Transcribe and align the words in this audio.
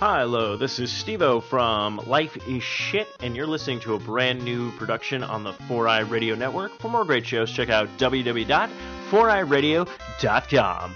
Hi, 0.00 0.20
hello, 0.20 0.56
this 0.56 0.78
is 0.78 0.92
Stevo 0.92 1.42
from 1.42 1.96
Life 2.06 2.36
is 2.46 2.62
Shit, 2.62 3.08
and 3.18 3.34
you're 3.34 3.48
listening 3.48 3.80
to 3.80 3.94
a 3.94 3.98
brand 3.98 4.44
new 4.44 4.70
production 4.76 5.24
on 5.24 5.42
the 5.42 5.52
4i 5.52 6.08
Radio 6.08 6.36
Network. 6.36 6.78
For 6.78 6.88
more 6.88 7.04
great 7.04 7.26
shows, 7.26 7.50
check 7.50 7.68
out 7.68 7.88
www.4iradio.com. 7.98 10.94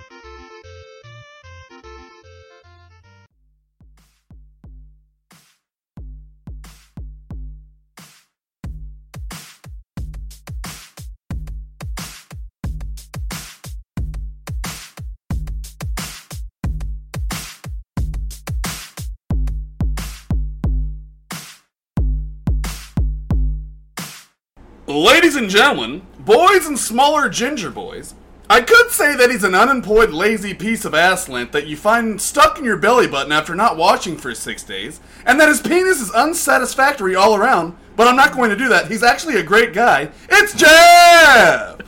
and 25.43 25.51
gentlemen, 25.51 26.03
boys 26.21 26.67
and 26.67 26.79
smaller 26.79 27.29
ginger 27.29 27.69
boys, 27.69 28.15
I 28.49 28.61
could 28.61 28.91
say 28.91 29.17
that 29.17 29.29
he's 29.29 29.43
an 29.43 29.57
unemployed, 29.57 30.11
lazy 30.11 30.55
piece 30.55 30.85
of 30.85 30.95
ass 30.95 31.29
lint 31.29 31.51
that 31.51 31.67
you 31.67 31.77
find 31.77 32.21
stuck 32.21 32.59
in 32.59 32.65
your 32.65 32.77
belly 32.77 33.09
button 33.09 33.33
after 33.33 33.57
not 33.57 33.77
washing 33.77 34.17
for 34.17 34.35
six 34.37 34.63
days, 34.63 35.01
and 35.27 35.41
that 35.41 35.49
his 35.49 35.61
penis 35.61 36.01
is 36.01 36.13
unsatisfactory 36.13 37.17
all 37.17 37.35
around, 37.35 37.77
but 37.97 38.07
I'm 38.07 38.15
not 38.15 38.33
going 38.33 38.51
to 38.51 38.57
do 38.57 38.69
that. 38.69 38.89
He's 38.89 39.03
actually 39.03 39.35
a 39.35 39.43
great 39.43 39.73
guy. 39.73 40.11
It's 40.29 40.55
Jeff! 40.55 41.81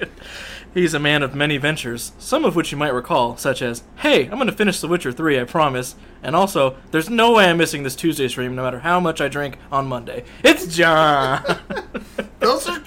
He's 0.74 0.92
a 0.92 0.98
man 0.98 1.22
of 1.22 1.34
many 1.34 1.58
ventures, 1.58 2.10
some 2.18 2.44
of 2.44 2.56
which 2.56 2.72
you 2.72 2.76
might 2.76 2.92
recall, 2.92 3.36
such 3.36 3.62
as, 3.62 3.84
hey, 3.98 4.24
I'm 4.24 4.36
going 4.36 4.46
to 4.46 4.52
finish 4.52 4.80
The 4.80 4.88
Witcher 4.88 5.12
3, 5.12 5.40
I 5.40 5.44
promise. 5.44 5.94
And 6.24 6.34
also, 6.34 6.76
there's 6.90 7.08
no 7.08 7.32
way 7.34 7.44
I'm 7.44 7.56
missing 7.56 7.84
this 7.84 7.94
Tuesday 7.94 8.26
stream 8.26 8.56
no 8.56 8.64
matter 8.64 8.80
how 8.80 8.98
much 8.98 9.20
I 9.20 9.28
drink 9.28 9.58
on 9.70 9.86
Monday. 9.86 10.24
It's 10.42 10.74
John! 10.74 11.44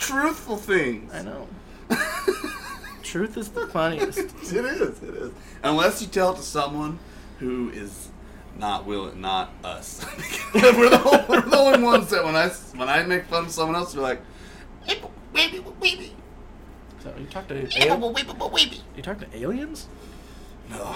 Truthful 0.10 0.58
things. 0.58 1.14
I 1.14 1.22
know. 1.22 1.48
Truth 3.04 3.38
is 3.38 3.50
the 3.50 3.68
funniest. 3.68 4.18
It 4.20 4.66
is, 4.66 5.02
it 5.04 5.16
is. 5.16 5.32
Unless 5.64 6.02
you 6.02 6.08
tell 6.08 6.34
it 6.34 6.38
to 6.38 6.42
someone 6.44 7.00
who 7.40 7.70
is 7.72 8.10
not 8.58 8.86
willing, 8.86 9.22
not 9.22 9.52
us. 9.64 10.06
we're, 10.54 10.90
the 10.90 11.02
only, 11.04 11.26
we're 11.30 11.42
the 11.50 11.58
only 11.58 11.84
ones 11.84 12.10
that 12.10 12.24
when 12.24 12.36
I 12.36 12.50
when 12.76 12.90
I 12.90 13.04
make 13.04 13.26
fun 13.26 13.46
of 13.46 13.52
someone 13.52 13.76
else, 13.76 13.96
we're 13.96 14.02
like, 14.04 14.22
So, 17.02 17.14
you 17.18 17.26
talk 17.28 17.48
to 17.48 17.56
al- 17.56 18.14
you 18.96 19.02
talk 19.02 19.20
to 19.20 19.38
aliens? 19.38 19.88
no. 20.70 20.96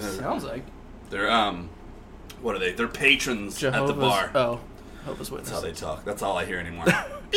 Sounds 0.00 0.42
like 0.42 0.64
They're 1.10 1.30
um, 1.30 1.68
what 2.42 2.56
are 2.56 2.58
they? 2.58 2.72
They're 2.72 2.88
patrons 2.88 3.58
Jehovah's. 3.58 3.90
at 3.90 3.94
the 3.96 4.00
bar. 4.00 4.30
Oh, 4.34 4.60
Jehovah's 5.06 5.30
That's 5.30 5.50
how 5.50 5.60
they 5.60 5.70
talk. 5.70 6.04
That's 6.04 6.20
all 6.20 6.36
I 6.36 6.44
hear 6.44 6.58
anymore. 6.58 6.84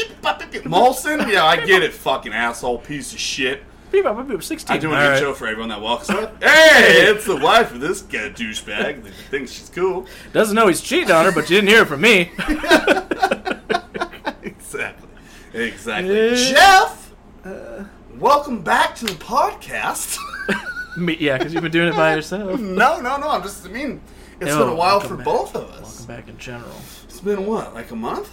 Molson, 0.65 1.31
yeah, 1.31 1.45
I 1.45 1.63
get 1.63 1.83
it. 1.83 1.93
Fucking 1.93 2.33
asshole, 2.33 2.79
piece 2.79 3.13
of 3.13 3.19
shit. 3.19 3.61
Beep, 3.91 4.05
beep, 4.05 4.17
beep, 4.17 4.27
beep, 4.27 4.41
16. 4.43 4.75
I 4.75 4.79
do 4.79 4.91
a 4.91 4.95
All 4.95 4.99
good 5.01 5.09
right. 5.09 5.19
show 5.19 5.33
for 5.35 5.45
everyone 5.45 5.69
that 5.69 5.79
walks 5.79 6.09
up. 6.09 6.41
Hey, 6.43 7.11
it's 7.11 7.25
the 7.25 7.35
wife 7.35 7.71
of 7.71 7.79
this 7.79 8.01
guy 8.01 8.29
douchebag 8.29 9.03
that 9.03 9.13
thinks 9.29 9.51
she's 9.51 9.69
cool. 9.69 10.07
Doesn't 10.33 10.55
know 10.55 10.65
he's 10.67 10.81
cheating 10.81 11.11
on 11.11 11.25
her, 11.25 11.31
but 11.31 11.47
you 11.47 11.57
didn't 11.57 11.69
hear 11.69 11.83
it 11.83 11.87
from 11.87 12.01
me. 12.01 12.31
Exactly. 14.41 15.09
Exactly. 15.53 16.29
Uh, 16.31 16.35
Jeff, 16.35 17.13
welcome 18.17 18.61
back 18.61 18.95
to 18.95 19.05
the 19.05 19.13
podcast. 19.13 20.17
me 20.97 21.17
yeah, 21.19 21.37
because 21.37 21.53
you've 21.53 21.63
been 21.63 21.71
doing 21.71 21.89
it 21.89 21.95
by 21.95 22.13
yourself. 22.15 22.59
no, 22.59 22.99
no, 23.01 23.17
no. 23.17 23.29
I'm 23.29 23.41
just. 23.41 23.65
I 23.65 23.69
mean, 23.69 23.99
it's 24.39 24.45
No, 24.51 24.59
been 24.59 24.69
a 24.69 24.75
while 24.75 24.99
for 24.99 25.15
back. 25.15 25.25
both 25.25 25.55
of 25.55 25.69
us. 25.71 25.81
Welcome 26.01 26.05
back 26.15 26.29
in 26.29 26.37
general. 26.37 26.71
It's 27.19 27.25
been 27.25 27.45
what, 27.47 27.73
like 27.73 27.91
a 27.91 27.97
month? 27.97 28.31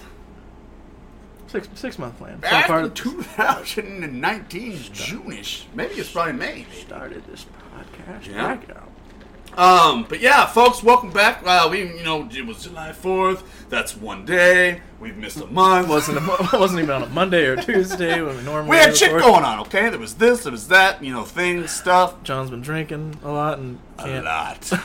Six 1.48 1.68
six 1.74 1.98
month 1.98 2.18
plan. 2.18 2.36
So 2.36 2.42
Back 2.42 2.68
far, 2.68 2.82
in 2.84 2.92
2019, 2.92 4.78
June-ish. 4.92 5.66
Maybe 5.74 5.94
it's 5.94 6.12
probably 6.12 6.34
May. 6.34 6.66
started 6.72 7.26
this 7.26 7.46
podcast. 7.74 8.28
Yeah. 8.28 8.54
Back 8.54 8.70
out. 8.76 9.58
Um, 9.58 10.06
but 10.08 10.20
yeah, 10.20 10.46
folks, 10.46 10.84
welcome 10.84 11.10
back. 11.10 11.42
Uh, 11.44 11.66
we, 11.68 11.80
you 11.96 12.04
know, 12.04 12.28
it 12.30 12.46
was 12.46 12.62
July 12.62 12.90
4th. 12.92 13.42
That's 13.70 13.96
one 13.96 14.24
day. 14.24 14.82
We've 15.00 15.16
missed 15.16 15.38
a 15.40 15.46
month. 15.46 15.88
wasn't 15.88 16.18
a, 16.18 16.20
mo- 16.20 16.36
wasn't 16.52 16.82
even 16.84 16.94
on 16.94 17.02
a 17.02 17.06
Monday 17.08 17.44
or 17.46 17.56
Tuesday 17.56 18.22
when 18.22 18.36
we 18.36 18.42
normally 18.44 18.70
we 18.70 18.76
had 18.76 18.96
shit 18.96 19.10
record. 19.10 19.26
going 19.32 19.44
on, 19.44 19.58
okay? 19.62 19.88
There 19.90 19.98
was 19.98 20.14
this, 20.14 20.44
there 20.44 20.52
was 20.52 20.68
that, 20.68 21.02
you 21.02 21.12
know, 21.12 21.24
things, 21.24 21.72
stuff. 21.72 22.22
John's 22.22 22.50
been 22.50 22.60
drinking 22.60 23.18
a 23.24 23.32
lot 23.32 23.58
and 23.58 23.80
A 23.98 24.04
can't. 24.04 24.24
lot. 24.24 24.72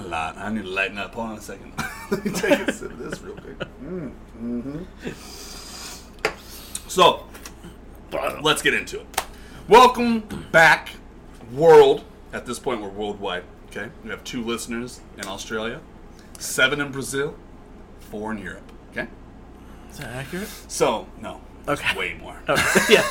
a 0.00 0.02
lot. 0.02 0.36
I 0.36 0.50
need 0.50 0.62
to 0.64 0.68
lighten 0.68 0.98
up. 0.98 1.14
Hold 1.14 1.30
on 1.30 1.38
a 1.38 1.40
second. 1.40 1.72
Let 2.10 2.24
me 2.24 2.30
take 2.32 2.58
a 2.60 2.72
sip 2.72 2.90
of 2.92 2.98
this 2.98 3.20
real 3.22 3.34
quick. 3.36 3.58
Mm, 3.82 4.10
hmm 4.38 4.82
So, 6.88 7.26
let's 8.42 8.62
get 8.62 8.74
into 8.74 9.00
it. 9.00 9.06
Welcome 9.68 10.20
back, 10.52 10.90
world. 11.52 12.04
At 12.32 12.46
this 12.46 12.58
point, 12.58 12.80
we're 12.82 12.88
worldwide. 12.88 13.44
Okay, 13.70 13.88
we 14.04 14.10
have 14.10 14.22
two 14.24 14.44
listeners 14.44 15.00
in 15.18 15.26
Australia, 15.26 15.80
seven 16.38 16.80
in 16.80 16.92
Brazil, 16.92 17.36
four 17.98 18.30
in 18.32 18.38
Europe. 18.38 18.70
Okay, 18.92 19.08
Is 19.90 19.98
that 19.98 20.08
accurate? 20.10 20.48
so 20.68 21.06
no, 21.20 21.40
Okay. 21.66 21.96
way 21.98 22.16
more. 22.20 22.36
Okay. 22.48 22.80
yeah. 22.94 23.02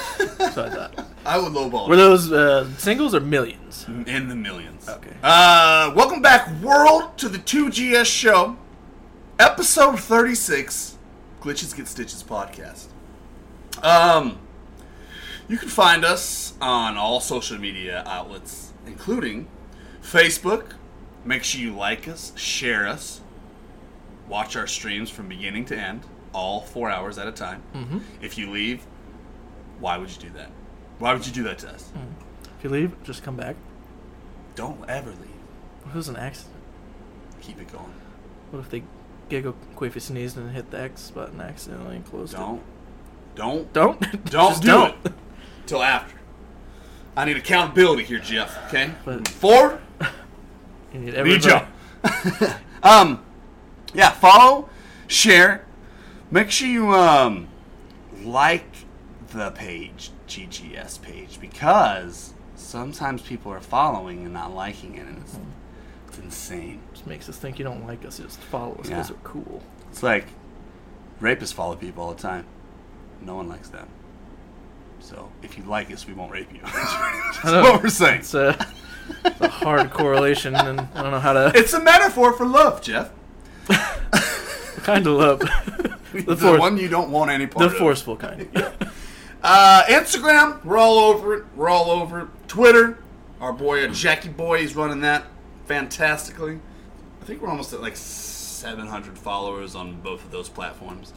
So 0.52 0.66
I 0.66 0.70
thought. 0.70 1.06
I 1.26 1.38
would 1.40 1.54
lowball 1.54 1.88
Were 1.88 1.96
it. 1.96 1.98
those 1.98 2.32
uh, 2.32 2.70
singles 2.78 3.16
or 3.16 3.20
millions? 3.20 3.86
in 3.88 4.28
the 4.28 4.36
millions. 4.36 4.88
Okay. 4.88 5.14
Uh, 5.24 5.92
welcome 5.96 6.22
back, 6.22 6.50
world, 6.62 7.18
to 7.18 7.30
the 7.30 7.40
2GS 7.40 8.06
show, 8.06 8.58
episode 9.40 10.00
36, 10.00 10.98
Glitches 11.42 11.76
Get 11.76 11.88
Stitches 11.88 12.22
podcast. 12.24 12.88
Um, 13.82 14.38
you 15.48 15.58
can 15.58 15.70
find 15.70 16.06
us 16.06 16.54
on 16.62 16.98
all 16.98 17.20
social 17.22 17.58
media 17.58 18.04
outlets, 18.06 18.74
including 18.86 19.48
Facebook. 20.02 20.74
Make 21.26 21.44
sure 21.44 21.62
you 21.62 21.74
like 21.74 22.08
us, 22.08 22.34
share 22.38 22.86
us, 22.86 23.22
watch 24.28 24.56
our 24.56 24.68
streams 24.68 25.10
from 25.10 25.28
beginning 25.30 25.66
to 25.66 25.78
end, 25.78 26.04
all 26.34 26.62
four 26.62 26.90
hours 26.90 27.18
at 27.18 27.28
a 27.28 27.32
time. 27.32 27.62
Mm-hmm. 27.74 28.00
If 28.22 28.38
you 28.38 28.50
leave, 28.52 28.86
why 29.80 29.98
would 29.98 30.10
you 30.10 30.20
do 30.22 30.30
that? 30.32 30.50
Why 31.00 31.14
would 31.14 31.26
you 31.26 31.34
do 31.34 31.44
that 31.44 31.60
to 31.60 31.70
us? 31.70 31.92
If 32.58 32.64
you 32.64 32.70
leave, 32.70 32.92
just 33.04 33.24
come 33.24 33.36
back. 33.36 33.56
Don't 34.56 34.88
ever 34.90 35.10
leave. 35.10 35.20
What 35.82 35.90
if 35.90 35.94
it 35.94 35.98
was 35.98 36.08
an 36.10 36.18
accident? 36.18 36.56
Keep 37.42 37.60
it 37.62 37.72
going. 37.72 37.94
What 38.52 38.60
if 38.60 38.70
they 38.70 38.84
giggle, 39.30 39.56
Queefy 39.76 40.02
sneezed 40.02 40.38
and 40.38 40.52
hit 40.52 40.70
the 40.72 40.80
X 40.80 41.12
button 41.12 41.42
accidentally 41.42 41.98
and 41.98 42.06
closed 42.06 42.36
Don't. 42.36 42.58
it? 42.58 42.64
Don't. 43.36 43.74
Don't. 43.74 44.00
Don't 44.26 44.26
Just 44.30 44.62
do 44.62 44.68
don't. 44.68 45.06
it. 45.06 45.14
Till 45.66 45.82
after. 45.82 46.16
I 47.16 47.26
need 47.26 47.38
accountability 47.38 48.04
here, 48.04 48.20
Jeff. 48.20 48.58
Okay? 48.68 48.92
But- 49.06 49.28
Forward. 49.28 49.80
You 50.94 51.00
need 51.00 51.24
Need 51.24 51.44
you. 51.46 51.60
um, 52.84 53.26
yeah. 53.96 54.12
Follow, 54.12 54.70
share. 55.08 55.66
Make 56.34 56.50
sure 56.50 56.68
you 56.68 56.90
um 56.96 57.48
like 58.24 58.66
the 59.34 59.52
page, 59.52 60.10
GGS 60.28 61.00
page, 61.00 61.40
because 61.40 62.34
sometimes 62.56 63.22
people 63.22 63.52
are 63.52 63.60
following 63.60 64.24
and 64.26 64.34
not 64.34 64.52
liking 64.52 64.96
it, 64.96 65.06
and 65.06 65.20
it's 65.20 65.38
it's 66.08 66.18
insane. 66.18 66.82
Just 66.92 67.06
makes 67.06 67.30
us 67.30 67.38
think 67.38 67.60
you 67.60 67.66
don't 67.66 67.86
like 67.86 68.04
us. 68.04 68.18
You 68.18 68.26
just 68.26 68.40
follow 68.40 68.74
us 68.78 68.90
Yeah. 68.90 68.96
because 68.96 69.12
we're 69.12 69.18
cool. 69.24 69.62
It's 69.92 70.02
like 70.02 70.26
rapists 71.22 71.54
follow 71.54 71.76
people 71.76 72.04
all 72.04 72.16
the 72.16 72.22
time. 72.24 72.46
No 73.22 73.36
one 73.36 73.48
likes 73.48 73.70
them. 73.70 73.88
So 75.02 75.30
if 75.44 75.56
you 75.56 75.64
like 75.66 75.92
us, 75.94 76.08
we 76.08 76.14
won't 76.16 76.32
rape 76.32 76.52
you. 76.52 76.62
That's 76.64 77.44
what 77.44 77.84
we're 77.84 77.90
saying. 77.90 78.22
It's 78.22 78.34
a, 78.34 78.58
it's 79.24 79.40
a 79.40 79.50
hard 79.50 79.92
correlation, 79.92 80.56
and 80.56 80.80
I 80.96 81.04
don't 81.04 81.12
know 81.12 81.20
how 81.20 81.34
to 81.34 81.52
It's 81.54 81.74
a 81.74 81.80
metaphor 81.80 82.34
for 82.34 82.48
love, 82.48 82.82
Jeff. 82.82 83.12
kind 84.84 85.08
of 85.08 85.14
love 85.18 85.40
The, 86.14 86.22
the, 86.22 86.38
force, 86.38 86.60
one 86.60 86.78
you 86.78 86.90
don't 86.90 87.10
want 87.10 87.32
any 87.32 87.48
part 87.48 87.68
the 87.70 87.76
of. 87.76 87.78
forceful 87.80 88.16
kind. 88.18 88.48
Uh, 89.46 89.84
Instagram, 89.88 90.64
we're 90.64 90.78
all 90.78 90.98
over 90.98 91.34
it. 91.34 91.44
We're 91.54 91.68
all 91.68 91.92
over 91.92 92.22
it. 92.22 92.28
Twitter, 92.48 92.98
our 93.42 93.52
boy 93.52 93.84
uh, 93.84 93.90
Jackie 93.90 94.30
Boy, 94.30 94.60
he's 94.60 94.74
running 94.74 95.02
that 95.02 95.26
fantastically. 95.66 96.60
I 97.22 97.26
think 97.26 97.42
we're 97.42 97.50
almost 97.50 97.74
at 97.74 97.82
like 97.82 97.98
700 97.98 99.18
followers 99.18 99.76
on 99.76 100.00
both 100.00 100.24
of 100.24 100.32
those 100.32 100.48
platforms. 100.48 101.12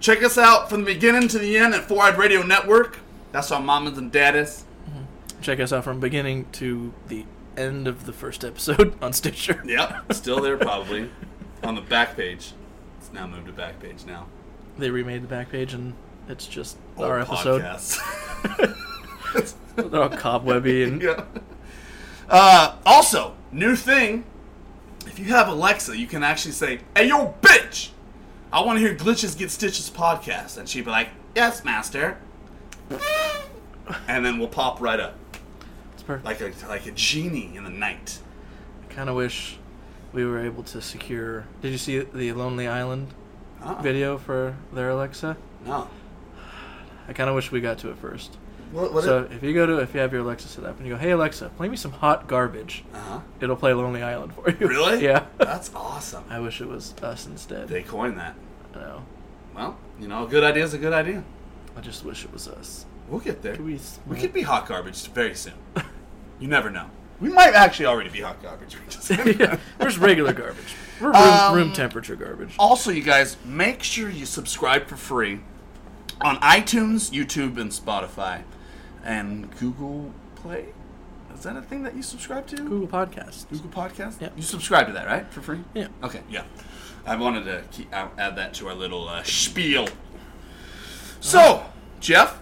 Check 0.00 0.22
us 0.22 0.38
out 0.38 0.70
from 0.70 0.84
the 0.84 0.94
beginning 0.94 1.28
to 1.28 1.38
the 1.38 1.58
end 1.58 1.74
at 1.74 1.84
Four 1.86 2.04
Eyed 2.04 2.16
Radio 2.16 2.42
Network. 2.42 3.00
That's 3.32 3.50
our 3.50 3.60
mamas 3.60 3.98
and 3.98 4.10
daddies. 4.10 4.64
Check 5.42 5.60
us 5.60 5.70
out 5.70 5.84
from 5.84 6.00
beginning 6.00 6.46
to 6.52 6.94
the 7.08 7.26
end 7.54 7.86
of 7.86 8.06
the 8.06 8.14
first 8.14 8.44
episode 8.44 8.96
on 9.02 9.12
Stitcher. 9.12 9.62
Yep, 9.66 10.14
still 10.14 10.40
there 10.40 10.56
probably 10.56 11.10
on 11.62 11.74
the 11.74 11.82
back 11.82 12.16
page. 12.16 12.52
It's 13.08 13.14
now 13.14 13.26
moved 13.26 13.46
to 13.46 13.52
back 13.54 13.80
page 13.80 14.04
now. 14.06 14.26
They 14.76 14.90
remade 14.90 15.22
the 15.22 15.28
back 15.28 15.50
page, 15.50 15.72
and 15.72 15.94
it's 16.28 16.46
just 16.46 16.76
Old 16.98 17.08
our 17.08 17.20
episode. 17.20 17.62
podcasts. 17.62 17.98
They're 19.76 20.02
all 20.02 20.10
cobwebby 20.10 20.82
and 20.84 21.00
yeah. 21.02 21.24
Uh, 22.28 22.76
also, 22.84 23.34
new 23.50 23.76
thing 23.76 24.24
if 25.06 25.18
you 25.18 25.24
have 25.26 25.48
Alexa, 25.48 25.96
you 25.96 26.06
can 26.06 26.22
actually 26.22 26.52
say, 26.52 26.80
"Hey, 26.94 27.08
yo, 27.08 27.34
bitch, 27.40 27.88
I 28.52 28.60
want 28.60 28.78
to 28.78 28.86
hear 28.86 28.94
Glitches 28.94 29.38
Get 29.38 29.50
Stitches 29.50 29.88
podcast," 29.88 30.58
and 30.58 30.68
she'd 30.68 30.84
be 30.84 30.90
like, 30.90 31.08
"Yes, 31.34 31.64
master," 31.64 32.18
and 34.06 34.22
then 34.22 34.38
we'll 34.38 34.48
pop 34.48 34.82
right 34.82 35.00
up 35.00 35.14
It's 35.94 36.02
perfect. 36.02 36.26
like 36.26 36.42
a 36.42 36.52
like 36.68 36.84
a 36.84 36.90
genie 36.90 37.56
in 37.56 37.64
the 37.64 37.70
night. 37.70 38.18
I 38.86 38.92
kind 38.92 39.08
of 39.08 39.16
wish 39.16 39.56
we 40.12 40.24
were 40.24 40.38
able 40.40 40.62
to 40.64 40.80
secure. 40.80 41.44
Did 41.62 41.72
you 41.72 41.78
see 41.78 42.00
the 42.00 42.32
Lonely 42.32 42.66
Island 42.66 43.08
Oh, 43.62 43.74
video 43.82 44.18
for 44.18 44.56
their 44.72 44.90
Alexa? 44.90 45.36
No. 45.66 45.88
I 47.08 47.12
kind 47.12 47.28
of 47.28 47.34
wish 47.34 47.50
we 47.50 47.60
got 47.60 47.78
to 47.78 47.90
it 47.90 47.98
first. 47.98 48.36
What? 48.70 48.92
what 48.92 49.02
so 49.02 49.26
if 49.30 49.42
you 49.42 49.54
go 49.54 49.66
to 49.66 49.78
if 49.78 49.94
you 49.94 50.00
have 50.00 50.12
your 50.12 50.20
Alexa 50.22 50.46
set 50.48 50.64
up 50.64 50.76
and 50.76 50.86
you 50.86 50.92
go, 50.92 50.98
"Hey 50.98 51.10
Alexa, 51.12 51.48
play 51.56 51.68
me 51.68 51.76
some 51.76 51.90
hot 51.90 52.28
garbage," 52.28 52.84
uh 52.92 52.98
huh. 52.98 53.20
it'll 53.40 53.56
play 53.56 53.72
Lonely 53.72 54.02
Island 54.02 54.34
for 54.34 54.50
you. 54.50 54.68
Really? 54.68 55.02
yeah. 55.04 55.24
That's 55.38 55.70
awesome. 55.74 56.24
I 56.28 56.38
wish 56.40 56.60
it 56.60 56.68
was 56.68 56.94
us 57.02 57.26
instead. 57.26 57.68
They 57.68 57.82
coined 57.82 58.18
that. 58.18 58.34
I 58.74 58.78
know. 58.80 59.04
Well, 59.54 59.78
you 59.98 60.06
know, 60.06 60.26
a 60.26 60.28
good 60.28 60.44
idea 60.44 60.64
is 60.64 60.74
a 60.74 60.78
good 60.78 60.92
idea. 60.92 61.24
I 61.76 61.80
just 61.80 62.04
wish 62.04 62.24
it 62.24 62.32
was 62.32 62.46
us. 62.46 62.84
We'll 63.08 63.20
get 63.20 63.40
there. 63.40 63.56
Could 63.56 63.64
we? 63.64 63.80
We 64.06 64.16
could 64.16 64.34
be 64.34 64.42
hot 64.42 64.66
garbage 64.68 65.06
very 65.08 65.34
soon. 65.34 65.54
You 66.40 66.46
never 66.46 66.70
know. 66.70 66.88
We 67.20 67.28
might 67.30 67.54
actually 67.54 67.86
already 67.86 68.10
be 68.10 68.20
hot 68.20 68.42
garbage. 68.42 68.76
Yeah, 69.38 69.58
we're 69.80 69.86
just 69.86 69.98
regular 69.98 70.32
garbage. 70.32 70.74
We're 71.00 71.08
room, 71.08 71.16
Um, 71.16 71.54
room 71.54 71.72
temperature 71.72 72.14
garbage. 72.16 72.54
also, 72.58 72.90
you 72.90 73.02
guys, 73.02 73.36
make 73.44 73.82
sure 73.82 74.10
you 74.10 74.26
subscribe 74.26 74.86
for 74.86 74.96
free 74.96 75.40
on 76.20 76.36
iTunes, 76.40 77.10
YouTube, 77.10 77.58
and 77.58 77.70
Spotify, 77.70 78.42
and 79.04 79.56
Google 79.58 80.12
Play. 80.36 80.66
Is 81.34 81.44
that 81.44 81.56
a 81.56 81.62
thing 81.62 81.84
that 81.84 81.94
you 81.96 82.02
subscribe 82.02 82.46
to? 82.48 82.56
Google 82.56 82.88
Podcasts. 82.88 83.48
Google 83.48 83.70
Podcast. 83.70 84.20
Yeah. 84.20 84.30
You 84.36 84.42
subscribe 84.42 84.88
to 84.88 84.92
that, 84.92 85.06
right, 85.06 85.32
for 85.32 85.40
free? 85.40 85.60
Yeah. 85.74 85.88
Okay. 86.02 86.20
Yeah. 86.28 86.42
I 87.06 87.16
wanted 87.16 87.44
to 87.44 87.62
keep, 87.70 87.94
uh, 87.94 88.08
add 88.18 88.36
that 88.36 88.52
to 88.54 88.68
our 88.68 88.74
little 88.74 89.08
uh, 89.08 89.22
spiel. 89.22 89.88
So, 91.20 91.64
Jeff 92.00 92.40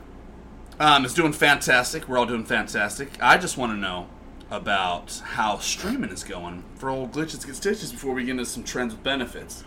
um, 0.80 1.04
is 1.04 1.14
doing 1.14 1.32
fantastic. 1.32 2.08
We're 2.08 2.18
all 2.18 2.26
doing 2.26 2.44
fantastic. 2.44 3.10
I 3.22 3.36
just 3.38 3.56
want 3.56 3.72
to 3.72 3.76
know 3.76 4.06
about 4.50 5.20
how 5.24 5.58
streaming 5.58 6.10
is 6.10 6.22
going 6.22 6.62
for 6.76 6.88
old 6.88 7.12
glitches 7.12 7.44
get 7.44 7.56
stitches 7.56 7.92
before 7.92 8.14
we 8.14 8.24
get 8.24 8.32
into 8.32 8.46
some 8.46 8.62
trends 8.62 8.94
with 8.94 9.02
benefits. 9.02 9.64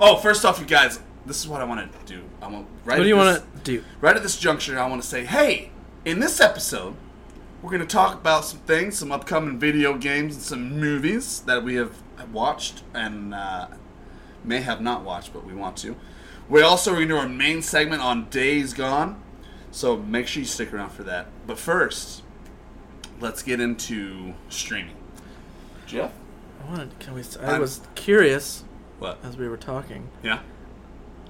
Oh, 0.00 0.16
first 0.16 0.44
off, 0.44 0.58
you 0.58 0.66
guys, 0.66 1.00
this 1.26 1.40
is 1.40 1.48
what 1.48 1.60
I 1.60 1.64
want 1.64 1.92
to 1.92 2.14
do. 2.14 2.22
I 2.40 2.48
want 2.48 2.66
right. 2.84 2.98
What 2.98 3.04
do 3.04 3.08
you 3.08 3.16
want 3.16 3.42
to 3.42 3.60
do? 3.62 3.84
right 4.00 4.16
at 4.16 4.22
this 4.22 4.38
juncture, 4.38 4.78
I 4.78 4.86
want 4.88 5.02
to 5.02 5.08
say, 5.08 5.24
hey, 5.24 5.70
in 6.04 6.20
this 6.20 6.40
episode, 6.40 6.94
we're 7.62 7.70
going 7.70 7.80
to 7.80 7.86
talk 7.86 8.14
about 8.14 8.44
some 8.44 8.60
things, 8.60 8.98
some 8.98 9.10
upcoming 9.10 9.58
video 9.58 9.96
games, 9.96 10.34
and 10.34 10.42
some 10.42 10.78
movies 10.78 11.40
that 11.40 11.64
we 11.64 11.74
have 11.74 12.02
watched 12.32 12.82
and 12.94 13.34
uh, 13.34 13.68
may 14.44 14.60
have 14.60 14.80
not 14.80 15.02
watched, 15.02 15.32
but 15.32 15.44
we 15.44 15.54
want 15.54 15.76
to. 15.78 15.96
We 16.48 16.62
also 16.62 16.92
are 16.92 16.96
going 16.96 17.08
to 17.08 17.14
do 17.14 17.18
our 17.18 17.28
main 17.28 17.62
segment 17.62 18.02
on 18.02 18.28
Days 18.28 18.72
Gone, 18.72 19.20
so 19.72 19.96
make 19.96 20.28
sure 20.28 20.40
you 20.40 20.46
stick 20.46 20.72
around 20.72 20.90
for 20.90 21.02
that. 21.02 21.26
But 21.46 21.58
first, 21.58 22.22
let's 23.20 23.42
get 23.42 23.60
into 23.60 24.34
streaming. 24.48 24.94
Jeff? 25.86 26.12
I 26.64 26.68
wanted. 26.70 26.98
Can 26.98 27.14
we? 27.14 27.22
I 27.40 27.52
I'm- 27.52 27.60
was 27.60 27.80
curious 27.94 28.64
What? 28.98 29.18
as 29.24 29.36
we 29.36 29.48
were 29.48 29.56
talking. 29.56 30.08
Yeah? 30.22 30.40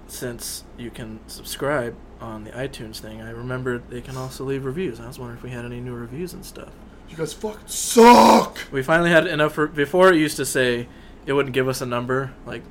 Since 0.08 0.64
you 0.78 0.90
can 0.90 1.18
subscribe 1.26 1.96
on 2.20 2.44
the 2.44 2.50
iTunes 2.52 2.98
thing, 3.00 3.20
I 3.20 3.30
remembered 3.30 3.90
they 3.90 4.00
can 4.00 4.16
also 4.16 4.44
leave 4.44 4.64
reviews. 4.64 5.00
I 5.00 5.06
was 5.06 5.18
wondering 5.18 5.38
if 5.38 5.42
we 5.42 5.50
had 5.50 5.64
any 5.64 5.80
new 5.80 5.94
reviews 5.94 6.32
and 6.32 6.44
stuff. 6.44 6.68
You 7.10 7.16
guys 7.16 7.32
fucking 7.32 7.66
suck! 7.66 8.58
We 8.70 8.82
finally 8.82 9.10
had 9.10 9.26
enough. 9.26 9.54
For, 9.54 9.66
before 9.66 10.12
it 10.12 10.16
used 10.16 10.36
to 10.36 10.46
say 10.46 10.88
it 11.26 11.32
wouldn't 11.32 11.54
give 11.54 11.66
us 11.68 11.80
a 11.80 11.86
number 11.86 12.32
like 12.46 12.62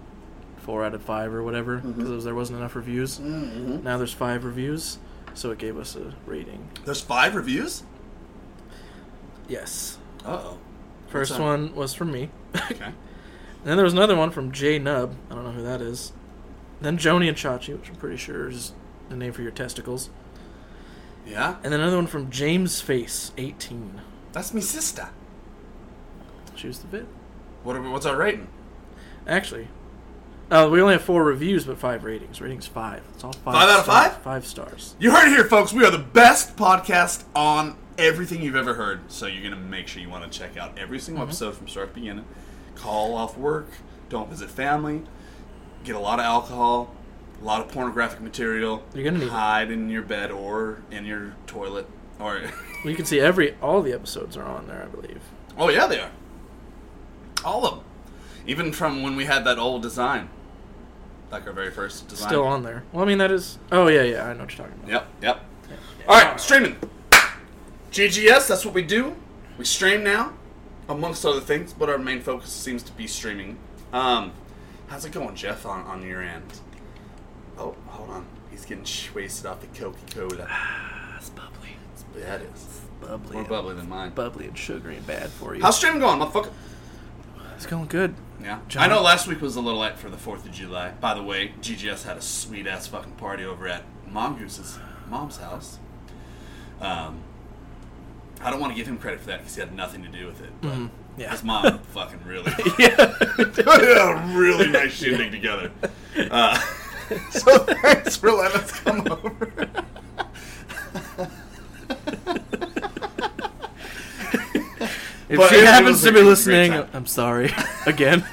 four 0.60 0.84
out 0.86 0.94
of 0.96 1.02
five 1.04 1.34
or 1.34 1.44
whatever 1.44 1.78
because 1.78 2.24
there 2.24 2.34
wasn't 2.36 2.58
enough 2.58 2.76
reviews. 2.76 3.20
Mm-hmm. 3.20 3.84
Now 3.84 3.98
there's 3.98 4.14
five 4.14 4.44
reviews, 4.46 4.98
so 5.34 5.52
it 5.52 5.58
gave 5.60 5.78
us 5.78 5.96
a 5.96 6.14
rating. 6.26 6.70
There's 6.86 7.02
five 7.02 7.36
reviews? 7.36 7.84
Yes. 9.47 9.97
Uh 10.24 10.42
oh. 10.44 10.57
First 11.07 11.39
one 11.39 11.75
was 11.75 11.94
from 11.94 12.12
me. 12.12 12.30
Okay. 12.56 12.83
And 12.83 12.94
then 13.63 13.77
there 13.77 13.83
was 13.83 13.94
another 13.94 14.15
one 14.15 14.31
from 14.31 14.51
J 14.51 14.80
Nub. 14.80 15.15
I 15.30 15.36
don't 15.36 15.44
know 15.44 15.51
who 15.51 15.63
that 15.63 15.81
is. 15.81 16.12
Then 16.81 16.97
Joni 16.97 17.27
and 17.27 17.38
Chachi, 17.38 17.77
which 17.80 17.89
I'm 17.89 17.95
pretty 17.95 18.18
sure 18.18 18.50
is 18.50 18.74
the 19.09 19.15
name 19.15 19.31
for 19.31 19.42
your 19.42 19.51
testicles. 19.51 20.09
Yeah? 21.25 21.56
And 21.63 21.71
then 21.71 21.80
another 21.80 21.95
one 21.95 22.07
from 22.07 22.30
James 22.30 22.81
Face, 22.81 23.31
18. 23.38 24.01
That's 24.33 24.53
me 24.53 24.62
sister. 24.62 25.09
Choose 26.56 26.80
the 26.80 26.88
bit. 26.88 27.07
What 27.63 27.75
are 27.75 27.81
we, 27.81 27.89
what's 27.89 28.06
our 28.06 28.18
rating? 28.18 28.47
Actually, 29.27 29.68
uh, 30.51 30.69
we 30.71 30.80
only 30.80 30.94
have 30.94 31.01
four 31.01 31.24
reviews, 31.24 31.65
but 31.65 31.77
five 31.77 32.03
ratings. 32.03 32.39
Ratings 32.39 32.68
five. 32.68 33.01
It's 33.13 33.24
all 33.24 33.33
five. 33.33 33.56
Five 33.56 33.69
out 33.69 33.80
of 33.80 33.86
stars. 33.86 34.13
five? 34.13 34.21
Five 34.21 34.45
stars. 34.45 34.95
You 35.00 35.12
heard 35.12 35.27
it 35.27 35.31
here, 35.31 35.45
folks. 35.45 35.74
We 35.74 35.83
are 35.83 35.92
the 35.92 35.97
best 35.97 36.56
podcast 36.56 37.24
on 37.36 37.75
everything 37.97 38.42
you've 38.42 38.56
ever 38.56 38.74
heard. 38.74 39.12
So 39.12 39.27
you're 39.27 39.44
gonna 39.44 39.62
make 39.62 39.88
sure 39.88 40.01
you 40.01 40.09
want 40.09 40.31
to 40.31 40.39
check 40.39 40.57
out 40.57 40.77
every 40.77 41.00
single 41.00 41.24
mm-hmm. 41.24 41.30
episode 41.30 41.56
from 41.56 41.68
start 41.68 41.89
to 41.89 42.00
beginning. 42.00 42.25
Call 42.75 43.15
off 43.15 43.38
work. 43.38 43.69
Don't 44.09 44.30
visit 44.30 44.50
family. 44.50 45.03
Get 45.83 45.95
a 45.95 46.00
lot 46.00 46.19
of 46.19 46.25
alcohol. 46.25 46.94
A 47.42 47.44
lot 47.44 47.62
of 47.62 47.71
pornographic 47.71 48.21
material. 48.21 48.83
You're 48.94 49.03
gonna 49.03 49.19
need 49.19 49.25
it. 49.25 49.31
hide 49.31 49.71
in 49.71 49.89
your 49.89 50.01
bed 50.01 50.31
or 50.31 50.81
in 50.92 51.06
your 51.06 51.36
toilet 51.47 51.88
or. 52.19 52.42
Well, 52.83 52.92
you 52.92 52.97
can 52.97 53.06
see 53.06 53.19
every 53.19 53.56
all 53.63 53.81
the 53.81 53.94
episodes 53.94 54.38
are 54.38 54.44
on 54.44 54.68
there, 54.68 54.83
I 54.83 54.86
believe. 54.86 55.19
oh 55.57 55.69
yeah, 55.69 55.88
they 55.88 56.00
are. 56.00 56.12
All 57.44 57.65
of 57.65 57.77
them. 57.77 57.83
Even 58.45 58.71
from 58.71 59.01
when 59.01 59.15
we 59.15 59.25
had 59.25 59.44
that 59.45 59.57
old 59.57 59.81
design, 59.81 60.30
like 61.31 61.47
our 61.47 61.53
very 61.53 61.71
first 61.71 62.07
design. 62.07 62.30
Still 62.30 62.44
on 62.44 62.62
there. 62.62 62.83
Well, 62.92 63.03
I 63.03 63.07
mean 63.07 63.18
that 63.18 63.31
is. 63.31 63.57
Oh 63.71 63.88
yeah, 63.88 64.03
yeah. 64.03 64.27
I 64.27 64.33
know 64.33 64.42
what 64.42 64.56
you're 64.56 64.68
talking 64.68 64.80
about. 64.83 64.92
Yep, 64.92 65.07
yep. 65.24 65.45
All 66.07 66.21
right, 66.21 66.39
streaming. 66.39 66.75
GGS, 67.95 68.50
that's 68.50 68.65
what 68.65 68.74
we 68.74 68.81
do. 68.81 69.15
We 69.57 69.63
stream 69.63 70.03
now, 70.03 70.33
amongst 70.89 71.25
other 71.25 71.39
things, 71.39 71.71
but 71.71 71.89
our 71.89 71.97
main 71.97 72.19
focus 72.19 72.50
seems 72.50 72.83
to 72.83 72.92
be 72.92 73.07
streaming. 73.07 73.57
Um, 73.94 74.33
how's 74.88 75.06
it 75.06 75.13
going, 75.13 75.33
Jeff, 75.33 75.65
on, 75.65 75.86
on 75.86 76.06
your 76.06 76.21
end? 76.21 76.44
Oh, 77.57 77.74
hold 77.88 78.09
on. 78.09 78.25
He's 78.51 78.65
getting 78.65 78.83
sh- 78.83 79.13
wasted 79.15 79.45
off 79.45 79.62
the 79.62 79.68
Coca 79.68 79.97
Cola. 80.13 80.45
It's 81.18 81.30
bubbly. 81.30 81.69
Yeah, 82.19 82.36
it 82.36 82.50
is. 82.53 82.81
Bubbly. 83.00 83.37
More 83.37 83.45
bubbly 83.45 83.75
than 83.75 83.87
mine. 83.87 84.09
bubbly 84.09 84.47
and 84.47 84.57
sugary 84.57 84.97
and 84.97 85.07
bad 85.07 85.30
for 85.30 85.56
you. 85.56 85.61
How's 85.61 85.78
streaming 85.78 86.02
going, 86.02 86.19
motherfucker? 86.19 86.52
it's 87.56 87.66
going 87.66 87.85
good. 87.85 88.14
Yeah. 88.42 88.59
John? 88.68 88.83
I 88.83 88.87
know 88.87 89.02
last 89.02 89.25
week 89.25 89.40
was 89.42 89.56
a 89.56 89.61
little 89.61 89.80
light 89.80 89.97
for 89.97 90.09
the 90.09 90.18
4th 90.18 90.45
of 90.45 90.52
July. 90.52 90.92
By 90.99 91.14
the 91.14 91.23
way, 91.23 91.54
GGS 91.61 92.04
had 92.04 92.18
a 92.18 92.21
sweet 92.21 92.68
ass 92.68 92.87
fucking 92.87 93.14
party 93.14 93.45
over 93.45 93.69
at 93.69 93.85
Mongoose' 94.11 94.78
mom's 95.09 95.37
house. 95.37 95.80
Um, 96.81 97.21
I 98.42 98.49
don't 98.51 98.59
want 98.59 98.73
to 98.73 98.77
give 98.77 98.87
him 98.87 98.97
credit 98.97 99.19
for 99.21 99.27
that 99.27 99.39
because 99.39 99.56
he 99.56 99.61
had 99.61 99.73
nothing 99.75 100.04
to 100.04 100.09
do 100.09 100.27
with 100.27 100.42
it. 100.42 100.49
But 100.61 100.71
Mhm. 100.73 100.89
Yeah. 101.18 101.31
his 101.31 101.44
mom 101.44 101.80
fucking 101.94 102.19
really 102.25 102.51
yeah. 102.80 104.33
really 104.37 104.68
nice 104.69 104.94
shindig 104.94 105.31
together. 105.31 105.71
Uh, 106.30 106.57
so 107.31 107.57
thanks 107.59 108.15
for 108.18 108.31
letting 108.31 108.61
us 108.61 108.71
come 108.71 109.07
over. 109.09 109.69
If 115.27 115.37
But 115.37 115.49
she 115.49 115.56
it- 115.56 115.65
happens 115.65 116.04
to 116.04 116.11
be 116.11 116.21
listening. 116.21 116.73
I'm 116.94 117.07
sorry. 117.07 117.51
Again. 117.87 118.23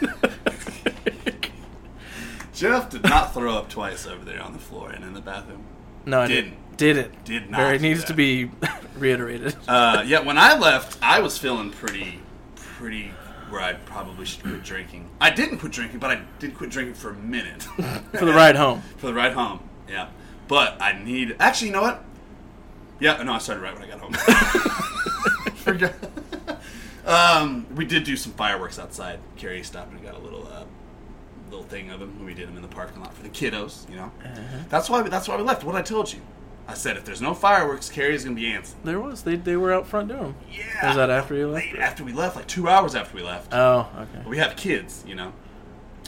Jeff 2.54 2.90
did 2.90 3.02
not 3.04 3.32
throw 3.32 3.56
up 3.56 3.70
twice 3.70 4.06
over 4.06 4.24
there 4.24 4.40
on 4.42 4.52
the 4.52 4.58
floor 4.58 4.90
and 4.90 5.02
in 5.04 5.14
the 5.14 5.20
bathroom. 5.20 5.64
no, 6.04 6.20
I 6.20 6.26
Didn't. 6.28 6.44
didn't. 6.50 6.61
Didn't. 6.76 7.24
Did 7.24 7.50
not. 7.50 7.58
Very 7.60 7.78
do 7.78 7.82
needs 7.88 8.00
that. 8.00 8.06
to 8.08 8.14
be 8.14 8.50
reiterated. 8.96 9.54
Uh, 9.68 10.02
yeah, 10.06 10.20
when 10.20 10.38
I 10.38 10.56
left, 10.58 10.98
I 11.02 11.20
was 11.20 11.38
feeling 11.38 11.70
pretty, 11.70 12.18
pretty 12.56 13.12
where 13.52 13.60
I 13.60 13.74
probably 13.74 14.24
should 14.24 14.42
quit 14.42 14.64
drinking. 14.64 15.08
I 15.20 15.30
didn't 15.30 15.58
quit 15.58 15.72
drinking, 15.72 15.98
but 15.98 16.10
I 16.10 16.22
did 16.38 16.56
quit 16.56 16.70
drinking 16.70 16.94
for 16.94 17.10
a 17.10 17.14
minute. 17.14 17.62
For 18.12 18.24
the 18.24 18.32
ride 18.32 18.56
home. 18.56 18.82
For 18.96 19.06
the 19.06 19.14
ride 19.14 19.34
home, 19.34 19.60
yeah. 19.88 20.08
But 20.48 20.80
I 20.80 21.00
need. 21.02 21.36
Actually, 21.38 21.68
you 21.68 21.72
know 21.74 21.82
what? 21.82 22.04
Yeah, 22.98 23.22
no, 23.22 23.32
I 23.34 23.38
started 23.38 23.62
right 23.62 23.74
when 23.74 23.82
I 23.82 23.88
got 23.88 24.00
home. 24.00 24.12
Forgot. 25.56 25.94
um, 27.04 27.66
we 27.74 27.84
did 27.84 28.04
do 28.04 28.16
some 28.16 28.32
fireworks 28.32 28.78
outside. 28.78 29.18
Carrie 29.36 29.62
stopped 29.62 29.92
and 29.92 30.02
got 30.02 30.14
a 30.14 30.18
little, 30.18 30.46
uh, 30.46 30.64
little 31.50 31.64
thing 31.64 31.90
of 31.90 32.00
them. 32.00 32.24
We 32.24 32.32
did 32.34 32.48
them 32.48 32.56
in 32.56 32.62
the 32.62 32.68
parking 32.68 33.00
lot 33.00 33.12
for 33.12 33.22
the 33.22 33.28
kiddos. 33.28 33.88
You 33.90 33.96
know. 33.96 34.12
That's 34.68 34.88
why. 34.88 35.02
we, 35.02 35.10
That's 35.10 35.28
why 35.28 35.36
we 35.36 35.42
left. 35.42 35.62
What 35.64 35.74
I 35.76 35.82
told 35.82 36.12
you. 36.12 36.20
I 36.68 36.74
said, 36.74 36.96
if 36.96 37.04
there's 37.04 37.20
no 37.20 37.34
fireworks, 37.34 37.90
Carrie's 37.90 38.24
gonna 38.24 38.36
be 38.36 38.44
antsy. 38.44 38.74
There 38.84 39.00
was. 39.00 39.22
They, 39.22 39.36
they 39.36 39.56
were 39.56 39.72
out 39.72 39.86
front 39.86 40.08
doing. 40.08 40.34
Yeah. 40.50 40.88
Was 40.88 40.96
that 40.96 41.10
after 41.10 41.34
you 41.34 41.48
left? 41.48 41.66
Late 41.66 41.78
after 41.80 42.04
we 42.04 42.12
left, 42.12 42.36
like 42.36 42.46
two 42.46 42.68
hours 42.68 42.94
after 42.94 43.16
we 43.16 43.22
left. 43.22 43.52
Oh, 43.52 43.88
okay. 43.98 44.28
We 44.28 44.38
have 44.38 44.56
kids, 44.56 45.04
you 45.06 45.14
know. 45.14 45.32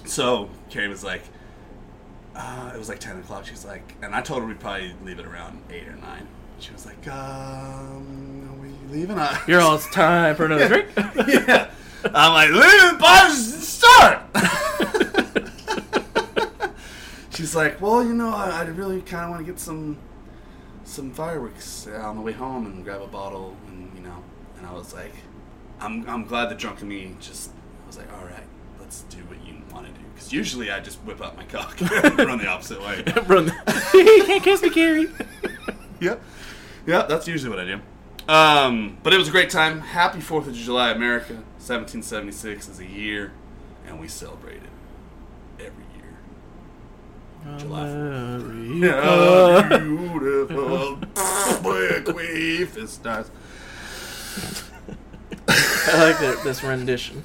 So 0.05 0.51
Carrie 0.71 0.89
was 0.89 1.03
like, 1.03 1.23
uh, 2.37 2.73
it 2.75 2.79
was 2.79 2.89
like 2.89 3.01
ten 3.01 3.19
o'clock. 3.19 3.47
She's 3.47 3.65
like, 3.65 3.95
and 4.03 4.15
I 4.15 4.23
told 4.23 4.43
her 4.43 4.49
we'd 4.49 4.61
probably 4.61 4.95
leave 5.05 5.19
it 5.19 5.27
around 5.27 5.61
eight 5.71 5.89
or 5.89 5.97
nine. 5.97 6.27
She 6.61 6.73
was 6.73 6.87
like, 6.87 7.07
um, 7.09 8.49
are 8.51 8.63
we 8.63 8.71
leaving? 8.97 9.19
I- 9.19 9.41
You're 9.47 9.61
all 9.61 9.75
it's 9.75 9.91
time 9.91 10.37
for 10.37 10.47
another 10.47 10.69
drink. 10.69 10.89
yeah. 11.29 11.71
I'm 12.15 12.33
like, 12.33 12.51
leave 12.51 12.95
it, 12.95 12.99
by 12.99 13.29
start. 13.29 14.23
She's 17.31 17.55
like, 17.57 17.81
well, 17.81 18.03
you 18.05 18.15
know, 18.15 18.29
I, 18.31 18.61
I 18.61 18.65
really 18.67 19.01
kind 19.03 19.25
of 19.25 19.31
want 19.31 19.45
to 19.45 19.51
get 19.53 19.59
some 19.61 19.99
some 20.95 21.11
fireworks 21.11 21.87
on 21.87 22.17
the 22.17 22.23
way 22.23 22.33
home 22.33 22.67
and 22.67 22.85
grab 22.85 23.03
a 23.03 23.07
bottle, 23.07 23.57
and 23.69 23.91
you 23.95 24.03
know, 24.03 24.23
and 24.57 24.67
I 24.67 24.73
was 24.73 24.95
like, 24.95 25.15
I'm 25.81 26.09
I'm 26.09 26.25
glad 26.25 26.51
the 26.51 26.55
drunk 26.55 26.79
drunken 26.79 26.89
me 26.89 27.17
just 27.21 27.51
I 27.85 27.87
was 27.87 27.99
like, 27.99 28.13
all 28.13 28.25
right, 28.25 28.47
let's 28.81 29.03
do 29.03 29.19
what 29.25 29.45
you 29.47 29.55
want 29.73 29.87
to 29.87 29.93
do, 29.93 30.01
because 30.15 30.33
usually 30.33 30.71
I 30.71 30.81
just 30.81 30.99
whip 31.01 31.21
out 31.23 31.37
my 31.37 31.45
cock 31.45 31.81
and 31.81 32.19
run 32.19 32.39
the 32.39 32.49
opposite 32.49 32.81
way. 32.81 33.03
Run. 33.27 33.47
you 33.95 34.25
can't 34.25 34.43
kiss 34.43 34.63
me, 34.63 34.71
Carrie. 34.71 35.09
yep 36.01 36.21
yeah, 36.87 37.03
that's 37.03 37.27
usually 37.27 37.51
what 37.51 37.61
I 37.61 37.65
do. 37.65 37.81
Um, 38.31 38.99
but 39.03 39.13
it 39.13 39.19
was 39.19 39.29
a 39.29 39.31
great 39.31 39.51
time. 39.51 39.81
Happy 39.81 40.21
Fourth 40.21 40.47
of 40.47 40.55
July, 40.55 40.91
America. 40.91 41.35
1776 41.35 42.69
is 42.69 42.81
a 42.81 42.87
year, 42.87 43.33
and 43.87 44.01
we 44.01 44.09
celebrate 44.09 44.57
it 44.57 44.63
every 44.63 44.69
year. 44.69 44.74
July 47.59 47.89
America. 47.89 49.79
beautiful 49.79 50.97
bequeath 51.63 52.89
stars. 52.89 53.31
I 55.49 55.99
like 55.99 56.19
that, 56.21 56.41
this 56.43 56.63
rendition. 56.63 57.23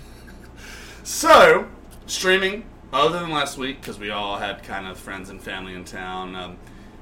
So, 1.04 1.68
streaming, 2.06 2.66
other 2.92 3.20
than 3.20 3.32
last 3.32 3.58
week, 3.58 3.80
because 3.82 3.98
we 3.98 4.10
all 4.10 4.38
had 4.38 4.62
kind 4.64 4.88
of 4.88 4.98
friends 4.98 5.30
and 5.30 5.42
family 5.42 5.74
in 5.74 5.86
town. 5.86 6.36
Um, 6.36 6.58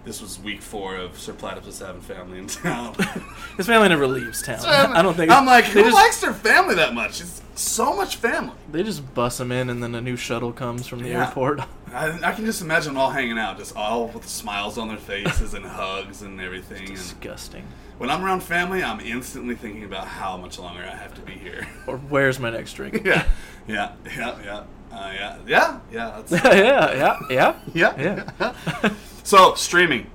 this 0.06 0.22
was 0.22 0.40
week 0.40 0.62
four 0.62 0.96
of 0.96 1.20
Sir 1.20 1.34
Platypus 1.34 1.80
having 1.80 2.02
family 2.02 2.38
in 2.38 2.48
town. 2.48 2.96
His 3.58 3.66
family 3.66 3.90
never 3.90 4.08
leaves 4.08 4.42
town. 4.42 4.64
I 4.64 5.02
don't 5.02 5.16
think. 5.16 5.32
I'm 5.32 5.46
like, 5.46 5.66
they 5.66 5.72
who 5.72 5.84
just, 5.84 5.96
likes 5.96 6.22
their 6.22 6.34
family 6.34 6.76
that 6.76 6.94
much? 6.94 7.20
It's 7.20 7.42
so 7.56 7.94
much 7.96 8.16
family. 8.16 8.56
They 8.72 8.84
just 8.84 9.14
bus 9.14 9.40
him 9.40 9.52
in, 9.52 9.70
and 9.70 9.84
then 9.84 9.96
a 9.96 10.02
new 10.02 10.16
shuttle 10.16 10.54
comes 10.54 10.88
from 10.88 11.00
the 11.00 11.10
Yeah. 11.10 11.28
airport. 11.28 11.62
I, 11.94 12.20
I 12.30 12.32
can 12.34 12.46
just 12.46 12.62
imagine 12.62 12.94
them 12.94 13.02
all 13.02 13.12
hanging 13.12 13.38
out, 13.38 13.58
just 13.58 13.76
all 13.76 14.08
with 14.08 14.28
smiles 14.28 14.78
on 14.78 14.88
their 14.88 14.98
faces 14.98 15.54
and 15.54 15.66
hugs 15.66 16.22
and 16.22 16.40
everything. 16.42 16.88
And 16.88 16.96
Disgusting. 16.96 17.64
when 17.98 18.10
I'm 18.10 18.24
around 18.24 18.42
family, 18.44 18.84
I'm 18.84 19.00
instantly 19.00 19.56
thinking 19.56 19.84
about 19.84 20.08
how 20.08 20.38
much 20.38 20.60
longer 20.60 20.82
I 20.84 20.96
have 20.96 21.14
to 21.16 21.22
be 21.22 21.34
here. 21.34 21.68
Or 21.88 21.98
where's 21.98 22.40
my 22.40 22.50
next 22.50 22.74
drink? 22.74 23.02
yeah, 23.06 23.26
yeah, 23.68 23.94
yeah, 24.06 24.38
yeah, 24.44 24.64
uh, 24.92 25.12
yeah, 25.16 25.38
yeah, 25.48 25.80
yeah. 25.92 26.22
Yeah, 26.32 26.94
yeah, 26.94 27.20
yeah. 27.30 27.56
yeah, 27.98 28.30
Yeah. 28.40 28.94
so 29.24 29.54
streaming, 29.56 30.10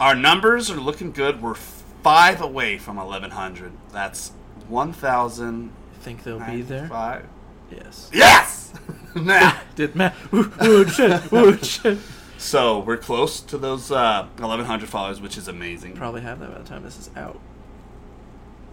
our 0.00 0.14
numbers 0.14 0.70
are 0.70 0.76
looking 0.80 1.12
good. 1.12 1.40
We're 1.42 1.54
five 1.54 2.40
away 2.40 2.78
from 2.78 2.96
1100. 2.96 3.72
That's 3.92 4.32
1,000. 4.68 5.72
Think 6.00 6.24
they'll 6.24 6.40
be 6.40 6.62
there? 6.62 6.88
Five. 6.88 7.26
Yes. 7.74 8.10
Yes. 8.12 8.72
now, 9.14 9.60
Did 9.74 9.94
Matt? 9.94 10.14
Wood 10.32 10.90
shit. 10.90 11.30
Wood 11.32 11.64
shit. 11.64 11.98
so 12.38 12.78
we're 12.80 12.96
close 12.96 13.40
to 13.40 13.58
those 13.58 13.90
uh, 13.90 14.26
1,100 14.36 14.88
followers, 14.88 15.20
which 15.20 15.36
is 15.36 15.48
amazing. 15.48 15.94
Probably 15.94 16.22
have 16.22 16.40
that 16.40 16.52
by 16.52 16.58
the 16.58 16.64
time 16.68 16.82
this 16.82 16.98
is 16.98 17.10
out. 17.16 17.40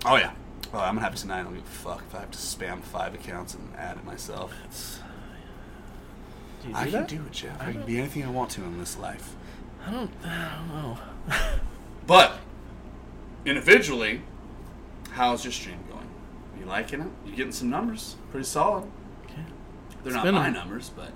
Oh 0.06 0.16
yeah. 0.16 0.32
Oh, 0.74 0.80
I'm 0.80 0.96
gonna 0.96 1.02
have 1.02 1.16
tonight. 1.16 1.42
I 1.42 1.44
don't 1.44 1.56
give 1.56 1.64
a 1.64 1.68
fuck 1.68 2.04
if 2.08 2.16
I 2.16 2.20
have 2.20 2.32
to 2.32 2.38
spam 2.38 2.82
five 2.82 3.14
accounts 3.14 3.54
and 3.54 3.74
add 3.76 3.98
it 3.98 4.06
myself. 4.06 4.54
Do 6.62 6.68
you 6.68 6.74
do 6.74 6.80
I 6.80 6.90
can 6.92 7.06
do 7.06 7.16
it, 7.26 7.32
Jeff. 7.32 7.62
I 7.62 7.70
I 7.70 7.72
can 7.72 7.84
be 7.84 7.98
anything 7.98 8.26
I 8.26 8.30
want 8.30 8.50
to 8.52 8.64
in 8.64 8.80
this 8.80 8.98
life. 8.98 9.34
I 9.88 9.92
don't. 9.92 10.12
I 10.26 10.56
don't 10.58 10.68
know. 10.68 10.98
But 12.10 12.40
individually, 13.46 14.24
how's 15.12 15.46
your 15.46 15.52
stream? 15.52 15.78
You 16.60 16.66
liking 16.66 17.02
it? 17.02 17.08
You 17.26 17.36
getting 17.36 17.52
some 17.52 17.70
numbers? 17.70 18.16
Pretty 18.32 18.46
solid. 18.46 18.84
Okay. 19.26 19.44
They're 20.04 20.08
It's 20.08 20.16
not 20.16 20.24
been 20.26 20.36
a- 20.36 20.40
my 20.40 20.50
numbers, 20.50 20.92
but 20.96 21.12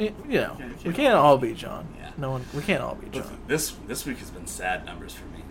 Y- 0.00 0.12
Yeah, 0.28 0.54
Yeah, 0.58 0.66
you 0.66 0.68
we 0.76 0.82
can't- 0.82 0.96
can't 0.96 1.14
all 1.16 1.38
be 1.38 1.54
John. 1.54 1.88
Yeah. 1.98 2.10
No 2.16 2.30
one. 2.30 2.44
We 2.54 2.62
can't 2.62 2.80
all 2.82 2.94
be 2.94 3.08
John. 3.08 3.38
this 3.48 3.74
this 3.88 4.06
week 4.06 4.18
has 4.18 4.30
been 4.30 4.46
sad 4.46 4.86
numbers 4.86 5.12
for 5.14 5.26
me. 5.26 5.42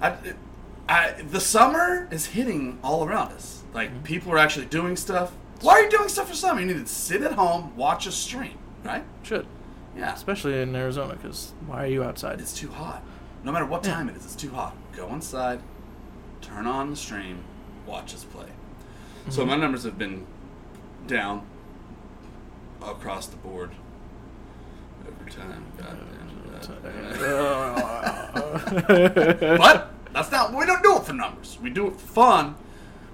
I, 0.00 0.08
it- 0.10 0.36
I 0.88 1.12
the 1.30 1.40
summer 1.40 2.08
is 2.10 2.26
hitting 2.26 2.78
all 2.82 3.04
around 3.04 3.32
us. 3.32 3.62
Like 3.74 3.90
Mm-hmm. 3.90 4.02
people 4.02 4.32
are 4.32 4.38
actually 4.38 4.66
doing 4.66 4.96
stuff. 4.96 5.32
Why 5.60 5.74
are 5.74 5.82
you 5.82 5.90
doing 5.90 6.08
stuff 6.08 6.28
for 6.30 6.34
summer? 6.34 6.60
You 6.60 6.68
need 6.68 6.78
to 6.78 6.86
sit 6.86 7.20
at 7.22 7.32
home, 7.32 7.76
watch 7.76 8.06
a 8.06 8.12
stream, 8.12 8.56
right? 8.82 9.04
Should, 9.22 9.46
Yeah. 9.94 10.14
especially 10.14 10.58
in 10.62 10.74
Arizona, 10.74 11.14
because 11.16 11.52
why 11.66 11.84
are 11.84 11.86
you 11.86 12.02
outside? 12.02 12.40
It's 12.40 12.54
too 12.54 12.70
hot. 12.70 13.02
No 13.44 13.52
matter 13.52 13.66
what 13.66 13.84
Yeah. 13.84 13.92
time 13.94 14.08
it 14.08 14.16
is, 14.16 14.24
it's 14.24 14.34
too 14.34 14.50
hot. 14.52 14.74
Go 14.96 15.08
inside, 15.08 15.60
turn 16.40 16.66
on 16.66 16.88
the 16.88 16.96
stream, 16.96 17.44
watch 17.90 18.14
us 18.14 18.24
play. 18.24 18.46
So 19.28 19.40
Mm-hmm. 19.42 19.50
my 19.50 19.56
numbers 19.56 19.84
have 19.84 19.98
been 19.98 20.26
down 21.06 21.42
across 22.82 23.26
the 23.26 23.36
board. 23.36 23.70
over 25.06 25.30
time. 25.30 25.66
but 29.58 29.90
that's 30.12 30.30
not. 30.30 30.54
We 30.54 30.66
don't 30.66 30.82
do 30.82 30.96
it 30.96 31.04
for 31.04 31.12
numbers. 31.12 31.58
We 31.62 31.70
do 31.70 31.86
it 31.88 31.94
for 31.94 32.06
fun. 32.06 32.54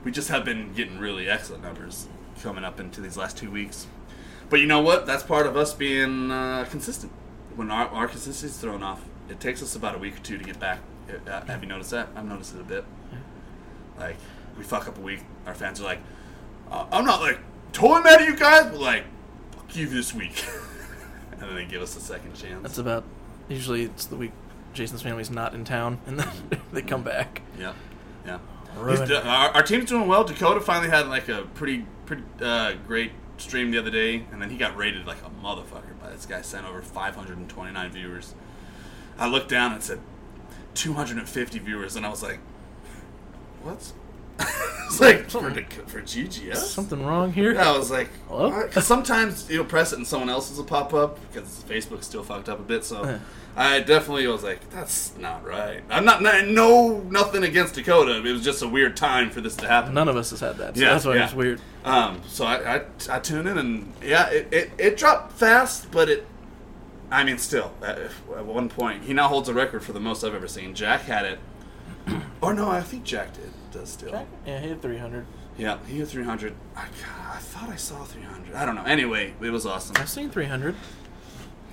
We 0.04 0.11
just 0.12 0.28
have 0.28 0.45
been 0.45 0.73
getting 0.75 0.99
really 0.99 1.28
excellent 1.28 1.62
numbers 1.62 2.09
coming 2.42 2.64
up 2.64 2.78
into 2.80 3.00
these 3.00 3.16
last 3.16 3.37
two 3.37 3.50
weeks. 3.50 3.87
But 4.49 4.61
you 4.61 4.66
know 4.66 4.80
what? 4.80 5.06
That's 5.06 5.23
part 5.25 5.47
of 5.47 5.56
us 5.56 5.75
being 5.75 6.30
uh, 6.30 6.66
consistent. 6.71 7.12
When 7.56 7.71
our, 7.71 7.88
our 7.88 8.06
consistency 8.06 8.47
is 8.47 8.56
thrown 8.59 8.83
off, 8.83 9.04
it 9.28 9.40
takes 9.40 9.62
us 9.62 9.75
about 9.75 9.95
a 9.95 9.99
week 9.99 10.16
or 10.16 10.21
two 10.21 10.38
to 10.38 10.45
get 10.45 10.61
back. 10.61 10.78
Uh, 11.26 11.40
have 11.47 11.62
you 11.62 11.68
noticed 11.68 11.90
that? 11.90 12.09
I've 12.14 12.25
noticed 12.26 12.54
it 12.54 12.61
a 12.61 12.64
bit. 12.64 12.85
Like 13.99 14.16
we 14.57 14.65
fuck 14.65 14.89
up 14.89 14.99
a 14.99 15.01
week, 15.01 15.21
our 15.47 15.55
fans 15.55 15.81
are 15.81 15.85
like, 15.85 16.01
uh, 16.71 16.87
"I'm 16.93 17.05
not 17.05 17.21
like 17.21 17.39
totally 17.73 18.03
mad 18.03 18.21
at 18.23 18.29
you 18.29 18.37
guys, 18.37 18.65
but 18.71 18.81
like, 18.81 19.05
fuck 19.53 19.77
you 19.77 19.87
this 19.89 20.15
week," 20.15 20.45
and 21.33 21.41
then 21.41 21.55
they 21.55 21.65
give 21.65 21.83
us 21.83 21.97
a 21.97 22.01
second 22.01 22.35
chance. 22.35 22.63
That's 22.63 22.79
about. 22.79 23.05
Usually, 23.49 23.83
it's 23.85 24.07
the 24.07 24.17
week 24.17 24.33
Jason's 24.73 25.03
family's 25.03 25.31
not 25.31 25.55
in 25.55 25.65
town, 25.65 25.99
and 26.07 26.19
then 26.21 26.61
they 26.73 26.83
come 26.83 27.03
back. 27.03 27.43
Yeah, 27.59 27.73
yeah. 28.25 28.39
Ruin 28.77 28.99
He's 29.01 29.09
do- 29.09 29.17
our, 29.17 29.51
our 29.51 29.63
team's 29.63 29.87
doing 29.89 30.07
well. 30.07 30.25
Dakota 30.25 30.61
finally 30.61 30.91
had 30.91 31.09
like 31.09 31.29
a 31.29 31.43
pretty 31.55 31.87
pretty 32.05 32.23
uh, 32.41 32.75
great 32.87 33.13
stream 33.39 33.71
the 33.71 33.79
other 33.79 33.91
day, 33.91 34.27
and 34.33 34.41
then 34.41 34.51
he 34.51 34.57
got 34.57 34.77
raided 34.77 35.07
like 35.07 35.19
a 35.25 35.45
motherfucker 35.45 35.99
by 36.01 36.11
this 36.11 36.27
guy. 36.27 36.43
Sent 36.43 36.67
over 36.67 36.83
529 36.83 37.91
viewers. 37.91 38.35
I 39.19 39.29
looked 39.29 39.49
down 39.49 39.73
and 39.73 39.83
said 39.83 40.01
250 40.75 41.59
viewers, 41.59 41.97
and 41.97 42.05
I 42.05 42.11
was 42.11 42.23
like, 42.23 42.39
"What?" 43.63 43.93
it's 44.87 45.00
like 45.00 45.31
for, 45.31 45.40
for 45.50 46.02
GGS. 46.02 46.57
Something 46.57 47.05
wrong 47.05 47.33
here? 47.33 47.55
Yeah, 47.55 47.73
I 47.73 47.78
was 47.78 47.90
like, 47.90 48.09
Hello? 48.28 48.69
Sometimes 48.71 49.49
you'll 49.50 49.64
press 49.64 49.93
it 49.93 49.97
and 49.99 50.07
someone 50.07 50.28
else's 50.28 50.59
will 50.59 50.64
pop 50.64 50.93
up 50.95 51.19
because 51.33 51.64
Facebook's 51.69 52.07
still 52.07 52.23
fucked 52.23 52.49
up 52.49 52.59
a 52.59 52.62
bit. 52.62 52.85
So 52.85 53.02
Uh. 53.02 53.19
I 53.59 53.81
definitely 53.81 54.26
was 54.26 54.43
like, 54.45 54.69
that's 54.69 55.16
not 55.16 55.43
right. 55.47 55.83
I'm 55.88 56.05
not, 56.05 56.21
not 56.21 56.47
no 56.47 57.00
nothing 57.09 57.43
against 57.43 57.75
Dakota. 57.75 58.23
It 58.23 58.31
was 58.31 58.45
just 58.45 58.61
a 58.62 58.69
weird 58.69 58.99
time 58.99 59.31
for 59.31 59.40
this 59.40 59.57
to 59.57 59.66
happen. 59.66 59.95
None 59.95 60.09
of 60.09 60.16
us 60.16 60.28
has 60.28 60.40
had 60.40 60.59
that, 60.59 60.76
so 60.76 60.83
Yeah, 60.83 60.90
that's 60.90 61.07
why 61.07 61.14
yeah. 61.14 61.25
it's 61.25 61.33
weird. 61.35 61.61
Um, 61.83 62.21
so 62.28 62.45
I, 62.45 62.76
I 62.76 62.83
I 63.11 63.19
tuned 63.21 63.49
in 63.49 63.57
and 63.57 63.95
yeah, 64.02 64.28
it, 64.28 64.49
it, 64.52 64.71
it 64.76 64.97
dropped 64.99 65.33
fast, 65.33 65.90
but 65.90 66.11
it. 66.11 66.26
I 67.11 67.25
mean, 67.25 67.38
still 67.38 67.73
at, 67.83 67.97
at 67.99 68.45
one 68.45 68.69
point 68.69 69.05
he 69.05 69.14
now 69.14 69.28
holds 69.28 69.49
a 69.49 69.55
record 69.55 69.83
for 69.83 69.93
the 69.95 70.00
most 70.00 70.23
I've 70.23 70.35
ever 70.35 70.49
seen. 70.49 70.75
Jack 70.75 71.02
had 71.02 71.25
it, 71.25 71.38
or 72.43 72.52
no, 72.52 72.69
I 72.69 72.83
think 72.83 73.05
Jack 73.05 73.33
did 73.33 73.52
does 73.76 73.90
still. 73.90 74.26
Yeah, 74.47 74.61
he 74.61 74.68
had 74.68 74.80
300. 74.83 75.26
Yeah, 75.59 75.78
he 75.87 75.99
had 75.99 76.09
300. 76.09 76.54
I, 76.76 76.83
I 76.83 77.38
thought 77.38 77.68
I 77.68 77.76
saw 77.76 78.04
300. 78.04 78.54
I 78.54 78.64
don't 78.66 78.75
know. 78.75 78.85
Anyway, 78.85 79.35
it 79.40 79.50
was 79.50 79.66
awesome. 79.66 79.97
I've 79.99 80.09
seen 80.09 80.30
300 80.30 80.75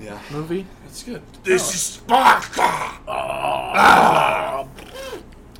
Yeah. 0.02 0.20
movie. 0.32 0.66
It's 0.86 1.04
good. 1.04 1.22
This 1.44 1.74
is 1.74 1.82
Sparta! 1.82 2.62
Ah. 3.08 4.66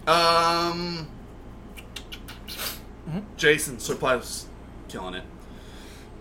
Um. 0.08 1.08
Jason, 3.38 3.80
Surprise, 3.80 4.48
killing 4.88 5.14
it. 5.14 5.24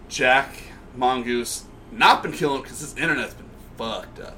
Jack, 0.08 0.54
Mongoose, 0.94 1.64
not 1.90 2.22
been 2.22 2.32
killing 2.32 2.62
because 2.62 2.80
his 2.80 2.94
internet's 2.96 3.34
been 3.34 3.48
fucked 3.78 4.20
up. 4.20 4.36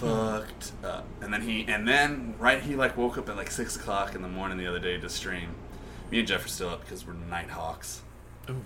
Fucked 0.00 0.72
up. 0.84 1.06
And 1.20 1.32
then 1.32 1.42
he, 1.42 1.64
and 1.68 1.86
then, 1.86 2.34
right, 2.38 2.62
he 2.62 2.74
like 2.74 2.96
woke 2.96 3.18
up 3.18 3.28
at 3.28 3.36
like 3.36 3.50
6 3.50 3.76
o'clock 3.76 4.14
in 4.14 4.22
the 4.22 4.28
morning 4.28 4.58
the 4.58 4.66
other 4.66 4.78
day 4.78 4.98
to 4.98 5.08
stream. 5.08 5.50
Me 6.10 6.18
and 6.20 6.28
Jeff 6.28 6.44
are 6.44 6.48
still 6.48 6.70
up 6.70 6.80
because 6.80 7.06
we're 7.06 7.12
night 7.12 7.50
hawks. 7.50 8.02
Ooh, 8.48 8.62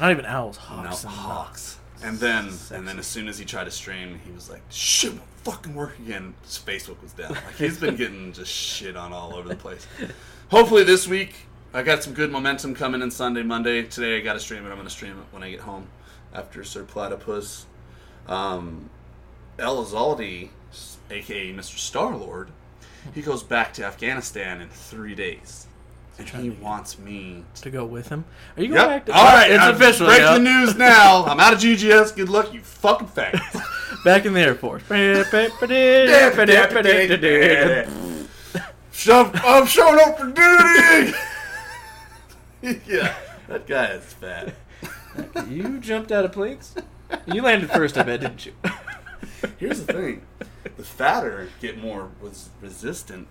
not 0.00 0.10
even 0.10 0.24
owls, 0.24 0.56
No, 0.56 0.62
hawks. 0.62 1.04
and- 1.04 1.12
Hawks. 1.12 1.78
And 2.00 2.16
then, 2.20 2.50
and 2.72 2.86
then, 2.86 3.00
as 3.00 3.08
soon 3.08 3.26
as 3.26 3.38
he 3.40 3.44
tried 3.44 3.64
to 3.64 3.72
stream, 3.72 4.20
he 4.24 4.30
was 4.30 4.48
like, 4.48 4.62
"Shit, 4.70 5.10
won't 5.14 5.24
fucking 5.42 5.74
work 5.74 5.98
again." 5.98 6.32
His 6.44 6.56
Facebook 6.56 7.02
was 7.02 7.12
down. 7.12 7.30
Like 7.32 7.56
he's 7.56 7.76
been 7.80 7.96
getting 7.96 8.32
just 8.32 8.52
shit 8.52 8.96
on 8.96 9.12
all 9.12 9.34
over 9.34 9.48
the 9.48 9.56
place. 9.56 9.84
Hopefully 10.48 10.84
this 10.84 11.08
week, 11.08 11.34
I 11.74 11.82
got 11.82 12.04
some 12.04 12.14
good 12.14 12.30
momentum 12.30 12.72
coming 12.76 13.02
in 13.02 13.10
Sunday, 13.10 13.42
Monday. 13.42 13.82
Today 13.82 14.16
I 14.16 14.20
got 14.20 14.34
to 14.34 14.38
stream 14.38 14.64
it. 14.64 14.68
I'm 14.68 14.76
going 14.76 14.84
to 14.86 14.90
stream 14.90 15.18
it 15.18 15.24
when 15.32 15.42
I 15.42 15.50
get 15.50 15.58
home 15.58 15.88
after 16.32 16.62
Sir 16.62 16.84
Platypus. 16.84 17.66
Um, 18.28 18.90
El 19.58 19.84
Azaldi, 19.84 20.50
aka 21.10 21.52
Mr. 21.52 21.78
Star 21.78 22.16
Lord, 22.16 22.50
he 23.14 23.22
goes 23.22 23.42
back 23.42 23.72
to 23.74 23.84
Afghanistan 23.84 24.60
in 24.60 24.68
three 24.68 25.14
days, 25.14 25.66
and 26.18 26.28
he 26.28 26.50
wants 26.50 26.98
me 26.98 27.44
To 27.62 27.70
go 27.70 27.84
with 27.84 28.08
him. 28.08 28.24
Are 28.56 28.62
you 28.62 28.68
going 28.68 28.80
Yep. 28.80 28.88
back 28.88 29.06
to 29.06 29.12
All 29.12 29.24
right. 29.24 29.50
It's 29.50 29.62
I'm 29.62 29.74
official. 29.74 30.06
Breaking 30.06 30.26
yeah. 30.46 30.60
news 30.60 30.76
now. 30.76 31.24
I'm 31.24 31.40
out 31.40 31.52
of 31.54 31.60
GGS. 31.60 32.14
Good 32.16 32.28
luck, 32.28 32.52
you 32.52 32.60
fucking 32.60 33.08
faggots. 33.08 33.62
Back 34.04 34.26
in 34.26 34.34
the 34.34 34.40
Air 34.40 34.54
Force. 34.54 34.82
I'm 39.44 39.66
showing 39.66 39.98
up 40.00 40.18
for 40.18 40.26
duty. 40.26 41.16
yeah, 42.86 43.14
that 43.48 43.66
guy 43.66 43.86
is 43.92 44.04
fat. 44.12 44.54
you 45.48 45.78
jumped 45.78 46.12
out 46.12 46.24
of 46.24 46.32
planes? 46.32 46.74
You 47.26 47.42
landed 47.42 47.70
first, 47.70 47.96
I 47.96 48.02
bet, 48.02 48.20
didn't 48.20 48.44
you? 48.46 48.52
Here's 49.58 49.84
the 49.84 49.92
thing: 49.92 50.22
the 50.76 50.84
fatter 50.84 51.48
get 51.60 51.78
more 51.78 52.10
was 52.20 52.50
resistant 52.60 53.28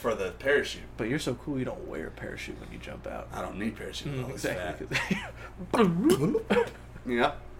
for 0.00 0.14
the 0.14 0.30
parachute. 0.32 0.82
But 0.96 1.08
you're 1.08 1.18
so 1.18 1.34
cool, 1.34 1.58
you 1.58 1.64
don't 1.64 1.86
wear 1.86 2.06
a 2.06 2.10
parachute 2.10 2.60
when 2.60 2.70
you 2.72 2.78
jump 2.78 3.06
out. 3.06 3.28
I 3.32 3.42
don't 3.42 3.58
need 3.58 3.76
parachute. 3.76 4.12
Mm, 4.12 4.30
exactly. 4.30 4.86
fat. 4.96 5.28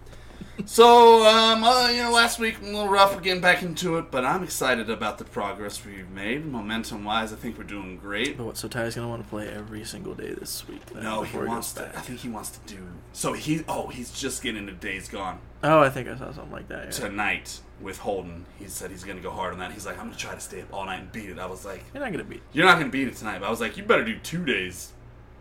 So, 0.65 1.25
um, 1.25 1.63
uh, 1.63 1.89
you 1.89 2.01
know, 2.01 2.11
last 2.11 2.39
week 2.39 2.55
a 2.61 2.65
little 2.65 2.87
rough. 2.87 3.13
We're 3.13 3.21
getting 3.21 3.41
back 3.41 3.61
into 3.61 3.97
it, 3.97 4.09
but 4.09 4.23
I'm 4.23 4.41
excited 4.43 4.89
about 4.89 5.17
the 5.17 5.25
progress 5.25 5.83
we've 5.85 6.09
made. 6.09 6.45
Momentum-wise, 6.45 7.33
I 7.33 7.35
think 7.35 7.57
we're 7.57 7.65
doing 7.65 7.97
great. 7.97 8.37
but 8.37 8.45
what? 8.45 8.57
So 8.57 8.67
Ty's 8.69 8.95
gonna 8.95 9.09
want 9.09 9.21
to 9.23 9.29
play 9.29 9.49
every 9.49 9.83
single 9.83 10.13
day 10.15 10.33
this 10.33 10.65
week. 10.67 10.85
Then, 10.87 11.03
No, 11.03 11.23
he 11.23 11.37
wants 11.37 11.73
to. 11.73 11.81
back. 11.83 11.97
I 11.97 12.01
think 12.01 12.19
he 12.19 12.29
wants 12.29 12.51
to 12.51 12.73
do. 12.73 12.79
So 13.11 13.33
he. 13.33 13.63
Oh, 13.67 13.87
he's 13.87 14.11
just 14.11 14.41
getting 14.41 14.61
into 14.61 14.73
Days 14.73 15.09
Gone 15.09 15.39
Oh, 15.63 15.79
I 15.81 15.89
think 15.89 16.07
I 16.07 16.15
saw 16.15 16.31
something 16.31 16.51
like 16.53 16.67
that. 16.69 16.85
Yeah. 16.85 16.89
tonight 16.91 17.59
with 17.81 17.97
Holden. 17.99 18.45
He 18.57 18.67
said 18.67 18.91
he's 18.91 19.03
gonna 19.03 19.19
go 19.21 19.31
hard 19.31 19.51
on 19.53 19.59
that. 19.59 19.71
He's 19.73 19.85
like, 19.85 19.97
I'm 19.99 20.05
gonna 20.05 20.17
try 20.17 20.33
to 20.35 20.39
stay 20.39 20.61
up 20.61 20.73
all 20.73 20.85
night 20.85 20.99
and 21.01 21.11
beat 21.11 21.29
it. 21.29 21.37
I 21.39 21.47
was 21.47 21.65
like, 21.65 21.83
You're 21.93 22.01
not 22.03 22.11
gonna 22.11 22.23
beat. 22.23 22.37
It. 22.37 22.43
You're 22.53 22.65
not 22.65 22.77
gonna 22.79 22.89
beat 22.91 23.07
it 23.09 23.15
tonight. 23.17 23.39
But 23.39 23.47
I 23.47 23.49
was 23.49 23.59
like, 23.59 23.75
you 23.77 23.83
better 23.83 24.05
do 24.05 24.17
two 24.19 24.45
days 24.45 24.93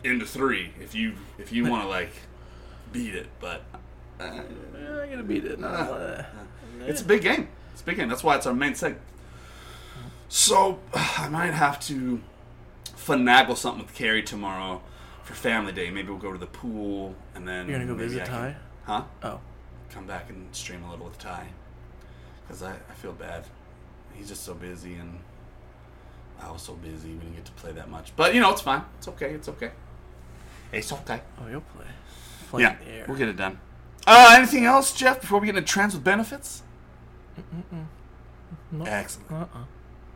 into 0.03 0.27
three 0.27 0.71
if 0.81 0.95
you 0.95 1.13
if 1.39 1.53
you 1.53 1.65
want 1.71 1.83
to 1.83 1.89
like 1.89 2.11
beat 2.93 3.15
it. 3.15 3.29
But 3.41 3.63
uh, 4.21 4.41
You're 4.79 5.01
not 5.01 5.11
gonna 5.11 5.23
beat 5.23 5.45
it. 5.45 5.59
No, 5.59 5.69
uh, 5.69 6.25
it's 6.87 7.01
a 7.01 7.05
big 7.05 7.23
game. 7.23 7.49
It's 7.73 7.83
a 7.83 7.85
big 7.85 7.97
game. 7.97 8.09
That's 8.09 8.23
why 8.25 8.37
it's 8.37 8.47
our 8.47 8.55
main 8.55 8.75
segment. 8.75 9.03
So 10.29 10.79
I 10.95 11.29
might 11.29 11.53
have 11.55 11.79
to 11.87 12.21
finagle 12.85 13.57
something 13.57 13.85
with 13.87 13.95
Carrie 13.95 14.23
tomorrow 14.23 14.83
for 15.23 15.35
Family 15.35 15.73
Day. 15.73 15.91
Maybe 15.91 16.09
we'll 16.09 16.19
go 16.19 16.33
to 16.33 16.39
the 16.39 16.47
pool 16.47 17.15
and 17.35 17.47
then 17.47 17.69
You're 17.69 17.79
gonna 17.79 17.91
go 17.91 17.95
maybe 17.97 18.09
visit 18.09 18.23
I 18.23 18.27
can- 18.27 18.35
Ty? 18.35 18.57
Huh? 18.87 19.03
Oh, 19.23 19.41
Come 19.91 20.07
back 20.07 20.29
and 20.29 20.55
stream 20.55 20.83
a 20.85 20.91
little 20.91 21.07
with 21.07 21.19
Ty 21.19 21.47
because 22.43 22.63
I, 22.63 22.73
I 22.73 22.93
feel 22.95 23.13
bad. 23.13 23.45
He's 24.15 24.29
just 24.29 24.43
so 24.45 24.55
busy 24.55 24.95
and 24.95 25.19
I 26.43 26.51
was 26.51 26.63
so 26.63 26.75
busy. 26.75 27.11
We 27.11 27.19
didn't 27.21 27.37
get 27.37 27.45
to 27.47 27.53
play 27.53 27.73
that 27.73 27.89
much. 27.89 28.15
But 28.17 28.35
you 28.35 28.41
know, 28.41 28.51
it's 28.51 28.61
fine. 28.61 28.83
It's 28.99 29.09
okay. 29.09 29.31
It's 29.33 29.49
okay. 29.49 29.71
It's 30.73 30.93
okay. 30.93 31.21
oh, 31.41 31.49
you'll 31.49 31.61
play. 31.61 31.85
Play 32.51 32.63
Yeah, 32.63 32.77
in 32.81 32.85
the 32.85 32.91
air. 32.93 33.05
we'll 33.09 33.17
get 33.17 33.29
it 33.29 33.37
done. 33.37 33.59
Uh, 34.07 34.35
anything 34.37 34.65
else, 34.65 34.93
Jeff, 34.93 35.21
before 35.21 35.41
we 35.41 35.47
get 35.47 35.57
into 35.57 35.67
trends 35.67 35.95
with 35.95 36.05
benefits? 36.05 36.63
No. 38.71 38.85
Excellent. 38.85 39.31
Uh-uh. 39.31 39.65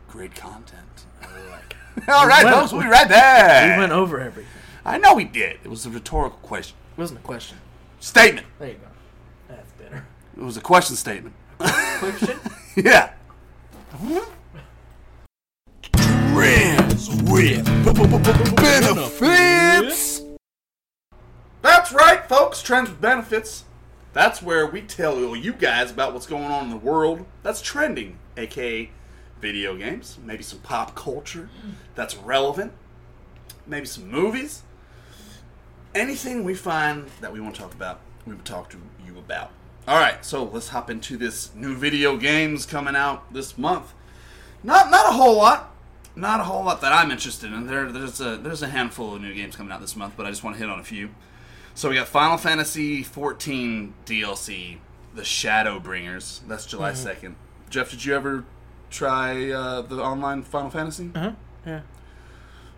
Great 0.07 0.35
content. 0.35 1.05
All 2.07 2.27
right, 2.27 2.43
folks, 2.43 2.71
we'll 2.71 2.83
be 2.83 2.87
right 2.87 3.09
there. 3.09 3.73
We 3.73 3.79
went 3.79 3.91
over 3.91 4.19
everything. 4.19 4.51
I 4.85 4.97
know 4.97 5.15
we 5.15 5.25
did. 5.25 5.59
It 5.63 5.67
was 5.67 5.85
a 5.85 5.89
rhetorical 5.89 6.39
question. 6.39 6.77
It 6.97 7.01
wasn't 7.01 7.19
a 7.19 7.23
question. 7.23 7.57
Statement. 7.99 8.47
There 8.59 8.69
you 8.69 8.75
go. 8.75 8.87
That's 9.47 9.71
better. 9.73 10.05
It 10.37 10.43
was 10.43 10.55
a 10.55 10.61
question 10.61 10.95
statement. 10.95 11.35
Question? 11.57 12.39
yeah. 12.75 13.11
Trends 15.91 17.09
with 17.09 18.55
benefits. 18.55 20.21
That's 21.61 21.91
right, 21.91 22.23
folks. 22.29 22.61
Trends 22.61 22.89
with 22.89 23.01
benefits. 23.01 23.65
That's 24.13 24.41
where 24.41 24.65
we 24.65 24.81
tell 24.81 25.35
you 25.35 25.53
guys 25.53 25.91
about 25.91 26.13
what's 26.13 26.25
going 26.25 26.45
on 26.45 26.65
in 26.65 26.69
the 26.69 26.77
world 26.77 27.25
that's 27.43 27.61
trending, 27.61 28.17
aka 28.37 28.89
video 29.39 29.75
games, 29.77 30.17
maybe 30.23 30.43
some 30.43 30.59
pop 30.59 30.95
culture 30.95 31.49
that's 31.95 32.17
relevant, 32.17 32.73
maybe 33.67 33.85
some 33.85 34.09
movies. 34.09 34.63
Anything 35.95 36.43
we 36.43 36.55
find 36.55 37.07
that 37.21 37.31
we 37.31 37.39
want 37.39 37.55
to 37.55 37.61
talk 37.61 37.73
about, 37.73 37.99
we 38.25 38.33
will 38.33 38.43
talk 38.43 38.69
to 38.71 38.77
you 39.05 39.17
about. 39.17 39.51
All 39.87 39.99
right, 39.99 40.23
so 40.23 40.43
let's 40.43 40.69
hop 40.69 40.89
into 40.89 41.17
this 41.17 41.53
new 41.55 41.75
video 41.75 42.17
games 42.17 42.65
coming 42.65 42.95
out 42.95 43.33
this 43.33 43.57
month. 43.57 43.93
Not 44.63 44.91
not 44.91 45.07
a 45.07 45.13
whole 45.13 45.35
lot, 45.35 45.73
not 46.15 46.39
a 46.39 46.43
whole 46.43 46.63
lot 46.63 46.81
that 46.81 46.91
I'm 46.91 47.11
interested 47.11 47.51
in. 47.51 47.67
There 47.67 47.91
there's 47.91 48.19
a 48.19 48.37
there's 48.37 48.61
a 48.61 48.67
handful 48.67 49.15
of 49.15 49.21
new 49.21 49.33
games 49.33 49.55
coming 49.55 49.71
out 49.71 49.81
this 49.81 49.95
month, 49.95 50.15
but 50.17 50.25
I 50.25 50.29
just 50.29 50.43
want 50.43 50.57
to 50.57 50.59
hit 50.61 50.69
on 50.69 50.79
a 50.79 50.83
few. 50.83 51.09
So 51.79 51.87
we 51.87 51.95
got 51.95 52.09
Final 52.09 52.35
Fantasy 52.35 53.03
14 53.03 53.93
DLC, 54.05 54.79
The 55.15 55.21
Shadowbringers. 55.21 56.41
That's 56.45 56.65
July 56.65 56.91
2nd. 56.91 57.35
Jeff, 57.69 57.89
did 57.91 58.03
you 58.03 58.13
ever 58.15 58.43
try 58.89 59.49
uh, 59.49 59.83
the 59.83 60.03
online 60.03 60.43
Final 60.43 60.71
Fantasy? 60.71 61.09
Uh 61.15 61.19
huh. 61.19 61.31
Yeah. 61.65 61.81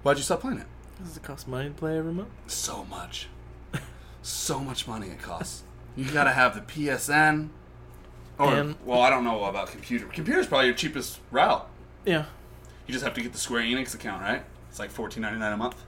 Why'd 0.03 0.17
you 0.17 0.23
stop 0.23 0.41
playing 0.41 0.59
it? 0.59 0.67
Does 1.03 1.17
it 1.17 1.23
cost 1.23 1.47
money 1.47 1.69
to 1.69 1.73
play 1.73 1.97
every 1.97 2.13
month? 2.13 2.29
So 2.45 2.85
much. 2.85 3.27
so 4.21 4.59
much 4.59 4.87
money 4.87 5.07
it 5.07 5.19
costs. 5.19 5.63
You 5.95 6.05
gotta 6.05 6.33
have 6.33 6.53
the 6.53 6.61
PSN. 6.61 7.49
Or, 8.37 8.53
And- 8.53 8.75
well, 8.85 9.01
I 9.01 9.09
don't 9.09 9.23
know 9.23 9.45
about 9.45 9.71
computer. 9.71 10.05
Computer's 10.05 10.45
probably 10.45 10.67
your 10.67 10.75
cheapest 10.75 11.21
route. 11.31 11.67
Yeah. 12.05 12.25
You 12.85 12.93
just 12.93 13.03
have 13.03 13.15
to 13.15 13.21
get 13.21 13.33
the 13.33 13.39
Square 13.39 13.63
Enix 13.63 13.95
account, 13.95 14.21
right? 14.21 14.43
It's 14.69 14.77
like 14.77 14.91
fourteen 14.91 15.23
ninety 15.23 15.39
nine 15.39 15.53
a 15.53 15.57
month. 15.57 15.83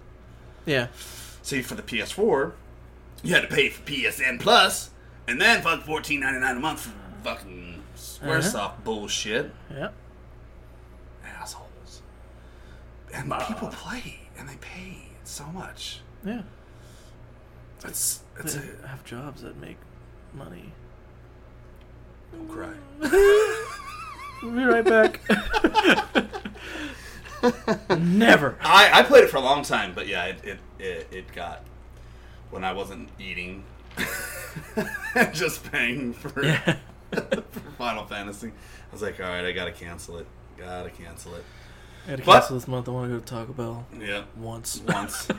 Yeah. 0.65 0.88
See, 1.43 1.62
for 1.62 1.76
the 1.76 1.84
PS4, 1.84 2.54
you 3.24 3.34
had 3.34 3.42
to 3.42 3.48
pay 3.56 3.70
for 3.70 3.82
PSN 3.84 4.40
Plus, 4.40 4.90
and 5.28 5.40
then 5.42 5.62
fuck 5.62 5.84
fourteen 5.84 6.20
ninety 6.20 6.40
nine 6.40 6.58
a 6.58 6.60
month 6.60 6.82
for 6.82 6.92
fucking 7.24 7.82
SquareSoft 7.96 8.56
Uh-huh. 8.56 8.72
bullshit. 8.84 9.52
Yeah. 9.74 9.90
Assholes. 11.26 12.02
And 13.14 13.32
people 13.48 13.70
play, 13.70 14.20
and 14.38 14.48
they 14.50 14.56
pay 14.58 14.98
so 15.24 15.46
much. 15.48 16.02
Yeah. 16.26 16.42
It's 17.86 18.22
it's 18.40 18.56
They 18.56 18.70
a 18.84 18.88
have 18.88 19.04
jobs 19.04 19.42
that 19.42 19.58
make 19.60 19.78
money. 20.34 20.72
don't 22.32 22.48
cry. 22.50 22.74
We'll 24.42 24.52
be 24.52 24.64
right 24.66 24.84
back. 24.84 25.22
Never. 27.98 28.58
I, 28.62 28.90
I 29.00 29.04
played 29.04 29.24
it 29.26 29.30
for 29.30 29.38
a 29.38 29.42
long 29.42 29.64
time, 29.64 29.94
but 29.96 30.06
yeah, 30.08 30.26
it 30.26 30.44
it, 30.44 30.60
it, 30.80 31.08
it 31.12 31.32
got 31.34 31.64
when 32.54 32.63
I 32.63 32.72
wasn't 32.72 33.10
eating, 33.20 33.63
just 35.34 35.70
paying 35.72 36.13
for, 36.13 36.46
Yeah. 36.46 36.78
for 37.12 37.60
Final 37.78 38.06
Fantasy. 38.06 38.50
I 38.50 38.52
was 38.94 39.02
like, 39.02 39.20
all 39.20 39.26
right, 39.28 39.44
I 39.44 39.52
gotta 39.52 39.72
cancel 39.72 40.18
it. 40.20 40.28
Gotta 40.58 40.92
cancel 40.92 41.34
it. 41.36 41.44
I 42.06 42.12
gotta 42.12 42.24
But- 42.24 42.34
cancel 42.42 42.56
this 42.58 42.68
month. 42.68 42.88
I 42.88 42.92
want 42.92 43.10
to 43.12 43.16
go 43.16 43.20
to 43.20 43.26
Taco 43.26 43.54
Bell 43.54 43.88
Yeah, 44.00 44.24
once. 44.38 44.82
once. 44.88 45.28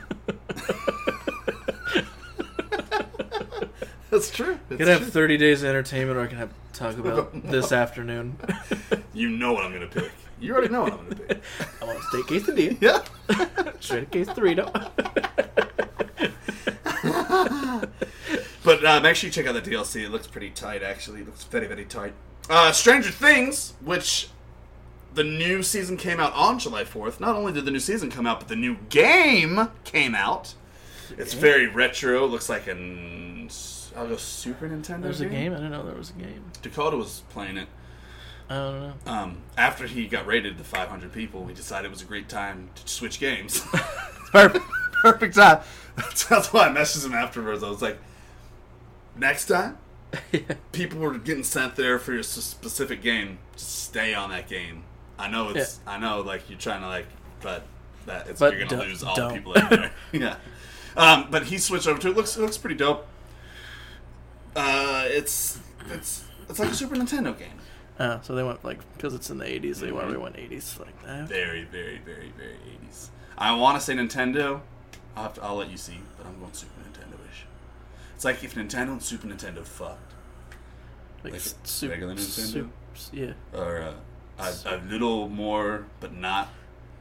That's 4.11 4.29
true. 4.31 4.59
I 4.71 4.75
could 4.75 4.87
have 4.87 5.07
30 5.11 5.37
days 5.37 5.63
of 5.63 5.69
entertainment, 5.69 6.17
or 6.17 6.21
I 6.21 6.27
can 6.27 6.37
have 6.37 6.49
Taco 6.73 7.01
Bell 7.01 7.29
this 7.33 7.71
afternoon. 7.71 8.37
You 9.13 9.29
know 9.29 9.53
what 9.53 9.65
I'm 9.65 9.73
gonna 9.73 9.87
pick. 9.87 10.11
You 10.39 10.53
already 10.53 10.69
know 10.69 10.83
what 10.83 10.93
I'm 10.93 11.03
gonna 11.03 11.15
pick. 11.15 11.41
I 11.81 11.85
want 11.85 11.99
a 11.99 12.01
steak 12.03 12.25
quesadilla, 12.25 12.77
Yeah. 12.81 13.71
shredded 13.79 14.11
quesadilla. 14.11 15.44
But 18.65 18.83
uh, 18.83 18.99
make 18.99 19.15
sure 19.15 19.27
you 19.27 19.31
check 19.31 19.45
out 19.45 19.53
the 19.53 19.61
DLC. 19.61 20.03
It 20.03 20.09
looks 20.09 20.25
pretty 20.25 20.49
tight, 20.49 20.81
actually. 20.81 21.21
It 21.21 21.27
looks 21.27 21.43
very, 21.43 21.67
very 21.67 21.85
tight. 21.85 22.13
Uh, 22.49 22.71
Stranger 22.71 23.11
Things, 23.11 23.73
which 23.79 24.29
the 25.13 25.23
new 25.23 25.61
season 25.63 25.97
came 25.97 26.19
out 26.19 26.33
on 26.33 26.57
July 26.57 26.83
4th. 26.83 27.19
Not 27.19 27.35
only 27.35 27.53
did 27.53 27.65
the 27.65 27.71
new 27.71 27.79
season 27.79 28.09
come 28.09 28.25
out, 28.25 28.39
but 28.39 28.49
the 28.49 28.55
new 28.55 28.77
game 28.89 29.69
came 29.83 30.15
out. 30.15 30.55
It's 31.17 31.33
very 31.33 31.67
retro. 31.67 32.25
It 32.25 32.27
looks 32.27 32.49
like 32.49 32.67
an. 32.67 33.49
I'll 33.95 34.07
go 34.07 34.17
Super 34.17 34.67
Nintendo. 34.67 35.03
There's 35.03 35.21
a 35.21 35.27
game. 35.27 35.53
I 35.53 35.57
didn't 35.57 35.71
know 35.71 35.85
there 35.85 35.95
was 35.95 36.09
a 36.09 36.13
game. 36.13 36.43
Dakota 36.61 36.97
was 36.97 37.21
playing 37.29 37.57
it. 37.57 37.67
I 38.49 38.55
don't 38.55 38.79
know. 38.79 38.93
Um, 39.05 39.37
after 39.57 39.87
he 39.87 40.07
got 40.07 40.25
raided 40.25 40.57
to 40.57 40.63
500 40.63 41.11
people, 41.11 41.43
we 41.43 41.53
decided 41.53 41.87
it 41.87 41.91
was 41.91 42.01
a 42.01 42.05
great 42.05 42.29
time 42.29 42.69
to 42.75 42.87
switch 42.87 43.19
games. 43.19 43.59
Perfect. 44.31 44.65
Perfect 45.01 45.35
time. 45.35 45.61
That's 45.95 46.51
why 46.51 46.67
I 46.67 46.69
messaged 46.69 47.05
him 47.05 47.13
afterwards. 47.13 47.63
I 47.63 47.69
was 47.69 47.81
like, 47.81 47.97
next 49.15 49.47
time, 49.47 49.77
people 50.71 50.99
were 50.99 51.17
getting 51.17 51.43
sent 51.43 51.75
there 51.75 51.99
for 51.99 52.13
your 52.13 52.23
specific 52.23 53.01
game. 53.01 53.39
Just 53.53 53.83
stay 53.83 54.13
on 54.13 54.29
that 54.29 54.47
game. 54.47 54.83
I 55.17 55.29
know 55.29 55.49
it's. 55.49 55.79
I 55.87 55.97
know, 55.97 56.21
like 56.21 56.49
you're 56.49 56.59
trying 56.59 56.81
to 56.81 56.87
like, 56.87 57.07
but 57.41 57.63
that 58.05 58.27
it's 58.27 58.39
But 58.39 58.57
you're 58.57 58.67
gonna 58.67 58.83
lose 58.83 59.03
all 59.03 59.15
don't. 59.15 59.29
the 59.29 59.35
people 59.35 59.53
in 59.53 59.69
there. 59.69 59.91
yeah. 60.11 60.35
Um, 60.97 61.27
but 61.29 61.43
he 61.43 61.57
switched 61.57 61.87
over 61.87 61.99
to 61.99 62.09
it. 62.09 62.15
Looks 62.15 62.37
it 62.37 62.41
looks 62.41 62.57
pretty 62.57 62.75
dope. 62.75 63.07
Uh, 64.55 65.03
it's 65.07 65.59
it's 65.91 66.25
it's 66.49 66.59
like 66.59 66.69
a 66.69 66.73
Super 66.75 66.95
Nintendo 66.95 67.37
game. 67.37 67.59
Uh, 67.97 68.19
so 68.21 68.35
they 68.35 68.43
went 68.43 68.63
like 68.63 68.79
because 68.93 69.13
it's 69.13 69.29
in 69.29 69.37
the 69.37 69.45
80s. 69.45 69.77
They 69.79 69.91
went. 69.91 70.09
They 70.11 70.17
went 70.17 70.35
80s 70.35 70.79
like 70.79 71.01
that. 71.05 71.27
Very, 71.27 71.63
very, 71.63 71.99
very, 71.99 72.31
very 72.37 72.57
80s. 72.89 73.09
I 73.37 73.55
want 73.55 73.79
to 73.79 73.85
say 73.85 73.93
Nintendo. 73.93 74.61
I'll, 75.15 75.23
have 75.23 75.33
to, 75.35 75.43
I'll 75.43 75.55
let 75.55 75.71
you 75.71 75.77
see, 75.77 75.99
but 76.17 76.27
I'm 76.27 76.37
going 76.39 76.51
Super. 76.51 76.71
It's 78.15 78.25
like 78.25 78.43
if 78.43 78.55
Nintendo 78.55 78.89
and 78.93 79.03
Super 79.03 79.27
Nintendo 79.27 79.63
fucked. 79.65 80.13
Like, 81.23 81.33
Like 81.33 81.41
s- 81.41 81.55
sup- 81.63 81.89
regular 81.89 82.15
Nintendo? 82.15 82.69
yeah. 83.11 83.33
or 83.53 83.81
uh, 83.81 83.93
a, 84.39 84.75
a 84.75 84.77
little 84.89 85.27
more, 85.29 85.85
but 85.99 86.13
not 86.13 86.49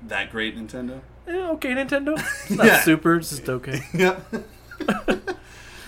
that 0.07 0.31
great 0.31 0.57
Nintendo. 0.57 1.01
Yeah, 1.27 1.51
okay, 1.53 1.71
Nintendo. 1.71 2.15
It's 2.43 2.51
not 2.51 2.67
Yeah. 2.67 2.81
super, 2.81 3.17
it's 3.17 3.31
just 3.31 3.49
okay. 3.49 3.83
Yeah. 3.95 4.19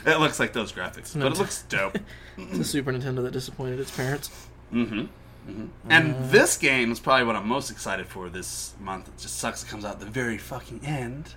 it 0.06 0.20
looks 0.20 0.38
like 0.38 0.52
those 0.52 0.72
graphics, 0.72 1.18
but 1.18 1.32
it 1.32 1.38
looks 1.38 1.62
dope. 1.64 1.98
It's 2.38 2.58
a 2.58 2.64
Super 2.64 2.92
Nintendo 2.92 3.22
that 3.24 3.32
disappointed 3.32 3.80
its 3.80 3.90
parents. 3.90 4.30
Mm-hmm. 4.72 5.00
mm-hmm. 5.00 5.66
And 5.90 6.30
this 6.30 6.56
game 6.56 6.92
is 6.92 7.00
probably 7.00 7.26
what 7.26 7.34
I'm 7.36 7.48
most 7.48 7.70
excited 7.70 8.06
for 8.06 8.28
this 8.28 8.74
month. 8.80 9.08
It 9.08 9.18
just 9.18 9.38
sucks 9.38 9.62
it 9.64 9.68
comes 9.68 9.84
out 9.84 9.94
at 9.94 10.00
the 10.00 10.06
very 10.06 10.38
fucking 10.38 10.82
end. 10.84 11.34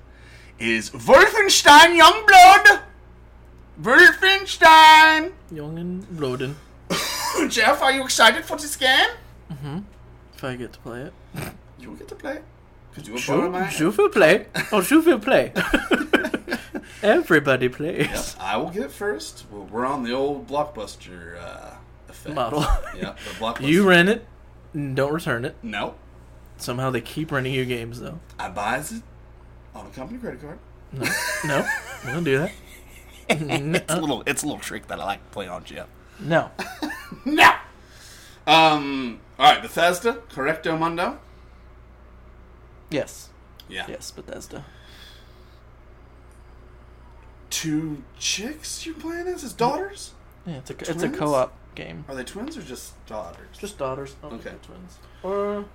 Is 0.60 0.90
Wolfenstein 0.92 1.98
Youngblood? 2.00 2.82
Wolfenstein! 3.82 5.32
Young 5.52 5.80
and 5.80 6.20
Roden. 6.20 6.56
Jeff, 7.50 7.82
are 7.82 7.92
you 7.92 8.04
excited 8.04 8.44
for 8.46 8.58
this 8.58 8.76
game? 8.76 9.10
If 10.36 10.44
I 10.44 10.56
get 10.56 10.74
to 10.74 10.80
play 10.80 11.02
it. 11.02 11.14
You 11.80 11.90
will 11.90 11.96
get 11.96 12.08
to 12.10 12.16
play. 12.16 12.40
Because 12.94 13.28
you 13.28 13.46
in 13.46 13.52
my 13.52 13.70
Shoo 13.70 13.92
will 13.92 14.10
play. 14.10 14.48
Oh, 14.72 14.82
Shoo 14.82 15.02
will 15.02 15.20
play. 15.20 15.54
Everybody 17.04 17.70
plays. 17.70 18.08
Yep, 18.08 18.26
I 18.40 18.58
will 18.58 18.70
get 18.70 18.84
it 18.84 18.92
first. 18.92 19.46
We're- 19.52 19.66
We're 19.72 19.86
on 19.86 20.04
the 20.04 20.12
old 20.14 20.48
blockbuster 20.48 21.42
uh, 21.42 21.76
effect. 22.10 22.36
Model. 22.36 22.66
Yep, 22.98 23.18
the 23.20 23.30
blockbuster. 23.40 23.68
You 23.68 23.88
rent 23.88 24.10
it, 24.10 24.26
and 24.74 24.96
don't 24.96 25.14
return 25.14 25.46
it. 25.46 25.56
No, 25.64 25.96
Somehow 26.58 26.90
they 26.90 27.00
keep 27.00 27.32
renting 27.32 27.54
you 27.54 27.64
games, 27.64 28.02
though. 28.02 28.20
I 28.38 28.50
buys 28.50 28.92
it 28.92 29.04
on 29.74 29.86
a 29.88 29.90
company 29.92 30.20
credit 30.20 30.42
card. 30.42 30.60
No, 30.92 31.06
no, 31.46 31.66
we 32.06 32.12
don't 32.12 32.24
do 32.26 32.38
that. 32.40 32.52
It's 33.76 33.94
a 33.94 34.00
little, 34.02 34.24
it's 34.26 34.44
a 34.44 34.46
little 34.48 34.60
trick 34.62 34.88
that 34.88 35.00
I 35.00 35.06
like 35.06 35.24
to 35.24 35.30
play 35.32 35.48
on 35.48 35.64
Jeff. 35.64 35.88
No. 36.20 36.52
No. 37.26 37.52
Um. 38.46 39.20
All 39.40 39.52
right, 39.52 39.62
Bethesda, 39.62 40.22
Correcto 40.32 40.78
Mundo. 40.78 41.20
Yes. 42.92 43.30
Yeah. 43.68 43.86
Yes, 43.88 44.12
Bethesda. 44.12 44.64
Two 47.50 48.04
chicks 48.20 48.86
you're 48.86 48.96
playing 48.96 49.28
as? 49.28 49.42
His 49.42 49.54
daughters? 49.54 50.14
Yeah, 50.46 50.58
it's 50.58 50.70
a 50.70 50.74
it's 50.92 51.04
a 51.04 51.10
co-op 51.10 51.54
game. 51.76 52.06
Are 52.08 52.16
they 52.16 52.24
twins 52.24 52.58
or 52.58 52.62
just 52.62 52.94
daughters? 53.08 53.58
Just 53.58 53.78
daughters. 53.78 54.16
Okay. 54.24 54.54
twins. 54.62 54.98
Or 55.24 55.66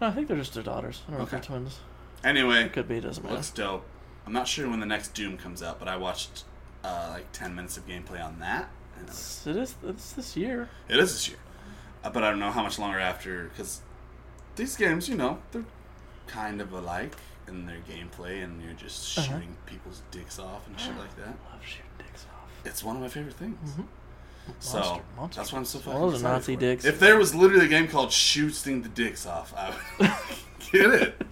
no, 0.00 0.06
I 0.08 0.10
think 0.12 0.28
they're 0.28 0.36
just 0.36 0.54
their 0.54 0.62
daughters. 0.62 1.02
I 1.06 1.10
don't 1.10 1.18
know 1.20 1.24
if 1.26 1.34
Okay. 1.34 1.38
they're 1.40 1.46
twins. 1.58 1.78
Anyway, 2.22 2.62
it 2.64 2.72
Could 2.72 2.88
be. 2.88 2.96
It 2.98 3.00
doesn't 3.02 3.22
matter. 3.22 3.34
looks 3.36 3.50
dope. 3.50 3.84
I'm 4.26 4.32
not 4.32 4.48
sure 4.48 4.68
when 4.68 4.80
the 4.80 4.86
next 4.86 5.14
Doom 5.14 5.36
comes 5.36 5.62
out, 5.62 5.78
but 5.78 5.88
I 5.88 5.96
watched 5.96 6.44
uh, 6.82 7.08
like 7.12 7.30
10 7.32 7.54
minutes 7.54 7.76
of 7.76 7.86
gameplay 7.86 8.24
on 8.24 8.38
that. 8.40 8.68
And 8.98 9.06
was 9.08 9.42
it 9.46 9.56
is. 9.56 9.74
It's 9.86 10.12
this 10.12 10.36
year. 10.36 10.68
It 10.88 10.98
is 10.98 11.12
this 11.12 11.28
year, 11.28 11.38
uh, 12.04 12.10
but 12.10 12.22
I 12.22 12.30
don't 12.30 12.38
know 12.38 12.50
how 12.52 12.62
much 12.62 12.78
longer 12.78 13.00
after 13.00 13.44
because 13.48 13.80
these 14.56 14.76
games, 14.76 15.08
you 15.08 15.16
know, 15.16 15.38
they're 15.52 15.64
kind 16.26 16.60
of 16.60 16.72
alike 16.72 17.16
in 17.48 17.66
their 17.66 17.78
gameplay, 17.88 18.42
and 18.42 18.62
you're 18.62 18.72
just 18.72 19.18
Uh-huh. 19.18 19.26
shooting 19.34 19.56
people's 19.66 20.00
dicks 20.10 20.38
off 20.38 20.66
and 20.68 20.78
shit 20.80 20.96
like 20.98 21.14
that. 21.16 21.26
I 21.28 21.52
love 21.54 21.64
shooting 21.66 21.84
dicks 21.98 22.24
off. 22.32 22.48
It's 22.64 22.82
one 22.84 22.96
of 22.96 23.02
my 23.02 23.08
favorite 23.08 23.34
things. 23.34 23.58
So 24.60 24.78
Monster- 24.78 25.02
monster 25.16 25.40
that's 25.40 25.52
why 25.52 25.58
I'm 25.58 25.64
so 25.64 25.78
fucking 25.80 26.00
those 26.00 26.14
excited 26.14 26.32
Nazi 26.34 26.56
dicks. 26.56 26.84
If 26.84 27.00
there 27.00 27.18
was 27.18 27.34
literally 27.34 27.64
a 27.64 27.68
game 27.68 27.88
called 27.88 28.12
"Shooting 28.12 28.82
the 28.82 28.88
Dicks 28.90 29.26
Off," 29.26 29.52
I 29.56 29.70
would 29.98 30.10
get 30.72 30.90
it. 31.02 31.22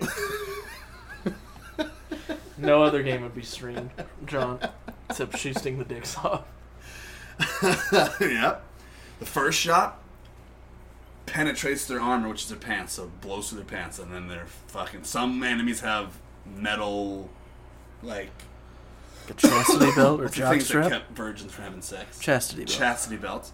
no 2.58 2.82
other 2.82 3.02
game 3.02 3.22
would 3.22 3.34
be 3.34 3.42
streamed, 3.42 3.90
John, 4.24 4.60
except 5.08 5.38
shooting 5.38 5.78
the 5.78 5.84
dicks 5.84 6.16
off. 6.18 6.44
yep. 8.20 8.62
The 9.18 9.26
first 9.26 9.58
shot 9.58 10.02
penetrates 11.26 11.86
their 11.86 12.00
armor, 12.00 12.28
which 12.28 12.42
is 12.44 12.48
their 12.48 12.58
pants, 12.58 12.94
so 12.94 13.04
it 13.04 13.20
blows 13.20 13.48
through 13.50 13.58
their 13.58 13.66
pants, 13.66 13.98
and 13.98 14.12
then 14.12 14.28
they're 14.28 14.46
fucking. 14.68 15.04
Some 15.04 15.42
enemies 15.42 15.80
have 15.80 16.18
metal, 16.44 17.28
like 18.02 18.30
A 19.28 19.34
chastity 19.34 19.90
belt 19.94 20.20
or 20.20 20.28
jock 20.30 20.52
things 20.52 20.68
that 20.68 20.90
kept 20.90 21.12
virgins 21.12 21.52
from 21.52 21.64
having 21.64 21.82
sex. 21.82 22.18
Chastity 22.18 22.64
belt. 22.64 22.76
Chastity 22.76 23.16
belts. 23.16 23.52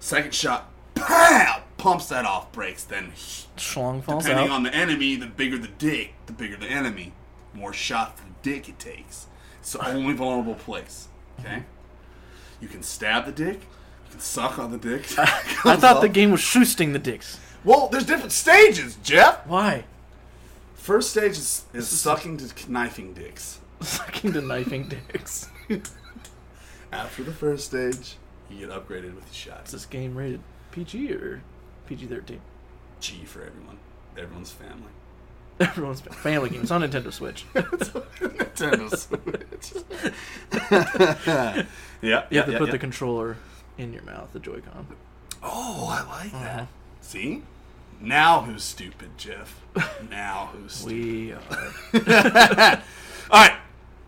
Second 0.00 0.34
shot, 0.34 0.70
pow, 0.94 1.62
pumps 1.78 2.06
that 2.08 2.24
off, 2.24 2.52
breaks. 2.52 2.84
Then, 2.84 3.12
Schlong 3.56 4.02
falls 4.02 4.24
depending 4.24 4.50
out. 4.50 4.54
on 4.54 4.62
the 4.62 4.74
enemy, 4.74 5.16
the 5.16 5.26
bigger 5.26 5.58
the 5.58 5.68
dick, 5.68 6.14
the 6.26 6.32
bigger 6.32 6.56
the 6.56 6.66
enemy. 6.66 7.12
More 7.54 7.72
shot 7.72 8.18
for 8.18 8.24
the 8.24 8.33
dick 8.44 8.68
it 8.68 8.78
takes. 8.78 9.26
It's 9.58 9.72
the 9.72 9.84
only 9.88 10.14
vulnerable 10.14 10.54
place. 10.54 11.08
Okay. 11.40 11.64
You 12.60 12.68
can 12.68 12.84
stab 12.84 13.24
the 13.24 13.32
dick. 13.32 13.60
You 14.04 14.10
can 14.12 14.20
suck 14.20 14.58
on 14.60 14.70
the 14.70 14.78
dick. 14.78 15.06
I 15.18 15.74
thought 15.76 16.00
the 16.00 16.08
game 16.08 16.30
was 16.30 16.40
shooting 16.40 16.92
the 16.92 17.00
dicks. 17.00 17.40
Well, 17.64 17.88
there's 17.88 18.06
different 18.06 18.32
stages, 18.32 18.96
Jeff. 19.02 19.44
Why? 19.46 19.84
First 20.74 21.10
stage 21.10 21.32
is, 21.32 21.64
is 21.72 21.88
sucking 21.88 22.36
to 22.36 22.70
knifing 22.70 23.14
dicks. 23.14 23.58
Sucking 23.80 24.34
to 24.34 24.42
knifing 24.42 24.88
dicks. 24.88 25.48
After 26.92 27.24
the 27.24 27.32
first 27.32 27.66
stage, 27.66 28.16
you 28.50 28.58
get 28.58 28.68
upgraded 28.68 29.14
with 29.14 29.24
the 29.24 29.30
Is 29.30 29.36
shots. 29.36 29.72
this 29.72 29.86
game 29.86 30.14
rated 30.14 30.40
PG 30.72 31.12
or 31.12 31.42
PG 31.86 32.06
thirteen? 32.06 32.40
G 33.00 33.24
for 33.24 33.42
everyone. 33.42 33.78
Everyone's 34.16 34.52
family. 34.52 34.92
Everyone's 35.60 36.00
family 36.00 36.50
game. 36.50 36.62
It's 36.62 36.70
on 36.70 36.82
Nintendo 36.82 37.12
Switch. 37.12 37.44
Nintendo 37.54 38.96
Switch. 38.96 39.72
yeah. 42.02 42.24
You 42.30 42.38
have 42.38 42.46
to 42.46 42.52
yeah, 42.52 42.58
put 42.58 42.66
yeah. 42.68 42.72
the 42.72 42.78
controller 42.78 43.36
in 43.78 43.92
your 43.92 44.02
mouth, 44.02 44.32
the 44.32 44.40
Joy-Con. 44.40 44.86
Oh, 45.42 45.86
I 45.88 46.02
like 46.22 46.34
Uh-huh. 46.34 46.44
that. 46.44 46.68
See? 47.00 47.42
Now 48.00 48.40
who's 48.42 48.64
stupid, 48.64 49.10
Jeff? 49.16 49.60
Now 50.10 50.50
who's 50.52 50.72
stupid? 50.72 50.92
We 50.92 51.32
are. 51.32 52.82
All 53.30 53.40
right, 53.48 53.56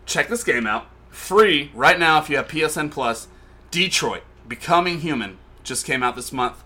check 0.05 0.27
this 0.27 0.43
game 0.43 0.67
out. 0.67 0.87
Free 1.09 1.71
right 1.73 1.97
now 1.97 2.19
if 2.19 2.29
you 2.29 2.35
have 2.37 2.47
PSN 2.47 2.91
Plus. 2.91 3.27
Detroit 3.71 4.23
Becoming 4.47 4.99
Human 5.01 5.37
just 5.63 5.85
came 5.85 6.03
out 6.03 6.15
this 6.15 6.31
month. 6.31 6.63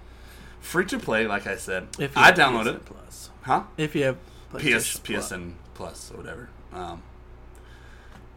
Free 0.59 0.85
to 0.85 0.99
play, 0.99 1.25
like 1.25 1.47
I 1.47 1.55
said. 1.55 1.87
If 1.99 2.15
you 2.15 2.21
I 2.21 2.25
have 2.27 2.35
downloaded 2.35 2.73
PSN 2.73 2.75
it. 2.75 2.85
Plus. 2.85 3.29
Huh? 3.43 3.63
If 3.77 3.95
you 3.95 4.03
have 4.03 4.17
PS 4.59 4.99
PSN 4.99 5.53
Plus 5.73 6.11
or 6.11 6.17
whatever. 6.17 6.49
Um, 6.73 7.03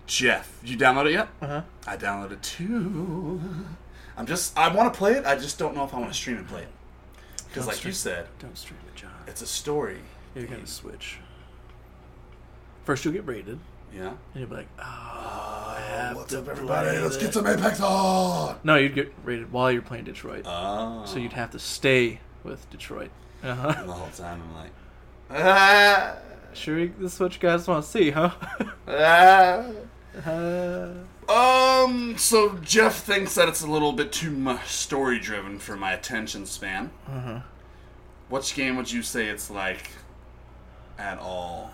Jeff, 0.07 0.61
Did 0.61 0.71
you 0.71 0.77
download 0.79 1.07
it 1.07 1.13
yet? 1.13 1.29
Uh-huh. 1.41 1.63
I 1.87 1.97
downloaded 1.97 2.33
it 2.33 2.43
too. 2.43 3.41
I'm 4.17 4.27
just 4.27 4.57
I 4.59 4.69
want 4.75 4.93
to 4.93 4.99
play 4.99 5.13
it. 5.15 5.25
I 5.25 5.37
just 5.37 5.59
don't 5.59 5.75
know 5.75 5.85
if 5.85 5.95
I 5.95 5.99
want 5.99 6.13
to 6.13 6.19
stream 6.19 6.37
and 6.39 6.47
play 6.49 6.63
it. 6.63 6.69
Because, 7.49 7.67
like 7.67 7.77
stream. 7.77 7.91
you 7.91 7.95
said, 7.95 8.27
Don't 8.41 8.57
stream 8.59 8.81
it, 8.89 8.97
John. 8.97 9.11
it's 9.27 9.41
a 9.43 9.47
story. 9.47 10.01
You're 10.35 10.47
gonna 10.47 10.67
switch. 10.67 11.19
First, 12.85 13.05
you'll 13.05 13.15
get 13.15 13.27
raided, 13.27 13.61
Yeah. 13.95 14.09
and 14.09 14.17
you'll 14.35 14.49
be 14.49 14.57
like, 14.57 14.69
"Oh, 14.79 14.83
I 14.83 15.81
have 15.89 16.17
What's 16.17 16.31
to 16.33 16.41
up, 16.41 16.49
everybody? 16.49 16.89
play 16.91 17.01
Let's 17.01 17.17
get 17.17 17.33
some 17.33 17.47
Apex 17.47 17.81
on. 17.81 18.59
No, 18.65 18.75
you'd 18.75 18.95
get 18.95 19.15
raided 19.25 19.53
while 19.53 19.71
you're 19.71 19.83
playing 19.83 20.05
Detroit, 20.05 20.43
Oh. 20.47 21.05
so 21.07 21.19
you'd 21.19 21.33
have 21.35 21.53
to 21.53 21.59
stay 21.61 22.21
with 22.43 22.69
Detroit. 22.71 23.11
Uh-huh. 23.43 23.75
And 23.79 23.89
the 23.89 23.93
whole 23.93 24.09
time 24.11 24.43
I'm 24.43 24.55
like, 24.55 24.71
ah, 25.43 26.17
Sure, 26.53 26.87
this 26.87 27.15
is 27.15 27.21
what 27.21 27.35
you 27.35 27.41
guys 27.41 27.67
want 27.67 27.85
to 27.85 27.91
see, 27.91 28.11
huh? 28.11 28.31
ah. 28.89 29.65
uh, 30.27 30.89
Um. 31.27 32.19
So 32.19 32.59
Jeff 32.59 32.97
thinks 33.03 33.35
that 33.37 33.49
it's 33.49 33.63
a 33.63 33.67
little 33.67 33.93
bit 33.95 34.13
too 34.13 34.31
much 34.31 34.67
story 34.69 35.19
driven 35.19 35.59
for 35.59 35.75
my 35.75 35.93
attention 35.95 36.45
span. 36.45 36.91
uh-huh. 37.09 37.41
Which 38.29 38.55
game 38.55 38.77
would 38.77 38.93
you 38.93 39.03
say 39.03 39.29
it's 39.29 39.51
like 39.51 39.91
at 40.99 41.19
all? 41.19 41.71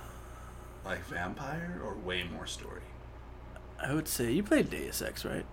Like 0.85 1.05
vampire 1.07 1.81
or 1.85 1.95
way 1.95 2.23
more 2.33 2.47
story? 2.47 2.83
I 3.83 3.93
would 3.93 4.07
say 4.07 4.31
you 4.31 4.45
played 4.45 4.71
Deus 4.71 5.03
Ex, 5.03 5.25
right? 5.25 5.45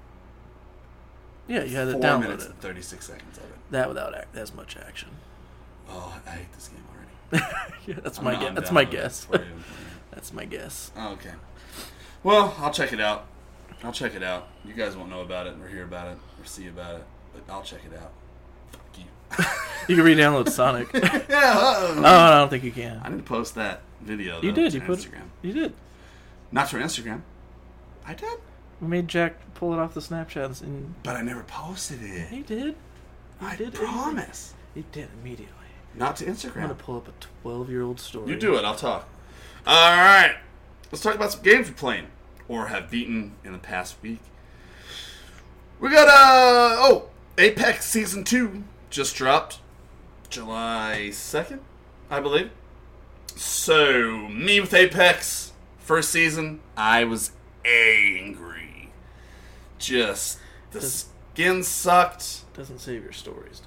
Yeah, 1.47 1.63
you 1.63 1.75
had 1.75 1.85
to 1.85 1.93
Four 1.93 2.01
download 2.01 2.21
minutes 2.21 2.45
it. 2.45 2.51
and 2.51 2.59
thirty 2.61 2.81
six 2.83 3.07
seconds 3.07 3.37
of 3.39 3.45
it. 3.45 3.57
That 3.71 3.87
without 3.89 4.13
ac- 4.15 4.25
as 4.35 4.53
much 4.53 4.77
action. 4.77 5.09
Oh, 5.89 6.15
I 6.27 6.29
hate 6.29 6.53
this 6.53 6.67
game. 6.67 6.83
yeah, 7.85 7.95
that's 8.03 8.21
my 8.21 8.35
guess. 8.35 8.53
That's 8.55 8.71
my 8.71 8.83
guess. 8.83 9.25
before 9.25 9.39
I 9.41 9.45
even 9.45 9.59
play 9.61 9.75
it. 9.77 10.11
that's 10.11 10.33
my 10.33 10.45
guess. 10.45 10.91
Oh, 10.95 11.13
okay. 11.13 11.33
Well, 12.23 12.55
I'll 12.59 12.71
check 12.71 12.93
it 12.93 12.99
out. 13.01 13.27
I'll 13.83 13.91
check 13.91 14.15
it 14.15 14.23
out. 14.23 14.47
You 14.65 14.73
guys 14.73 14.95
won't 14.95 15.09
know 15.09 15.21
about 15.21 15.47
it 15.47 15.55
or 15.61 15.67
hear 15.67 15.83
about 15.83 16.07
it 16.07 16.17
or 16.39 16.45
see 16.45 16.67
about 16.67 16.95
it, 16.95 17.03
but 17.33 17.53
I'll 17.53 17.61
check 17.63 17.81
it 17.85 17.97
out. 17.97 18.11
Fuck 18.71 18.97
you. 18.97 19.45
You 19.87 19.95
can 19.95 20.03
re-download 20.03 20.49
Sonic. 20.49 20.89
oh, 20.93 20.99
yeah. 21.01 21.53
uh-oh. 21.53 22.03
I 22.03 22.39
don't 22.39 22.49
think 22.49 22.65
you 22.65 22.73
can. 22.73 22.99
I 23.05 23.07
need 23.07 23.19
to 23.19 23.23
post 23.23 23.55
that 23.55 23.79
video. 24.01 24.41
You 24.41 24.51
did. 24.51 24.73
You 24.73 24.81
put. 24.81 24.99
Instagram. 24.99 25.27
You 25.41 25.53
did. 25.53 25.73
Not 26.51 26.69
for 26.69 26.77
Instagram. 26.77 27.21
I 28.05 28.13
did, 28.13 28.37
We 28.81 28.87
made 28.89 29.07
Jack 29.07 29.35
pull 29.53 29.71
it 29.73 29.79
off 29.79 29.93
the 29.93 30.01
Snapchats, 30.01 30.61
and 30.61 30.93
but 31.03 31.15
I 31.15 31.21
never 31.21 31.43
posted 31.43 31.99
it. 32.03 32.27
he 32.27 32.41
did. 32.41 32.75
I 33.39 33.55
did. 33.55 33.73
promise. 33.73 34.53
He 34.75 34.83
did 34.91 35.07
immediately. 35.21 35.53
Not 35.97 36.15
to 36.17 36.25
Instagram. 36.25 36.55
I'm 36.57 36.61
gonna 36.63 36.73
pull 36.75 36.97
up 36.97 37.07
a 37.07 37.47
12-year-old 37.47 37.99
story. 37.99 38.29
You 38.29 38.35
do 38.37 38.55
it. 38.55 38.63
I'll 38.63 38.75
talk. 38.75 39.07
All 39.65 39.91
right. 39.97 40.35
Let's 40.91 41.01
talk 41.01 41.15
about 41.15 41.31
some 41.31 41.41
games 41.41 41.67
we're 41.67 41.73
playing 41.73 42.07
or 42.47 42.67
have 42.67 42.89
beaten 42.89 43.33
in 43.43 43.51
the 43.51 43.57
past 43.57 43.95
week. 44.01 44.19
We 45.79 45.89
got 45.89 46.07
uh 46.07 46.75
oh 46.79 47.09
Apex 47.37 47.85
season 47.85 48.23
two 48.23 48.63
just 48.89 49.15
dropped 49.15 49.59
July 50.29 51.09
second, 51.11 51.61
I 52.09 52.19
believe. 52.19 52.49
So 53.35 54.27
me 54.29 54.59
with 54.59 54.73
Apex 54.73 55.51
first 55.77 56.09
season, 56.09 56.61
I 56.75 57.03
was 57.03 57.31
angry. 57.65 58.91
Just 59.77 60.39
the 60.71 60.79
Does- 60.79 61.05
skin 61.33 61.63
sucked. 61.63 62.51
Doesn't 62.55 62.79
save 62.79 63.03
your 63.03 63.11
stories, 63.13 63.59
does 63.59 63.66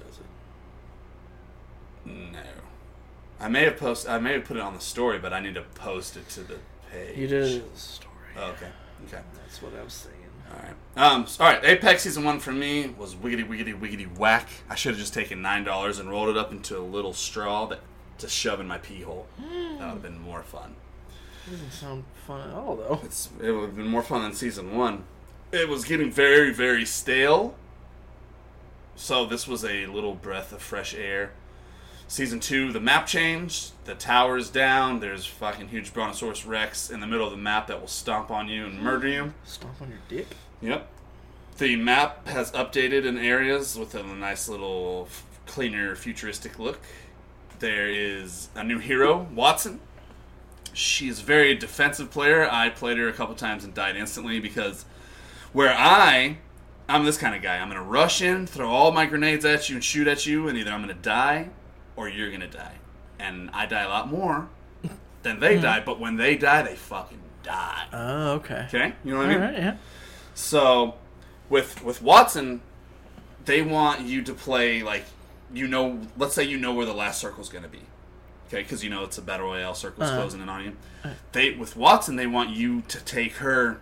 No, 2.05 2.39
I 3.39 3.47
may 3.47 3.63
have 3.65 3.77
post. 3.77 4.07
I 4.09 4.19
may 4.19 4.33
have 4.33 4.45
put 4.45 4.57
it 4.57 4.61
on 4.63 4.73
the 4.73 4.79
story, 4.81 5.19
but 5.19 5.33
I 5.33 5.39
need 5.39 5.55
to 5.55 5.61
post 5.61 6.17
it 6.17 6.27
to 6.29 6.41
the 6.41 6.57
page. 6.91 7.17
You 7.17 7.27
did 7.27 7.63
a 7.63 7.77
story. 7.77 8.11
Oh, 8.37 8.49
okay. 8.51 8.67
Okay. 9.07 9.21
That's 9.35 9.61
what 9.61 9.73
I 9.79 9.83
was 9.83 9.93
saying. 9.93 10.15
All 10.51 10.59
right. 10.63 10.75
Um. 11.13 11.23
s- 11.23 11.39
All 11.39 11.47
right. 11.47 11.63
Apex 11.63 12.03
season 12.03 12.23
one 12.23 12.39
for 12.39 12.51
me 12.51 12.87
was 12.97 13.15
wiggity 13.15 13.47
wiggity 13.47 13.77
wiggity 13.79 14.17
whack. 14.17 14.49
I 14.69 14.75
should 14.75 14.91
have 14.91 14.99
just 14.99 15.13
taken 15.13 15.41
nine 15.41 15.63
dollars 15.63 15.99
and 15.99 16.09
rolled 16.09 16.29
it 16.29 16.37
up 16.37 16.51
into 16.51 16.77
a 16.77 16.81
little 16.81 17.13
straw 17.13 17.65
that 17.67 17.79
to 18.19 18.27
shove 18.29 18.59
in 18.59 18.67
my 18.67 18.77
pee 18.77 19.01
hole. 19.01 19.27
That 19.39 19.79
would 19.79 19.79
have 19.79 20.01
been 20.01 20.19
more 20.19 20.43
fun. 20.43 20.75
Doesn't 21.49 21.71
sound 21.71 22.03
fun 22.27 22.47
at 22.49 22.53
all, 22.55 22.75
though. 22.75 22.99
It's 23.03 23.29
it 23.41 23.51
would 23.51 23.61
have 23.67 23.75
been 23.75 23.87
more 23.87 24.03
fun 24.03 24.21
than 24.23 24.33
season 24.33 24.75
one. 24.77 25.03
It 25.51 25.67
was 25.69 25.85
getting 25.85 26.11
very 26.11 26.53
very 26.53 26.85
stale. 26.85 27.55
So 28.95 29.25
this 29.25 29.47
was 29.47 29.63
a 29.65 29.85
little 29.87 30.13
breath 30.13 30.51
of 30.53 30.61
fresh 30.61 30.93
air. 30.93 31.31
Season 32.11 32.41
two, 32.41 32.73
the 32.73 32.81
map 32.81 33.07
changed. 33.07 33.71
The 33.85 33.95
tower's 33.95 34.49
down. 34.49 34.99
There's 34.99 35.25
fucking 35.25 35.69
huge 35.69 35.93
Brontosaurus 35.93 36.45
Rex 36.45 36.89
in 36.89 36.99
the 36.99 37.07
middle 37.07 37.25
of 37.25 37.31
the 37.31 37.37
map 37.37 37.67
that 37.67 37.79
will 37.79 37.87
stomp 37.87 38.29
on 38.29 38.49
you 38.49 38.65
and 38.65 38.81
murder 38.81 39.07
you. 39.07 39.33
Stomp 39.45 39.81
on 39.81 39.87
your 39.87 39.99
dick. 40.09 40.27
Yep. 40.59 40.89
The 41.57 41.77
map 41.77 42.27
has 42.27 42.51
updated 42.51 43.05
in 43.05 43.17
areas 43.17 43.79
with 43.79 43.95
a 43.95 44.03
nice 44.03 44.49
little 44.49 45.07
cleaner, 45.45 45.95
futuristic 45.95 46.59
look. 46.59 46.81
There 47.59 47.87
is 47.87 48.49
a 48.55 48.63
new 48.65 48.79
hero, 48.79 49.29
Wattson. 49.33 49.79
She's 50.73 51.21
a 51.21 51.23
very 51.23 51.55
defensive 51.55 52.11
player. 52.11 52.45
I 52.45 52.71
played 52.71 52.97
her 52.97 53.07
a 53.07 53.13
couple 53.13 53.35
times 53.35 53.63
and 53.63 53.73
died 53.73 53.95
instantly 53.95 54.41
because 54.41 54.83
where 55.53 55.73
I, 55.73 56.39
I'm 56.89 57.05
this 57.05 57.17
kind 57.17 57.37
of 57.37 57.41
guy. 57.41 57.59
I'm 57.59 57.69
gonna 57.69 57.81
rush 57.81 58.21
in, 58.21 58.47
throw 58.47 58.69
all 58.69 58.91
my 58.91 59.05
grenades 59.05 59.45
at 59.45 59.69
you, 59.69 59.75
and 59.75 59.83
shoot 59.83 60.09
at 60.09 60.25
you, 60.25 60.49
and 60.49 60.57
either 60.57 60.71
I'm 60.71 60.81
gonna 60.81 60.93
die 60.93 61.51
or 61.95 62.07
you're 62.09 62.31
gonna 62.31 62.47
die. 62.47 62.75
And 63.19 63.49
I 63.51 63.65
die 63.65 63.81
a 63.83 63.89
lot 63.89 64.09
more 64.09 64.49
than 65.23 65.39
they 65.39 65.59
die. 65.59 65.81
But 65.85 65.99
when 65.99 66.15
they 66.17 66.35
die, 66.35 66.63
they 66.63 66.75
fucking 66.75 67.19
die. 67.43 67.85
Oh, 67.93 68.31
okay. 68.33 68.65
Okay, 68.67 68.93
you 69.03 69.11
know 69.13 69.17
what 69.19 69.27
I 69.27 69.29
mean? 69.29 69.39
right, 69.41 69.57
yeah. 69.57 69.75
So, 70.33 70.95
with 71.49 71.83
with 71.83 72.01
Wattson, 72.01 72.61
they 73.45 73.61
want 73.61 74.01
you 74.01 74.21
to 74.23 74.33
play 74.33 74.81
like 74.83 75.05
you 75.53 75.67
know. 75.67 75.99
Let's 76.17 76.33
say 76.33 76.43
you 76.43 76.57
know 76.57 76.73
where 76.73 76.85
the 76.85 76.93
last 76.93 77.19
circle's 77.19 77.49
going 77.49 77.63
to 77.63 77.69
be, 77.69 77.81
okay? 78.47 78.63
Because 78.63 78.83
you 78.83 78.89
know 78.89 79.03
it's 79.03 79.17
a 79.17 79.21
battle 79.21 79.47
royale 79.47 79.75
circle's 79.75 80.09
Uh-huh. 80.09 80.19
closing 80.21 80.41
in 80.41 80.49
on 80.49 80.63
you. 80.63 80.77
They 81.33 81.51
with 81.51 81.75
Wattson, 81.75 82.15
they 82.17 82.27
want 82.27 82.51
you 82.51 82.81
to 82.87 82.99
take 83.03 83.33
her 83.37 83.81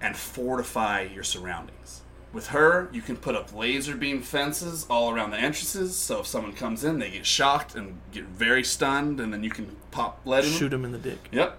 and 0.00 0.16
fortify 0.16 1.02
your 1.02 1.24
surroundings. 1.24 2.02
With 2.32 2.48
her, 2.48 2.88
you 2.92 3.00
can 3.00 3.16
put 3.16 3.34
up 3.34 3.54
laser 3.54 3.96
beam 3.96 4.20
fences 4.20 4.86
all 4.90 5.10
around 5.10 5.30
the 5.30 5.38
entrances. 5.38 5.96
So 5.96 6.20
if 6.20 6.26
someone 6.26 6.52
comes 6.52 6.84
in, 6.84 6.98
they 6.98 7.10
get 7.10 7.24
shocked 7.24 7.74
and 7.74 7.98
get 8.12 8.24
very 8.24 8.62
stunned, 8.62 9.18
and 9.18 9.32
then 9.32 9.42
you 9.42 9.50
can 9.50 9.76
pop 9.90 10.20
lead 10.26 10.44
in 10.44 10.50
them. 10.50 10.58
Shoot 10.58 10.72
him 10.72 10.84
in 10.84 10.92
the 10.92 10.98
dick. 10.98 11.18
Yep. 11.32 11.58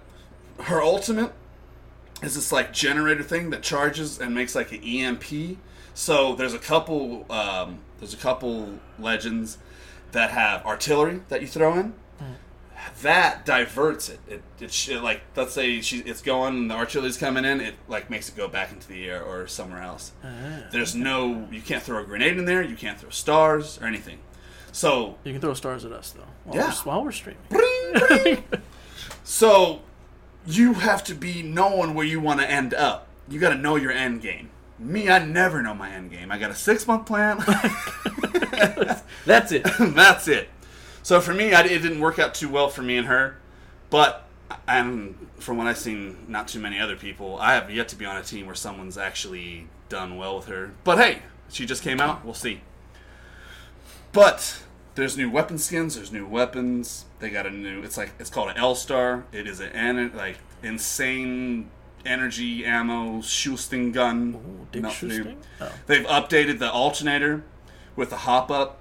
Her 0.60 0.80
ultimate 0.80 1.32
is 2.22 2.34
this 2.34 2.52
like 2.52 2.72
generator 2.72 3.22
thing 3.22 3.50
that 3.50 3.62
charges 3.62 4.20
and 4.20 4.34
makes 4.34 4.54
like 4.54 4.72
an 4.72 4.82
EMP. 4.82 5.58
So 5.94 6.34
there's 6.34 6.54
a 6.54 6.58
couple 6.58 7.26
um, 7.30 7.78
there's 7.98 8.14
a 8.14 8.18
couple 8.18 8.78
legends 8.98 9.58
that 10.12 10.30
have 10.30 10.64
artillery 10.64 11.22
that 11.28 11.40
you 11.40 11.46
throw 11.46 11.78
in. 11.78 11.94
That 13.02 13.44
diverts 13.46 14.08
it. 14.08 14.20
It, 14.28 14.42
it 14.60 14.72
sh- 14.72 14.90
like 14.90 15.22
let's 15.36 15.52
say 15.52 15.80
she, 15.80 15.98
it's 16.00 16.22
going 16.22 16.54
and 16.56 16.70
the 16.70 16.74
artillery's 16.74 17.16
coming 17.16 17.44
in. 17.44 17.60
It 17.60 17.74
like 17.88 18.10
makes 18.10 18.28
it 18.28 18.36
go 18.36 18.48
back 18.48 18.72
into 18.72 18.88
the 18.88 19.08
air 19.08 19.22
or 19.22 19.46
somewhere 19.46 19.82
else. 19.82 20.12
Ah. 20.24 20.28
There's 20.70 20.94
no 20.94 21.48
you 21.50 21.60
can't 21.62 21.82
throw 21.82 22.02
a 22.02 22.04
grenade 22.04 22.36
in 22.38 22.44
there. 22.44 22.62
You 22.62 22.76
can't 22.76 22.98
throw 22.98 23.10
stars 23.10 23.78
or 23.80 23.86
anything. 23.86 24.18
So 24.72 25.16
You 25.24 25.32
can 25.32 25.40
throw 25.40 25.54
stars 25.54 25.84
at 25.84 25.92
us, 25.92 26.10
though. 26.12 26.22
While 26.44 26.56
Yeah. 26.56 26.66
We're, 26.68 26.92
while 26.92 27.04
we're 27.04 27.12
streaming. 27.12 27.42
Bring, 27.48 27.92
bring. 27.94 28.44
so 29.24 29.80
you 30.46 30.74
have 30.74 31.02
to 31.04 31.14
be 31.14 31.42
knowing 31.42 31.94
where 31.94 32.06
you 32.06 32.20
want 32.20 32.40
to 32.40 32.50
end 32.50 32.72
up. 32.74 33.08
You 33.28 33.40
got 33.40 33.50
to 33.50 33.56
know 33.56 33.76
your 33.76 33.92
end 33.92 34.22
game. 34.22 34.50
Me, 34.78 35.08
I 35.10 35.24
never 35.24 35.60
know 35.60 35.74
my 35.74 35.90
end 35.90 36.10
game. 36.10 36.30
I 36.32 36.38
got 36.38 36.50
a 36.50 36.54
six 36.54 36.86
month 36.86 37.06
plan. 37.06 37.38
That's 39.26 39.52
it. 39.52 39.64
That's 39.78 40.28
it. 40.28 40.48
So 41.02 41.20
for 41.20 41.34
me, 41.34 41.52
I, 41.52 41.62
it 41.62 41.82
didn't 41.82 42.00
work 42.00 42.18
out 42.18 42.34
too 42.34 42.48
well 42.48 42.68
for 42.68 42.82
me 42.82 42.96
and 42.96 43.06
her. 43.06 43.36
But 43.88 44.26
and 44.66 45.28
from 45.38 45.56
what 45.56 45.66
I've 45.66 45.78
seen, 45.78 46.26
not 46.28 46.48
too 46.48 46.60
many 46.60 46.78
other 46.78 46.96
people. 46.96 47.38
I 47.38 47.54
have 47.54 47.70
yet 47.70 47.88
to 47.88 47.96
be 47.96 48.04
on 48.04 48.16
a 48.16 48.22
team 48.22 48.46
where 48.46 48.54
someone's 48.54 48.98
actually 48.98 49.66
done 49.88 50.16
well 50.16 50.36
with 50.36 50.46
her. 50.46 50.72
But 50.84 50.98
hey, 50.98 51.22
she 51.48 51.66
just 51.66 51.82
came 51.82 52.00
out. 52.00 52.24
We'll 52.24 52.34
see. 52.34 52.62
But 54.12 54.62
there's 54.94 55.16
new 55.16 55.30
weapon 55.30 55.58
skins. 55.58 55.94
There's 55.96 56.12
new 56.12 56.26
weapons. 56.26 57.04
They 57.20 57.30
got 57.30 57.46
a 57.46 57.50
new. 57.50 57.82
It's 57.82 57.96
like 57.96 58.12
it's 58.18 58.30
called 58.30 58.50
an 58.50 58.56
L 58.56 58.74
Star. 58.74 59.24
It 59.32 59.46
is 59.46 59.60
an 59.60 60.12
like 60.16 60.38
insane 60.62 61.70
energy 62.04 62.64
ammo 62.64 63.20
shooting 63.20 63.92
gun. 63.92 64.34
Ooh, 64.34 64.66
dick 64.72 64.82
Melt 64.82 64.94
through. 64.94 65.36
Oh. 65.60 65.72
They've 65.86 66.06
updated 66.06 66.58
the 66.58 66.70
alternator 66.70 67.44
with 67.96 68.10
the 68.10 68.18
hop 68.18 68.50
up. 68.50 68.79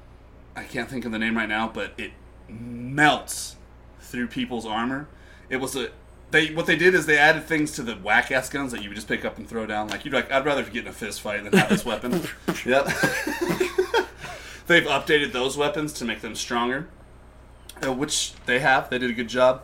I 0.59 0.63
can't 0.63 0.89
think 0.89 1.05
of 1.05 1.13
the 1.13 1.19
name 1.19 1.37
right 1.37 1.47
now, 1.47 1.71
but 1.73 1.93
it 1.97 2.11
melts 2.49 3.55
through 4.01 4.27
people's 4.27 4.65
armor. 4.65 5.07
It 5.49 5.57
was 5.57 5.73
a 5.75 5.89
they 6.31 6.53
what 6.53 6.65
they 6.65 6.75
did 6.75 6.93
is 6.93 7.05
they 7.05 7.17
added 7.17 7.45
things 7.45 7.71
to 7.73 7.81
the 7.81 7.95
whack 7.95 8.29
ass 8.29 8.49
guns 8.49 8.73
that 8.73 8.83
you 8.83 8.89
would 8.89 8.95
just 8.95 9.07
pick 9.07 9.23
up 9.23 9.37
and 9.37 9.47
throw 9.47 9.65
down. 9.65 9.87
Like 9.87 10.03
you'd 10.03 10.13
like 10.13 10.29
I'd 10.31 10.45
rather 10.45 10.63
get 10.63 10.83
in 10.83 10.87
a 10.89 10.93
fist 10.93 11.21
fight 11.21 11.43
than 11.43 11.53
have 11.53 11.69
this 11.69 11.85
weapon. 11.85 12.11
yep. 12.65 12.85
They've 14.67 14.83
updated 14.83 15.31
those 15.31 15.55
weapons 15.55 15.93
to 15.93 16.05
make 16.05 16.19
them 16.19 16.35
stronger, 16.35 16.89
uh, 17.83 17.93
which 17.93 18.33
they 18.45 18.59
have. 18.59 18.89
They 18.89 18.99
did 18.99 19.09
a 19.09 19.13
good 19.13 19.29
job. 19.29 19.63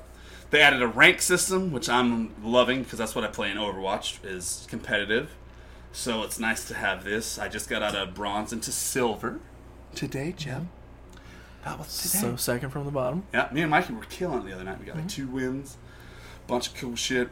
They 0.49 0.61
added 0.61 0.81
a 0.81 0.87
rank 0.87 1.21
system, 1.21 1.73
which 1.73 1.89
I'm 1.89 2.33
loving 2.41 2.83
because 2.83 2.99
that's 2.99 3.13
what 3.13 3.25
I 3.25 3.27
play 3.27 3.51
in 3.51 3.57
Overwatch 3.57 4.23
is 4.23 4.65
competitive. 4.69 5.35
So 5.91 6.23
it's 6.23 6.39
nice 6.39 6.65
to 6.69 6.73
have 6.73 7.03
this. 7.03 7.37
I 7.37 7.49
just 7.49 7.69
got 7.69 7.83
out 7.83 7.95
of 7.95 8.15
bronze 8.15 8.53
into 8.53 8.71
silver 8.71 9.39
today, 9.93 10.33
Jeff. 10.35 10.63
That 11.65 11.79
was 11.79 12.01
today. 12.01 12.19
So 12.19 12.35
second 12.35 12.69
from 12.69 12.85
the 12.85 12.91
bottom. 12.91 13.23
Yeah, 13.33 13.49
me 13.51 13.61
and 13.61 13.71
Mikey 13.71 13.93
were 13.93 14.03
killing 14.03 14.43
it 14.43 14.45
the 14.45 14.53
other 14.53 14.63
night. 14.63 14.79
We 14.79 14.85
got 14.85 14.95
like 14.95 15.07
mm-hmm. 15.07 15.23
two 15.23 15.27
wins, 15.27 15.77
bunch 16.45 16.67
of 16.67 16.75
cool 16.75 16.95
shit. 16.95 17.29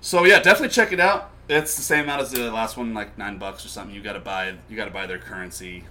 So 0.00 0.24
yeah, 0.24 0.40
definitely 0.40 0.70
check 0.70 0.92
it 0.92 1.00
out. 1.00 1.30
It's 1.46 1.76
the 1.76 1.82
same 1.82 2.04
amount 2.04 2.22
as 2.22 2.30
the 2.32 2.50
last 2.50 2.78
one, 2.78 2.94
like 2.94 3.18
nine 3.18 3.36
bucks 3.36 3.64
or 3.66 3.68
something. 3.68 3.94
You 3.94 4.02
gotta 4.02 4.18
buy, 4.18 4.54
you 4.70 4.76
gotta 4.76 4.90
buy 4.90 5.06
their 5.06 5.18
currency. 5.18 5.84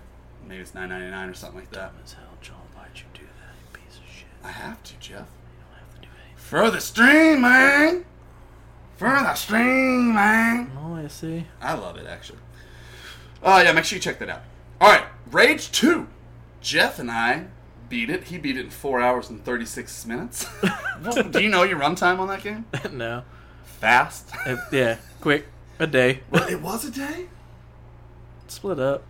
Maybe 0.48 0.62
it's 0.62 0.74
nine 0.74 0.89
ninety 0.89 1.12
nine 1.12 1.30
or 1.30 1.36
something 1.36 1.60
like 1.60 1.70
that. 1.72 1.94
As 2.04 2.13
hell, 2.13 2.26
John, 2.42 2.58
why'd 2.76 2.89
you 2.96 3.04
do 3.13 3.22
that, 3.22 3.54
you 3.62 3.80
piece 3.80 4.00
of 4.00 4.06
shit? 4.06 4.28
I 4.44 4.50
have 4.50 4.82
to, 4.84 4.94
Jeff. 4.96 5.12
You 5.12 5.63
don't 5.63 5.78
have 5.78 5.96
to 5.96 6.02
do 6.02 6.08
anything. 6.26 6.38
For 6.38 6.72
the 6.72 6.82
stream, 6.82 7.42
man. 7.42 8.06
For 8.98 9.10
the 9.10 9.36
stream, 9.36 10.16
man. 10.16 10.72
Oh, 10.80 10.96
I 10.96 11.08
see. 11.08 11.46
I 11.62 11.76
love 11.76 11.98
it 11.98 12.08
actually. 12.08 12.39
Oh 13.44 13.62
yeah, 13.62 13.72
make 13.74 13.86
sure 13.86 13.98
you 13.98 14.02
check 14.02 14.18
that 14.20 14.30
out. 14.30 14.42
All 14.82 14.92
right, 14.92 15.06
Rage 15.32 15.72
Two. 15.72 16.08
Jeff 16.63 16.97
and 16.97 17.12
I 17.12 17.45
beat 17.89 18.10
it. 18.10 18.23
He 18.26 18.39
beat 18.39 18.58
it 18.58 18.65
in 18.65 18.69
four 18.71 18.99
hours 18.99 19.30
and 19.30 19.43
thirty 19.43 19.65
six 19.65 20.06
minutes. 20.06 20.47
Do 21.32 21.43
you 21.43 21.49
know 21.49 21.62
your 21.63 21.78
runtime 21.78 22.17
on 22.19 22.28
that 22.30 22.41
game? 22.41 22.65
no. 22.91 23.23
Fast. 23.80 24.32
It- 24.47 24.58
yeah, 24.71 24.97
quick. 25.21 25.45
A 25.80 25.86
day. 25.86 26.21
Well, 26.32 26.47
it 26.47 26.62
was 26.62 26.86
a 26.86 26.91
day. 26.91 27.26
Split 28.47 28.80
up. 28.80 29.04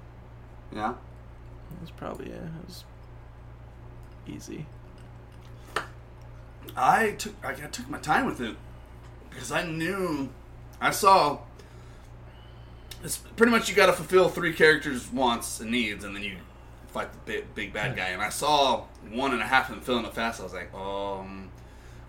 Yeah. 0.74 0.92
It 0.92 1.82
was 1.82 1.92
probably, 1.92 2.30
yeah, 2.30 2.38
it 2.38 2.66
was 2.66 2.84
easy. 4.28 4.66
I 6.76 7.12
took 7.12 7.34
I 7.46 7.54
took 7.54 7.90
my 7.90 8.00
time 8.00 8.26
with 8.26 8.42
it 8.42 8.56
because 9.30 9.52
I 9.52 9.64
knew 9.64 10.30
I 10.82 10.90
saw. 10.92 11.40
It's 13.04 13.18
pretty 13.18 13.52
much 13.52 13.70
you 13.70 13.76
got 13.76 13.88
to 13.88 13.94
fulfill 13.94 14.30
three 14.30 14.54
characters' 14.54 15.12
wants 15.12 15.60
and 15.60 15.70
needs, 15.70 16.04
and 16.06 16.16
then 16.16 16.24
you 16.24 16.38
fight 16.94 17.12
the 17.14 17.20
big, 17.26 17.56
big 17.56 17.74
bad 17.74 17.96
guy. 17.96 18.10
And 18.10 18.22
I 18.22 18.30
saw 18.30 18.84
one 19.10 19.34
and 19.34 19.42
a 19.42 19.46
half 19.46 19.70
of 19.70 19.76
them 19.76 19.84
filling 19.84 20.06
it 20.06 20.14
fast. 20.14 20.40
I 20.40 20.44
was 20.44 20.54
like, 20.54 20.74
um, 20.74 21.50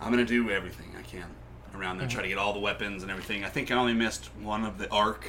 I'm 0.00 0.10
gonna 0.10 0.24
do 0.24 0.50
everything 0.50 0.94
I 0.98 1.02
can 1.02 1.26
around 1.74 1.98
there, 1.98 2.06
try 2.06 2.22
to 2.22 2.28
get 2.28 2.38
all 2.38 2.52
the 2.52 2.60
weapons 2.60 3.02
and 3.02 3.10
everything. 3.10 3.44
I 3.44 3.48
think 3.48 3.70
I 3.72 3.74
only 3.74 3.94
missed 3.94 4.26
one 4.40 4.64
of 4.64 4.78
the 4.78 4.88
arc 4.90 5.26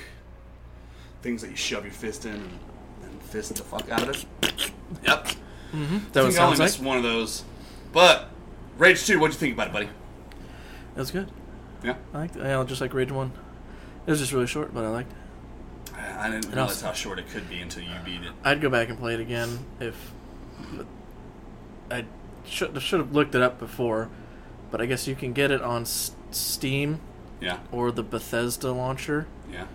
things 1.24 1.42
that 1.42 1.50
you 1.50 1.56
shove 1.56 1.84
your 1.84 1.94
fist 1.94 2.26
in 2.26 2.34
and, 2.34 2.60
and 3.04 3.22
fist 3.24 3.56
the 3.56 3.64
fuck 3.64 3.90
out 3.90 4.04
of 4.08 4.10
it. 4.44 4.72
Yep. 5.04 5.28
That 6.14 6.24
I 6.24 6.26
was 6.26 6.38
I 6.38 6.44
only 6.44 6.58
like. 6.58 6.66
missed 6.66 6.80
one 6.80 6.98
of 6.98 7.04
those. 7.04 7.44
But 7.92 8.30
Rage 8.78 9.06
Two, 9.06 9.20
what'd 9.20 9.34
you 9.34 9.40
think 9.40 9.54
about 9.56 9.68
it, 9.68 9.74
buddy? 9.74 9.86
It 9.88 11.00
was 11.00 11.12
good. 11.12 11.32
Yeah. 11.84 11.96
I 12.14 12.20
liked 12.20 12.36
it. 12.36 12.44
Yeah, 12.44 12.64
just 12.66 12.82
like 12.82 12.94
Rage 12.94 13.12
1. 13.12 13.32
It 14.08 14.10
was 14.10 14.20
just 14.20 14.32
really 14.32 14.48
short, 14.48 14.74
but 14.74 14.84
I 14.86 14.90
liked 14.90 15.12
it. 15.12 15.18
I 16.20 16.30
didn't 16.30 16.46
And 16.46 16.54
realize 16.56 16.72
also- 16.74 16.88
how 16.88 16.94
short 16.94 17.20
it 17.20 17.30
could 17.30 17.50
be 17.50 17.60
until 17.60 17.84
you 17.84 17.90
beat 18.04 18.22
it. 18.22 18.32
I'd 18.44 18.62
go 18.62 18.70
back 18.70 18.90
and 18.90 18.98
play 19.00 19.14
it 19.14 19.20
again 19.20 19.60
if 19.80 20.12
I 21.92 22.06
should 22.46 22.80
should 22.82 23.00
have 23.00 23.14
looked 23.14 23.36
it 23.36 23.42
up 23.42 23.60
before, 23.60 24.10
but 24.72 24.82
I 24.82 24.86
guess 24.86 25.08
you 25.08 25.16
can 25.16 25.34
get 25.34 25.52
it 25.52 25.62
on 25.62 25.84
S- 25.84 26.12
Steam 26.32 27.00
Yeah, 27.40 27.60
or 27.72 27.92
the 27.92 28.04
Bethesda 28.04 28.72
launcher, 28.72 29.28
yeah. 29.52 29.66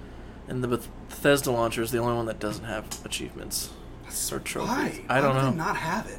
and 0.49 0.63
the 0.63 0.69
Bethesda 0.69 1.51
launcher 1.51 1.83
is 1.83 1.91
the 1.91 1.99
only 1.99 2.15
one 2.15 2.27
that 2.27 2.39
doesn't 2.41 2.65
have 2.65 2.85
achievements 3.05 3.71
or 4.33 4.41
trophies. 4.41 4.69
Why? 4.71 5.05
I 5.09 5.21
don't 5.21 5.37
Why 5.37 5.43
know. 5.43 5.51
not 5.53 5.77
have 5.77 6.07
it? 6.07 6.19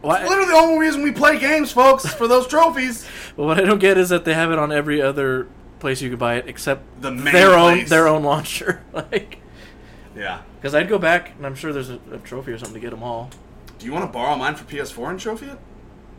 Why- 0.00 0.22
Literally 0.26 0.46
the 0.50 0.56
only 0.56 0.78
reason 0.78 1.02
we 1.02 1.12
play 1.12 1.38
games, 1.38 1.72
folks, 1.72 2.06
for 2.14 2.26
those 2.28 2.46
trophies. 2.46 3.06
But 3.36 3.44
what 3.44 3.58
I 3.58 3.62
don't 3.62 3.78
get 3.80 3.98
is 3.98 4.08
that 4.10 4.24
they 4.24 4.32
have 4.34 4.50
it 4.50 4.58
on 4.58 4.72
every 4.72 5.02
other 5.02 5.46
place 5.80 6.00
you 6.00 6.10
could 6.10 6.18
buy 6.18 6.36
it 6.36 6.46
except 6.48 7.02
The 7.02 7.10
their 7.10 7.50
own 7.58 7.84
their 7.86 8.06
own 8.06 8.22
launcher. 8.22 8.82
like, 8.92 9.38
Yeah. 10.14 10.42
because 10.56 10.74
I'd 10.74 10.88
go 10.88 10.98
back 10.98 11.32
and 11.36 11.46
I'm 11.46 11.54
sure 11.54 11.72
there's 11.72 11.90
a, 11.90 11.98
a 12.12 12.18
trophy 12.18 12.52
or 12.52 12.58
something 12.58 12.74
to 12.74 12.80
get 12.80 12.90
them 12.90 13.02
all. 13.02 13.30
Do 13.78 13.86
you 13.86 13.92
want 13.92 14.04
to 14.06 14.12
borrow 14.12 14.36
mine 14.36 14.54
for 14.54 14.64
PS4 14.64 15.10
and 15.10 15.18
trophy 15.20 15.46
it? 15.46 15.58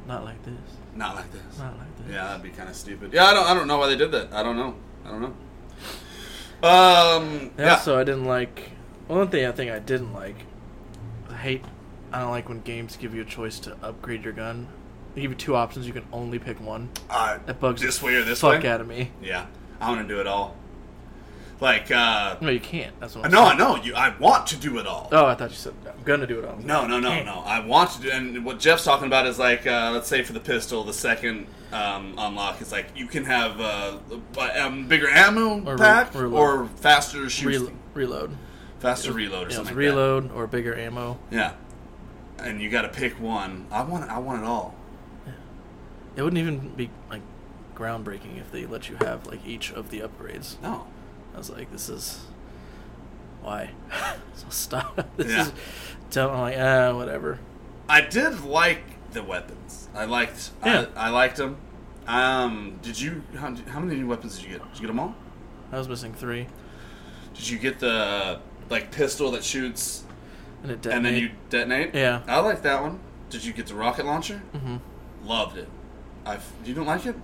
Not 0.08 0.24
like 0.24 0.44
this. 0.44 0.56
Not 0.96 1.16
like 1.16 1.32
this. 1.32 1.60
Not 1.60 1.78
like 1.78 1.98
this. 1.98 2.08
Yeah, 2.14 2.26
that'd 2.26 2.42
be 2.44 2.50
kind 2.50 2.68
of 2.68 2.76
stupid. 2.76 3.14
Yeah, 3.14 3.26
I 3.26 3.34
don't. 3.34 3.46
I 3.46 3.54
don't 3.54 3.68
know 3.68 3.78
why 3.78 3.88
they 3.88 3.96
did 3.96 4.12
that. 4.12 4.34
I 4.34 4.42
don't 4.44 4.58
know. 4.58 4.76
I 5.06 5.10
don't 5.12 5.22
know. 5.22 6.68
Um. 6.68 7.52
Yeah. 7.58 7.66
Yeah. 7.66 7.78
So 7.80 7.98
I 7.98 8.04
didn't 8.04 8.26
like. 8.26 8.72
One 9.08 9.28
thing 9.30 9.46
I 9.46 9.52
think 9.52 9.72
I 9.72 9.80
didn't 9.80 10.14
like. 10.14 10.36
I 11.30 11.36
hate. 11.36 11.64
I 12.12 12.20
don't 12.20 12.32
like 12.32 12.50
when 12.50 12.62
games 12.62 12.98
give 12.98 13.14
you 13.16 13.22
a 13.22 13.26
choice 13.26 13.60
to 13.62 13.78
upgrade 13.82 14.24
your 14.24 14.34
gun. 14.34 14.68
They 15.16 15.22
give 15.22 15.32
you 15.32 15.38
two 15.38 15.56
options. 15.56 15.86
You 15.88 15.94
can 15.94 16.06
only 16.14 16.40
pick 16.40 16.60
one. 16.62 16.90
uh, 17.10 17.38
That 17.46 17.60
bugs 17.60 17.82
this 17.82 18.02
way 18.02 18.16
or 18.16 18.24
this 18.24 18.42
fuck 18.42 18.64
way. 18.64 18.70
out 18.70 18.80
of 18.82 18.88
me. 18.88 19.12
Yeah, 19.22 19.46
I 19.80 19.90
want 19.90 20.08
to 20.08 20.14
do 20.14 20.20
it 20.22 20.28
all. 20.28 20.56
Like, 21.60 21.92
uh, 21.92 22.38
No, 22.42 22.50
you 22.50 22.60
can't. 22.60 23.00
That's 23.00 23.16
what 23.16 23.26
I'm 23.26 23.32
no, 23.32 23.42
I 23.44 23.48
saying. 23.50 23.60
know 23.60 23.76
you. 23.76 23.94
I 23.94 24.18
want 24.18 24.48
to 24.48 24.56
do 24.56 24.80
it 24.80 24.88
all. 24.88 25.10
Oh, 25.12 25.26
I 25.28 25.36
thought 25.36 25.52
you 25.52 25.56
said 25.58 25.74
I'm 25.86 26.02
gonna 26.04 26.26
do 26.26 26.40
it 26.40 26.46
all. 26.46 26.58
No, 26.58 26.88
no, 26.88 27.00
no, 27.00 27.10
Can't. 27.10 27.26
no. 27.28 27.44
I 27.46 27.60
want 27.60 27.92
to 27.92 28.02
do, 28.02 28.10
and 28.10 28.44
what 28.44 28.60
Jeff's 28.60 28.84
talking 28.84 29.06
about 29.06 29.28
is 29.28 29.38
like, 29.38 29.68
uh, 29.68 29.92
let's 29.94 30.08
say 30.08 30.24
for 30.24 30.34
the 30.34 30.40
pistol, 30.40 30.84
the 30.84 30.94
second 30.94 31.46
um, 31.72 32.16
unlock 32.18 32.62
is 32.62 32.72
like 32.72 32.88
you 32.96 33.06
can 33.06 33.26
have 33.26 33.62
uh, 33.62 33.98
um, 34.60 34.88
bigger 34.88 35.08
ammo 35.08 35.64
Or 35.64 35.78
pack 35.78 36.16
reload. 36.16 36.34
or 36.34 36.66
faster 36.78 37.30
shoot, 37.30 37.68
Re- 37.70 37.74
reload. 37.94 38.36
faster 38.80 39.12
reload 39.14 39.34
or 39.34 39.42
Yeah, 39.42 39.46
it's 39.48 39.56
something. 39.58 39.76
reload 39.76 40.32
or 40.32 40.48
bigger 40.48 40.76
ammo. 40.76 41.20
Yeah, 41.30 41.54
and 42.40 42.60
you 42.60 42.72
got 42.72 42.82
to 42.84 42.90
pick 42.90 43.20
one. 43.22 43.68
I 43.72 43.84
want, 43.84 44.10
I 44.10 44.18
want 44.18 44.42
it 44.42 44.46
all. 44.48 44.74
It 46.16 46.22
wouldn't 46.24 46.40
even 46.40 46.70
be 46.76 46.90
like 47.10 47.22
groundbreaking 47.76 48.38
if 48.40 48.52
they 48.52 48.66
let 48.66 48.90
you 48.90 48.98
have 48.98 49.26
like 49.28 49.46
each 49.46 49.72
of 49.72 49.90
the 49.90 50.02
upgrades. 50.02 50.62
No, 50.62 50.88
I 51.34 51.38
was 51.38 51.50
like, 51.50 51.72
this 51.72 51.90
is 51.90 52.26
why. 53.42 53.72
so 54.34 54.46
stop. 54.50 55.08
This 55.18 55.32
Yeah. 55.32 55.42
is 55.44 55.54
don't 56.12 56.34
I'm 56.34 56.42
like 56.42 56.58
ah 56.60 56.96
whatever. 56.96 57.40
I 57.88 58.02
did 58.02 58.44
like 58.44 58.82
the 59.14 59.24
weapons. 59.24 59.88
I 59.96 60.06
liked, 60.06 60.52
Yeah. 60.66 60.86
I, 60.96 61.08
I 61.08 61.10
liked 61.10 61.38
them. 61.38 61.58
Um, 62.08 62.80
did 62.82 63.00
you? 63.00 63.24
How, 63.36 63.54
how 63.68 63.80
many 63.80 64.00
new 64.00 64.08
weapons 64.08 64.36
did 64.38 64.46
you 64.50 64.58
get? 64.58 64.68
Did 64.72 64.76
you 64.76 64.82
get 64.82 64.88
them 64.88 65.00
all? 65.00 65.16
I 65.72 65.78
was 65.78 65.88
missing 65.88 66.14
three, 66.14 66.48
Did 67.34 67.48
you 67.50 67.58
get 67.60 67.80
the 67.80 68.40
like 68.70 68.92
pistol 68.92 69.32
that 69.32 69.44
shoots 69.44 70.04
and 70.64 70.72
it 70.72 70.86
and 70.86 71.06
then 71.06 71.16
you 71.16 71.32
detonate? 71.50 71.96
Yeah. 71.96 72.22
I 72.28 72.40
like 72.42 72.62
that 72.64 72.82
one. 72.82 73.00
Did 73.30 73.44
you 73.46 73.54
get 73.54 73.68
the 73.68 73.76
rocket 73.76 74.06
launcher? 74.06 74.42
Mm-hmm. 74.54 74.78
Loved 75.28 75.58
it. 75.58 75.70
I 76.26 76.40
you 76.66 76.74
don't 76.74 76.86
like 76.86 77.06
it? 77.06 77.16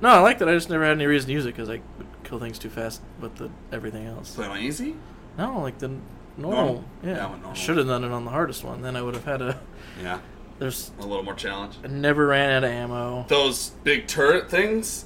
No, 0.00 0.08
I 0.10 0.18
liked 0.20 0.42
it. 0.42 0.48
I 0.48 0.52
just 0.52 0.68
never 0.70 0.84
had 0.84 0.92
any 0.92 1.06
reason 1.06 1.28
to 1.28 1.32
use 1.32 1.44
it 1.46 1.54
because 1.54 1.68
I 1.70 1.80
would 1.98 2.06
kill 2.24 2.38
things 2.38 2.58
too 2.58 2.70
fast 2.70 3.00
with 3.20 3.36
the 3.36 3.50
everything 3.72 4.06
else. 4.06 4.34
Play 4.34 4.46
on 4.46 4.58
easy. 4.58 4.96
No, 5.38 5.60
like 5.60 5.78
the 5.78 5.88
normal. 6.36 6.64
Normal? 6.64 6.84
Yeah, 7.02 7.14
normal. 7.28 7.54
Should 7.54 7.76
have 7.78 7.86
done 7.86 8.04
it 8.04 8.10
on 8.10 8.24
the 8.24 8.30
hardest 8.30 8.64
one. 8.64 8.82
Then 8.82 8.96
I 8.96 9.02
would 9.02 9.14
have 9.14 9.24
had 9.24 9.40
a. 9.42 9.60
Yeah, 10.02 10.18
There's. 10.58 10.90
a 10.98 11.02
little 11.06 11.22
more 11.22 11.34
challenge. 11.34 11.76
I 11.84 11.86
never 11.88 12.26
ran 12.26 12.50
out 12.50 12.64
of 12.64 12.70
ammo. 12.70 13.24
Those 13.28 13.70
big 13.84 14.06
turret 14.06 14.50
things. 14.50 15.04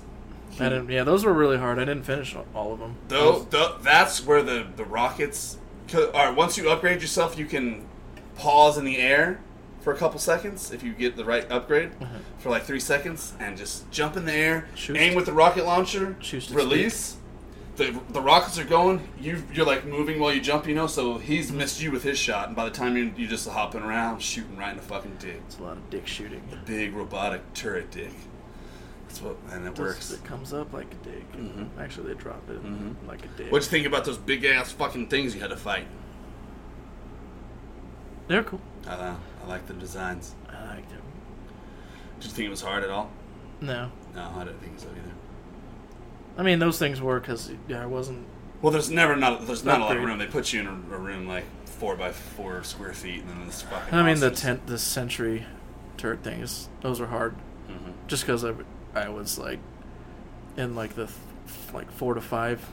I 0.60 0.70
didn't. 0.70 0.88
Yeah, 0.90 1.04
those 1.04 1.24
were 1.24 1.32
really 1.32 1.58
hard. 1.58 1.78
I 1.78 1.84
didn't 1.84 2.02
finish 2.04 2.34
all 2.54 2.72
of 2.72 2.80
them. 2.80 2.96
Though, 3.08 3.44
th- 3.44 3.82
that's 3.82 4.24
where 4.24 4.42
the 4.42 4.66
the 4.76 4.84
rockets. 4.84 5.58
All 5.94 6.10
right, 6.12 6.34
once 6.34 6.58
you 6.58 6.68
upgrade 6.70 7.00
yourself, 7.00 7.38
you 7.38 7.46
can 7.46 7.86
pause 8.36 8.76
in 8.78 8.84
the 8.84 8.98
air 8.98 9.40
for 9.88 9.94
a 9.94 9.96
couple 9.96 10.20
seconds 10.20 10.70
if 10.70 10.82
you 10.82 10.92
get 10.92 11.16
the 11.16 11.24
right 11.24 11.50
upgrade 11.50 11.90
Uh-huh. 12.02 12.18
for 12.40 12.50
like 12.50 12.64
three 12.64 12.78
seconds, 12.80 13.32
and 13.40 13.56
just 13.56 13.90
jump 13.90 14.18
in 14.18 14.26
the 14.26 14.34
air, 14.34 14.68
Shoot. 14.74 14.98
aim 14.98 15.14
with 15.14 15.24
the 15.24 15.32
rocket 15.32 15.64
launcher, 15.64 16.14
Shoot 16.20 16.50
release. 16.50 17.16
The, 17.76 17.98
the 18.10 18.20
rockets 18.20 18.58
are 18.58 18.64
going. 18.64 19.08
You 19.18 19.42
you're 19.54 19.64
like 19.64 19.86
moving 19.86 20.20
while 20.20 20.30
you 20.34 20.42
jump, 20.42 20.66
you 20.66 20.74
know. 20.74 20.88
So 20.88 21.16
he's 21.16 21.50
missed 21.50 21.80
you 21.80 21.90
with 21.90 22.02
his 22.02 22.18
shot, 22.18 22.48
and 22.48 22.54
by 22.56 22.66
the 22.66 22.70
time 22.70 22.98
you 22.98 23.14
you 23.16 23.26
just 23.26 23.48
hopping 23.48 23.82
around, 23.82 24.20
shooting 24.20 24.58
right 24.58 24.72
in 24.72 24.76
the 24.76 24.82
fucking 24.82 25.16
dick. 25.20 25.40
It's 25.46 25.58
a 25.58 25.62
lot 25.62 25.78
of 25.78 25.88
dick 25.88 26.06
shooting. 26.06 26.42
Big 26.66 26.92
robotic 26.92 27.40
turret 27.54 27.90
dick. 27.90 28.10
That's 29.06 29.22
what, 29.22 29.36
and 29.52 29.66
it 29.66 29.78
works. 29.78 30.10
It 30.12 30.22
comes 30.24 30.52
up 30.52 30.70
like 30.74 30.92
a 30.92 30.96
dick. 31.08 31.32
Mhm. 31.32 31.68
Actually, 31.80 32.12
they 32.12 32.20
drop 32.20 32.42
it 32.50 32.62
Mhm. 32.62 32.94
like 33.06 33.24
a 33.24 33.28
dick. 33.38 33.50
What'd 33.50 33.64
you 33.66 33.70
think 33.70 33.86
about 33.86 34.04
those 34.04 34.18
big 34.18 34.44
ass 34.44 34.70
fucking 34.72 35.06
things 35.08 35.34
you 35.34 35.40
had 35.40 35.48
to 35.50 35.56
fight? 35.56 35.86
They're 38.26 38.42
cool. 38.42 38.60
I 38.86 38.90
don't 38.90 39.00
know. 39.00 39.16
I 39.48 39.52
like 39.52 39.66
the 39.66 39.72
designs. 39.74 40.34
I 40.48 40.74
liked 40.74 40.90
them. 40.90 41.00
Did 42.20 42.26
you 42.26 42.30
think 42.32 42.46
it 42.46 42.50
was 42.50 42.60
hard 42.60 42.84
at 42.84 42.90
all? 42.90 43.10
No, 43.60 43.90
No, 44.14 44.30
I 44.36 44.44
didn't 44.44 44.60
think 44.60 44.78
so 44.78 44.88
either. 44.88 45.14
I 46.36 46.42
mean 46.42 46.58
those 46.60 46.78
things 46.78 47.00
were 47.00 47.18
because 47.18 47.50
yeah, 47.66 47.82
I 47.82 47.86
wasn't. 47.86 48.26
Well, 48.62 48.72
there's 48.72 48.90
never 48.90 49.16
not 49.16 49.46
there's 49.46 49.64
not 49.64 49.80
a 49.80 49.84
lot 49.84 49.96
of 49.96 50.02
room. 50.04 50.18
They 50.18 50.26
put 50.26 50.52
you 50.52 50.60
in 50.60 50.66
a, 50.66 50.70
a 50.70 50.98
room 50.98 51.26
like 51.26 51.44
four 51.64 51.96
by 51.96 52.12
four 52.12 52.62
square 52.62 52.92
feet, 52.92 53.22
and 53.22 53.30
then 53.30 53.46
this 53.46 53.62
fucking. 53.62 53.94
I 53.94 54.02
mean 54.04 54.20
the 54.20 54.30
tent, 54.30 54.66
the 54.66 54.78
century 54.78 55.46
turret 55.96 56.22
things. 56.22 56.68
Those 56.82 57.00
were 57.00 57.06
hard, 57.08 57.34
Mhm. 57.68 57.92
just 58.06 58.24
because 58.24 58.44
I, 58.44 58.52
I 58.94 59.08
was 59.08 59.38
like, 59.38 59.58
in 60.56 60.76
like 60.76 60.94
the, 60.94 61.08
like 61.72 61.90
four 61.90 62.14
to 62.14 62.20
five, 62.20 62.64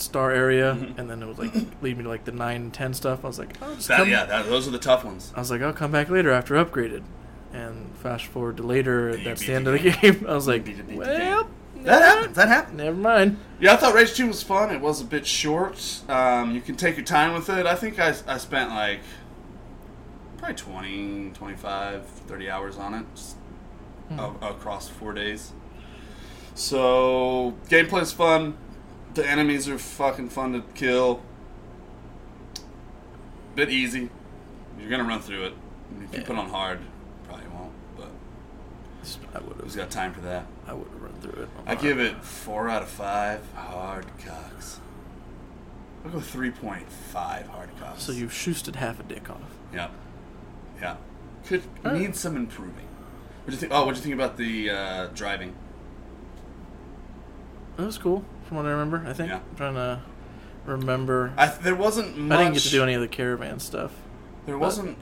star 0.00 0.30
area, 0.30 0.74
Mhm. 0.74 0.98
and 0.98 1.10
then 1.10 1.22
it 1.22 1.26
would 1.26 1.38
like 1.38 1.54
lead 1.82 1.96
me 1.96 2.02
to 2.04 2.08
like 2.08 2.24
the 2.24 2.32
nine 2.32 2.56
and 2.62 2.74
ten 2.74 2.92
stuff. 2.94 3.24
I 3.24 3.28
was 3.28 3.38
like, 3.38 3.58
just 3.76 3.88
That, 3.88 4.06
yeah, 4.06 4.24
that, 4.26 4.46
those 4.46 4.66
are 4.68 4.70
the 4.70 4.78
tough 4.78 5.04
ones. 5.04 5.32
I 5.34 5.40
was 5.40 5.50
like, 5.50 5.62
I'll 5.62 5.72
come 5.72 5.90
back 5.92 6.08
later 6.10 6.30
after 6.30 6.54
upgraded. 6.54 7.02
And 7.52 7.94
fast 8.02 8.26
forward 8.26 8.58
to 8.58 8.62
later, 8.62 9.08
And 9.10 9.24
that's 9.24 9.46
the 9.46 9.54
end 9.54 9.66
the 9.66 9.74
of 9.74 9.82
the 9.82 9.90
game. 9.90 10.26
I 10.28 10.34
was 10.34 10.46
like, 10.46 10.64
beat 10.64 10.76
the- 10.76 10.82
beat 10.82 10.98
well, 10.98 11.48
That 11.84 12.02
happened. 12.02 12.34
That 12.34 12.48
happened. 12.48 12.76
never 12.78 12.96
mind. 12.96 13.38
Yeah, 13.60 13.72
I 13.74 13.76
thought 13.76 13.94
Rage 13.94 14.14
Two 14.14 14.26
was 14.26 14.42
fun. 14.42 14.70
It 14.74 14.80
was 14.80 15.00
a 15.00 15.04
bit 15.04 15.26
short. 15.26 16.02
Um, 16.08 16.50
you 16.54 16.60
can 16.60 16.76
take 16.76 16.96
your 16.96 17.06
time 17.06 17.32
with 17.32 17.48
it. 17.48 17.64
I 17.64 17.74
think 17.74 17.98
I, 17.98 18.14
I 18.26 18.36
spent 18.38 18.70
like 18.70 19.00
probably 20.38 20.56
20, 20.56 21.30
25, 21.32 22.04
30 22.06 22.50
hours 22.50 22.76
on 22.76 22.94
it 22.94 23.06
Hmm. 24.08 24.18
a- 24.18 24.48
across 24.50 24.88
four 24.88 25.12
days. 25.14 25.52
So 26.54 27.54
gameplay 27.68 28.02
is 28.02 28.12
fun. 28.12 28.56
The 29.16 29.26
enemies 29.26 29.66
are 29.66 29.78
fucking 29.78 30.28
fun 30.28 30.52
to 30.52 30.60
kill. 30.74 31.22
Bit 33.54 33.70
easy. 33.70 34.10
You're 34.78 34.90
gonna 34.90 35.04
run 35.04 35.20
through 35.22 35.44
it. 35.46 35.54
If 36.02 36.12
you 36.12 36.20
Yeah. 36.20 36.26
put 36.26 36.36
on 36.36 36.50
hard, 36.50 36.80
probably 37.26 37.46
won't. 37.46 37.72
But 37.96 38.10
I 39.34 39.38
would 39.38 39.56
who's 39.56 39.74
got 39.74 39.90
time 39.90 40.12
for 40.12 40.20
that? 40.20 40.44
I 40.66 40.74
would 40.74 40.86
have 40.88 41.00
run 41.00 41.14
through 41.14 41.44
it. 41.44 41.48
I 41.66 41.76
give 41.76 41.98
it 41.98 42.22
four 42.22 42.68
out 42.68 42.82
of 42.82 42.88
five 42.88 43.40
hard 43.54 44.04
cocks. 44.22 44.80
I'll 46.04 46.10
go 46.10 46.20
three 46.20 46.50
point 46.50 46.86
five 46.90 47.46
hard 47.48 47.70
cocks. 47.80 48.02
So 48.02 48.12
you've 48.12 48.32
shoosted 48.32 48.76
half 48.76 49.00
a 49.00 49.02
dick 49.02 49.30
off. 49.30 49.40
yeah, 49.72 49.88
yeah. 50.78 50.96
Could 51.46 51.62
need 51.84 52.14
some 52.16 52.36
improving. 52.36 52.74
What 53.44 53.46
do 53.46 53.52
you 53.52 53.56
think? 53.58 53.72
Oh, 53.72 53.86
what 53.86 53.94
do 53.94 53.98
you 53.98 54.02
think 54.02 54.14
about 54.14 54.36
the 54.36 54.68
uh, 54.68 55.06
driving? 55.14 55.54
That 57.78 57.86
was 57.86 57.96
cool, 57.96 58.22
from 58.46 58.56
what 58.58 58.66
I 58.66 58.70
remember. 58.70 59.04
I 59.06 59.12
think 59.12 59.30
Yeah. 59.30 59.36
I'm 59.50 59.56
trying 59.56 59.74
to 59.74 60.00
remember. 60.64 61.32
I 61.36 61.46
there 61.46 61.74
wasn't 61.74 62.16
much. 62.16 62.38
I 62.38 62.42
didn't 62.44 62.54
get 62.54 62.62
to 62.64 62.70
do 62.70 62.82
any 62.82 62.94
of 62.94 63.00
the 63.00 63.08
caravan 63.08 63.58
stuff. 63.60 63.92
There 64.46 64.58
wasn't 64.58 64.98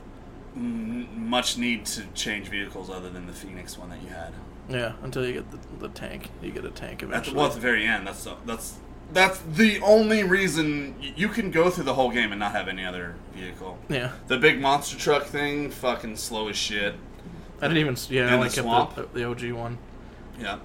m- 0.57 1.29
much 1.29 1.59
need 1.59 1.85
to 1.87 2.05
change 2.15 2.49
vehicles 2.49 2.91
other 2.91 3.11
than 3.11 3.27
the 3.27 3.33
Phoenix 3.33 3.79
one 3.79 3.91
that 3.91 4.03
you 4.03 4.09
had. 4.09 4.33
Yeah, 4.69 4.93
until 5.03 5.27
you 5.27 5.35
get 5.35 5.51
the, 5.51 5.89
the 5.89 5.89
tank. 5.95 6.31
You 6.43 6.51
get 6.51 6.65
a 6.65 6.71
tank 6.71 6.95
At 6.95 6.99
the, 7.01 7.07
eventually. 7.07 7.37
well, 7.37 7.47
at 7.49 7.53
the 7.53 7.61
very 7.61 7.85
end, 7.87 8.07
that's 8.07 8.25
the, 8.25 8.35
that's 8.47 8.77
that's 9.13 9.39
the 9.41 9.79
only 9.81 10.23
reason 10.23 10.95
you 11.01 11.29
can 11.29 11.51
go 11.51 11.69
through 11.69 11.85
the 11.85 11.93
whole 11.95 12.11
game 12.11 12.33
and 12.33 12.39
not 12.41 12.53
have 12.53 12.69
any 12.69 12.85
other 12.85 13.15
vehicle. 13.35 13.77
yeah, 13.91 14.13
The 14.29 14.39
big 14.39 14.61
monster 14.61 14.97
truck 14.99 15.25
thing, 15.25 15.71
fucking 15.71 16.17
slow 16.17 16.49
as 16.49 16.57
shit. 16.57 16.95
I 17.61 17.69
didn't 17.69 17.77
even. 17.79 17.97
Yeah, 18.09 18.23
In 18.23 18.27
I 18.29 18.31
the 18.31 18.37
only 18.37 18.49
kept 18.89 19.13
the, 19.13 19.19
the 19.21 19.25
OG 19.25 19.53
one. 19.53 19.77
Yeah. 20.41 20.59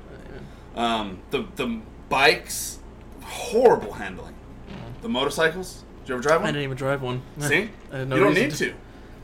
Um, 0.75 1.19
the 1.31 1.45
the 1.57 1.81
bikes, 2.09 2.79
horrible 3.23 3.93
handling. 3.93 4.35
The 5.01 5.09
motorcycles. 5.09 5.83
Did 6.01 6.09
you 6.09 6.15
ever 6.15 6.23
drive 6.23 6.41
one? 6.41 6.41
I 6.41 6.45
one? 6.47 6.53
didn't 6.55 6.63
even 6.65 6.77
drive 6.77 7.01
one. 7.01 7.21
See, 7.39 7.69
I 7.93 7.97
had 7.99 8.09
no 8.09 8.15
you 8.17 8.23
don't 8.23 8.33
reason 8.33 8.49
need 8.49 8.55
to. 8.57 8.73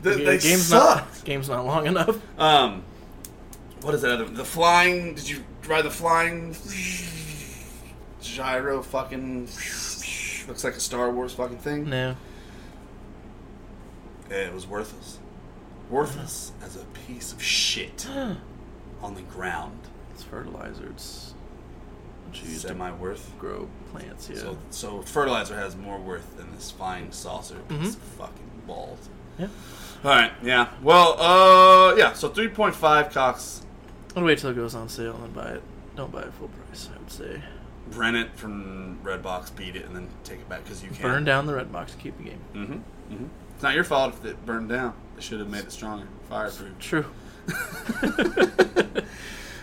The, 0.02 0.10
The 0.10 0.16
they 0.24 0.38
game's 0.38 0.66
suck. 0.66 0.96
not. 1.06 1.24
Game's 1.24 1.48
not 1.48 1.66
long 1.66 1.86
enough. 1.86 2.18
Um, 2.38 2.82
what 3.82 3.94
is 3.94 4.02
that 4.02 4.12
other? 4.12 4.24
The 4.24 4.44
flying? 4.44 5.14
Did 5.14 5.28
you 5.28 5.44
ride 5.68 5.82
the 5.84 5.90
flying 5.90 6.54
gyro? 8.20 8.82
Fucking 8.82 9.42
looks 10.48 10.64
like 10.64 10.74
a 10.74 10.80
Star 10.80 11.10
Wars 11.10 11.32
fucking 11.34 11.58
thing. 11.58 11.88
No. 11.90 12.16
It 14.30 14.52
was 14.52 14.66
worthless. 14.66 15.18
Worthless 15.90 16.52
as 16.64 16.76
a 16.76 16.84
piece 17.06 17.32
of 17.32 17.42
shit 17.42 18.06
on 19.02 19.14
the 19.14 19.22
ground. 19.22 19.78
It's 20.12 20.22
fertilizer. 20.22 20.86
It's 20.90 21.25
to 22.44 22.46
Semi 22.48 22.90
worth. 22.92 23.30
grow 23.38 23.68
plants. 23.92 24.28
Yeah. 24.30 24.38
So, 24.38 24.58
so 24.70 25.02
fertilizer 25.02 25.56
has 25.56 25.76
more 25.76 25.98
worth 25.98 26.36
than 26.36 26.52
this 26.54 26.70
fine 26.70 27.12
saucer 27.12 27.56
piece 27.68 27.78
Mhm. 27.78 27.86
of 27.88 28.02
fucking 28.18 28.50
balls. 28.66 29.08
yeah. 29.38 29.48
All 30.04 30.10
right, 30.10 30.32
yeah. 30.42 30.68
Well, 30.82 31.20
uh, 31.20 31.94
yeah. 31.96 32.12
So 32.12 32.28
three 32.28 32.48
point 32.48 32.74
five 32.74 33.10
cocks. 33.12 33.62
I'll 34.14 34.22
wait 34.24 34.38
till 34.38 34.50
it 34.50 34.54
goes 34.54 34.74
on 34.74 34.88
sale 34.88 35.18
and 35.22 35.34
buy 35.34 35.48
it. 35.50 35.62
Don't 35.96 36.12
buy 36.12 36.22
it 36.22 36.32
full 36.34 36.48
price. 36.48 36.88
I 36.94 36.98
would 36.98 37.10
say. 37.10 37.42
Rent 37.92 38.16
it 38.16 38.30
from 38.36 38.98
Redbox, 39.04 39.54
beat 39.56 39.76
it, 39.76 39.84
and 39.86 39.94
then 39.94 40.08
take 40.24 40.40
it 40.40 40.48
back 40.48 40.64
because 40.64 40.82
you 40.82 40.90
can. 40.90 41.02
Burn 41.02 41.24
down 41.24 41.46
the 41.46 41.54
red 41.54 41.70
box 41.72 41.92
to 41.92 41.98
keep 41.98 42.16
the 42.18 42.24
game. 42.24 42.40
Mm-hmm. 42.54 42.72
Mm-hmm. 43.14 43.24
It's 43.54 43.62
not 43.62 43.74
your 43.74 43.84
fault 43.84 44.14
if 44.14 44.24
it 44.24 44.44
burned 44.44 44.68
down. 44.68 44.92
They 45.14 45.22
should 45.22 45.38
have 45.40 45.48
made 45.48 45.64
it 45.64 45.72
stronger, 45.72 46.06
fireproof. 46.28 46.78
True. 46.78 47.04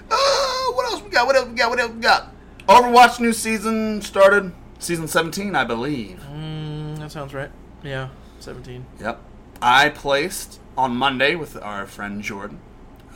oh, 0.10 0.72
what 0.76 0.92
else 0.92 1.02
we 1.04 1.10
got? 1.10 1.26
What 1.28 1.36
else 1.36 1.48
we 1.48 1.56
got? 1.56 1.70
What 1.70 1.80
else 1.80 1.92
we 1.92 2.00
got? 2.02 2.34
Overwatch 2.74 3.20
new 3.20 3.34
season 3.34 4.02
started. 4.02 4.52
Season 4.80 5.08
17, 5.08 5.56
I 5.56 5.64
believe. 5.64 6.20
Mm, 6.34 6.98
that 6.98 7.12
sounds 7.12 7.34
right. 7.34 7.52
Yeah. 7.84 8.10
Seventeen. 8.40 8.86
Yep. 9.00 9.22
I 9.62 9.90
placed 9.90 10.60
on 10.78 10.96
Monday 10.96 11.36
with 11.36 11.56
our 11.62 11.86
friend 11.86 12.22
Jordan, 12.22 12.60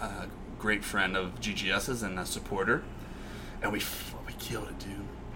a 0.01 0.27
great 0.59 0.83
friend 0.85 1.17
of 1.17 1.41
GGS's 1.41 2.03
and 2.03 2.17
a 2.19 2.25
supporter, 2.25 2.83
and 3.61 3.73
we 3.73 3.79
f- 3.79 4.13
we 4.25 4.33
killed 4.33 4.69
it, 4.69 4.79
dude. 4.79 4.91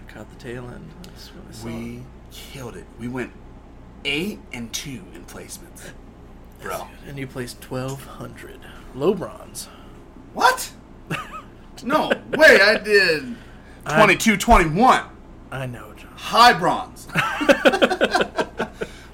I 0.08 0.10
caught 0.12 0.30
the 0.30 0.36
tail 0.36 0.66
end. 0.70 0.88
That's 1.02 1.28
what 1.28 1.44
I 1.48 1.52
saw. 1.52 1.66
We 1.66 2.02
killed 2.30 2.76
it. 2.76 2.86
We 2.98 3.08
went 3.08 3.32
eight 4.06 4.38
and 4.52 4.72
two 4.72 5.02
in 5.14 5.24
placements, 5.26 5.90
bro. 6.62 6.86
And 7.06 7.18
you 7.18 7.26
placed 7.26 7.60
twelve 7.60 8.02
hundred. 8.04 8.60
Low 8.94 9.12
bronze. 9.14 9.68
What? 10.32 10.72
No 11.84 12.10
way! 12.30 12.60
I 12.60 12.78
did 12.78 13.34
22 13.86 14.36
21. 14.36 15.04
I 15.50 15.66
know, 15.66 15.92
John. 15.96 16.10
High 16.16 16.52
bronze. 16.58 17.08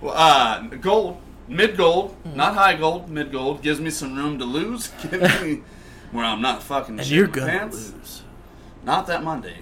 well, 0.00 0.14
uh, 0.14 0.62
gold, 0.80 1.20
mid 1.48 1.76
gold, 1.76 2.16
not 2.34 2.54
high 2.54 2.76
gold, 2.76 3.08
mid 3.10 3.32
gold 3.32 3.62
gives 3.62 3.80
me 3.80 3.90
some 3.90 4.16
room 4.16 4.38
to 4.38 4.44
lose. 4.44 4.88
Give 5.02 5.20
me 5.42 5.62
where 6.12 6.24
I'm 6.24 6.40
not 6.40 6.62
fucking. 6.62 6.98
And 6.98 7.08
you're 7.08 7.26
gonna 7.26 7.46
pants. 7.46 7.92
lose. 7.92 8.22
Not 8.84 9.06
that 9.08 9.24
Monday. 9.24 9.58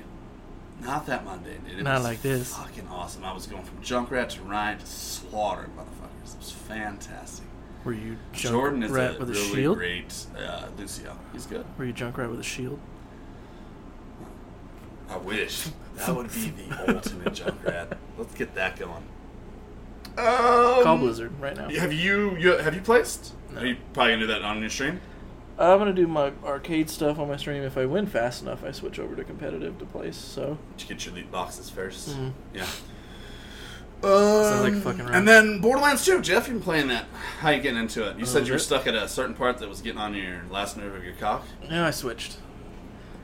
Not 0.81 1.07
that 1.07 1.25
Monday, 1.25 1.57
dude. 1.67 1.81
It 1.81 1.83
Not 1.83 2.03
like 2.03 2.21
this. 2.21 2.55
Fucking 2.55 2.87
awesome. 2.89 3.25
I 3.25 3.33
was 3.33 3.47
going 3.47 3.63
from 3.65 3.79
Junkrat 3.79 4.29
to 4.31 4.43
Rein 4.43 4.79
to 4.79 4.87
slaughtering 4.87 5.71
motherfuckers. 5.71 6.35
It 6.35 6.39
was 6.39 6.51
fantastic. 6.51 7.47
Were 7.85 7.95
you 7.95 8.17
Jordan 8.33 8.83
is 8.83 8.91
Junkrat 8.91 9.17
a 9.17 9.19
with 9.19 9.31
a 9.31 9.33
really 9.33 9.55
shield? 9.55 9.79
great 9.79 10.27
uh, 10.39 10.67
Lucio. 10.77 11.17
He's 11.33 11.47
good. 11.47 11.65
Were 11.79 11.87
you 11.87 11.95
Junkrat 11.95 12.29
with 12.31 12.41
a 12.41 12.45
shield? 12.45 12.79
I 15.09 15.17
wish 15.19 15.69
that 15.97 16.15
would 16.15 16.33
be 16.33 16.51
the 16.51 16.95
ultimate 16.97 17.33
Junkrat. 17.35 17.97
Let's 18.19 18.35
get 18.35 18.55
that 18.55 18.79
going. 18.79 19.05
Call 20.17 20.87
Um, 20.89 21.01
Blizzard 21.01 21.33
right 21.41 21.57
now. 21.57 21.69
have 21.71 21.93
you, 21.93 22.37
you 22.37 22.53
have 22.57 22.75
you 22.75 22.81
placed? 22.81 23.35
No. 23.55 23.61
Are 23.61 23.67
you 23.67 23.77
probably 23.93 24.15
gonna 24.15 24.21
do 24.23 24.27
that 24.29 24.43
on 24.43 24.61
your 24.61 24.71
stream? 24.71 25.01
I'm 25.59 25.79
gonna 25.79 25.93
do 25.93 26.07
my 26.07 26.33
arcade 26.45 26.91
stuff 26.91 27.19
on 27.19 27.29
my 27.29 27.37
stream. 27.37 27.63
If 27.63 27.79
I 27.79 27.87
win 27.87 28.07
fast 28.07 28.43
enough, 28.43 28.65
I 28.65 28.73
switch 28.73 28.99
over 28.99 29.15
to 29.17 29.25
competitive 29.25 29.79
to 29.79 29.85
place. 29.87 30.17
So 30.17 30.59
you 30.79 30.87
get 30.87 31.05
your 31.07 31.15
loot 31.15 31.31
boxes 31.31 31.71
1st 31.71 32.11
Mhm. 32.11 32.33
Yeah. 32.55 32.67
Sounds 34.03 34.63
like 34.63 34.83
fucking 34.83 35.01
around. 35.01 35.15
And 35.15 35.27
then 35.29 35.61
Borderlands 35.61 36.05
2, 36.05 36.21
Jeff, 36.21 36.47
you've 36.49 36.57
been 36.59 36.63
playing 36.63 36.89
that. 36.89 37.07
How 37.41 37.51
you 37.51 37.61
getting 37.63 37.79
into 37.81 38.07
it? 38.09 38.19
You 38.19 38.27
said 38.27 38.47
you 38.47 38.53
were 38.53 38.59
bit. 38.59 38.65
stuck 38.65 38.87
at 38.87 38.95
a 38.95 39.09
certain 39.09 39.35
part 39.35 39.59
that 39.59 39.69
was 39.69 39.81
getting 39.81 39.99
on 39.99 40.15
your 40.15 40.43
last 40.51 40.77
nerve 40.77 40.95
of 40.95 41.03
your 41.05 41.15
cock. 41.15 41.45
yeah, 41.69 41.87
I 41.87 41.91
switched. 41.91 42.37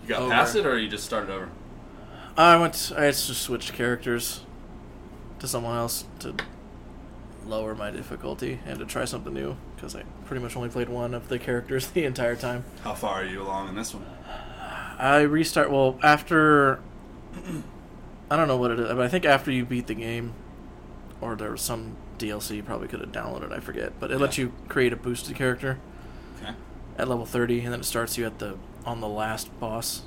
You 0.03 0.09
got 0.09 0.23
Over. 0.23 0.31
past 0.33 0.57
it, 0.57 0.65
or 0.67 0.79
you 0.79 0.89
just 0.89 1.05
started 1.05 1.31
over? 1.31 1.49
I 2.37 2.57
went. 2.57 2.93
I 2.97 3.07
just 3.11 3.29
switched 3.43 3.73
characters 3.75 4.41
to 5.39 5.49
someone 5.49 5.77
else 5.77 6.05
to 6.21 6.35
lower 7.45 7.75
my 7.75 7.91
difficulty 7.91 8.61
and 8.65 8.79
to 8.79 8.87
try 8.87 9.05
something 9.05 9.35
new 9.35 9.57
because 9.75 9.97
I 9.97 10.05
pretty 10.27 10.43
much 10.43 10.57
only 10.57 10.69
played 10.69 10.89
one 10.89 11.13
of 11.15 11.29
the 11.29 11.39
characters 11.39 11.87
the 11.93 12.05
entire 12.05 12.37
time. 12.37 12.65
How 12.85 12.95
far 12.95 13.23
are 13.23 13.25
you 13.25 13.43
along 13.43 13.69
in 13.69 13.75
this 13.75 13.95
one? 13.95 14.07
I 14.99 15.21
restart. 15.23 15.71
Well, 15.71 15.99
after 16.03 16.81
I 18.31 18.37
don't 18.37 18.49
know 18.49 18.57
what 18.57 18.71
it 18.71 18.81
is, 18.81 18.89
but 18.89 19.01
I 19.01 19.09
think 19.09 19.25
after 19.25 19.51
you 19.51 19.65
beat 19.65 19.87
the 19.89 19.95
game, 19.95 20.33
or 21.21 21.35
there 21.37 21.51
was 21.51 21.61
some 21.61 21.97
DLC 22.19 22.57
you 22.57 22.63
probably 22.63 22.89
could 22.89 23.01
have 23.01 23.13
downloaded. 23.13 23.53
I 23.53 23.61
forget, 23.61 23.93
but 24.01 24.11
it 24.11 24.19
lets 24.19 24.39
you 24.39 24.53
create 24.69 24.93
a 24.93 24.97
boosted 24.97 25.35
character 25.37 25.79
Okay. 26.41 26.55
at 26.97 27.09
level 27.09 27.27
thirty, 27.27 27.61
and 27.65 27.73
then 27.73 27.81
it 27.81 27.85
starts 27.85 28.17
you 28.17 28.25
at 28.25 28.39
the 28.39 28.57
on 28.87 29.01
the 29.01 29.09
last 29.09 29.59
boss 29.61 30.03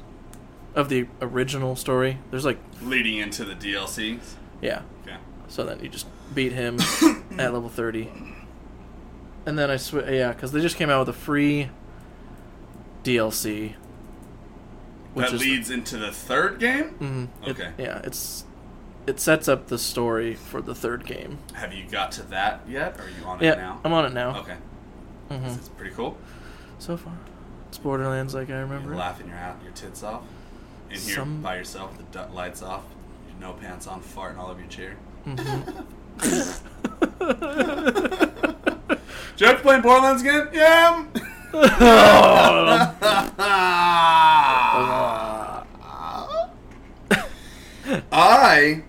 of 0.75 0.89
the 0.89 1.07
original 1.21 1.75
story. 1.75 2.17
There's 2.31 2.45
like 2.45 2.59
Leading 2.81 3.17
into 3.17 3.43
the 3.45 3.55
DLC. 3.55 4.19
yeah, 4.61 4.81
Okay. 5.03 5.17
so 5.47 5.63
then 5.63 5.79
you 5.81 5.89
just 5.89 6.07
beat 6.33 6.51
him 6.51 6.77
at 7.39 7.53
level 7.53 7.69
thirty, 7.69 8.11
and 9.45 9.57
then 9.57 9.69
I 9.71 9.77
sw 9.77 9.95
yeah, 10.07 10.33
because 10.33 10.51
they 10.51 10.61
just 10.61 10.75
came 10.75 10.89
out 10.89 10.99
with 11.07 11.15
a 11.15 11.19
free 11.19 11.69
DLC. 13.03 13.75
that 15.15 15.31
leads 15.33 15.69
into 15.69 15.97
the 15.97 16.11
third 16.11 16.59
game. 16.59 16.95
Mhm. 16.99 17.47
It- 17.47 17.51
Okay. 17.51 17.71
yeah, 17.77 18.01
it's 18.03 18.43
it 19.07 19.19
sets 19.19 19.47
up 19.47 19.67
the 19.67 19.77
story 19.77 20.33
for 20.33 20.61
the 20.63 20.73
third 20.73 21.05
game. 21.05 21.37
Have 21.53 21.71
you 21.73 21.85
got 21.89 22.11
to 22.13 22.23
that 22.23 22.61
yet? 22.67 22.99
Or 22.99 23.03
are 23.03 23.09
you 23.09 23.23
on 23.25 23.39
Yeah, 23.39 23.51
it 23.53 23.57
now? 23.57 23.79
I'm 23.85 23.93
on 23.93 24.05
it 24.05 24.13
now. 24.13 24.39
Okay. 24.39 24.55
hmm 25.29 25.45
It's 25.45 25.69
pretty 25.69 25.93
cool. 25.95 26.17
So 26.79 26.97
far, 26.97 27.13
it's 27.69 27.77
Borderlands 27.77 28.33
like 28.33 28.49
I 28.49 28.53
You're 28.53 28.61
remember. 28.63 28.95
laughing 28.95 29.27
your 29.27 29.37
your 29.63 29.71
tits 29.73 30.01
off. 30.03 30.23
In 30.89 30.99
here 30.99 31.15
Some- 31.15 31.41
by 31.41 31.55
yourself, 31.57 31.97
the 31.97 32.03
du- 32.03 32.27
lights 32.33 32.61
off, 32.61 32.83
your 33.29 33.39
no 33.39 33.53
pants 33.53 33.87
on, 33.87 34.01
farting 34.01 34.37
all 34.37 34.49
over 34.49 34.59
your 34.59 34.69
chair. 34.69 34.95
Mm-hmm. 35.25 35.81
Jeff 39.35 39.61
playing 39.61 39.81
Borderlands 39.81 40.21
again? 40.21 40.47
Yeah. 40.53 41.05
I 48.11 48.83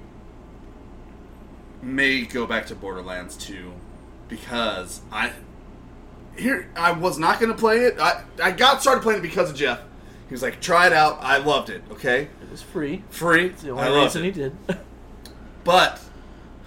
may 1.82 2.22
go 2.22 2.46
back 2.46 2.66
to 2.66 2.74
Borderlands 2.74 3.36
2 3.36 3.72
because 4.28 5.00
I 5.12 5.32
here 6.36 6.68
I 6.76 6.92
was 6.92 7.18
not 7.18 7.40
going 7.40 7.52
to 7.52 7.58
play 7.58 7.80
it. 7.84 7.98
I 7.98 8.22
I 8.42 8.50
got 8.52 8.82
started 8.82 9.02
playing 9.02 9.20
it 9.20 9.22
because 9.22 9.50
of 9.50 9.56
Jeff. 9.56 9.80
He 10.28 10.34
was 10.34 10.42
like, 10.42 10.60
"Try 10.60 10.86
it 10.88 10.92
out." 10.92 11.18
I 11.22 11.38
loved 11.38 11.70
it. 11.70 11.82
Okay, 11.92 12.22
It 12.42 12.50
was 12.50 12.62
free. 12.62 13.04
free. 13.10 13.46
It's 13.46 13.62
the 13.62 13.68
I 13.68 13.86
only 13.86 13.88
loved 13.90 14.14
reason 14.16 14.24
it. 14.24 14.34
he 14.34 14.40
did. 14.42 14.56
But 15.64 16.00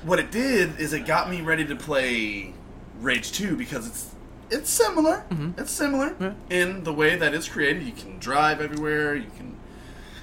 what 0.03 0.19
it 0.19 0.31
did 0.31 0.79
is 0.79 0.93
it 0.93 1.05
got 1.05 1.29
me 1.29 1.41
ready 1.41 1.65
to 1.65 1.75
play 1.75 2.53
Rage 2.99 3.31
2 3.31 3.55
because 3.55 3.87
it's 3.87 4.05
it's 4.51 4.69
similar. 4.69 5.23
Mhm. 5.29 5.59
It's 5.59 5.71
similar 5.71 6.15
Yeah. 6.19 6.33
in 6.49 6.83
the 6.83 6.91
way 6.93 7.15
that 7.15 7.33
it's 7.35 7.47
created. 7.47 7.83
You 7.83 7.91
can 7.91 8.17
drive 8.17 8.59
everywhere. 8.61 9.13
You 9.15 9.27
can 9.37 9.55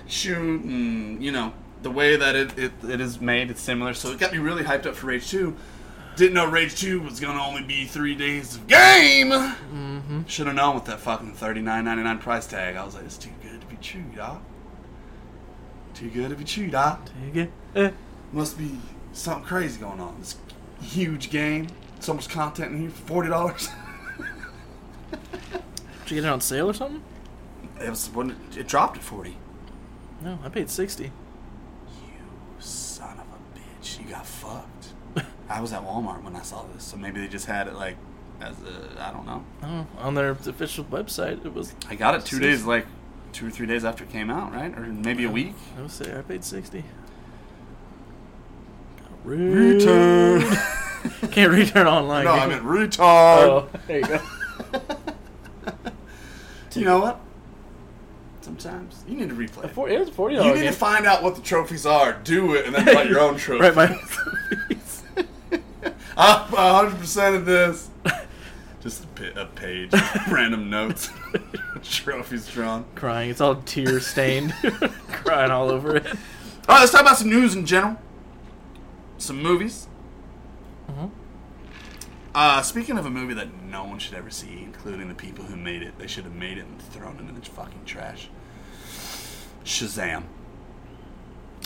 shoot, 0.09 0.63
and 0.63 1.23
you 1.23 1.31
know 1.31 1.53
the 1.83 1.91
way 1.91 2.17
that 2.17 2.35
it, 2.35 2.59
it, 2.59 2.73
it 2.89 3.01
is 3.01 3.21
made. 3.21 3.51
It's 3.51 3.61
similar. 3.63 3.95
So 3.95 4.11
it 4.11 4.19
got 4.19 4.33
me 4.33 4.39
really 4.39 4.65
hyped 4.65 4.85
up 4.87 4.97
for 4.97 5.07
Rage 5.07 5.31
2. 5.31 5.55
Didn't 6.17 6.33
know 6.35 6.47
Rage 6.47 6.75
2 6.77 7.01
was 7.01 7.21
gonna 7.21 7.43
only 7.43 7.63
be 7.63 7.85
three 7.85 8.15
days 8.15 8.55
of 8.57 8.67
game. 8.67 9.29
mm-hmm. 9.31 10.23
Should 10.27 10.47
have 10.47 10.57
known 10.57 10.75
with 10.75 10.87
that 10.87 11.01
fucking 11.01 11.35
thirty 11.35 11.61
nine 11.61 11.85
ninety 11.85 12.03
nine 12.03 12.19
price 12.19 12.47
tag. 12.47 12.77
I 12.77 12.85
was 12.85 12.95
like, 12.95 13.05
it's 13.05 13.19
too 13.19 13.31
good 13.43 13.61
to 13.61 13.67
be 13.67 13.77
true, 13.77 14.03
dog. 14.15 14.41
Too 15.95 16.09
good 16.09 16.31
to 16.31 16.37
be 16.37 16.45
true, 16.45 16.69
dog. 16.69 17.01
Take 17.23 17.37
it. 17.37 17.51
Eh. 17.75 17.91
Must 18.33 18.57
be 18.57 18.79
something 19.13 19.45
crazy 19.45 19.79
going 19.79 20.01
on. 20.01 20.17
This 20.19 20.37
huge 20.81 21.29
game, 21.31 21.69
so 22.01 22.15
much 22.15 22.29
content 22.31 22.73
in 22.73 22.81
here 22.81 22.91
for 22.91 23.07
forty 23.07 23.29
dollars. 23.29 23.69
Did 25.11 26.11
you 26.11 26.15
get 26.23 26.25
it 26.25 26.33
on 26.33 26.41
sale 26.41 26.71
or 26.71 26.75
something? 26.75 27.03
it 27.79 27.91
was 27.91 28.09
when 28.09 28.31
it, 28.31 28.57
it 28.57 28.69
dropped 28.69 28.97
at 28.97 29.03
forty. 29.03 29.37
No, 30.23 30.39
I 30.43 30.49
paid 30.49 30.71
sixty. 30.71 31.05
You 31.05 31.11
son 32.59 33.19
of 33.19 33.27
a 33.27 33.59
bitch! 33.59 34.01
You 34.03 34.09
got 34.11 34.25
fucked. 34.27 34.76
I 35.49 35.61
was 35.61 35.73
at 35.73 35.83
Walmart 35.85 36.23
when 36.23 36.37
I 36.37 36.43
saw 36.43 36.65
this, 36.75 36.85
so 36.85 36.97
maybe 36.97 37.21
they 37.21 37.29
just 37.29 37.47
had 37.47 37.69
it 37.69 37.75
like 37.75 37.97
as 38.41 38.57
a 38.63 39.03
I 39.03 39.13
don't 39.13 39.27
know. 39.27 39.45
Oh, 39.63 39.87
on 39.99 40.15
their 40.15 40.31
official 40.31 40.85
website, 40.85 41.45
it 41.47 41.55
was. 41.55 41.75
I 41.89 41.95
got 41.95 42.15
it 42.15 42.25
two 42.25 42.37
Six- 42.37 42.41
days 42.47 42.65
like 42.65 42.87
two 43.33 43.47
or 43.47 43.51
three 43.51 43.67
days 43.67 43.85
after 43.85 44.05
it 44.05 44.11
came 44.11 44.31
out, 44.31 44.53
right? 44.53 44.77
Or 44.77 44.81
maybe 44.81 45.25
a 45.25 45.31
week. 45.31 45.55
I 45.79 45.83
would 45.83 45.91
say 45.91 46.17
I 46.19 46.23
paid 46.23 46.45
sixty. 46.45 46.85
Return. 49.25 50.43
Can't 51.33 51.53
return 51.53 51.87
online. 51.87 52.25
no, 52.25 52.33
I 52.33 52.45
you? 52.45 52.51
meant 52.51 52.65
retard. 52.65 52.99
Oh, 53.01 53.69
there 53.87 53.99
you 54.01 54.07
go. 54.07 54.21
you 56.75 56.85
know 56.85 56.99
what? 57.01 57.21
sometimes. 58.43 59.03
You 59.09 59.17
need 59.17 59.29
to 59.31 59.35
replay. 59.35 59.65
it. 59.65 59.71
For, 59.73 59.89
it 59.89 59.99
was 59.99 60.09
forty 60.09 60.37
You 60.37 60.41
dollars. 60.43 60.61
need 60.61 60.67
to 60.67 60.73
find 60.73 61.05
out 61.05 61.23
what 61.25 61.35
the 61.35 61.43
trophies 61.43 61.85
are, 61.85 62.13
do 62.23 62.55
it, 62.55 62.67
and 62.67 62.75
then 62.75 62.87
write 62.95 63.09
your 63.09 63.19
own 63.21 63.37
trophy. 63.37 63.63
right, 63.63 63.75
my. 63.75 64.01
I'm 66.17 66.51
100 66.51 66.99
percent 66.99 67.37
of 67.37 67.47
this. 67.47 67.91
Just 68.81 69.05
a, 69.05 69.07
pi- 69.09 69.41
a 69.41 69.47
page, 69.47 69.91
random 70.31 70.71
notes, 70.71 71.11
trophies 71.83 72.47
drawn. 72.47 72.85
crying. 72.95 73.31
It's 73.31 73.41
all 73.41 73.57
tear 73.57 73.99
stained, 74.01 74.53
crying 75.11 75.51
all 75.51 75.71
over 75.71 75.97
it. 75.97 76.07
All 76.07 76.13
right, 76.69 76.81
let's 76.81 76.93
talk 76.93 77.01
about 77.01 77.17
some 77.19 77.29
news 77.31 77.55
in 77.57 77.67
general. 77.67 77.97
Some 79.19 79.43
movies. 79.43 79.89
Mhm. 80.89 81.11
Uh, 82.35 82.63
speaking 82.63 82.97
of 82.97 83.07
a 83.07 83.11
movie 83.11 83.35
that 83.35 83.49
no 83.65 83.85
one 83.85 83.99
should 83.99 84.15
ever 84.15 84.31
see, 84.31 84.63
including 84.63 85.09
the 85.09 85.15
people 85.15 85.45
who 85.47 85.57
made 85.57 85.83
it, 85.83 85.99
they 85.99 86.07
should 86.07 86.25
have 86.25 86.35
made 86.35 86.59
it 86.59 86.67
and 86.67 86.81
thrown 86.81 87.17
it 87.17 87.21
in 87.29 87.35
the 87.35 87.41
fucking 87.45 87.85
trash. 87.87 88.29
Shazam. 89.65 90.25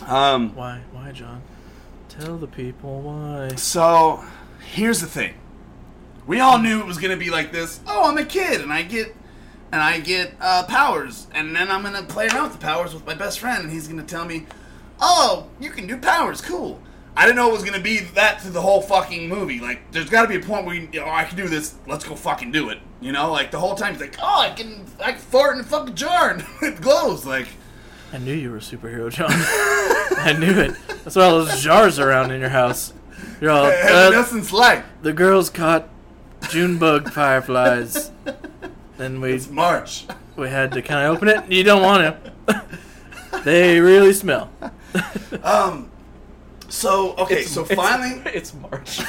Um, 0.06 0.54
Why? 0.54 0.80
Why, 0.92 1.12
John? 1.12 1.42
Tell 2.08 2.38
the 2.38 2.46
people 2.46 3.02
why. 3.02 3.54
so 3.56 4.24
here's 4.60 5.00
the 5.00 5.06
thing. 5.06 5.34
We 6.26 6.40
all 6.40 6.58
knew 6.58 6.80
it 6.80 6.86
was 6.86 6.98
gonna 6.98 7.16
be 7.16 7.30
like 7.30 7.52
this. 7.52 7.80
Oh, 7.86 8.08
I'm 8.08 8.18
a 8.18 8.24
kid 8.24 8.60
and 8.60 8.72
I 8.72 8.82
get 8.82 9.14
and 9.72 9.80
I 9.80 10.00
get 10.00 10.34
uh, 10.40 10.64
powers, 10.64 11.28
and 11.32 11.54
then 11.54 11.70
I'm 11.70 11.82
gonna 11.82 12.02
play 12.02 12.28
around 12.28 12.44
with 12.44 12.52
the 12.54 12.58
powers 12.58 12.92
with 12.92 13.06
my 13.06 13.14
best 13.14 13.38
friend, 13.38 13.64
and 13.64 13.72
he's 13.72 13.86
gonna 13.86 14.02
tell 14.02 14.24
me, 14.24 14.46
"Oh, 15.00 15.48
you 15.60 15.70
can 15.70 15.86
do 15.86 15.96
powers, 15.96 16.40
cool." 16.40 16.80
I 17.16 17.24
didn't 17.24 17.36
know 17.36 17.48
it 17.48 17.52
was 17.52 17.64
gonna 17.64 17.80
be 17.80 18.00
that 18.00 18.40
through 18.40 18.52
the 18.52 18.62
whole 18.62 18.80
fucking 18.80 19.28
movie. 19.28 19.60
Like, 19.60 19.90
there's 19.92 20.08
got 20.08 20.22
to 20.22 20.28
be 20.28 20.36
a 20.36 20.40
point 20.40 20.64
where 20.66 20.74
you, 20.74 20.88
you 20.92 21.00
know, 21.00 21.08
I 21.08 21.24
can 21.24 21.36
do 21.36 21.48
this. 21.48 21.74
Let's 21.86 22.04
go 22.04 22.14
fucking 22.14 22.52
do 22.52 22.70
it. 22.70 22.78
You 23.00 23.12
know, 23.12 23.30
like 23.30 23.50
the 23.50 23.58
whole 23.58 23.74
time 23.74 23.94
he's 23.94 24.00
like, 24.00 24.16
"Oh, 24.20 24.40
I 24.40 24.50
can, 24.50 24.84
I 25.02 25.12
can 25.12 25.20
fart 25.20 25.54
in 25.54 25.60
a 25.60 25.64
fucking 25.64 25.94
jar 25.94 26.30
and 26.30 26.44
it 26.62 26.80
glows." 26.80 27.24
Like, 27.24 27.48
I 28.12 28.18
knew 28.18 28.34
you 28.34 28.50
were 28.50 28.56
a 28.56 28.60
superhero, 28.60 29.10
John. 29.10 29.30
I 29.32 30.36
knew 30.38 30.58
it. 30.58 30.74
That's 31.04 31.16
why 31.16 31.24
all 31.24 31.44
those 31.44 31.62
jars 31.62 31.98
around 31.98 32.32
in 32.32 32.40
your 32.40 32.50
house. 32.50 32.92
You're 33.40 33.50
all. 33.52 33.64
Uh, 33.66 33.70
evanescence 33.70 34.52
light. 34.52 34.84
the 35.02 35.12
girls 35.12 35.50
caught 35.50 35.88
Junebug 36.48 37.10
fireflies. 37.12 38.10
Then 38.96 39.20
we 39.20 39.32
It's 39.32 39.48
March. 39.48 40.06
we 40.36 40.48
had 40.48 40.72
to. 40.72 40.82
Can 40.82 40.98
I 40.98 41.06
open 41.06 41.28
it? 41.28 41.50
You 41.50 41.62
don't 41.64 41.82
want 41.82 42.02
to. 42.46 42.64
they 43.44 43.80
really 43.80 44.12
smell. 44.12 44.50
Um. 45.44 45.88
So 46.68 47.14
okay, 47.16 47.42
so 47.44 47.64
finally, 47.64 48.20
it's 48.34 48.52
March. 48.54 49.00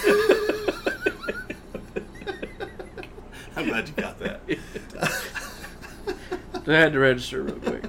I'm 3.56 3.66
glad 3.68 3.88
you 3.90 3.94
got 3.96 4.18
that. 4.20 4.42
I 6.68 6.72
had 6.72 6.94
to 6.94 7.00
register 7.00 7.44
real 7.44 7.56
quick. 7.56 7.84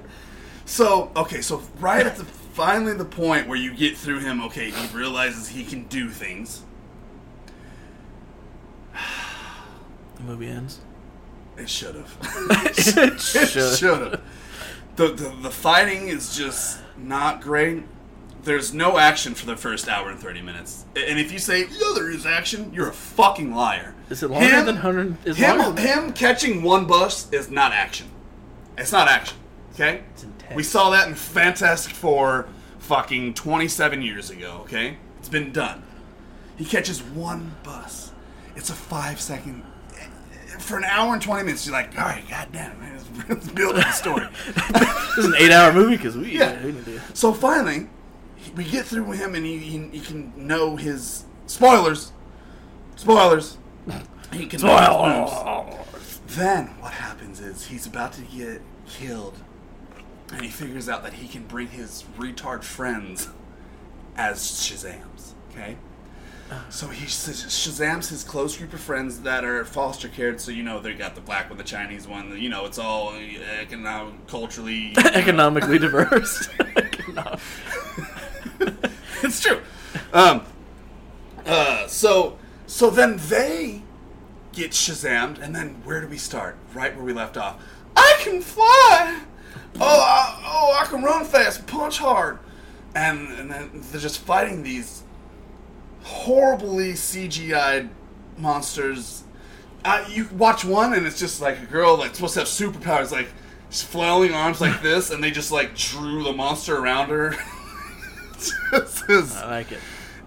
So 0.64 1.12
okay, 1.16 1.40
so 1.43 1.62
right 1.78 2.05
at 2.07 2.16
the 2.16 2.24
finally 2.53 2.94
the 2.94 3.05
point 3.05 3.48
where 3.48 3.59
you 3.59 3.74
get 3.74 3.96
through 3.96 4.20
him, 4.20 4.40
okay, 4.42 4.70
he 4.70 4.96
realizes 4.96 5.48
he 5.48 5.64
can 5.64 5.84
do 5.84 6.09
things. 6.09 6.62
The 10.16 10.22
movie 10.24 10.46
ends. 10.48 10.78
It 11.57 11.68
should 11.68 11.96
have. 11.96 12.16
it 12.76 13.20
should. 13.20 14.00
have. 14.12 14.20
The, 14.96 15.09
the 15.09 15.34
the 15.42 15.50
fighting 15.50 16.09
is 16.09 16.36
just 16.36 16.78
not 16.96 17.40
great. 17.40 17.82
There's 18.44 18.72
no 18.72 18.98
action 18.98 19.34
for 19.34 19.46
the 19.46 19.57
first 19.57 19.88
hour 19.88 20.11
and 20.11 20.20
thirty 20.20 20.40
minutes. 20.42 20.84
And 20.94 21.18
if 21.18 21.32
you 21.32 21.38
say 21.40 21.61
yeah, 21.62 21.92
there 21.94 22.09
is 22.11 22.24
action, 22.24 22.72
you're 22.72 22.88
a 22.90 22.92
fucking 22.92 23.53
liar. 23.55 23.94
Is 24.11 24.22
it 24.22 24.30
longer 24.30 24.46
Him- 24.46 24.66
than 24.66 24.76
hundred? 24.76 25.16
Is 25.26 25.36
Him 25.38 25.59
than- 25.59 25.76
him 25.76 26.12
catching 26.12 26.62
one 26.62 26.86
bus 26.86 27.32
is 27.32 27.50
not 27.50 27.72
action. 27.72 28.07
It's 28.78 28.92
not 28.92 29.09
action. 29.09 29.38
Okay. 29.72 30.02
It's 30.12 30.24
intense. 30.24 30.54
We 30.54 30.62
saw 30.62 30.90
that 30.90 31.08
in 31.08 31.14
Fantastic 31.14 31.94
Four 31.94 32.48
fucking 32.78 33.34
27 33.34 34.02
years 34.02 34.30
ago, 34.30 34.60
okay? 34.62 34.96
It's 35.18 35.28
been 35.28 35.52
done. 35.52 35.82
He 36.56 36.64
catches 36.64 37.02
one 37.02 37.56
bus. 37.62 38.12
It's 38.54 38.70
a 38.70 38.74
five 38.74 39.20
second. 39.20 39.64
For 40.58 40.76
an 40.76 40.84
hour 40.84 41.14
and 41.14 41.22
20 41.22 41.44
minutes, 41.44 41.66
you're 41.66 41.72
like, 41.72 41.98
all 41.98 42.04
right, 42.04 42.22
goddamn, 42.28 42.78
man, 42.78 42.94
let's, 42.96 43.28
let's 43.28 43.48
build 43.48 43.76
up 43.76 43.84
the 43.84 43.92
story. 43.92 44.26
This 45.14 45.26
is 45.26 45.30
an 45.30 45.34
eight-hour 45.36 45.74
movie 45.74 45.96
because 45.98 46.16
we. 46.16 46.38
Yeah. 46.38 46.58
Yeah. 46.66 46.98
so 47.12 47.34
finally, 47.34 47.86
we 48.56 48.64
get 48.64 48.86
through 48.86 49.04
with 49.04 49.18
him 49.18 49.34
and 49.34 49.44
he, 49.44 49.58
he, 49.58 50.00
can 50.00 50.32
know 50.36 50.76
his. 50.76 51.26
Spoilers! 51.46 52.12
Spoilers! 52.96 53.58
He 54.32 54.46
can 54.46 54.62
moves. 54.62 56.20
Then 56.28 56.68
what 56.80 56.92
happens 56.92 57.40
is 57.40 57.66
he's 57.66 57.86
about 57.86 58.14
to 58.14 58.22
get 58.22 58.62
killed, 58.88 59.34
and 60.33 60.43
he 60.43 60.49
figures 60.49 60.89
out 60.89 61.03
that 61.03 61.14
he 61.14 61.28
can 61.28 61.45
bring 61.45 61.68
his 61.68 62.05
retard 62.16 62.64
friends 62.64 63.28
as 64.16 64.39
Shazams. 64.41 65.33
Okay. 65.51 65.76
So 66.68 66.89
he 66.89 67.07
sh- 67.07 67.28
Shazams 67.47 68.11
his 68.11 68.24
close 68.24 68.57
group 68.57 68.74
of 68.74 68.80
friends 68.80 69.20
that 69.20 69.45
are 69.45 69.64
foster 69.64 70.09
cared. 70.09 70.41
So 70.41 70.51
you 70.51 70.62
know 70.62 70.80
they 70.80 70.93
got 70.95 71.14
the 71.14 71.20
black 71.20 71.49
one, 71.49 71.57
the 71.57 71.64
Chinese 71.64 72.07
one. 72.07 72.37
You 72.39 72.51
know 72.51 72.66
it's 72.66 72.78
all 72.78 73.14
economic, 73.14 74.26
culturally. 74.26 74.95
Economically 74.99 75.78
diverse. 75.78 76.49
It's 79.24 79.41
true. 79.41 79.61
Um. 80.12 80.43
Uh. 81.47 81.87
So 81.87 82.39
so 82.66 82.91
then 82.91 83.18
they 83.28 83.83
get 84.53 84.72
Shazammed, 84.72 85.41
and 85.41 85.55
then 85.55 85.80
where 85.85 86.01
do 86.01 86.09
we 86.09 86.18
start? 86.18 86.59
Right 86.74 86.95
where 86.95 87.05
we 87.05 87.12
left 87.12 87.37
off. 87.37 87.62
I 87.97 88.16
can 88.20 88.41
fly. 88.43 89.20
Oh, 89.80 90.00
I, 90.00 90.42
oh, 90.46 90.78
I 90.80 90.86
can 90.86 91.03
run 91.03 91.24
fast, 91.24 91.66
punch 91.66 91.98
hard, 91.98 92.38
and 92.94 93.28
and 93.38 93.50
then 93.50 93.70
they're 93.90 94.00
just 94.00 94.20
fighting 94.20 94.62
these 94.62 95.03
horribly 96.03 96.92
CGI'd 96.92 97.88
monsters. 98.38 99.24
Uh, 99.84 100.05
you 100.09 100.28
watch 100.32 100.64
one, 100.64 100.92
and 100.94 101.07
it's 101.07 101.18
just 101.18 101.40
like 101.40 101.61
a 101.61 101.66
girl 101.66 101.96
like 101.96 102.14
supposed 102.14 102.34
to 102.34 102.40
have 102.40 102.48
superpowers, 102.48 103.11
like 103.12 103.28
flailing 103.70 104.32
arms 104.34 104.61
like 104.61 104.82
this, 104.82 105.11
and 105.11 105.22
they 105.24 105.30
just 105.30 105.50
like 105.50 105.74
drew 105.76 106.22
the 106.22 106.32
monster 106.32 106.76
around 106.76 107.09
her. 107.09 107.34
Is 109.09 109.36
I 109.36 109.48
like 109.50 109.70
it. 109.72 109.78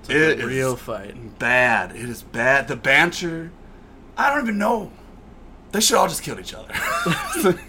It's 0.01 0.09
It 0.09 0.39
a 0.41 0.47
real 0.47 0.75
fight. 0.75 1.37
bad. 1.39 1.91
It 1.95 2.09
is 2.09 2.21
bad. 2.23 2.67
The 2.67 2.75
banter. 2.75 3.51
I 4.17 4.29
don't 4.33 4.43
even 4.43 4.57
know. 4.57 4.91
They 5.71 5.81
should 5.81 5.97
all 5.97 6.07
just 6.07 6.23
kill 6.23 6.39
each 6.39 6.53
other. 6.53 6.73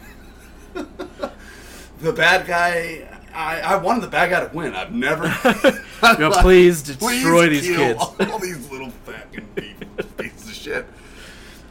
the 2.06 2.12
bad 2.12 2.46
guy. 2.46 3.08
I, 3.34 3.60
I 3.60 3.76
wanted 3.76 4.02
the 4.02 4.08
bad 4.08 4.30
guy 4.30 4.46
to 4.46 4.56
win. 4.56 4.74
I've 4.74 4.92
never. 4.92 5.24
Yo, 6.18 6.30
please 6.30 6.82
destroy 6.82 7.48
Please 7.48 7.62
these 7.66 7.76
kids. 7.76 8.00
All 8.00 8.38
these 8.38 8.70
little 8.70 8.90
fucking 8.90 9.46
people, 9.54 10.04
pieces 10.16 10.48
of 10.48 10.54
shit. 10.54 10.86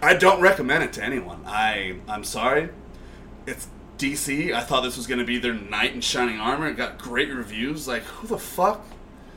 I 0.02 0.14
don't 0.14 0.42
recommend 0.42 0.84
it 0.84 0.94
to 0.94 1.04
anyone. 1.04 1.42
I 1.48 1.96
I'm 2.08 2.24
sorry. 2.24 2.70
It's 3.48 3.68
DC. 3.98 4.54
I 4.54 4.62
thought 4.62 4.82
this 4.82 4.98
was 4.98 5.08
going 5.08 5.20
to 5.20 5.26
be 5.26 5.38
their 5.40 5.54
knight 5.54 5.94
in 5.94 6.02
shining 6.02 6.40
armor. 6.40 6.68
It 6.68 6.76
got 6.76 7.00
great 7.00 7.30
reviews. 7.30 7.88
Like 7.88 8.04
who 8.04 8.28
the 8.28 8.38
fuck? 8.38 8.86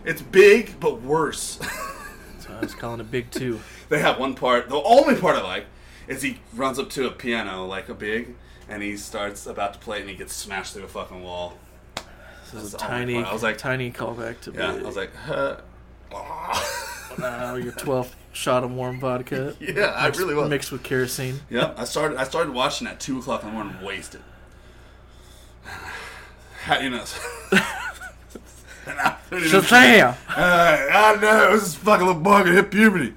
It's 0.05 0.21
big 0.21 0.79
but 0.81 1.01
worse. 1.01 1.59
So 2.41 2.55
I 2.55 2.61
was 2.61 2.75
calling 2.75 3.01
it 3.01 3.11
Big 3.11 3.31
Two. 3.31 3.61
they 3.91 3.99
have 3.99 4.19
one 4.19 4.35
part. 4.35 4.71
The 4.71 4.81
only 4.81 5.17
part 5.17 5.37
I 5.37 5.43
like 5.43 5.67
is 6.07 6.23
he 6.23 6.41
runs 6.55 6.79
up 6.79 6.89
to 6.91 7.07
a 7.07 7.11
piano 7.11 7.67
like 7.67 7.89
a 7.91 7.95
big, 7.95 8.37
and 8.69 8.83
he 8.83 8.97
starts 8.97 9.47
about 9.47 9.73
to 9.75 9.79
play, 9.79 9.99
it 9.99 10.01
and 10.03 10.11
he 10.11 10.17
gets 10.17 10.33
smashed 10.35 10.75
through 10.75 10.85
a 10.85 10.89
fucking 10.89 11.23
wall. 11.23 11.55
This 12.53 12.63
is 12.63 12.75
a 12.75 12.77
That's 12.77 12.83
tiny. 12.83 13.23
I 13.23 13.33
was 13.33 13.43
like- 13.43 13.59
tiny 13.59 13.91
callback 13.91 14.41
to 14.43 14.53
Yeah, 14.53 14.73
Big. 14.73 14.83
I 14.83 14.87
was 14.87 14.97
like, 14.97 15.15
huh. 15.15 15.57
now 17.19 17.55
your 17.57 17.73
12th 17.73 18.13
shot 18.33 18.65
of 18.65 18.71
warm 18.73 18.99
vodka. 19.01 19.55
Yeah, 19.61 19.93
I 19.97 20.07
mixed- 20.07 20.21
really 20.21 20.35
was. 20.35 20.49
Mixed 20.49 20.73
with 20.73 20.83
kerosene. 20.83 21.41
Yep, 21.51 21.75
I 21.79 21.85
started. 21.85 22.17
I 22.19 22.25
started 22.25 22.55
watching 22.55 22.87
at 22.87 23.01
two 23.01 23.19
o'clock 23.19 23.43
in 23.43 23.49
the 23.49 23.55
morning, 23.55 23.77
wasted. 23.83 24.23
How 26.63 26.79
you 26.79 26.91
know? 26.91 27.05
I- 28.87 29.17
Shazam! 29.31 30.17
Uh, 30.31 30.87
I 30.91 31.17
know 31.21 31.53
this 31.53 31.65
is 31.69 31.75
fucking 31.75 32.07
little 32.07 32.23
bug 32.23 32.47
and 32.47 32.57
hit 32.57 32.71
puberty. 32.71 33.13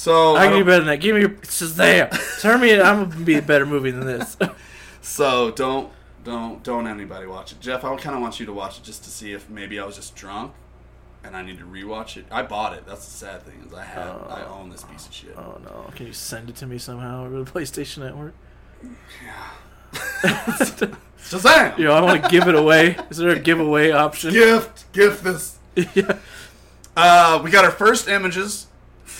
So 0.00 0.34
I 0.34 0.46
can 0.46 0.56
do 0.56 0.64
better 0.64 0.78
than 0.78 0.86
that. 0.86 1.00
Give 1.02 1.14
me 1.14 1.20
your 1.20 1.28
Shazam! 1.28 2.40
Turn 2.40 2.62
me. 2.62 2.80
I'm 2.80 3.10
gonna 3.10 3.22
be 3.22 3.36
a 3.36 3.42
better 3.42 3.66
movie 3.66 3.90
than 3.90 4.06
this. 4.06 4.34
so 5.02 5.50
don't 5.50 5.92
don't 6.24 6.62
don't 6.62 6.86
anybody 6.86 7.26
watch 7.26 7.52
it. 7.52 7.60
Jeff, 7.60 7.84
I 7.84 7.94
kind 7.96 8.16
of 8.16 8.22
want 8.22 8.40
you 8.40 8.46
to 8.46 8.52
watch 8.54 8.78
it 8.78 8.82
just 8.82 9.04
to 9.04 9.10
see 9.10 9.34
if 9.34 9.50
maybe 9.50 9.78
I 9.78 9.84
was 9.84 9.96
just 9.96 10.16
drunk 10.16 10.54
and 11.22 11.36
I 11.36 11.42
need 11.42 11.58
to 11.58 11.66
rewatch 11.66 12.16
it. 12.16 12.24
I 12.30 12.44
bought 12.44 12.72
it. 12.72 12.86
That's 12.86 13.04
the 13.04 13.10
sad 13.10 13.42
thing 13.42 13.62
is 13.66 13.74
I 13.74 13.84
have 13.84 14.26
I 14.30 14.42
own 14.44 14.70
this 14.70 14.84
piece 14.84 15.06
of 15.06 15.12
shit. 15.12 15.36
oh 15.36 15.60
no! 15.62 15.90
Can 15.94 16.06
you 16.06 16.14
send 16.14 16.48
it 16.48 16.56
to 16.56 16.66
me 16.66 16.78
somehow 16.78 17.26
over 17.26 17.44
the 17.44 17.50
PlayStation 17.50 17.98
Network? 17.98 18.32
Yeah. 18.82 19.50
Shazam! 21.20 21.76
Yo, 21.76 21.92
I 21.92 22.00
want 22.00 22.24
to 22.24 22.30
give 22.30 22.48
it 22.48 22.54
away. 22.54 22.96
Is 23.10 23.18
there 23.18 23.28
a 23.28 23.38
giveaway 23.38 23.90
option? 23.90 24.32
Gift, 24.32 24.90
gift 24.94 25.24
this. 25.24 25.58
yeah. 25.94 26.16
Uh, 26.96 27.42
we 27.44 27.50
got 27.50 27.66
our 27.66 27.70
first 27.70 28.08
images 28.08 28.66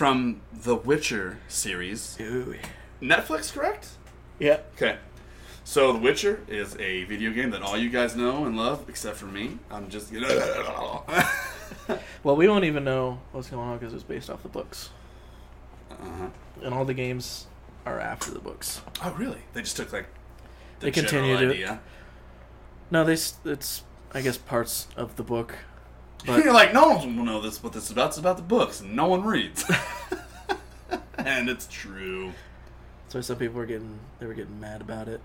from 0.01 0.41
the 0.51 0.75
Witcher 0.75 1.37
series. 1.47 2.17
Ooh. 2.23 2.55
Netflix, 3.03 3.53
correct? 3.53 3.91
Yeah. 4.39 4.61
Okay. 4.75 4.97
So, 5.63 5.93
The 5.93 5.99
Witcher 5.99 6.41
is 6.49 6.75
a 6.77 7.05
video 7.05 7.33
game 7.33 7.51
that 7.51 7.61
all 7.61 7.77
you 7.77 7.91
guys 7.91 8.17
know 8.17 8.47
and 8.47 8.57
love, 8.57 8.89
except 8.89 9.19
for 9.19 9.27
me. 9.27 9.59
I'm 9.71 9.91
just. 9.91 10.11
Well, 12.23 12.35
we 12.35 12.47
don't 12.47 12.65
even 12.65 12.83
know 12.83 13.21
what's 13.33 13.51
going 13.51 13.69
on 13.69 13.77
because 13.77 13.93
it's 13.93 14.03
based 14.03 14.31
off 14.31 14.43
the 14.43 14.49
books, 14.49 14.89
uh-huh. 15.91 16.29
and 16.63 16.73
all 16.73 16.87
the 16.87 16.95
games 16.95 17.47
are 17.85 18.01
after 18.01 18.31
the 18.31 18.39
books. 18.39 18.81
Oh, 19.05 19.13
really? 19.19 19.43
They 19.53 19.61
just 19.61 19.77
took 19.77 19.93
like. 19.93 20.07
The 20.79 20.91
They 20.91 21.03
general 21.03 21.37
it. 21.37 21.51
idea. 21.51 21.81
No, 22.91 23.05
they 23.05 23.13
it's 23.13 23.85
I 24.15 24.23
guess 24.23 24.39
parts 24.39 24.89
of 24.97 25.17
the 25.17 25.23
book, 25.23 25.57
but 26.27 26.39
You're 26.45 26.53
like, 26.53 26.73
no 26.73 26.89
one 26.97 27.17
will 27.17 27.25
know 27.25 27.41
this. 27.41 27.63
What 27.63 27.73
this 27.73 27.85
is 27.85 27.91
about? 27.91 28.09
It's 28.09 28.19
about 28.19 28.37
the 28.37 28.43
books, 28.43 28.81
and 28.81 28.95
no 28.97 29.07
one 29.09 29.25
reads. 29.25 29.65
and 31.19 31.49
it's 31.49 31.67
true. 31.71 32.33
so 33.09 33.21
some 33.21 33.37
people 33.37 33.57
were 33.57 33.67
getting 33.67 33.99
they 34.19 34.27
were 34.27 34.35
getting 34.35 34.59
mad 34.61 34.81
about 34.81 35.09
it 35.09 35.21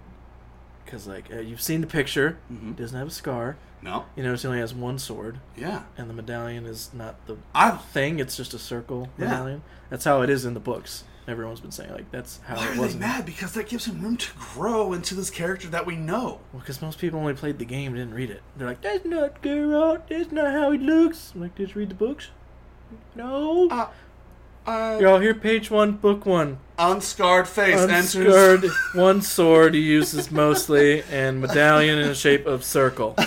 because 0.84 1.08
like 1.08 1.32
uh, 1.34 1.40
you've 1.40 1.62
seen 1.62 1.82
the 1.82 1.88
picture, 1.88 2.38
Mhm. 2.52 2.72
it 2.72 2.76
doesn't 2.78 2.98
have 2.98 3.08
a 3.08 3.12
scar. 3.12 3.58
No. 3.82 4.06
You 4.16 4.24
notice 4.24 4.42
he 4.42 4.48
only 4.48 4.60
has 4.60 4.74
one 4.74 4.98
sword, 5.00 5.40
Yeah. 5.56 5.84
and 5.98 6.10
the 6.10 6.14
medallion 6.14 6.66
is 6.66 6.90
not 6.94 7.24
the 7.28 7.38
I. 7.54 7.72
thing; 7.72 8.20
it's 8.20 8.36
just 8.36 8.54
a 8.54 8.60
circle 8.60 9.10
Yeah. 9.18 9.26
medallion. 9.30 9.62
That's 9.90 10.06
how 10.06 10.22
it 10.22 10.30
is 10.30 10.46
in 10.46 10.54
the 10.56 10.60
books. 10.60 11.04
Everyone's 11.28 11.60
been 11.60 11.72
saying 11.72 11.92
like 11.92 12.12
that's 12.12 12.40
how 12.46 12.56
Why 12.58 12.72
it 12.74 12.78
was. 12.78 12.96
mad? 12.96 13.26
Because 13.26 13.54
that 13.54 13.68
gives 13.68 13.86
him 13.86 14.00
room 14.02 14.16
to 14.18 14.32
grow 14.54 14.94
into 14.94 15.16
this 15.16 15.30
character 15.32 15.68
that 15.70 15.86
we 15.86 15.96
know. 15.96 16.40
Well, 16.54 16.60
because 16.60 16.82
most 16.82 17.00
people 17.00 17.20
only 17.20 17.34
played 17.34 17.58
the 17.58 17.66
game, 17.66 17.94
didn't 17.96 18.14
read 18.14 18.30
it. 18.30 18.42
They're 18.56 18.68
like, 18.68 18.82
"That's 18.82 19.06
not 19.06 19.42
Geralt. 19.42 20.04
That's 20.10 20.32
not 20.32 20.52
how 20.52 20.72
he 20.72 20.78
looks." 20.78 21.32
I'm 21.34 21.42
like, 21.42 21.56
just 21.56 21.76
read 21.76 21.90
the 21.90 21.96
books. 21.96 22.30
No. 23.16 23.68
Uh, 23.70 23.88
uh, 24.68 24.98
Y'all 25.02 25.20
here, 25.20 25.34
page 25.34 25.72
one, 25.72 25.94
book 25.94 26.26
one. 26.26 26.60
unscarred 26.78 27.48
face 27.48 27.80
Unscarred, 27.80 28.64
enters. 28.64 28.76
one 28.94 29.22
sword 29.22 29.74
he 29.74 29.80
uses 29.82 30.30
mostly, 30.32 31.02
and 31.12 31.42
medallion 31.42 31.98
in 32.00 32.08
the 32.08 32.16
shape 32.16 32.46
of 32.46 32.64
circle. 32.64 33.16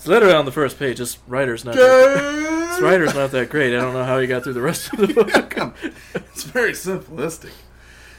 It's 0.00 0.06
literally 0.06 0.32
on 0.34 0.46
the 0.46 0.52
first 0.52 0.78
page. 0.78 0.96
This 0.96 1.18
writer's 1.28 1.62
not. 1.62 1.74
This 2.80 2.90
writer's 2.90 3.14
not 3.14 3.30
that 3.32 3.50
great. 3.50 3.76
I 3.76 3.80
don't 3.80 3.92
know 3.92 4.04
how 4.04 4.18
he 4.18 4.26
got 4.26 4.42
through 4.42 4.54
the 4.54 4.62
rest 4.62 4.90
of 4.94 5.00
the 5.00 5.12
book. 5.12 5.74
it's 6.14 6.44
very 6.44 6.72
simplistic. 6.72 7.50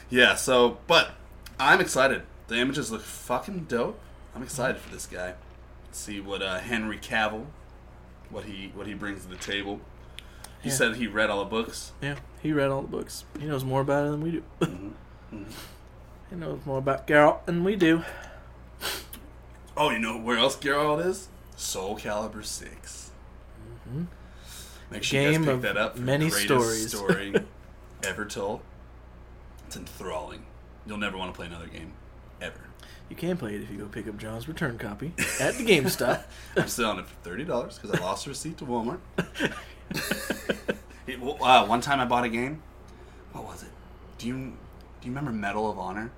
Yeah. 0.08 0.36
So, 0.36 0.78
but 0.86 1.10
I'm 1.58 1.80
excited. 1.80 2.22
The 2.46 2.58
images 2.58 2.92
look 2.92 3.02
fucking 3.02 3.64
dope. 3.64 3.98
I'm 4.36 4.42
excited 4.44 4.80
for 4.80 4.88
this 4.90 5.06
guy. 5.06 5.34
See 5.90 6.20
what 6.20 6.42
uh, 6.42 6.58
Henry 6.60 6.96
Cavill, 6.98 7.46
what 8.30 8.44
he 8.44 8.70
what 8.74 8.86
he 8.86 8.94
brings 8.94 9.22
to 9.22 9.28
the 9.28 9.36
table. 9.36 9.80
He 10.62 10.68
Yeah. 10.68 10.74
said 10.76 10.96
he 10.96 11.08
read 11.08 11.28
all 11.28 11.40
the 11.40 11.50
books. 11.50 11.90
Yeah, 12.00 12.16
he 12.40 12.52
read 12.52 12.70
all 12.70 12.82
the 12.82 12.88
books. 12.88 13.24
He 13.40 13.46
knows 13.46 13.64
more 13.64 13.80
about 13.80 14.06
it 14.06 14.10
than 14.12 14.20
we 14.20 14.30
do. 14.30 14.42
Mm-hmm. 14.60 15.42
he 16.30 16.36
knows 16.36 16.60
more 16.64 16.78
about 16.78 17.08
Geralt 17.08 17.46
than 17.46 17.64
we 17.64 17.74
do. 17.74 18.04
Oh, 19.76 19.90
you 19.90 19.98
know 19.98 20.16
where 20.16 20.38
else 20.38 20.56
Geralt 20.56 21.04
is? 21.04 21.28
Soul 21.56 21.96
Calibur 21.98 22.44
6 22.44 23.10
Make 24.92 25.02
sure 25.04 25.20
Game 25.20 25.32
you 25.32 25.38
guys 25.46 25.48
of 25.56 25.62
pick 25.62 25.74
that 25.74 25.80
up. 25.80 25.96
For 25.96 26.02
many 26.02 26.30
stories. 26.30 26.88
story 26.90 27.34
ever 28.04 28.24
told. 28.24 28.60
It's 29.66 29.76
enthralling. 29.76 30.44
You'll 30.86 30.98
never 30.98 31.16
want 31.16 31.32
to 31.32 31.36
play 31.36 31.46
another 31.46 31.66
game 31.66 31.92
ever. 32.40 32.60
You 33.08 33.16
can 33.16 33.36
play 33.36 33.54
it 33.54 33.62
if 33.62 33.70
you 33.70 33.78
go 33.78 33.86
pick 33.86 34.08
up 34.08 34.16
John's 34.18 34.48
return 34.48 34.78
copy 34.78 35.12
at 35.40 35.54
the 35.56 35.64
GameStop. 35.64 36.22
I'm 36.56 36.68
selling 36.68 36.98
it 36.98 37.06
for 37.06 37.14
thirty 37.22 37.44
dollars 37.44 37.78
because 37.78 37.98
I 37.98 38.02
lost 38.02 38.26
a 38.26 38.30
receipt 38.30 38.58
to 38.58 38.64
Walmart. 38.64 39.00
It- 41.06 41.18
uh, 41.20 41.66
one 41.66 41.80
time 41.80 41.98
I 42.00 42.04
bought 42.04 42.24
a 42.24 42.28
game. 42.28 42.62
What 43.32 43.44
was 43.44 43.62
it? 43.64 43.68
Do 44.18 44.28
you 44.28 44.34
do 44.34 45.08
you 45.08 45.10
remember 45.10 45.32
Medal 45.32 45.68
of 45.70 45.78
Honor? 45.78 46.10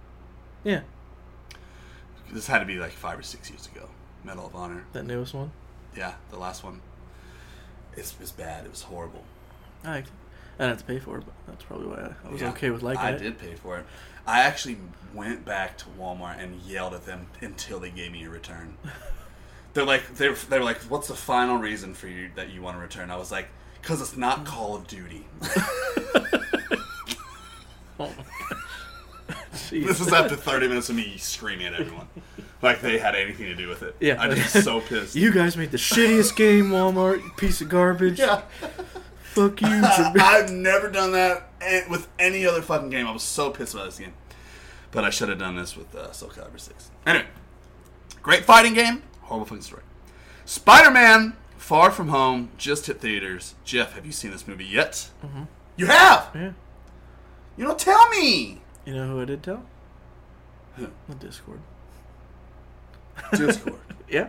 yeah, 0.62 0.80
This 2.32 2.46
had 2.46 2.58
to 2.60 2.64
be 2.66 2.76
like 2.76 2.92
five 2.92 3.18
or 3.18 3.22
six 3.22 3.48
years 3.50 3.66
ago. 3.66 3.88
Medal 4.24 4.46
of 4.46 4.54
Honor. 4.54 4.84
that 4.92 5.04
newest 5.06 5.32
one. 5.34 5.50
Yeah, 5.96 6.14
the 6.30 6.38
last 6.38 6.62
one. 6.64 6.80
It's, 7.96 8.12
it 8.12 8.20
was 8.20 8.32
bad. 8.32 8.64
It 8.64 8.70
was 8.70 8.82
horrible. 8.82 9.24
I. 9.84 9.98
I 10.56 10.66
didn't 10.66 10.78
have 10.78 10.78
to 10.78 10.84
pay 10.84 10.98
for 11.00 11.18
it, 11.18 11.24
but 11.24 11.34
that's 11.48 11.64
probably 11.64 11.88
why 11.88 11.96
I, 11.96 12.28
I 12.28 12.30
was 12.32 12.40
Yeah, 12.40 12.50
okay 12.50 12.70
with 12.70 12.82
liking 12.82 13.02
I 13.02 13.10
it. 13.10 13.14
I 13.16 13.18
did 13.18 13.38
pay 13.38 13.54
for 13.56 13.78
it. 13.78 13.86
I 14.24 14.40
actually 14.42 14.78
went 15.12 15.44
back 15.44 15.76
to 15.78 15.86
Walmart 15.98 16.40
and 16.42 16.60
yelled 16.62 16.94
at 16.94 17.04
them 17.06 17.26
until 17.40 17.80
they 17.80 17.90
gave 17.90 18.12
me 18.12 18.24
a 18.24 18.30
return. 18.30 18.76
they're 19.74 19.84
like, 19.84 20.14
they're 20.14 20.34
they're 20.34 20.62
like, 20.62 20.78
what's 20.82 21.08
the 21.08 21.14
final 21.16 21.56
reason 21.56 21.92
for 21.92 22.06
you 22.06 22.30
that 22.36 22.50
you 22.50 22.62
want 22.62 22.76
to 22.76 22.80
return? 22.80 23.10
I 23.10 23.16
was 23.16 23.32
like, 23.32 23.48
because 23.82 24.00
it's 24.00 24.16
not 24.16 24.44
Call 24.46 24.76
of 24.76 24.86
Duty. 24.86 25.26
Oh 28.00 28.08
my 28.08 28.24
God. 28.48 29.36
Jeez. 29.74 29.86
this 29.86 30.00
is 30.00 30.12
after 30.12 30.36
30 30.36 30.68
minutes 30.68 30.88
of 30.90 30.96
me 30.96 31.16
screaming 31.18 31.66
at 31.66 31.74
everyone, 31.74 32.08
like 32.62 32.80
they 32.80 32.98
had 32.98 33.14
anything 33.14 33.46
to 33.46 33.54
do 33.54 33.68
with 33.68 33.82
it. 33.82 33.96
Yeah. 34.00 34.20
I 34.20 34.34
just 34.34 34.62
so 34.64 34.80
pissed. 34.80 35.14
You 35.16 35.32
guys 35.32 35.56
made 35.56 35.70
the 35.70 35.76
shittiest 35.78 36.36
game, 36.36 36.70
Walmart. 36.70 37.22
You 37.22 37.30
piece 37.36 37.60
of 37.60 37.68
garbage. 37.68 38.18
yeah. 38.18 38.42
Fuck 39.22 39.60
you. 39.60 39.66
I've 39.68 40.50
never 40.52 40.88
done 40.90 41.12
that 41.12 41.50
with 41.90 42.08
any 42.18 42.46
other 42.46 42.62
fucking 42.62 42.90
game. 42.90 43.06
I 43.06 43.10
was 43.12 43.22
so 43.24 43.50
pissed 43.50 43.74
about 43.74 43.86
this 43.86 43.98
game. 43.98 44.12
But 44.92 45.04
I 45.04 45.10
should 45.10 45.28
have 45.28 45.40
done 45.40 45.56
this 45.56 45.76
with 45.76 45.92
uh, 45.94 46.12
Soul 46.12 46.28
Calibur 46.28 46.60
6. 46.60 46.90
Anyway, 47.04 47.26
great 48.22 48.44
fighting 48.44 48.74
game, 48.74 49.02
horrible 49.22 49.46
fucking 49.46 49.62
story. 49.62 49.82
Spider 50.44 50.92
Man 50.92 51.36
Far 51.56 51.90
From 51.90 52.08
Home 52.08 52.50
just 52.58 52.86
hit 52.86 53.00
theaters. 53.00 53.54
Jeff, 53.64 53.94
have 53.94 54.06
you 54.06 54.12
seen 54.12 54.30
this 54.30 54.46
movie 54.46 54.64
yet? 54.64 55.10
Mm-hmm. 55.24 55.44
You 55.76 55.86
have? 55.86 56.30
yeah. 56.34 56.52
You 57.56 57.64
don't 57.64 57.78
tell 57.78 58.08
me! 58.10 58.60
You 58.84 58.94
know 58.94 59.08
who 59.08 59.22
I 59.22 59.24
did 59.24 59.42
tell? 59.42 59.62
Who? 60.76 60.88
The 61.08 61.14
Discord. 61.14 61.60
Discord. 63.32 63.78
Yeah. 64.08 64.28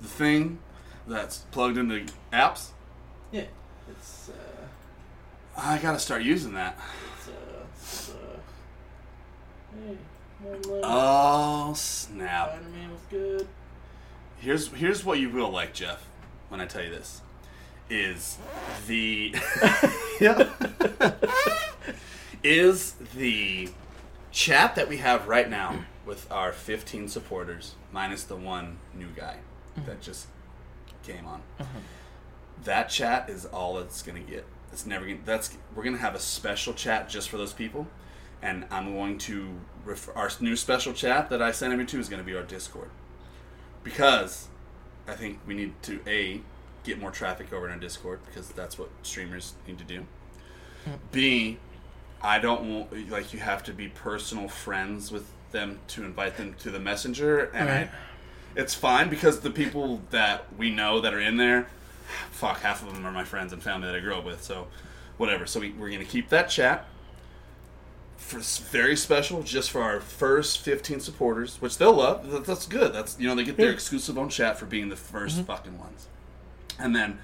the 0.00 0.06
thing 0.08 0.60
that's 1.06 1.38
plugged 1.50 1.76
into 1.76 2.06
apps. 2.32 2.68
Yeah. 3.32 3.44
It's 3.90 4.30
uh, 4.30 5.60
I 5.60 5.78
gotta 5.78 5.98
start 5.98 6.22
using 6.22 6.54
that. 6.54 6.78
it's, 7.18 7.28
uh, 7.28 7.32
it's, 7.74 8.10
uh 8.10 8.38
hey. 9.74 9.96
Oh, 10.84 11.74
snap. 11.74 12.50
Spider-Man 12.50 12.90
was 12.92 13.00
good. 13.10 13.48
Here's 14.38 14.68
here's 14.68 15.04
what 15.04 15.18
you 15.18 15.28
will 15.28 15.50
like, 15.50 15.74
Jeff, 15.74 16.06
when 16.48 16.60
I 16.60 16.66
tell 16.66 16.84
you 16.84 16.90
this. 16.90 17.20
Is 17.90 18.38
the 18.86 19.34
Yeah. 20.20 20.48
Is 22.42 22.92
the 23.14 23.70
chat 24.30 24.74
that 24.74 24.88
we 24.88 24.98
have 24.98 25.26
right 25.28 25.48
now 25.48 25.84
with 26.04 26.30
our 26.30 26.52
15 26.52 27.08
supporters 27.08 27.74
minus 27.92 28.24
the 28.24 28.36
one 28.36 28.78
new 28.94 29.08
guy 29.08 29.36
mm-hmm. 29.76 29.86
that 29.86 30.00
just 30.00 30.26
came 31.02 31.26
on. 31.26 31.42
Mm-hmm. 31.58 31.78
That 32.64 32.88
chat 32.88 33.30
is 33.30 33.46
all 33.46 33.78
it's 33.78 34.02
gonna 34.02 34.20
get. 34.20 34.44
It's 34.72 34.84
never 34.84 35.04
gonna. 35.06 35.18
That's 35.24 35.56
we're 35.74 35.84
gonna 35.84 35.98
have 35.98 36.14
a 36.14 36.20
special 36.20 36.74
chat 36.74 37.08
just 37.08 37.28
for 37.28 37.36
those 37.36 37.52
people, 37.52 37.86
and 38.42 38.66
I'm 38.70 38.94
going 38.94 39.18
to 39.18 39.60
refer, 39.84 40.12
our 40.14 40.30
new 40.40 40.56
special 40.56 40.92
chat 40.92 41.30
that 41.30 41.40
I 41.40 41.52
sent 41.52 41.72
every 41.72 41.86
to 41.86 41.98
is 41.98 42.08
gonna 42.08 42.24
be 42.24 42.34
our 42.34 42.42
Discord, 42.42 42.90
because 43.84 44.48
I 45.06 45.14
think 45.14 45.38
we 45.46 45.54
need 45.54 45.80
to 45.84 46.00
a 46.06 46.40
get 46.84 46.98
more 46.98 47.10
traffic 47.10 47.52
over 47.52 47.66
in 47.66 47.72
our 47.72 47.78
Discord 47.78 48.20
because 48.26 48.48
that's 48.50 48.78
what 48.78 48.88
streamers 49.02 49.54
need 49.66 49.78
to 49.78 49.84
do. 49.84 50.06
Mm. 50.86 50.98
B, 51.12 51.58
I 52.22 52.38
don't 52.38 52.68
want 52.68 53.10
like 53.10 53.32
you 53.32 53.38
have 53.38 53.62
to 53.64 53.72
be 53.72 53.88
personal 53.88 54.48
friends 54.48 55.12
with 55.12 55.26
them 55.52 55.78
to 55.88 56.04
invite 56.04 56.36
them 56.36 56.54
to 56.60 56.70
the 56.70 56.80
messenger, 56.80 57.50
and 57.54 57.68
Right. 57.68 57.88
I, 57.88 57.90
it's 58.60 58.74
fine 58.74 59.08
because 59.08 59.40
the 59.40 59.50
people 59.50 60.02
that 60.10 60.46
we 60.56 60.70
know 60.70 61.00
that 61.00 61.14
are 61.14 61.20
in 61.20 61.36
there, 61.36 61.68
fuck, 62.30 62.60
half 62.60 62.82
of 62.82 62.92
them 62.92 63.06
are 63.06 63.12
my 63.12 63.24
friends 63.24 63.52
and 63.52 63.62
family 63.62 63.86
that 63.86 63.94
I 63.94 64.00
grew 64.00 64.14
up 64.14 64.24
with. 64.24 64.42
So, 64.42 64.66
whatever. 65.16 65.46
So 65.46 65.60
we, 65.60 65.70
we're 65.70 65.90
gonna 65.90 66.04
keep 66.04 66.28
that 66.30 66.48
chat 66.48 66.86
for 68.16 68.40
very 68.40 68.96
special, 68.96 69.42
just 69.42 69.70
for 69.70 69.80
our 69.80 70.00
first 70.00 70.58
15 70.58 71.00
supporters, 71.00 71.60
which 71.60 71.78
they'll 71.78 71.94
love. 71.94 72.44
That's 72.46 72.66
good. 72.66 72.92
That's 72.92 73.18
you 73.20 73.28
know 73.28 73.34
they 73.34 73.44
get 73.44 73.56
their 73.56 73.70
exclusive 73.70 74.18
own 74.18 74.28
chat 74.28 74.58
for 74.58 74.66
being 74.66 74.88
the 74.88 74.96
1st 74.96 75.12
mm-hmm. 75.26 75.42
fucking 75.42 75.78
ones, 75.78 76.08
and 76.78 76.94
then. 76.94 77.18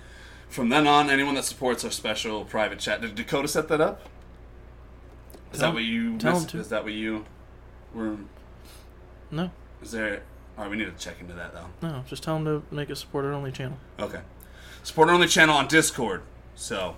From 0.46 0.68
then 0.68 0.86
on, 0.86 1.10
anyone 1.10 1.34
that 1.34 1.44
supports 1.44 1.84
our 1.84 1.90
special 1.90 2.44
private 2.44 2.78
chat, 2.78 3.00
did 3.00 3.16
Dakota 3.16 3.48
set 3.48 3.66
that 3.66 3.80
up? 3.80 4.08
Is 5.54 5.60
that 5.60 5.72
what 5.72 5.82
you? 5.84 6.18
tell 6.18 6.34
miss- 6.34 6.42
him 6.42 6.48
to. 6.50 6.58
Is 6.58 6.68
that 6.68 6.84
what 6.84 6.92
you? 6.92 7.24
Were? 7.94 8.16
No, 9.30 9.50
Is 9.82 9.92
there? 9.92 10.22
All 10.56 10.64
right, 10.64 10.70
we 10.70 10.76
need 10.76 10.84
to 10.86 10.92
check 11.04 11.20
into 11.20 11.34
that 11.34 11.52
though. 11.54 11.66
no. 11.82 12.04
Just 12.06 12.22
tell 12.22 12.36
him 12.36 12.44
to 12.44 12.62
make 12.70 12.90
a 12.90 12.96
supporter-only 12.96 13.50
channel. 13.52 13.78
Okay. 13.98 14.20
Support 14.82 15.08
only 15.08 15.26
channel 15.28 15.56
on 15.56 15.66
Discord. 15.66 16.22
So, 16.54 16.96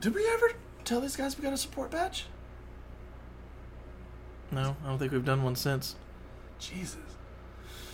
did 0.00 0.14
we 0.14 0.26
ever 0.28 0.50
tell 0.84 1.00
these 1.00 1.16
guys 1.16 1.36
we 1.38 1.42
got 1.44 1.52
a 1.52 1.56
support 1.56 1.90
badge? 1.90 2.26
No, 4.50 4.76
I 4.84 4.88
don't 4.88 4.98
think 4.98 5.12
we've 5.12 5.24
done 5.24 5.42
one 5.42 5.56
since. 5.56 5.94
Jesus. 6.58 6.96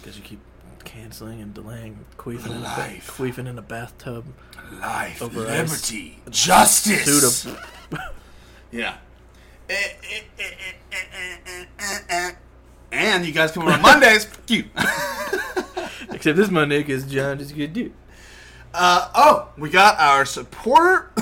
Because 0.01 0.17
you 0.17 0.23
keep 0.23 0.41
canceling 0.85 1.41
and 1.41 1.53
delaying, 1.55 2.05
queefing 2.17 2.47
in, 2.51 2.59
a 2.59 2.61
ba- 2.61 3.01
queefing 3.07 3.47
in 3.49 3.59
a 3.59 3.63
bathtub. 3.63 4.25
Life, 4.81 5.23
Over 5.23 5.41
liberty, 5.41 6.19
justice. 6.31 7.43
Suit 7.43 7.57
Yeah. 8.73 8.97
And 12.93 13.27
you 13.27 13.33
guys 13.33 13.53
come 13.53 13.65
over 13.65 13.73
on 13.73 13.83
Mondays. 13.83 14.25
Fuck 14.25 14.51
you. 14.51 14.65
Except 16.11 16.37
this 16.37 16.51
Monday 16.51 16.79
because 16.79 17.07
John 17.07 17.41
is 17.41 17.51
a 17.51 17.55
good 17.55 17.73
dude. 17.73 17.93
Uh, 18.73 19.11
oh, 19.15 19.49
we 19.57 19.71
got 19.71 19.99
our 19.99 20.25
supporter 20.25 21.11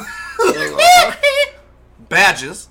badges 2.09 2.69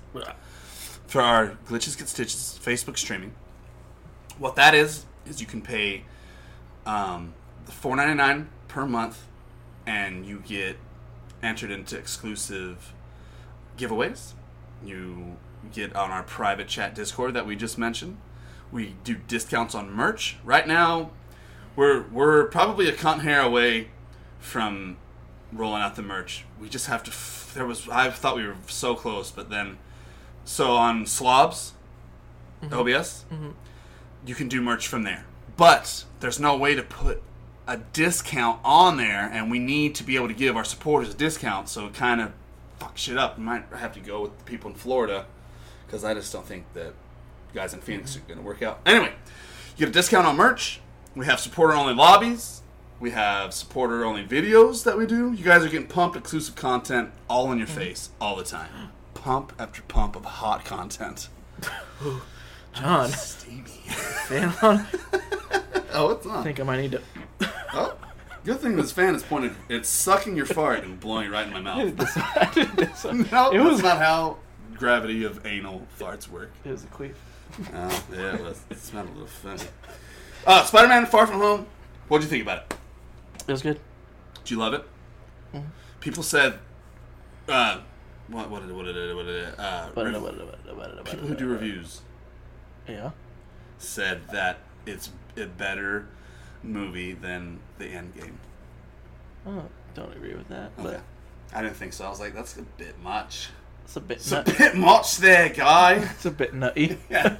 for 1.06 1.20
our 1.20 1.56
Glitches 1.66 1.96
Get 1.96 2.08
Stitches 2.08 2.58
Facebook 2.62 2.98
streaming. 2.98 3.32
What 4.38 4.56
that 4.56 4.74
is 4.74 5.04
is 5.26 5.40
you 5.40 5.46
can 5.46 5.62
pay 5.62 6.04
um, 6.84 7.34
four 7.64 7.96
ninety 7.96 8.14
nine 8.14 8.48
per 8.68 8.86
month, 8.86 9.24
and 9.86 10.26
you 10.26 10.42
get 10.46 10.76
entered 11.42 11.70
into 11.70 11.96
exclusive 11.96 12.92
giveaways. 13.76 14.32
You 14.84 15.36
get 15.70 15.94
on 15.94 16.10
our 16.10 16.22
private 16.22 16.68
chat 16.68 16.94
Discord 16.94 17.34
that 17.34 17.46
we 17.46 17.56
just 17.56 17.78
mentioned. 17.78 18.16
We 18.70 18.96
do 19.04 19.14
discounts 19.14 19.74
on 19.74 19.90
merch. 19.90 20.36
Right 20.44 20.66
now, 20.66 21.10
we're 21.76 22.02
we're 22.08 22.46
probably 22.46 22.88
a 22.88 22.92
cunt 22.92 23.20
hair 23.20 23.40
away 23.40 23.88
from 24.38 24.96
rolling 25.52 25.82
out 25.82 25.96
the 25.96 26.02
merch. 26.02 26.44
We 26.60 26.68
just 26.68 26.86
have 26.86 27.02
to. 27.04 27.10
F- 27.10 27.52
there 27.54 27.66
was 27.66 27.88
I 27.88 28.10
thought 28.10 28.36
we 28.36 28.46
were 28.46 28.56
so 28.66 28.94
close, 28.94 29.30
but 29.30 29.50
then 29.50 29.78
so 30.44 30.72
on 30.72 31.06
Slobs, 31.06 31.74
mm-hmm. 32.62 32.74
OBS, 32.74 33.24
mm-hmm. 33.32 33.50
you 34.26 34.34
can 34.34 34.48
do 34.48 34.60
merch 34.60 34.88
from 34.88 35.02
there. 35.02 35.24
But 35.56 36.04
there's 36.20 36.40
no 36.40 36.56
way 36.56 36.74
to 36.74 36.82
put 36.82 37.22
a 37.66 37.76
discount 37.76 38.60
on 38.64 38.96
there, 38.96 39.28
and 39.32 39.50
we 39.50 39.58
need 39.58 39.94
to 39.96 40.02
be 40.02 40.16
able 40.16 40.28
to 40.28 40.34
give 40.34 40.56
our 40.56 40.64
supporters 40.64 41.12
a 41.12 41.16
discount. 41.16 41.68
So 41.68 41.86
it 41.86 41.94
kind 41.94 42.20
of 42.20 42.32
fucks 42.80 42.98
shit 42.98 43.18
up. 43.18 43.38
We 43.38 43.44
might 43.44 43.64
have 43.76 43.92
to 43.94 44.00
go 44.00 44.22
with 44.22 44.38
the 44.38 44.44
people 44.44 44.70
in 44.70 44.76
Florida 44.76 45.26
because 45.92 46.04
I 46.04 46.14
just 46.14 46.32
don't 46.32 46.46
think 46.46 46.64
that 46.72 46.94
guys 47.52 47.74
in 47.74 47.80
Phoenix 47.80 48.16
are 48.16 48.20
going 48.20 48.38
to 48.38 48.42
work 48.44 48.62
out. 48.62 48.80
Anyway, 48.86 49.12
you 49.76 49.80
get 49.80 49.90
a 49.90 49.92
discount 49.92 50.26
on 50.26 50.36
merch. 50.36 50.80
We 51.14 51.26
have 51.26 51.38
supporter 51.38 51.74
only 51.74 51.92
lobbies. 51.92 52.62
We 52.98 53.10
have 53.10 53.52
supporter 53.52 54.02
only 54.02 54.24
videos 54.24 54.84
that 54.84 54.96
we 54.96 55.04
do. 55.04 55.34
You 55.34 55.44
guys 55.44 55.62
are 55.62 55.68
getting 55.68 55.88
pumped 55.88 56.16
exclusive 56.16 56.54
content 56.54 57.10
all 57.28 57.52
in 57.52 57.58
your 57.58 57.66
mm-hmm. 57.66 57.76
face 57.76 58.08
all 58.22 58.36
the 58.36 58.44
time. 58.44 58.92
Pump 59.12 59.52
after 59.58 59.82
pump 59.82 60.16
of 60.16 60.24
hot 60.24 60.64
content. 60.64 61.28
John, 62.72 63.10
Steamy. 63.10 63.62
fan 64.28 64.54
on. 64.62 64.86
oh, 65.92 66.12
it's 66.12 66.26
I 66.26 66.36
on. 66.36 66.42
think 66.42 66.58
I 66.58 66.62
might 66.62 66.80
need 66.80 66.92
to. 66.92 67.02
Oh, 67.74 67.96
good 68.44 68.60
thing 68.60 68.76
this 68.76 68.92
fan 68.92 69.14
is 69.14 69.22
pointed. 69.22 69.54
It's 69.70 69.88
sucking 69.88 70.36
your 70.36 70.44
fart 70.44 70.84
and 70.84 71.00
blowing 71.00 71.28
it 71.28 71.30
right 71.30 71.46
in 71.46 71.54
my 71.54 71.60
mouth. 71.60 71.78
I 72.16 72.50
did 72.52 72.68
this 72.72 73.04
one. 73.04 73.26
No, 73.32 73.50
it 73.50 73.56
that's 73.56 73.70
was 73.70 73.82
not 73.82 73.96
how 73.96 74.36
gravity 74.82 75.22
of 75.22 75.46
anal 75.46 75.86
farts 75.96 76.28
work. 76.28 76.50
It 76.64 76.70
was 76.70 76.82
a 76.82 76.88
queef. 76.88 77.14
Oh, 77.72 78.04
yeah, 78.12 78.34
it 78.34 78.42
was. 78.42 78.60
It 78.68 78.78
smelled 78.78 79.08
a 79.10 79.12
little 79.12 79.26
funny. 79.28 79.62
Uh, 80.44 80.64
Spider-Man: 80.64 81.06
Far 81.06 81.24
From 81.28 81.38
Home. 81.38 81.66
What'd 82.08 82.24
you 82.24 82.28
think 82.30 82.42
about 82.42 82.58
it? 82.64 82.74
It 83.46 83.52
was 83.52 83.62
good. 83.62 83.78
Did 84.42 84.50
you 84.50 84.56
love 84.56 84.74
it? 84.74 84.84
People 86.00 86.24
said, 86.24 86.58
uh, 87.48 87.78
what, 88.26 88.50
what 88.50 88.62
did 88.62 88.70
it, 88.70 88.74
what 89.14 89.24
what 89.24 89.26
uh, 89.60 89.90
rev- 89.94 91.04
people 91.04 91.28
who 91.28 91.34
do 91.36 91.46
reviews 91.46 92.00
Yeah. 92.88 93.10
said 93.78 94.22
that 94.32 94.58
it's 94.84 95.10
a 95.36 95.46
better 95.46 96.08
movie 96.64 97.12
than 97.12 97.60
the 97.78 97.86
end 97.86 98.16
game. 98.16 98.36
Oh, 99.46 99.62
don't 99.94 100.12
agree 100.16 100.34
with 100.34 100.48
that, 100.48 100.72
but 100.76 100.86
Okay. 100.94 101.00
I 101.54 101.62
didn't 101.62 101.76
think 101.76 101.92
so. 101.92 102.04
I 102.04 102.08
was 102.08 102.18
like, 102.18 102.34
that's 102.34 102.56
a 102.56 102.62
bit 102.62 103.00
much. 103.00 103.50
It's 103.84 103.96
a 103.96 104.00
bit. 104.00 104.18
It's 104.18 104.32
a 104.32 104.42
bit 104.42 104.74
much 104.76 105.18
there, 105.18 105.48
guy. 105.50 105.94
it's 106.14 106.24
a 106.26 106.30
bit 106.30 106.54
nutty. 106.54 106.98
Yeah. 107.10 107.36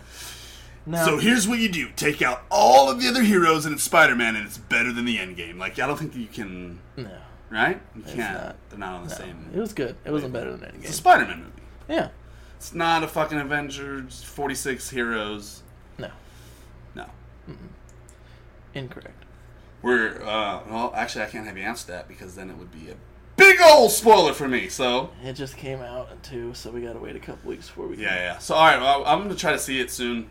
No. 0.85 1.05
So 1.05 1.19
here's 1.19 1.47
what 1.47 1.59
you 1.61 1.69
do: 1.69 1.91
take 1.95 2.23
out 2.23 2.43
all 2.51 2.91
of 2.91 3.01
the 3.01 3.09
other 3.09 3.23
heroes, 3.23 3.65
and 3.67 3.75
it's 3.75 3.85
Spider-Man, 3.85 4.35
and 4.37 4.45
it's 4.47 4.59
better 4.59 4.93
than 4.93 5.05
the 5.05 5.19
end 5.19 5.37
game. 5.37 5.59
Like 5.59 5.79
I 5.79 5.87
don't 5.87 5.97
think 5.97 6.17
you 6.17 6.27
can, 6.27 6.81
no. 6.97 7.09
right? 7.51 7.81
You 7.95 8.03
It's 8.03 8.15
can't. 8.15 8.35
not. 8.43 8.57
They're 8.69 8.79
not 8.81 8.95
on 8.95 9.05
the 9.05 9.11
no. 9.11 9.15
same. 9.17 9.51
It 9.55 9.59
was 9.61 9.73
good. 9.73 9.95
It 10.05 10.11
wasn't 10.11 10.33
better 10.33 10.51
than 10.51 10.65
any 10.65 10.79
It's 10.79 10.85
a 10.85 10.89
game. 10.89 10.93
Spider-Man 10.93 11.39
movie. 11.39 11.53
Yeah. 11.89 12.09
It's 12.57 12.75
not 12.75 13.03
a 13.05 13.09
fucking 13.09 13.39
Avengers 13.39 14.23
46 14.25 14.91
heroes. 14.91 15.63
No. 15.99 16.11
No. 16.95 17.07
Incorrect. 18.75 19.25
We're 19.83 20.23
uh 20.23 20.63
well 20.69 20.93
actually 20.95 21.25
I 21.25 21.29
can't 21.29 21.47
have 21.47 21.57
you 21.59 21.65
answer 21.65 21.91
that 21.93 22.07
because 22.09 22.35
then 22.37 22.51
it 22.51 22.57
would 22.57 22.71
be 22.71 22.89
a 22.91 22.95
big 23.43 23.61
old 23.63 23.91
spoiler 23.91 24.33
for 24.33 24.49
me. 24.49 24.69
So 24.69 25.11
It 25.25 25.35
just 25.35 25.57
came 25.57 25.81
out 25.81 26.23
two, 26.23 26.55
so 26.55 26.71
we 26.71 26.81
gotta 26.83 26.99
wait 26.99 27.17
a 27.17 27.21
couple 27.21 27.49
weeks 27.51 27.67
before 27.69 27.87
we. 27.89 27.97
yeah, 27.97 28.15
yeah. 28.17 28.39
So 28.39 28.55
all 28.55 28.67
right, 28.67 28.81
well, 28.81 29.05
I'm 29.07 29.23
gonna 29.23 29.35
try 29.35 29.53
to 29.53 29.59
see 29.59 29.81
it 29.81 29.91
soon. 29.91 30.31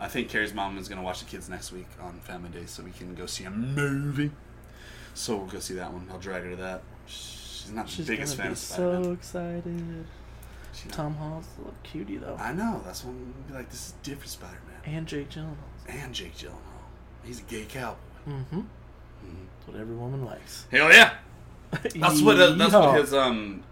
I 0.00 0.06
think 0.08 0.28
Carrie's 0.28 0.54
mom 0.54 0.78
is 0.78 0.88
gonna 0.88 1.02
watch 1.02 1.20
the 1.20 1.26
kids 1.26 1.48
next 1.48 1.72
week 1.72 1.88
on 2.00 2.20
Family 2.20 2.50
Day, 2.50 2.66
so 2.66 2.82
we 2.82 2.90
can 2.92 3.14
go 3.14 3.26
see 3.26 3.44
a 3.44 3.50
movie. 3.50 4.30
So 5.14 5.36
we'll 5.36 5.46
go 5.46 5.58
see 5.58 5.74
that 5.74 5.92
one. 5.92 6.06
I'll 6.12 6.18
drag 6.20 6.44
her 6.44 6.50
to 6.50 6.56
that. 6.56 6.82
She's 7.06 7.70
not 7.72 7.88
She's 7.88 8.06
the 8.06 8.12
biggest 8.12 8.36
fan 8.36 8.54
Spider-Man. 8.54 9.04
so 9.04 9.12
excited. 9.12 10.06
Tom 10.92 11.16
Holland's 11.16 11.48
a 11.56 11.60
little 11.62 11.74
cutie 11.82 12.18
though, 12.18 12.36
I 12.38 12.52
know. 12.52 12.80
That's 12.84 13.04
when 13.04 13.16
we'll 13.16 13.48
be 13.48 13.54
like, 13.54 13.68
this 13.68 13.88
is 13.88 13.94
different 14.04 14.30
Spider-Man. 14.30 14.80
and 14.96 15.06
Jake 15.08 15.28
Gyllenhaal. 15.30 15.56
And 15.88 16.14
Jake 16.14 16.36
Gyllenhaal. 16.36 16.86
He's 17.24 17.40
a 17.40 17.42
gay 17.42 17.64
cowboy. 17.68 17.96
Mm-hmm. 18.28 18.60
That's 18.60 19.66
what 19.66 19.76
every 19.80 19.96
woman 19.96 20.24
likes. 20.24 20.66
Hell 20.70 20.92
yeah! 20.92 21.14
That's 21.96 22.20
what 22.22 22.38
uh, 22.40 22.52
that's 22.52 22.72
what 22.72 22.98
his 22.98 23.12
um 23.12 23.62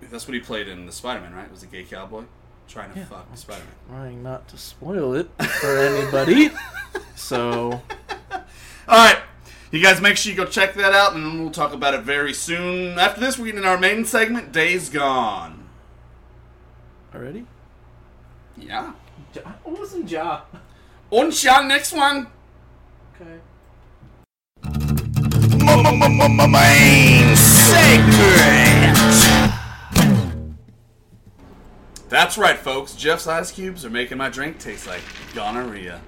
that's 0.00 0.26
what 0.26 0.34
he 0.34 0.40
played 0.40 0.66
in 0.68 0.86
the 0.86 0.92
Spider-Man, 0.92 1.34
right? 1.34 1.44
It 1.46 1.50
Was 1.52 1.62
a 1.62 1.66
gay 1.66 1.84
cowboy 1.84 2.24
trying 2.66 2.92
to 2.92 2.98
Yeah. 2.98 3.04
fuck 3.06 3.26
Spider-Man. 3.36 3.72
Trying 3.88 4.22
not 4.22 4.48
to 4.48 4.58
spoil 4.58 5.14
it 5.14 5.28
for 5.60 5.78
anybody. 5.78 6.50
so 7.14 7.80
All 8.88 9.04
right, 9.04 9.18
you 9.70 9.82
guys 9.82 10.00
make 10.00 10.16
sure 10.16 10.30
you 10.32 10.36
go 10.36 10.46
check 10.46 10.74
that 10.74 10.92
out, 10.94 11.14
and 11.14 11.40
we'll 11.40 11.50
talk 11.50 11.72
about 11.74 11.94
it 11.94 12.00
very 12.02 12.32
soon. 12.32 12.98
After 12.98 13.20
this, 13.20 13.38
we're 13.38 13.46
getting 13.46 13.60
in 13.62 13.66
our 13.68 13.78
main 13.78 14.04
segment, 14.04 14.50
Days 14.52 14.88
Gone. 14.88 15.68
already. 17.14 17.44
Yeah. 18.56 18.92
Ja- 19.34 19.42
what 19.62 19.78
was 19.78 19.94
in 19.94 20.08
Ja? 20.08 20.40
On 21.10 21.30
shot 21.30 21.66
next 21.66 21.92
one. 21.92 22.26
Okay. 23.14 23.38
Main. 26.48 27.36
That's 32.08 32.38
right, 32.38 32.58
folks. 32.58 32.94
Jeff's 32.94 33.26
ice 33.26 33.52
cubes 33.52 33.84
are 33.84 33.90
making 33.90 34.16
my 34.16 34.30
drink 34.30 34.58
taste 34.58 34.86
like 34.86 35.02
gonorrhea, 35.34 36.00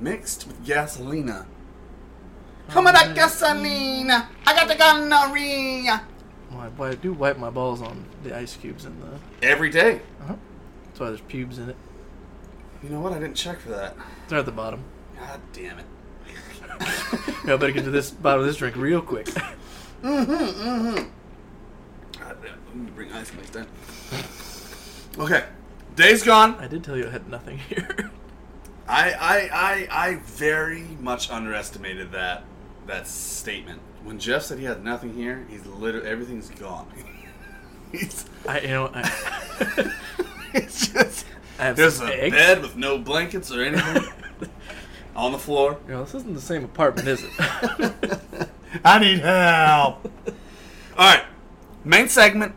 mixed 0.00 0.46
with 0.46 0.64
gasolina. 0.64 1.46
Come 2.68 2.86
on, 2.86 2.94
that 2.94 3.16
gasolina. 3.16 4.26
I 4.46 4.54
got 4.54 4.68
the 4.68 4.76
gonorrhea. 4.76 6.02
Well, 6.52 6.90
I, 6.90 6.94
do 6.94 7.12
wipe 7.12 7.36
my 7.36 7.50
balls 7.50 7.82
on 7.82 8.04
the 8.22 8.36
ice 8.36 8.56
cubes 8.56 8.84
in 8.84 8.98
the. 9.00 9.18
Every 9.46 9.70
day. 9.70 10.00
Uh-huh. 10.20 10.36
That's 10.84 11.00
why 11.00 11.06
there's 11.08 11.20
pubes 11.22 11.58
in 11.58 11.70
it. 11.70 11.76
You 12.82 12.90
know 12.90 13.00
what? 13.00 13.12
I 13.12 13.18
didn't 13.18 13.36
check 13.36 13.58
for 13.58 13.70
that. 13.70 13.96
They're 14.28 14.38
at 14.38 14.46
the 14.46 14.52
bottom. 14.52 14.84
God 15.18 15.40
damn 15.52 15.78
it. 15.80 15.86
I 17.44 17.56
better 17.56 17.72
get 17.72 17.84
to 17.84 17.90
this 17.90 18.10
bottom 18.10 18.40
of 18.40 18.46
this 18.46 18.56
drink 18.56 18.76
real 18.76 19.00
quick. 19.02 19.28
Damn 20.02 20.96
it. 20.96 21.06
Let 22.68 22.74
me 22.74 22.90
bring 22.94 23.12
ice 23.12 23.32
next 23.34 23.50
time. 23.50 23.66
Okay. 25.18 25.44
Days 25.96 26.22
gone. 26.22 26.54
I 26.56 26.68
did 26.68 26.84
tell 26.84 26.96
you 26.96 27.08
I 27.08 27.10
had 27.10 27.28
nothing 27.28 27.58
here. 27.58 28.10
I, 28.88 29.12
I, 29.12 29.50
I, 29.52 29.88
I 30.08 30.14
very 30.24 30.84
much 31.00 31.30
underestimated 31.30 32.12
that 32.12 32.44
that 32.86 33.06
statement. 33.06 33.80
When 34.02 34.18
Jeff 34.18 34.42
said 34.42 34.58
he 34.58 34.64
had 34.64 34.82
nothing 34.82 35.14
here, 35.14 35.46
he's 35.48 35.64
literally 35.66 36.08
everything's 36.08 36.50
gone. 36.50 36.88
he's, 37.92 38.24
I, 38.48 38.60
you 38.60 38.68
know, 38.68 38.90
I, 38.94 39.92
it's 40.54 40.88
just 40.88 41.26
I 41.58 41.64
have 41.64 41.76
there's 41.76 42.00
a 42.00 42.24
eggs. 42.24 42.34
bed 42.34 42.62
with 42.62 42.76
no 42.76 42.98
blankets 42.98 43.52
or 43.52 43.62
anything 43.62 44.10
on 45.20 45.32
the 45.32 45.38
floor. 45.38 45.78
You 45.86 45.94
know, 45.94 46.04
this 46.04 46.14
isn't 46.14 46.34
the 46.34 46.40
same 46.40 46.64
apartment, 46.64 47.06
is 47.08 47.22
it? 47.22 47.30
I 48.84 48.98
need 48.98 49.18
help. 49.20 50.10
All 50.96 51.06
right, 51.14 51.24
main 51.84 52.08
segment. 52.08 52.54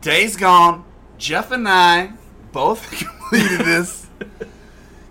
Days 0.00 0.36
gone. 0.36 0.84
Jeff 1.18 1.50
and 1.52 1.68
I 1.68 2.12
both 2.50 2.90
completed 3.30 3.60
this. 3.60 4.06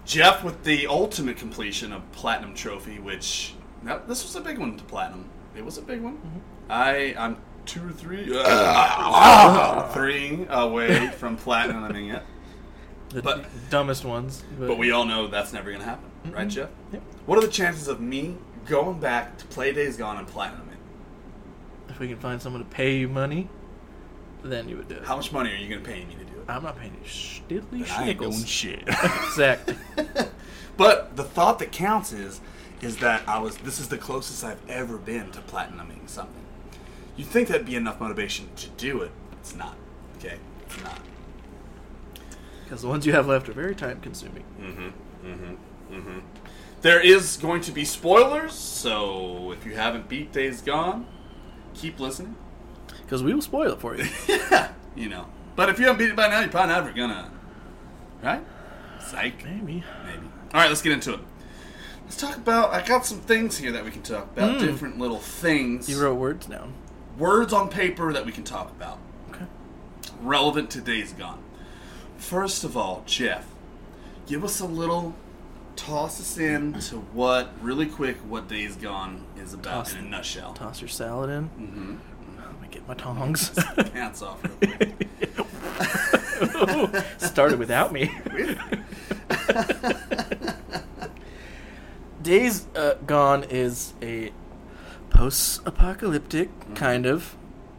Jeff 0.06 0.44
with 0.44 0.64
the 0.66 0.88
ultimate 0.88 1.38
completion 1.38 1.94
of 1.94 2.10
platinum 2.12 2.54
trophy, 2.54 3.00
which 3.00 3.54
that, 3.84 4.08
this 4.08 4.24
was 4.24 4.36
a 4.36 4.42
big 4.42 4.58
one 4.58 4.76
to 4.78 4.84
platinum. 4.84 5.26
It 5.56 5.64
was 5.64 5.78
a 5.78 5.82
big 5.82 6.02
one. 6.02 6.20
I 6.70 7.16
I'm 7.18 7.38
two 7.66 7.88
or 7.88 7.92
three 7.92 8.30
uh, 8.36 9.88
three 9.94 10.46
away 10.50 11.08
from 11.10 11.38
platinuming 11.38 12.14
it, 12.16 12.24
the 13.10 13.22
But- 13.22 13.46
dumbest 13.70 14.04
ones. 14.04 14.44
but 14.60 14.78
we 14.78 14.92
all 14.92 15.06
know 15.06 15.28
that's 15.28 15.54
never 15.54 15.72
gonna 15.72 15.84
happen, 15.86 16.10
Mm-hmm. 16.24 16.36
right, 16.36 16.47
Jeff? 16.47 16.69
Yep. 16.93 17.01
What 17.26 17.38
are 17.38 17.41
the 17.41 17.51
chances 17.51 17.88
of 17.88 17.99
me 17.99 18.38
going 18.65 18.99
back 18.99 19.38
to 19.38 19.45
play 19.45 19.74
Days 19.74 19.97
Gone 19.97 20.17
and 20.17 20.28
platinum 20.28 20.69
it? 20.69 21.91
If 21.91 21.99
we 21.99 22.07
can 22.07 22.17
find 22.17 22.41
someone 22.41 22.63
to 22.63 22.69
pay 22.69 22.97
you 22.97 23.09
money, 23.09 23.49
then 24.43 24.69
you 24.69 24.78
would 24.78 24.88
do 24.88 24.95
it. 24.95 25.05
How 25.05 25.15
much 25.15 25.32
money 25.32 25.51
are 25.51 25.55
you 25.55 25.69
gonna 25.69 25.82
pay 25.82 26.03
me 26.05 26.15
to 26.15 26.26
do 26.26 26.39
it? 26.39 26.45
I'm 26.47 26.63
not 26.63 26.78
paying 26.78 26.93
you 26.93 27.61
diddly 27.61 27.89
I 27.89 28.09
ain't 28.09 28.19
doing 28.19 28.43
shit. 28.43 28.84
Exactly. 28.88 29.76
but 30.78 31.15
the 31.15 31.24
thought 31.24 31.59
that 31.59 31.72
counts 31.72 32.11
is, 32.11 32.41
is 32.82 32.97
that 32.97 33.28
I 33.28 33.39
was. 33.39 33.57
This 33.57 33.80
is 33.80 33.89
the 33.89 33.97
closest 33.97 34.43
I've 34.43 34.61
ever 34.69 34.97
been 34.97 35.32
to 35.32 35.39
platinuming 35.39 36.07
something. 36.09 36.43
You'd 37.15 37.28
think 37.28 37.47
that'd 37.47 37.65
be 37.65 37.76
enough 37.76 37.99
motivation 37.99 38.49
to 38.55 38.67
do 38.69 39.01
it. 39.01 39.11
It's 39.34 39.55
not. 39.55 39.76
Okay, 40.17 40.38
it's 40.65 40.84
not. 40.84 40.99
Because 42.63 42.82
the 42.82 42.88
ones 42.88 43.05
you 43.05 43.13
have 43.13 43.28
left 43.28 43.49
are 43.49 43.53
very 43.53 43.76
time 43.76 43.99
consuming. 44.01 44.43
Mm-hmm, 44.59 45.28
mm-hmm. 45.28 45.55
Mm-hmm. 45.92 46.20
There 46.82 47.00
is 47.00 47.38
going 47.38 47.62
to 47.62 47.72
be 47.72 47.86
spoilers, 47.86 48.54
so 48.54 49.52
if 49.52 49.66
you 49.66 49.76
haven't 49.76 50.10
beat 50.10 50.32
Days 50.32 50.62
Gone, 50.62 51.06
keep 51.74 52.00
listening. 52.00 52.36
Because 53.04 53.22
we 53.22 53.34
will 53.34 53.42
spoil 53.42 53.74
it 53.74 53.80
for 53.80 53.96
you. 53.96 54.06
yeah, 54.28 54.72
You 54.96 55.10
know. 55.10 55.28
But 55.56 55.70
if 55.70 55.78
you 55.80 55.86
haven't 55.86 56.00
beat 56.00 56.10
it 56.10 56.16
by 56.16 56.28
now, 56.30 56.39
you're 56.39 56.50
probably 56.50 56.74
never 56.74 56.92
gonna. 56.92 57.30
Right? 58.24 58.42
Psych. 59.00 59.44
Maybe. 59.44 59.84
Maybe. 60.06 60.28
All 60.54 60.62
right, 60.62 60.70
let's 60.70 60.82
get 60.82 60.94
into 60.94 61.14
it. 61.16 61.20
Let's 62.06 62.18
talk 62.18 62.36
about. 62.38 62.72
I 62.74 62.82
got 62.86 63.06
some 63.06 63.20
things 63.20 63.58
here 63.58 63.72
that 63.74 63.84
we 63.86 63.92
can 63.92 64.02
talk 64.02 64.32
about. 64.32 64.60
Hmm. 64.60 64.66
Different 64.66 64.98
little 64.98 65.20
things. 65.20 65.89
You 65.89 66.02
wrote 66.02 66.16
words 66.16 66.46
down. 66.48 66.74
words 67.18 67.54
on 67.54 67.70
paper 67.70 68.12
that 68.14 68.26
we 68.26 68.32
can 68.32 68.44
talk 68.44 68.72
about. 68.72 68.98
Okay. 69.30 69.46
Relevant 70.22 70.70
to 70.72 70.82
Days 70.82 71.14
Gone. 71.14 71.44
First 72.18 72.64
of 72.64 72.76
all, 72.78 73.04
Jeff, 73.06 73.46
give 74.26 74.44
us 74.44 74.60
a 74.60 74.66
little. 74.66 75.16
Toss 75.82 76.19
us 76.21 76.38
in 76.38 76.73
to 76.73 76.97
what, 76.97 77.51
really 77.61 77.88
quick, 77.88 78.17
what 78.17 78.47
Days 78.47 78.75
Gone 78.75 79.25
is 79.38 79.53
about 79.55 79.86
Toss- 79.86 79.93
in 79.93 79.99
a 80.05 80.09
nutshell. 80.09 80.53
Toss 80.53 80.79
your 80.79 80.88
salad 80.88 81.29
in. 81.32 81.45
Mm-hmm. 81.49 81.95
Let 82.38 82.61
me 82.61 82.67
get 82.69 82.88
my 82.88 82.93
tongs. 82.93 83.49
Pants 83.93 84.21
off. 84.21 84.43
real 84.43 84.71
quick. 86.88 87.03
Started 87.17 87.57
without 87.59 87.91
me. 87.91 88.11
Days 92.21 92.67
uh, 92.75 92.93
Gone 93.07 93.43
is 93.45 93.93
a 94.01 94.32
post-apocalyptic 95.09 96.49
Mm-hmm. 96.59 96.73
kind 96.75 97.05
of, 97.07 97.36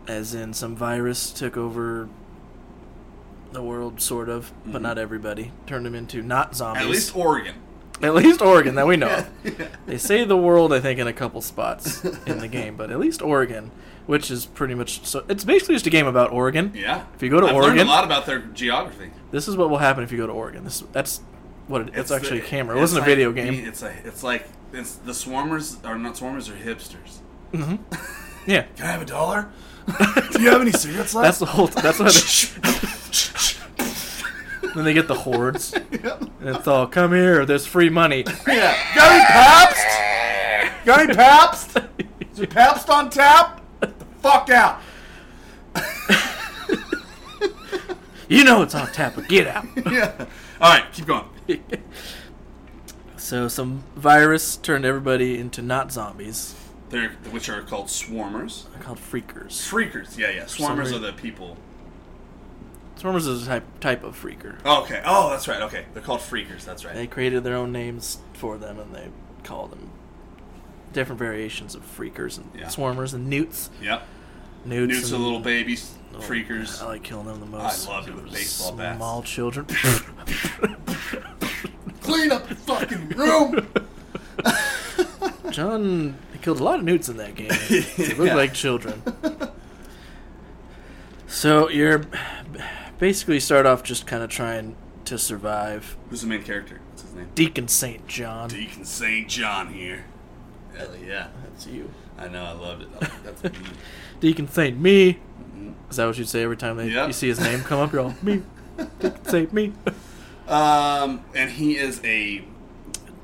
as 0.09 0.35
in 0.35 0.53
some 0.53 0.75
virus 0.75 1.31
took 1.33 1.57
over 1.57 2.09
the 3.53 3.63
world, 3.63 4.01
sort 4.01 4.29
of, 4.29 4.53
but 4.67 4.83
not 4.83 4.99
everybody. 4.99 5.53
Turned 5.67 5.87
them 5.87 5.95
into 5.95 6.21
not 6.23 6.57
zombies. 6.57 6.81
Mm-hmm. 6.83 6.91
At 6.91 6.95
least 6.95 7.17
Oregon. 7.17 7.55
At 8.07 8.15
least 8.15 8.43
Oregon 8.43 8.75
that 8.77 8.87
we 8.87 8.97
know. 8.97 9.09
of. 9.45 9.69
They 9.87 9.99
say 9.99 10.25
the 10.25 10.37
world, 10.37 10.73
I 10.73 10.81
think, 10.81 10.99
in 10.99 11.07
a 11.07 11.13
couple 11.13 11.41
spots 11.41 12.05
in 12.05 12.39
the 12.39 12.49
game, 12.49 12.77
but 12.77 12.91
at 12.91 12.99
least 12.99 13.21
Oregon, 13.23 13.71
which 14.07 14.31
is 14.31 14.47
pretty 14.47 14.75
much 14.75 15.05
so. 15.07 15.25
It's 15.29 15.45
basically 15.45 15.75
just 15.75 15.87
a 15.87 15.91
game 15.91 16.07
about 16.07 16.31
Oregon. 16.33 16.73
Yeah. 16.75 17.05
If 17.15 17.23
you 17.23 17.29
go 17.31 17.41
to 17.41 17.47
I've 17.47 17.55
Oregon- 17.55 17.77
learned 17.79 17.89
a 17.89 17.93
lot 17.93 18.05
about 18.05 18.27
their 18.27 18.39
geography. 18.41 19.11
This 19.31 19.49
is 19.49 19.57
what 19.57 19.71
will 19.71 19.79
happen 19.79 20.03
if 20.05 20.11
you 20.13 20.19
go 20.19 20.27
to 20.27 20.33
Oregon. 20.33 20.65
This 20.65 20.83
that's 20.93 21.21
what 21.69 21.83
it, 21.83 21.91
it's, 21.95 22.11
actually 22.11 22.41
the- 22.41 22.47
a 22.47 22.49
camera. 22.49 22.77
It 22.77 22.81
wasn't 22.81 23.01
like 23.03 23.09
a 23.09 23.11
video 23.11 23.33
game. 23.33 23.55
It's 23.67 23.83
a. 23.83 23.93
It's 24.05 24.23
like 24.23 24.47
it's 24.73 24.95
the 24.97 25.13
swarmers 25.13 25.85
are 25.85 25.99
not 25.99 26.15
swarmers 26.15 26.49
are 26.51 26.57
hipsters. 26.57 27.19
Mm-hmm. 27.53 27.77
Yeah, 28.45 28.63
Can 28.77 28.87
I 28.87 28.91
have 28.91 29.03
a 29.03 29.05
dollar? 29.05 29.49
Do 30.33 30.43
you 30.43 30.49
have 30.51 30.61
any 30.61 30.73
cigarettes 30.73 31.15
left? 31.15 31.25
that's 31.25 31.39
the 31.39 31.47
whole. 31.47 31.69
That's 31.69 32.01
what. 32.01 32.13
Then 34.75 34.85
they 34.85 34.95
get 34.95 35.07
the 35.09 35.15
hordes, 35.15 35.73
and 35.93 36.31
it's 36.41 36.67
all 36.67 36.87
come 36.87 37.13
here. 37.13 37.45
There's 37.45 37.67
free 37.67 37.91
money. 37.91 38.25
yeah. 38.47 38.77
Got 38.95 39.13
any 39.13 39.25
Pabst? 39.27 40.85
Got 40.87 41.01
any 41.01 41.15
Pabst? 41.15 41.77
Is 42.31 42.39
there 42.39 42.47
Pabst 42.47 42.89
on 42.89 43.11
tap? 43.11 43.61
Get 43.81 43.99
the 43.99 44.05
fuck 44.23 44.49
out. 44.51 44.81
You 48.29 48.45
know 48.45 48.63
it's 48.63 48.75
on 48.75 48.87
tap, 48.93 49.13
but 49.15 49.29
get 49.29 49.47
out. 49.47 49.67
Yeah. 49.93 50.27
All 50.59 50.73
right, 50.73 50.91
keep 50.91 51.05
going. 51.07 51.27
So 53.19 53.47
some 53.47 53.85
virus 53.95 54.57
turned 54.57 54.87
everybody 54.87 55.39
into 55.39 55.61
not 55.61 55.93
zombies. 55.93 56.55
They're 56.89 57.11
which 57.31 57.51
are 57.51 57.61
called 57.61 57.89
swarmers. 57.89 58.71
They're 58.73 58.83
called 58.83 58.99
freakers. 58.99 59.49
Freakers. 59.71 60.17
Yeah, 60.17 60.31
yeah. 60.31 60.45
Swarmers 60.45 60.95
are 60.95 60.99
the 60.99 61.13
people. 61.13 61.59
Swarmers 63.03 63.27
is 63.27 63.43
a 63.43 63.47
type 63.47 63.65
type 63.81 64.05
of 64.05 64.17
freaker. 64.21 64.65
Okay. 64.65 65.03
Oh, 65.05 65.29
that's 65.31 65.49
right. 65.49 65.61
Okay, 65.63 65.87
they're 65.93 66.03
called 66.03 66.21
freakers. 66.21 66.65
That's 66.65 66.85
right. 66.85 66.95
They 66.95 67.07
created 67.09 67.43
their 67.43 67.57
own 67.57 67.73
names 67.73 68.19
for 68.35 68.57
them, 68.59 68.79
and 68.79 68.95
they 68.95 69.09
call 69.43 69.67
them 69.67 69.91
different 70.93 71.19
variations 71.19 71.75
of 71.75 71.83
freakers 71.83 72.37
and 72.39 72.49
Yeah. 72.55 72.67
swarmers 72.67 73.13
and 73.13 73.27
newts. 73.29 73.71
Yep. 73.83 74.03
Newts, 74.65 74.93
Newts 74.95 75.11
are 75.11 75.17
and- 75.17 75.25
little 75.25 75.41
babies. 75.41 75.95
Oh, 76.15 76.19
freakers. 76.19 76.81
I 76.83 76.87
like 76.87 77.03
killing 77.03 77.27
them 77.27 77.41
the 77.41 77.47
most. 77.47 77.89
loved 77.89 78.09
it 78.09 78.15
with 78.15 78.31
baseball 78.33 78.73
bats. 78.73 78.99
Small 78.99 79.23
children. 79.23 79.67
Clean 82.03 82.31
up 82.31 82.47
the 82.49 82.55
fucking 82.55 83.09
room. 83.11 83.67
John 85.51 86.17
killed 86.43 86.61
a 86.61 86.65
lot 86.65 86.79
of 86.81 86.85
newts 86.85 87.09
in 87.09 87.17
that 87.17 87.35
game. 87.35 87.51
They 87.69 88.15
look 88.15 88.27
Yeah. 88.29 88.35
like 88.35 88.53
children. 88.55 89.03
So 91.27 91.69
you're 91.71 92.03
basically 93.03 93.41
start 93.41 93.67
off 93.67 93.83
just 93.83 94.07
kind 94.07 94.23
of 94.23 94.31
trying 94.31 94.77
to 95.05 95.19
survive. 95.19 95.97
Who's 96.09 96.21
the 96.21 96.29
main 96.29 96.45
character? 96.45 96.81
What's 96.91 97.03
his 97.03 97.13
name? 97.15 97.29
Deacon 97.35 97.67
Saint 97.67 98.07
John. 98.07 98.49
Deacon 98.49 98.85
St. 98.85 99.29
John 99.29 99.75
here. 99.75 100.05
Hell 100.77 100.95
yeah. 101.05 101.27
That's 101.43 101.67
you. 101.67 101.91
I 102.17 102.29
know, 102.29 102.45
I 102.45 102.53
loved 102.53 102.83
it. 102.83 103.01
That's 103.25 103.43
me. 103.43 103.51
Deacon 104.21 104.47
Saint 104.47 104.79
me. 104.79 105.19
Is 105.91 105.97
that 105.97 106.07
what 106.07 106.17
you'd 106.17 106.29
say 106.29 106.45
every 106.45 106.57
time 106.57 106.77
they, 106.77 106.91
Yep. 106.91 107.09
you 107.09 107.13
see 107.13 107.27
his 107.27 107.41
name 107.41 107.63
come 107.63 107.81
up? 107.81 107.93
You're 107.93 108.03
all 108.03 108.15
me. 108.23 108.45
Deacon 109.01 109.25
Saint 109.25 109.53
me. 109.53 109.73
Um, 110.49 111.25
and 111.37 111.51
he 111.51 111.77
is 111.79 112.01
a 112.05 112.45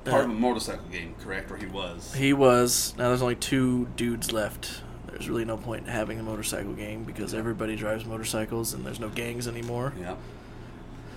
part 0.05 0.25
of 0.25 0.31
a 0.31 0.35
motorcycle 0.35 0.87
game, 0.87 1.17
correct? 1.21 1.51
Or 1.51 1.57
he 1.57 1.67
was. 1.67 2.15
He 2.15 2.33
was. 2.33 2.95
Now 2.97 3.09
there's 3.09 3.23
only 3.23 3.35
two 3.35 3.87
dudes 3.97 4.33
left. 4.33 4.83
There's 5.11 5.29
really 5.29 5.45
no 5.45 5.57
point 5.57 5.87
in 5.87 5.93
having 5.93 6.19
a 6.21 6.23
motorcycle 6.23 6.73
game 6.75 7.05
because 7.05 7.35
everybody 7.35 7.77
drives 7.77 8.05
motorcycles 8.05 8.75
and 8.75 8.85
there's 8.85 9.01
no 9.01 9.09
gangs 9.09 9.49
anymore. 9.49 9.93
Yeah. 9.99 10.17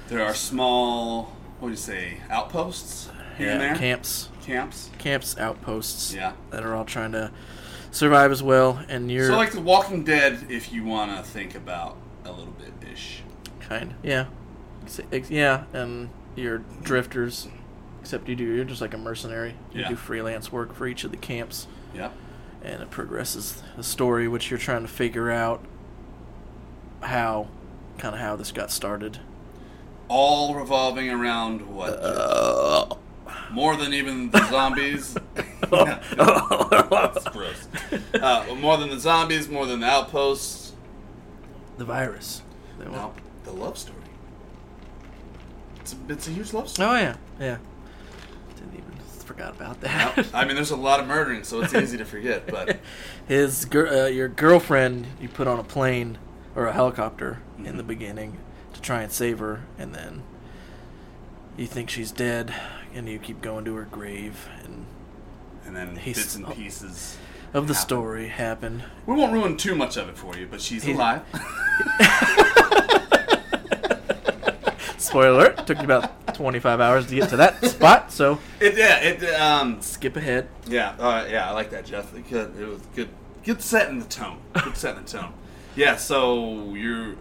There 0.07 0.23
are 0.23 0.33
small, 0.33 1.35
what 1.59 1.67
do 1.69 1.71
you 1.71 1.77
say, 1.77 2.17
outposts 2.29 3.09
here 3.37 3.49
and 3.49 3.61
there? 3.61 3.75
camps, 3.75 4.29
Camps. 4.43 4.89
camps, 4.97 5.37
outposts. 5.37 6.13
Yeah. 6.13 6.33
that 6.49 6.63
are 6.63 6.75
all 6.75 6.85
trying 6.85 7.11
to 7.13 7.31
survive 7.91 8.31
as 8.31 8.41
well. 8.43 8.83
And 8.89 9.11
you're 9.11 9.27
So 9.27 9.35
like 9.37 9.51
The 9.51 9.61
Walking 9.61 10.03
Dead, 10.03 10.47
if 10.49 10.73
you 10.73 10.83
want 10.83 11.15
to 11.15 11.23
think 11.23 11.55
about 11.55 11.95
a 12.25 12.31
little 12.31 12.53
bit 12.53 12.73
ish. 12.91 13.21
kind, 13.61 13.93
yeah, 14.03 14.25
yeah, 15.29 15.63
and 15.73 16.09
you're 16.35 16.59
drifters. 16.83 17.47
Except 18.01 18.27
you 18.27 18.35
do, 18.35 18.43
you're 18.43 18.65
just 18.65 18.81
like 18.81 18.93
a 18.95 18.97
mercenary. 18.97 19.53
You 19.73 19.81
Yeah. 19.81 19.89
do 19.89 19.95
freelance 19.95 20.51
work 20.51 20.73
for 20.73 20.87
each 20.87 21.03
of 21.03 21.11
the 21.11 21.17
camps, 21.17 21.67
Yeah. 21.93 22.09
And 22.63 22.81
it 22.81 22.89
progresses 22.91 23.61
the 23.75 23.83
story, 23.83 24.27
which 24.27 24.49
you're 24.49 24.59
trying 24.59 24.81
to 24.83 24.87
figure 24.87 25.31
out 25.31 25.63
how, 27.01 27.47
kind 27.97 28.13
of 28.15 28.21
how 28.21 28.35
this 28.35 28.51
got 28.51 28.71
started. 28.71 29.19
All 30.07 30.55
revolving 30.55 31.09
around 31.09 31.61
what? 31.73 31.91
Uh, 32.01 32.95
More 33.51 33.75
than 33.77 33.93
even 33.93 34.29
the 34.29 34.45
zombies. 34.49 35.15
That's 35.71 37.27
gross. 37.29 37.67
Uh, 38.13 38.55
more 38.59 38.77
than 38.77 38.89
the 38.89 38.99
zombies, 38.99 39.47
more 39.49 39.65
than 39.65 39.79
the 39.79 39.87
outposts. 39.87 40.73
the 41.77 41.85
virus. 41.85 42.41
They 42.77 42.85
No, 42.85 43.13
the 43.45 43.51
love 43.51 43.77
story. 43.77 43.97
It's 45.79 45.93
a, 45.93 45.97
it's 46.09 46.27
a 46.27 46.31
huge 46.31 46.53
love 46.53 46.69
story. 46.69 46.89
Oh 46.89 46.95
yeah, 46.95 47.15
yeah. 47.39 47.57
Forgot 49.31 49.55
about 49.55 49.79
that. 49.81 50.27
I 50.33 50.43
mean, 50.45 50.55
there's 50.55 50.71
a 50.71 50.75
lot 50.75 50.99
of 50.99 51.07
murdering, 51.07 51.43
so 51.45 51.61
it's 51.61 51.73
easy 51.73 51.97
to 51.97 52.03
forget. 52.05 52.47
But 52.47 52.79
His 53.29 53.63
gir- 53.63 53.87
uh, 53.87 54.07
your 54.07 54.27
girlfriend 54.27 55.07
you 55.21 55.29
put 55.29 55.47
on 55.47 55.57
a 55.57 55.63
plane 55.63 56.17
or 56.53 56.65
a 56.67 56.73
helicopter 56.73 57.39
in 57.57 57.63
Mm-hmm. 57.63 57.77
the 57.77 57.83
beginning 57.83 58.37
to 58.73 58.81
try 58.81 59.03
and 59.03 59.11
save 59.11 59.39
her, 59.39 59.61
and 59.77 59.95
then 59.95 60.23
you 61.55 61.65
think 61.65 61.89
she's 61.89 62.11
dead, 62.11 62.53
and 62.93 63.07
you 63.07 63.19
keep 63.19 63.41
going 63.41 63.63
to 63.65 63.75
her 63.75 63.83
grave, 63.89 64.49
and 64.65 64.85
and 65.65 65.75
then 65.77 65.95
bits 66.03 66.35
and 66.35 66.45
pieces. 66.51 67.17
of 67.53 67.67
the 67.67 67.73
happen. 67.73 67.87
story 67.87 68.27
happen. 68.27 68.83
We 69.05 69.13
won't 69.15 69.31
ruin 69.31 69.55
too 69.55 69.75
much 69.75 69.95
of 69.95 70.09
it 70.09 70.17
for 70.17 70.35
you, 70.37 70.45
but 70.51 70.59
she's 70.59 70.83
He's- 70.83 70.97
alive. 70.97 71.21
Spoiler: 75.01 75.45
alert, 75.51 75.67
Took 75.67 75.79
you 75.79 75.83
about 75.85 76.33
twenty 76.35 76.59
five 76.59 76.79
hours 76.79 77.07
to 77.07 77.15
get 77.15 77.29
to 77.29 77.37
that 77.37 77.65
spot, 77.65 78.11
so 78.11 78.39
it, 78.59 78.77
yeah, 78.77 78.99
it 78.99 79.23
um, 79.33 79.81
skip 79.81 80.15
ahead. 80.15 80.47
yeah, 80.67 80.91
uh, 80.99 81.27
yeah. 81.29 81.49
I 81.49 81.53
like 81.53 81.71
that, 81.71 81.85
Jeff. 81.85 82.15
It, 82.15 82.29
good, 82.29 82.55
it 82.59 82.67
was 82.67 82.81
good, 82.95 83.09
good 83.43 83.61
setting 83.61 83.99
the 83.99 84.05
tone. 84.05 84.39
Good 84.53 84.77
setting 84.77 85.03
the 85.03 85.09
tone. 85.09 85.33
Yeah, 85.75 85.95
so 85.95 86.73
you're 86.75 87.15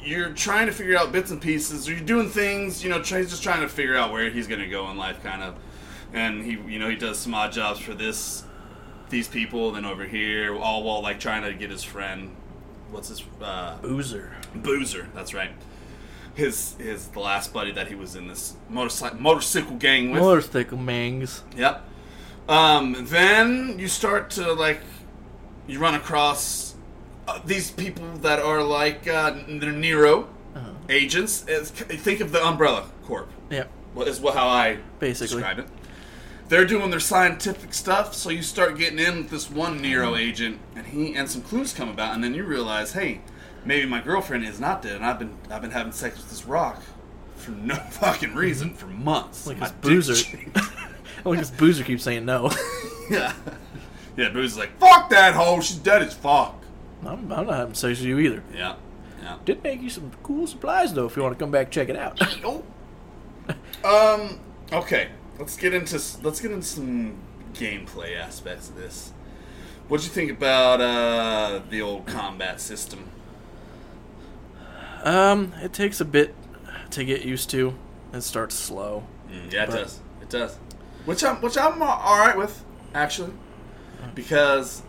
you're 0.00 0.30
trying 0.30 0.66
to 0.66 0.72
figure 0.72 0.96
out 0.96 1.10
bits 1.10 1.30
and 1.30 1.40
pieces. 1.40 1.88
Or 1.88 1.92
you're 1.92 2.00
doing 2.00 2.28
things, 2.28 2.84
you 2.84 2.90
know. 2.90 3.02
Try, 3.02 3.18
he's 3.18 3.30
just 3.30 3.42
trying 3.42 3.62
to 3.62 3.68
figure 3.68 3.96
out 3.96 4.12
where 4.12 4.30
he's 4.30 4.46
going 4.46 4.60
to 4.60 4.68
go 4.68 4.90
in 4.90 4.96
life, 4.96 5.22
kind 5.22 5.42
of. 5.42 5.56
And 6.12 6.44
he, 6.44 6.52
you 6.52 6.78
know, 6.78 6.88
he 6.88 6.96
does 6.96 7.18
some 7.18 7.34
odd 7.34 7.52
jobs 7.52 7.80
for 7.80 7.94
this, 7.94 8.44
these 9.10 9.26
people. 9.28 9.72
Then 9.72 9.84
over 9.84 10.04
here, 10.04 10.56
all 10.56 10.82
while 10.84 11.02
like 11.02 11.18
trying 11.18 11.42
to 11.42 11.52
get 11.52 11.70
his 11.70 11.82
friend. 11.82 12.34
What's 12.90 13.08
his 13.08 13.22
uh, 13.42 13.76
Boozer. 13.78 14.36
Boozer? 14.54 15.08
That's 15.14 15.34
right. 15.34 15.50
His 16.38 16.76
his 16.78 17.08
the 17.08 17.18
last 17.20 17.52
buddy 17.52 17.72
that 17.72 17.88
he 17.88 17.94
was 17.96 18.14
in 18.14 18.28
this 18.28 18.54
motorcycle 18.70 19.18
motorcycle 19.20 19.76
gang 19.76 20.10
with. 20.12 20.22
Motorcycle 20.22 20.78
mangs. 20.78 21.42
Yep. 21.56 21.84
Um, 22.48 22.96
then 23.08 23.78
you 23.78 23.88
start 23.88 24.30
to 24.30 24.52
like, 24.54 24.80
you 25.66 25.78
run 25.80 25.94
across 25.94 26.74
uh, 27.26 27.40
these 27.44 27.70
people 27.70 28.06
that 28.22 28.38
are 28.38 28.62
like 28.62 29.06
uh, 29.08 29.34
they're 29.48 29.72
Nero 29.72 30.28
Uh-huh. 30.54 30.70
agents. 30.88 31.42
It's- 31.48 31.70
think 31.70 32.20
of 32.20 32.30
the 32.32 32.42
Umbrella 32.42 32.84
Corp. 33.04 33.28
Yeah. 33.50 33.64
What 33.94 34.06
is 34.08 34.20
what 34.20 34.34
how 34.34 34.48
I 34.48 34.78
Basically. 35.00 35.36
describe 35.42 35.58
it. 35.58 35.66
They're 36.48 36.64
doing 36.64 36.88
their 36.90 37.00
scientific 37.00 37.74
stuff, 37.74 38.14
so 38.14 38.30
you 38.30 38.40
start 38.42 38.78
getting 38.78 38.98
in 38.98 39.18
with 39.18 39.30
this 39.30 39.50
one 39.50 39.82
Nero 39.82 40.12
Mm-hmm. 40.12 40.28
agent, 40.28 40.58
and 40.76 40.86
he 40.86 41.14
and 41.16 41.28
some 41.28 41.42
clues 41.42 41.74
come 41.74 41.90
about, 41.90 42.14
and 42.14 42.22
then 42.24 42.32
you 42.32 42.44
realize, 42.44 42.92
hey, 42.94 43.20
maybe 43.64 43.86
my 43.86 44.00
girlfriend 44.00 44.44
is 44.44 44.60
not 44.60 44.82
dead, 44.82 44.96
and 44.96 45.04
I've 45.04 45.18
been 45.18 45.36
I've 45.50 45.62
been 45.62 45.70
having 45.70 45.92
sex 45.92 46.16
with 46.16 46.30
this 46.30 46.44
rock 46.44 46.82
for 47.36 47.50
no 47.52 47.74
fucking 47.90 48.34
reason 48.34 48.74
for 48.74 48.86
months. 48.86 49.46
Like 49.46 49.58
My 49.58 49.66
dick's 49.66 49.78
boozer. 49.80 50.14
changed. 50.14 50.56
like 51.24 51.38
this 51.38 51.50
boozer 51.50 51.84
keeps 51.84 52.02
saying 52.02 52.24
no. 52.24 52.50
yeah, 53.10 53.32
yeah. 54.16 54.28
Boozer's 54.30 54.58
like, 54.58 54.78
fuck 54.78 55.10
that 55.10 55.34
hoe, 55.34 55.60
she's 55.60 55.76
dead 55.76 56.02
as 56.02 56.14
fuck. 56.14 56.54
I'm, 57.02 57.30
I'm 57.32 57.46
not 57.46 57.56
having 57.56 57.74
sex 57.74 58.00
with 58.00 58.08
you 58.08 58.18
either. 58.18 58.42
Yeah, 58.54 58.74
yeah. 59.22 59.36
Did 59.44 59.62
make 59.62 59.80
you 59.82 59.90
some 59.90 60.10
cool 60.22 60.46
supplies 60.46 60.92
though. 60.94 61.06
If 61.06 61.16
you 61.16 61.22
want 61.22 61.38
to 61.38 61.42
come 61.42 61.50
back, 61.50 61.70
check 61.70 61.88
it 61.88 61.96
out. 61.96 62.20
Oh. 62.44 62.64
Um. 63.84 64.40
Okay. 64.72 65.08
Let's 65.38 65.56
get 65.56 65.72
into 65.72 66.00
let's 66.22 66.40
get 66.40 66.50
into 66.50 66.66
some 66.66 67.16
gameplay 67.54 68.18
aspects 68.18 68.68
of 68.68 68.74
this. 68.76 69.12
What'd 69.86 70.04
you 70.04 70.12
think 70.12 70.30
about 70.32 70.80
uh, 70.80 71.62
the 71.70 71.80
old 71.80 72.06
combat 72.06 72.60
system? 72.60 73.08
Um, 75.04 75.52
it 75.62 75.72
takes 75.72 76.00
a 76.00 76.04
bit 76.04 76.34
to 76.90 77.04
get 77.04 77.24
used 77.24 77.50
to. 77.50 77.74
It 78.12 78.22
starts 78.22 78.54
slow. 78.54 79.04
Mm, 79.30 79.52
yeah, 79.52 79.64
it 79.64 79.70
does. 79.70 80.00
It 80.22 80.30
does. 80.30 80.56
Which 81.04 81.24
I'm 81.24 81.36
which 81.36 81.56
I'm 81.56 81.80
all 81.82 82.18
right 82.18 82.36
with 82.36 82.64
actually, 82.94 83.32
because 84.14 84.82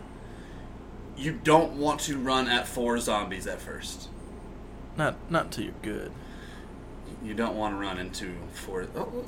you 1.16 1.32
don't 1.32 1.74
want 1.74 2.00
to 2.00 2.18
run 2.18 2.48
at 2.48 2.66
four 2.66 2.98
zombies 2.98 3.46
at 3.46 3.60
first. 3.60 4.08
Not 4.96 5.16
not 5.30 5.46
until 5.46 5.64
you're 5.64 5.74
good. 5.82 6.12
You 7.22 7.34
don't 7.34 7.56
want 7.56 7.74
to 7.74 7.80
run 7.80 7.98
into 7.98 8.32
four. 8.54 8.86
Oh. 8.96 9.24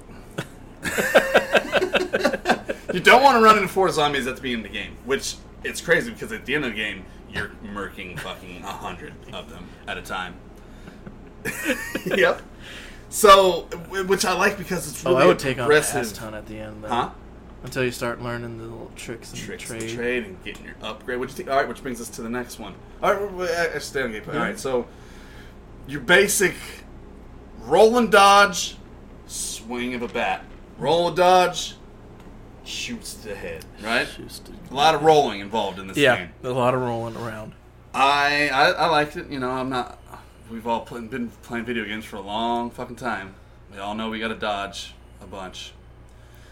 you 2.92 3.00
don't 3.00 3.22
want 3.22 3.36
to 3.36 3.42
run 3.42 3.56
into 3.56 3.68
four 3.68 3.90
zombies 3.90 4.26
at 4.26 4.36
the 4.36 4.42
beginning 4.42 4.66
of 4.66 4.72
the 4.72 4.78
game, 4.78 4.96
which 5.04 5.36
it's 5.62 5.80
crazy 5.80 6.10
because 6.10 6.32
at 6.32 6.44
the 6.44 6.54
end 6.54 6.64
of 6.64 6.72
the 6.72 6.76
game 6.76 7.04
you're 7.32 7.50
murking 7.64 8.18
fucking 8.18 8.62
a 8.62 8.72
hundred 8.72 9.14
of 9.32 9.50
them 9.50 9.68
at 9.86 9.98
a 9.98 10.02
time. 10.02 10.34
yep. 12.06 12.42
So, 13.08 13.62
which 14.06 14.24
I 14.24 14.32
like 14.32 14.56
because 14.56 14.88
it's 14.88 15.04
really 15.04 15.16
oh, 15.16 15.20
I 15.20 15.26
would 15.26 15.38
take 15.38 15.58
on 15.58 15.70
an 15.70 15.76
ass 15.76 16.12
ton 16.12 16.34
at 16.34 16.46
the 16.46 16.58
end. 16.58 16.84
Though, 16.84 16.88
Huh? 16.88 17.10
Until 17.62 17.84
you 17.84 17.92
start 17.92 18.20
learning 18.20 18.58
the 18.58 18.64
little 18.64 18.90
tricks 18.96 19.30
and 19.32 19.40
Tricks 19.40 19.64
trade. 19.64 19.82
the 19.82 19.94
trade 19.94 20.24
and 20.24 20.42
getting 20.42 20.64
your 20.64 20.74
upgrade. 20.82 21.20
Which? 21.20 21.38
All 21.46 21.56
right, 21.56 21.68
which 21.68 21.82
brings 21.82 22.00
us 22.00 22.08
to 22.10 22.22
the 22.22 22.28
next 22.28 22.58
one. 22.58 22.74
All 23.02 23.14
right, 23.14 23.82
stay 23.82 24.02
on 24.02 24.12
gameplay. 24.12 24.28
All 24.28 24.40
right, 24.40 24.54
mm-hmm. 24.54 24.56
so 24.56 24.86
your 25.86 26.00
basic 26.00 26.54
roll 27.60 27.98
and 27.98 28.10
dodge, 28.10 28.76
swing 29.26 29.94
of 29.94 30.02
a 30.02 30.08
bat. 30.08 30.44
Roll 30.78 31.08
and 31.08 31.16
dodge, 31.16 31.76
shoots 32.64 33.14
to 33.14 33.28
the 33.28 33.34
head. 33.34 33.64
Right. 33.82 34.08
A 34.70 34.74
lot 34.74 34.94
of 34.94 35.02
rolling 35.02 35.40
involved 35.40 35.78
in 35.78 35.86
this 35.86 35.96
yeah, 35.96 36.16
game. 36.16 36.28
a 36.42 36.50
lot 36.50 36.74
of 36.74 36.80
rolling 36.80 37.16
around. 37.16 37.52
I, 37.94 38.48
I 38.48 38.70
I 38.70 38.86
liked 38.86 39.16
it. 39.16 39.28
You 39.30 39.38
know, 39.38 39.50
I'm 39.50 39.68
not. 39.68 39.98
We've 40.52 40.66
all 40.66 40.82
play, 40.82 41.00
been 41.00 41.30
playing 41.42 41.64
video 41.64 41.86
games 41.86 42.04
for 42.04 42.16
a 42.16 42.20
long 42.20 42.70
fucking 42.70 42.96
time. 42.96 43.34
We 43.72 43.78
all 43.78 43.94
know 43.94 44.10
we 44.10 44.20
got 44.20 44.28
to 44.28 44.34
dodge 44.34 44.92
a 45.22 45.26
bunch. 45.26 45.72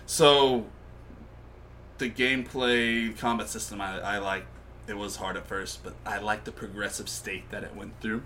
So 0.07 0.65
the 1.99 2.09
gameplay 2.09 3.17
combat 3.19 3.51
system 3.51 3.81
I, 3.81 4.01
I 4.01 4.19
like. 4.19 4.47
It 4.89 4.97
was 4.97 5.17
hard 5.17 5.37
at 5.37 5.47
first, 5.47 5.85
but 5.85 5.95
I 6.07 6.19
like 6.19 6.45
the 6.45 6.51
progressive 6.51 7.09
state 7.11 7.51
that 7.51 7.63
it 7.63 7.77
went 7.77 8.01
through. 8.01 8.23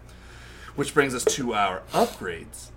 Which 0.77 0.95
brings 0.95 1.13
us 1.13 1.25
to 1.37 1.55
our 1.55 1.83
upgrades. 1.93 2.69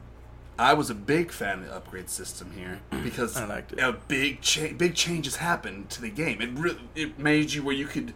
I 0.58 0.74
was 0.74 0.90
a 0.90 0.96
big 0.96 1.32
fan 1.32 1.60
of 1.60 1.66
the 1.68 1.76
upgrade 1.76 2.10
system 2.10 2.52
here 2.56 2.80
because 3.04 3.38
I 3.38 3.46
liked 3.46 3.74
it. 3.74 3.80
a 3.80 3.94
big 3.94 4.42
cha- 4.42 4.74
big 4.76 4.96
changes 4.96 5.36
happened 5.36 5.92
to 5.92 6.02
the 6.02 6.10
game. 6.10 6.42
It 6.42 6.50
re- 6.54 6.80
it 6.96 7.20
made 7.20 7.54
you 7.54 7.62
where 7.62 7.76
you 7.76 7.86
could 7.86 8.16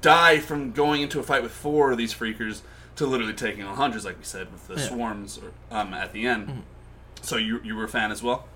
die 0.00 0.38
from 0.38 0.72
going 0.72 1.02
into 1.02 1.20
a 1.20 1.22
fight 1.22 1.42
with 1.42 1.52
four 1.52 1.92
of 1.92 1.98
these 1.98 2.14
freakers 2.14 2.62
to 2.98 3.06
literally 3.06 3.32
taking 3.32 3.64
on 3.64 3.74
hundreds, 3.76 4.04
like 4.04 4.18
we 4.18 4.24
said, 4.24 4.52
with 4.52 4.68
the 4.68 4.74
Yeah. 4.74 4.88
swarms 4.88 5.38
or, 5.38 5.50
um, 5.76 5.92
at 5.94 6.12
the 6.12 6.26
end. 6.26 6.62
So 7.22 7.36
you 7.36 7.60
you 7.64 7.74
were 7.74 7.84
a 7.84 7.88
fan 7.88 8.12
as 8.12 8.22
well. 8.22 8.46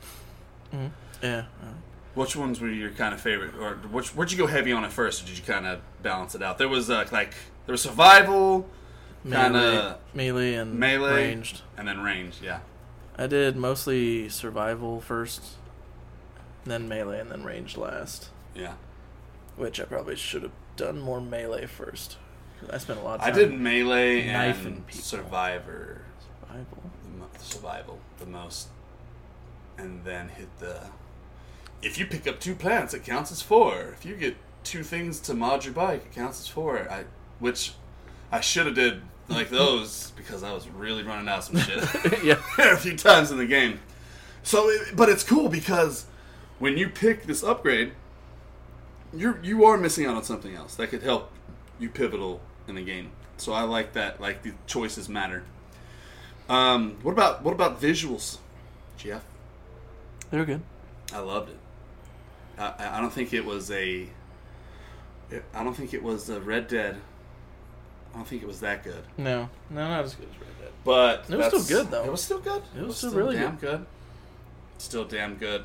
Yeah. 1.23 1.45
uh, 1.63 1.67
Which 2.15 2.37
ones 2.37 2.61
were 2.61 2.69
your 2.69 2.91
kind 2.91 3.15
of 3.15 3.21
favorite, 3.21 3.55
or 3.55 3.75
which 3.91 4.15
where'd 4.15 4.31
you 4.33 4.39
go 4.39 4.47
heavy 4.47 4.73
on 4.73 4.85
at 4.85 4.93
first, 4.93 5.23
or 5.23 5.27
did 5.27 5.39
you 5.39 5.45
kind 5.45 5.67
of 5.67 5.81
balance 6.03 6.35
it 6.35 6.43
out? 6.43 6.59
There 6.59 6.69
was 6.69 6.91
uh, 6.91 7.07
like 7.11 7.35
there 7.67 7.73
was 7.73 7.83
survival, 7.83 8.69
kind 9.31 9.57
of 9.57 9.99
melee 10.15 10.55
and 10.55 10.79
melee, 10.79 11.15
ranged. 11.15 11.63
and 11.77 11.89
then 11.89 12.01
range. 12.03 12.37
Yeah, 12.43 12.61
I 13.17 13.27
did 13.27 13.57
mostly 13.57 14.29
survival 14.29 15.01
first, 15.01 15.43
then 16.65 16.89
melee, 16.89 17.21
and 17.21 17.31
then 17.31 17.45
ranged 17.45 17.77
last. 17.77 18.29
yeah. 18.55 18.75
Which 19.57 19.79
I 19.81 19.85
probably 19.85 20.17
should 20.17 20.43
have 20.43 20.53
done 20.77 20.99
more 21.01 21.21
melee 21.21 21.67
first. 21.67 22.17
I 22.71 22.79
spent 22.79 22.99
a 22.99 23.03
lot 23.03 23.15
of 23.17 23.21
time 23.21 23.33
I 23.33 23.37
did 23.37 23.53
melee 23.53 24.23
and 24.23 24.87
people. 24.87 25.03
survivor, 25.03 26.03
survival. 26.41 26.83
the 27.05 27.11
mo- 27.19 27.29
survival 27.39 27.99
the 28.19 28.27
most, 28.27 28.69
and 29.79 30.05
then 30.05 30.29
hit 30.29 30.49
the. 30.59 30.81
If 31.83 31.99
you 31.99 32.07
pick 32.07 32.27
up 32.27 32.39
two 32.41 32.55
plants, 32.55 32.95
it 32.95 33.05
counts 33.05 33.33
as 33.33 33.43
four. 33.43 33.95
If 33.97 34.05
you 34.05 34.15
get 34.15 34.37
two 34.65 34.83
things 34.83 35.19
to 35.21 35.35
mod 35.35 35.65
your 35.65 35.75
bike, 35.75 36.07
it 36.07 36.15
counts 36.15 36.41
as 36.41 36.49
four. 36.49 36.89
I 36.91 37.05
which 37.39 37.73
I 38.31 38.41
should 38.41 38.67
have 38.67 38.75
did 38.75 39.03
like 39.29 39.51
those 39.61 40.13
because 40.17 40.43
I 40.43 40.53
was 40.53 40.69
really 40.69 41.03
running 41.03 41.29
out 41.29 41.39
of 41.39 41.45
some 41.45 41.57
shit. 41.59 42.23
yeah. 42.25 42.41
a 42.59 42.77
few 42.77 42.97
times 42.97 43.31
in 43.31 43.39
the 43.39 43.47
game. 43.47 43.81
So, 44.45 44.69
it, 44.69 44.97
but 44.97 45.09
it's 45.09 45.23
cool 45.23 45.49
because 45.49 46.07
when 46.59 46.77
you 46.77 46.89
pick 46.89 47.25
this 47.25 47.43
upgrade, 47.43 47.93
you're 49.15 49.39
you 49.43 49.65
are 49.65 49.77
missing 49.77 50.07
out 50.07 50.17
on 50.17 50.25
something 50.25 50.55
else 50.55 50.75
that 50.77 50.89
could 50.89 51.03
help 51.03 51.31
you 51.79 51.89
pivotal 51.89 52.41
in 52.69 52.75
the 52.75 52.83
game. 52.83 53.11
So 53.37 53.53
I 53.53 53.63
like 53.63 53.95
that. 53.95 54.21
Like 54.21 54.43
the 54.43 54.53
choices 54.67 55.09
matter. 55.09 55.45
Um, 56.49 56.97
what 57.03 57.13
about 57.13 57.43
what 57.43 57.53
about 57.55 57.81
visuals, 57.81 58.39
Jeff? 58.97 59.25
They 60.31 60.39
were 60.39 60.45
good. 60.45 60.63
I 61.13 61.19
loved 61.21 61.51
it. 61.51 61.57
I, 62.59 62.99
I 62.99 63.01
don't 63.01 63.13
think 63.13 63.33
it 63.33 63.45
was 63.45 63.71
a. 63.71 64.07
I 65.55 65.65
don't 65.65 65.75
think 65.75 65.95
it 65.95 66.03
was 66.03 66.29
a 66.29 66.41
Red 66.41 66.69
Dead. 66.69 66.97
I 68.13 68.17
don't 68.17 68.27
think 68.27 68.43
it 68.43 68.47
was 68.47 68.61
that 68.61 68.85
good. 68.85 69.03
No, 69.17 69.49
no, 69.71 69.89
not 69.89 70.05
as 70.05 70.15
good 70.15 70.29
as 70.29 70.41
Red 70.41 70.59
Dead. 70.61 70.71
But 70.85 71.31
It 71.31 71.37
was 71.39 71.65
still 71.65 71.79
good, 71.79 71.91
though. 71.91 72.05
It 72.05 72.11
was 72.11 72.23
still 72.23 72.39
good. 72.41 72.63
It 72.79 72.87
was 72.87 72.97
still 72.99 73.13
really 73.13 73.37
damn 73.37 73.57
good. 73.57 73.87
Still 74.77 75.05
damn 75.07 75.37
good. 75.37 75.65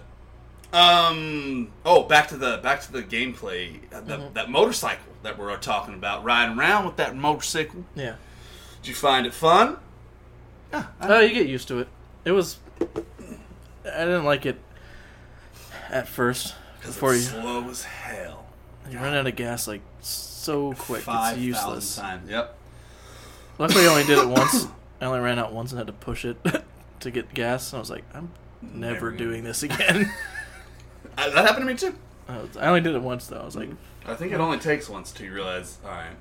Um. 0.73 1.69
Oh, 1.85 2.03
back 2.03 2.27
to 2.29 2.37
the 2.37 2.59
back 2.61 2.81
to 2.81 2.91
the 2.91 3.01
gameplay. 3.03 3.79
Uh, 3.93 4.01
the, 4.01 4.17
Mm-hmm. 4.17 4.33
That 4.33 4.49
motorcycle 4.49 5.13
that 5.23 5.37
we're 5.37 5.55
talking 5.57 5.93
about, 5.93 6.23
riding 6.23 6.57
around 6.57 6.85
with 6.85 6.97
that 6.97 7.15
motorcycle. 7.15 7.85
Yeah. 7.95 8.15
Did 8.81 8.89
you 8.89 8.95
find 8.95 9.25
it 9.25 9.33
fun? 9.33 9.77
Yeah. 10.71 10.85
Oh, 11.01 11.19
you 11.21 11.33
get 11.33 11.47
used 11.47 11.67
to 11.69 11.79
it. 11.79 11.87
It 12.25 12.31
was. 12.31 12.57
I 12.81 13.99
didn't 14.05 14.25
like 14.25 14.45
it 14.45 14.59
at 15.89 16.07
first. 16.07 16.53
Before 16.81 17.13
you, 17.13 17.21
slow 17.21 17.67
as 17.69 17.83
hell. 17.83 18.45
you 18.89 18.97
run 18.99 19.13
out 19.13 19.27
of 19.27 19.35
gas 19.35 19.67
like 19.67 19.81
so 20.01 20.73
quick, 20.73 21.01
Five 21.01 21.35
it's 21.37 21.43
useless. 21.45 21.95
times. 21.95 22.29
Yep. 22.29 22.55
Luckily, 23.57 23.85
I 23.85 23.87
only 23.87 24.03
did 24.03 24.19
it 24.19 24.27
once. 24.27 24.67
I 25.01 25.05
only 25.05 25.19
ran 25.19 25.39
out 25.39 25.51
once 25.53 25.71
and 25.71 25.77
had 25.79 25.87
to 25.87 25.93
push 25.93 26.23
it 26.25 26.37
to 27.01 27.11
get 27.11 27.33
gas. 27.33 27.71
And 27.73 27.77
I 27.77 27.79
was 27.79 27.89
like, 27.89 28.03
I'm 28.13 28.31
never, 28.61 28.93
Never 28.93 29.11
doing 29.11 29.43
this 29.43 29.63
again. 29.63 30.11
I, 31.17 31.29
that 31.29 31.45
happened 31.45 31.67
to 31.67 31.73
me 31.73 31.77
too. 31.77 31.97
I, 32.27 32.37
was, 32.39 32.57
I 32.57 32.67
only 32.67 32.81
did 32.81 32.95
it 32.95 33.01
once 33.01 33.27
though. 33.27 33.39
I 33.39 33.45
was 33.45 33.55
like, 33.55 33.69
I 34.05 34.13
think 34.15 34.31
it 34.33 34.39
only 34.39 34.59
takes 34.59 34.89
once 34.89 35.11
to 35.13 35.31
realize. 35.31 35.77
All 35.83 35.91
right. 35.91 36.15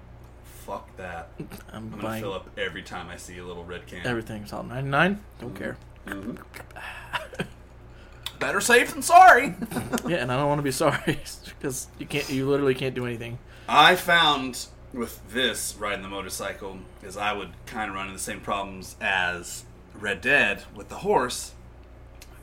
Fuck 0.64 0.96
that. 0.96 1.28
I'm, 1.38 1.48
I'm 1.72 1.90
gonna 1.90 2.02
buying 2.02 2.22
fill 2.22 2.32
up 2.32 2.48
every 2.58 2.82
time 2.82 3.08
I 3.08 3.16
see 3.16 3.38
a 3.38 3.44
little 3.44 3.64
red 3.64 3.86
can. 3.86 4.06
everything. 4.06 4.42
It's 4.42 4.52
all 4.52 4.62
99. 4.62 5.20
Don't 5.40 5.54
care. 5.54 5.76
Mhm. 6.06 6.38
Better 8.38 8.60
safe 8.60 8.92
than 8.92 9.02
sorry. 9.02 9.54
Yeah, 10.06 10.18
and 10.18 10.30
I 10.30 10.36
don't 10.36 10.48
want 10.48 10.58
to 10.60 10.62
be 10.62 10.70
sorry 10.70 11.18
because 11.58 11.88
you 11.98 12.06
can't. 12.06 12.28
You 12.30 12.48
literally 12.48 12.74
can't 12.74 12.94
do 12.94 13.06
anything. 13.06 13.38
I 13.68 13.96
found 13.96 14.66
with 14.92 15.20
this 15.32 15.74
riding 15.80 16.02
the 16.02 16.08
motorcycle 16.08 16.78
is 17.02 17.16
I 17.16 17.32
would 17.32 17.50
kind 17.66 17.90
of 17.90 17.96
run 17.96 18.04
into 18.06 18.16
the 18.16 18.22
same 18.22 18.40
problems 18.40 18.94
as 19.00 19.64
Red 19.94 20.20
Dead 20.20 20.62
with 20.76 20.88
the 20.88 20.96
horse. 20.96 21.54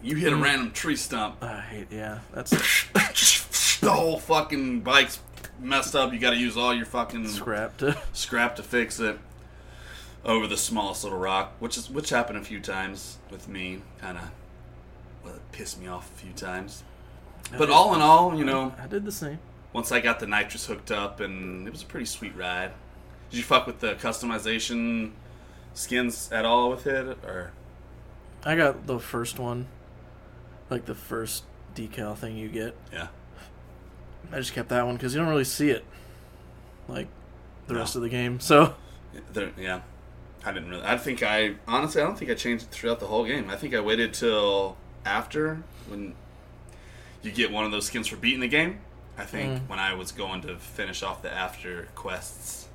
You 0.04 0.18
hit 0.18 0.34
a 0.34 0.36
random 0.36 0.72
tree 0.72 0.98
stump, 0.98 1.42
I 1.42 1.62
hate. 1.62 1.88
Yeah, 1.90 2.20
that's 2.34 2.50
the 3.80 3.90
whole 3.92 4.20
fucking 4.20 4.82
bike's 4.82 5.20
messed 5.60 5.96
up. 5.96 6.12
You 6.12 6.20
got 6.20 6.32
to 6.32 6.38
use 6.38 6.58
all 6.58 6.74
your 6.74 6.86
fucking 6.86 7.28
scrap 7.30 7.78
to. 7.78 7.98
scrap 8.14 8.58
to 8.58 8.64
fix 8.64 9.00
it. 9.00 9.18
over 10.26 10.46
the 10.46 10.58
smallest 10.58 11.04
little 11.06 11.20
rock, 11.20 11.54
which 11.60 11.78
is 11.78 11.90
which 11.90 12.10
happened 12.10 12.38
a 12.38 12.44
few 12.44 12.60
times 12.60 13.18
with 13.32 13.48
me. 13.48 13.82
Kind 14.02 14.18
of, 14.18 14.30
well, 15.24 15.36
it 15.36 15.52
pissed 15.54 15.80
me 15.80 15.88
off 15.88 16.12
a 16.12 16.16
few 16.20 16.34
times. 16.34 16.84
But 17.58 17.70
all 17.70 17.96
in 17.96 18.02
all, 18.02 18.38
you 18.38 18.44
know, 18.46 18.74
I 18.82 18.88
did 18.88 19.06
the 19.06 19.12
same. 19.12 19.40
once 19.72 19.92
I 19.92 20.00
got 20.02 20.20
the 20.20 20.28
nitrous 20.28 20.66
hooked 20.66 20.92
up, 20.92 21.20
and 21.22 21.66
it 21.68 21.72
was 21.72 21.82
a 21.84 21.86
pretty 21.86 22.06
sweet 22.08 22.36
ride. 22.36 22.72
Did 23.30 23.38
you 23.38 23.44
fuck 23.44 23.66
with 23.68 23.80
the 23.80 23.96
customization 23.96 25.12
skins 25.74 26.30
at 26.32 26.44
all 26.46 26.70
with 26.72 26.88
it, 26.88 27.18
or 27.26 27.52
I 28.46 28.56
got 28.56 28.86
the 28.86 29.00
first 29.00 29.40
one, 29.40 29.68
like 30.74 30.86
the 30.86 30.96
first 30.96 31.44
decal 31.76 32.18
thing 32.18 32.36
you 32.38 32.50
get. 32.50 32.76
yeah? 32.92 33.08
I 34.32 34.38
just 34.38 34.54
kept 34.54 34.70
that 34.70 34.86
one 34.86 34.96
because 34.96 35.14
you 35.14 35.20
don't 35.22 35.30
really 35.30 35.44
see 35.44 35.70
it, 35.70 35.86
like 36.88 37.08
the 37.68 37.74
No. 37.74 37.80
rest 37.80 37.96
of 37.96 38.02
the 38.02 38.10
game. 38.10 38.40
So 38.40 38.76
There, 39.32 39.52
yeah, 39.58 39.82
I 40.44 40.52
didn't 40.52 40.70
really. 40.72 40.84
I 40.84 40.98
think 40.98 41.22
I 41.22 41.56
honestly, 41.68 42.02
I 42.02 42.06
don't 42.06 42.18
think 42.18 42.32
I 42.32 42.34
changed 42.34 42.66
it 42.66 42.72
throughout 42.72 43.00
the 43.00 43.06
whole 43.08 43.26
game. 43.26 43.50
I 43.50 43.56
think 43.56 43.76
I 43.76 43.80
waited 43.80 44.14
till 44.14 44.76
after 45.06 45.62
when 45.88 46.16
you 47.22 47.32
get 47.32 47.52
one 47.52 47.64
of 47.66 47.72
those 47.72 47.86
skins 47.86 48.08
for 48.08 48.16
beating 48.16 48.40
the 48.40 48.48
game. 48.48 48.80
I 49.18 49.26
think 49.26 49.54
Mm. 49.64 49.70
when 49.70 49.78
I 49.80 49.94
was 49.94 50.12
going 50.12 50.42
to 50.42 50.58
finish 50.58 51.04
off 51.04 51.22
the 51.22 51.32
after 51.32 51.88
quests 51.94 52.68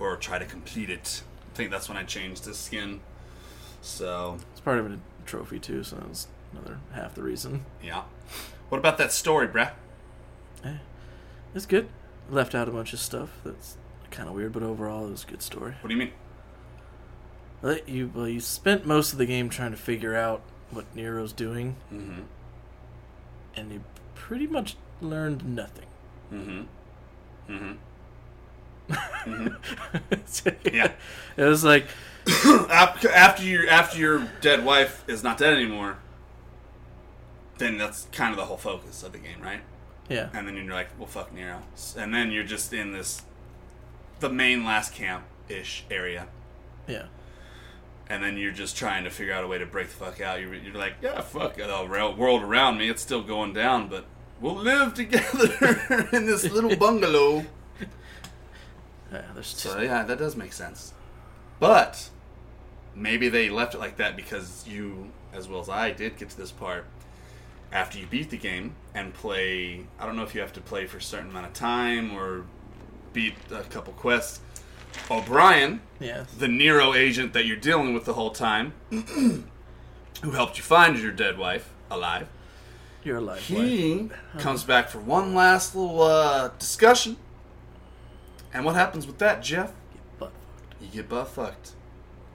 or 0.00 0.16
try 0.16 0.38
to 0.40 0.44
complete 0.44 0.90
it, 0.90 1.22
I 1.52 1.56
think 1.56 1.70
that's 1.70 1.88
when 1.88 1.96
I 1.96 2.02
changed 2.02 2.44
the 2.44 2.54
skin. 2.54 3.00
So 3.80 4.38
it's 4.50 4.60
part 4.60 4.78
of 4.80 4.86
a 4.90 4.98
trophy 5.26 5.60
too. 5.60 5.84
So 5.84 5.96
that's 5.96 6.26
another 6.56 6.78
half 6.92 7.14
the 7.14 7.22
reason. 7.22 7.64
yeah. 7.82 8.02
What 8.68 8.78
about 8.78 8.98
that 8.98 9.12
story, 9.12 9.46
bruh? 9.48 9.70
Eh, 10.64 10.76
it's 11.54 11.66
good. 11.66 11.88
Left 12.30 12.54
out 12.54 12.68
a 12.68 12.70
bunch 12.70 12.92
of 12.92 12.98
stuff 13.00 13.30
that's 13.44 13.76
kind 14.10 14.28
of 14.28 14.34
weird, 14.34 14.52
but 14.52 14.62
overall 14.62 15.06
it 15.06 15.10
was 15.10 15.24
a 15.24 15.26
good 15.26 15.42
story. 15.42 15.74
What 15.80 15.88
do 15.88 15.94
you 15.94 15.98
mean? 16.00 16.12
Well, 17.62 17.78
you 17.86 18.10
well, 18.14 18.28
you 18.28 18.40
spent 18.40 18.86
most 18.86 19.12
of 19.12 19.18
the 19.18 19.26
game 19.26 19.48
trying 19.48 19.70
to 19.72 19.76
figure 19.76 20.14
out 20.16 20.40
what 20.70 20.84
Nero's 20.96 21.32
doing, 21.32 21.76
Mm-hmm. 21.92 22.22
and 23.56 23.72
you 23.72 23.84
pretty 24.14 24.46
much 24.46 24.76
learned 25.00 25.44
nothing. 25.44 25.86
Mm-hmm. 26.32 26.62
Mm-hmm. 27.52 27.72
yeah, 30.74 30.92
it 31.36 31.42
was 31.44 31.64
like 31.64 31.86
after 32.70 33.42
your 33.44 33.68
after 33.68 33.98
your 33.98 34.28
dead 34.40 34.64
wife 34.64 35.04
is 35.06 35.22
not 35.22 35.38
dead 35.38 35.54
anymore, 35.54 35.96
then 37.58 37.78
that's 37.78 38.06
kind 38.12 38.30
of 38.30 38.36
the 38.36 38.44
whole 38.46 38.56
focus 38.56 39.02
of 39.02 39.12
the 39.12 39.18
game, 39.18 39.40
right? 39.42 39.60
yeah, 40.08 40.28
And 40.34 40.46
then 40.46 40.54
you're 40.56 40.72
like, 40.74 40.88
well, 40.98 41.06
fuck 41.06 41.32
Nero, 41.32 41.62
and 41.96 42.14
then 42.14 42.30
you're 42.30 42.44
just 42.44 42.72
in 42.72 42.92
this 42.92 43.22
the 44.20 44.28
main 44.28 44.64
last 44.64 44.92
camp 44.94 45.24
ish 45.48 45.84
area, 45.90 46.28
yeah. 46.86 47.06
and 48.08 48.22
then 48.22 48.36
you're 48.36 48.52
just 48.52 48.76
trying 48.76 49.04
to 49.04 49.10
figure 49.10 49.32
out 49.32 49.44
a 49.44 49.46
way 49.46 49.58
to 49.58 49.66
break 49.66 49.88
the 49.88 49.94
fuck 49.94 50.20
out. 50.20 50.40
You're, 50.40 50.54
you're 50.54 50.74
like, 50.74 50.94
yeah, 51.02 51.20
fuck 51.20 51.58
uh, 51.58 51.66
the 51.84 52.14
world 52.16 52.42
around 52.42 52.78
me, 52.78 52.88
it's 52.88 53.02
still 53.02 53.22
going 53.22 53.52
down, 53.54 53.88
but 53.88 54.04
we'll 54.40 54.54
live 54.54 54.94
together 54.94 56.08
in 56.12 56.26
this 56.26 56.50
little 56.50 56.76
bungalow. 56.84 57.46
Yeah, 59.12 59.22
there's 59.32 59.52
just, 59.52 59.60
So 59.60 59.80
yeah, 59.80 60.02
that 60.02 60.18
does 60.18 60.36
make 60.36 60.52
sense. 60.52 60.92
But 61.60 62.10
maybe 62.94 63.28
they 63.28 63.48
left 63.48 63.74
it 63.74 63.78
like 63.78 63.96
that 63.96 64.16
because 64.16 64.66
you, 64.66 65.10
as 65.32 65.48
well 65.48 65.60
as 65.60 65.68
I, 65.68 65.92
did 65.92 66.18
get 66.18 66.30
to 66.30 66.36
this 66.36 66.50
part 66.52 66.84
after 67.74 67.98
you 67.98 68.06
beat 68.06 68.30
the 68.30 68.36
game 68.38 68.74
and 68.94 69.12
play. 69.12 69.84
I 69.98 70.06
don't 70.06 70.16
know 70.16 70.22
if 70.22 70.34
you 70.34 70.40
have 70.40 70.52
to 70.54 70.60
play 70.62 70.86
for 70.86 70.96
a 70.98 71.02
certain 71.02 71.28
amount 71.30 71.46
of 71.46 71.52
time 71.52 72.12
or 72.16 72.44
beat 73.12 73.34
a 73.50 73.62
couple 73.64 73.92
quests. 73.92 74.40
O'Brien, 75.10 75.80
yeah, 75.98 76.24
the 76.38 76.46
Nero 76.48 76.94
agent 76.94 77.32
that 77.32 77.44
you're 77.46 77.56
dealing 77.56 77.92
with 77.94 78.04
the 78.04 78.12
whole 78.14 78.30
time, 78.30 78.72
who 78.90 80.30
helped 80.30 80.56
you 80.56 80.62
find 80.62 80.96
your 80.98 81.10
dead 81.10 81.36
wife 81.36 81.70
alive, 81.90 82.28
you're 83.02 83.16
alive. 83.18 83.40
he 83.40 84.08
comes 84.38 84.62
back 84.62 84.88
for 84.88 84.98
one 85.00 85.34
last 85.34 85.74
little 85.74 86.00
uh, 86.00 86.48
discussion. 86.60 87.16
And 88.52 88.64
what 88.64 88.76
happens 88.76 89.04
with 89.04 89.18
that, 89.18 89.42
Jeff? 89.42 89.72
But 90.20 90.30
You 90.80 90.86
get 90.92 91.08
butt 91.08 91.26
fucked. 91.26 91.72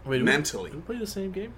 wait, 0.06 0.22
mentally. 0.22 0.66
we, 0.66 0.70
did 0.72 0.76
we 0.76 0.82
play 0.82 0.98
the 0.98 1.08
same 1.08 1.32
game, 1.32 1.54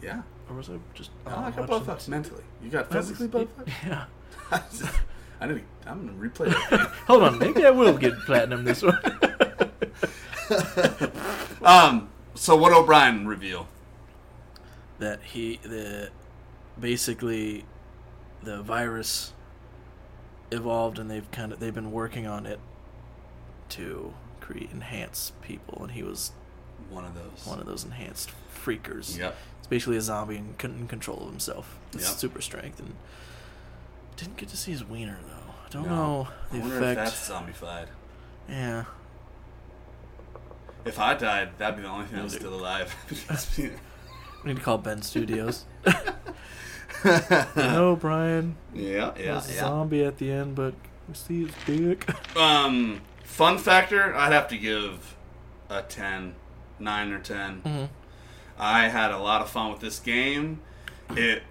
Yeah. 0.00 0.22
or 0.48 0.54
was 0.56 0.70
I 0.70 0.74
just? 0.94 1.10
No, 1.26 1.32
uh, 1.32 1.40
I 1.40 1.50
got 1.50 1.66
butt 1.68 1.84
fucked 1.84 2.08
mentally. 2.08 2.44
You 2.62 2.70
got 2.70 2.88
That 2.90 2.98
was- 2.98 3.08
physically 3.10 3.28
butt 3.28 3.48
fucked? 3.56 3.70
Yeah. 3.84 4.04
I 5.40 5.46
need 5.46 5.54
to, 5.54 5.62
I'm 5.90 6.06
gonna 6.06 6.18
replay 6.28 6.46
that. 6.70 6.80
Hold 7.08 7.22
on, 7.24 7.38
maybe 7.38 7.64
I 7.66 7.70
will 7.70 7.96
get 7.98 8.14
platinum 8.26 8.64
this 8.64 8.82
one. 8.82 8.98
um. 11.62 12.08
So 12.34 12.56
what 12.56 12.72
O'Brien 12.72 13.26
reveal? 13.26 13.68
that 14.98 15.20
he 15.24 15.58
the 15.64 16.10
basically 16.78 17.64
the 18.44 18.62
virus 18.62 19.32
evolved 20.52 20.98
and 21.00 21.10
they've 21.10 21.28
kind 21.32 21.52
of 21.52 21.58
they've 21.58 21.74
been 21.74 21.90
working 21.90 22.24
on 22.26 22.46
it 22.46 22.60
to 23.68 24.14
create 24.40 24.70
enhance 24.72 25.32
people 25.42 25.82
and 25.82 25.90
he 25.92 26.04
was 26.04 26.30
One 26.88 27.04
of 27.04 27.14
those. 27.16 27.44
one 27.44 27.58
of 27.58 27.66
those 27.66 27.84
enhanced 27.84 28.30
freakers 28.64 29.18
Yep. 29.18 29.36
it's 29.58 29.66
basically 29.66 29.96
a 29.96 30.00
zombie 30.02 30.36
and 30.36 30.56
couldn't 30.56 30.86
control 30.86 31.18
of 31.22 31.30
himself 31.30 31.66
with 31.66 31.81
Yep. 31.94 32.02
super 32.02 32.40
strength 32.40 32.80
and 32.80 32.94
didn't 34.16 34.36
get 34.36 34.48
to 34.50 34.56
see 34.56 34.70
his 34.72 34.84
wiener 34.84 35.18
though 35.26 35.52
i 35.66 35.68
don't 35.70 35.86
No. 35.88 35.94
know 35.96 36.28
I 36.50 36.54
the 36.54 36.60
wonder 36.60 36.76
effect 36.78 37.00
if 37.00 37.04
that's 37.06 37.30
zombified. 37.30 37.86
yeah 38.48 38.84
If 40.84 40.98
I 40.98 41.14
died, 41.14 41.50
that'd 41.58 41.76
be 41.76 41.82
the 41.82 41.88
only 41.88 42.06
thing 42.06 42.16
that 42.16 42.24
was 42.24 42.32
Dude. 42.32 42.42
still 42.42 42.54
alive. 42.54 42.94
we 43.58 44.48
need 44.48 44.56
to 44.56 44.62
call 44.62 44.78
Bend 44.78 45.04
studios 45.04 45.64
no 47.56 47.96
brian 48.00 48.56
yeah, 48.74 49.12
yeah, 49.18 49.24
yeah. 49.24 49.40
zombie 49.40 50.04
at 50.04 50.18
the 50.18 50.30
end 50.30 50.54
but 50.54 50.74
we 51.08 51.14
see 51.14 51.46
his 51.46 51.54
dick 51.66 52.08
Um, 52.36 53.00
fun 53.24 53.58
factor, 53.58 54.14
I'd 54.14 54.32
have 54.32 54.48
to 54.48 54.56
give 54.58 55.16
a 55.68 55.82
10, 55.82 56.34
9 56.78 57.12
or 57.12 57.18
10. 57.18 57.62
Mhm. 57.62 57.88
I 58.58 58.88
had 58.88 59.10
a 59.10 59.18
lot 59.18 59.40
of 59.40 59.48
fun 59.50 59.70
with 59.72 59.80
this 59.80 59.98
game. 59.98 60.60
It 61.10 61.42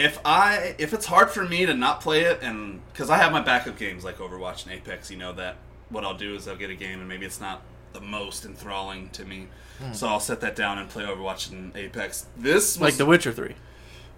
if 0.00 0.18
I 0.24 0.74
if 0.78 0.92
it's 0.94 1.06
hard 1.06 1.30
for 1.30 1.44
me 1.44 1.66
to 1.66 1.74
not 1.74 2.00
play 2.00 2.22
it 2.22 2.42
and 2.42 2.80
cuz 2.94 3.10
I 3.10 3.16
have 3.18 3.32
my 3.32 3.40
backup 3.40 3.78
games 3.78 4.04
like 4.04 4.18
Overwatch 4.18 4.64
and 4.64 4.72
Apex, 4.74 5.10
you 5.10 5.16
know 5.16 5.32
that 5.34 5.56
what 5.90 6.04
I'll 6.04 6.16
do 6.16 6.34
is 6.34 6.48
I'll 6.48 6.56
get 6.56 6.70
a 6.70 6.74
game 6.74 7.00
and 7.00 7.08
maybe 7.08 7.26
it's 7.26 7.40
not 7.40 7.62
the 7.92 8.00
most 8.00 8.44
enthralling 8.44 9.10
to 9.10 9.24
me. 9.24 9.48
Hmm. 9.78 9.92
So 9.92 10.06
I'll 10.08 10.20
set 10.20 10.40
that 10.40 10.54
down 10.56 10.78
and 10.78 10.88
play 10.88 11.04
Overwatch 11.04 11.50
and 11.50 11.76
Apex. 11.76 12.26
This 12.36 12.76
was 12.76 12.80
like 12.80 12.94
The 12.94 13.06
Witcher 13.06 13.32
Three. 13.32 13.54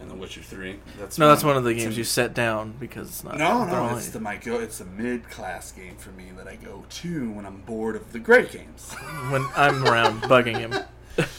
and 0.01 0.11
The 0.11 0.15
Witcher 0.17 0.43
3. 0.43 0.81
That's 0.99 1.17
No, 1.17 1.29
that's 1.29 1.45
one 1.45 1.57
of 1.57 1.63
the 1.65 1.75
games 1.75 1.97
you 1.97 2.03
set 2.05 2.35
down 2.35 2.75
because 2.81 3.09
it's 3.09 3.23
not. 3.25 3.39
no, 3.39 3.65
no, 3.65 3.97
it's 3.97 4.11
the 4.11 4.19
my 4.21 4.37
go. 4.37 4.59
It's 4.59 4.81
a 4.81 4.85
mid 4.85 5.31
class 5.31 5.71
game 5.73 5.97
for 5.97 6.11
me 6.11 6.33
that 6.37 6.49
I 6.49 6.57
go 6.57 6.85
to 6.89 7.31
when 7.31 7.47
I'm 7.47 7.61
bored 7.63 7.95
of 7.97 8.13
the 8.13 8.19
great 8.19 8.51
games. 8.53 8.93
when 9.31 9.47
I'm 9.57 9.85
around 9.85 10.23
bugging 10.23 10.59
him. 10.59 10.75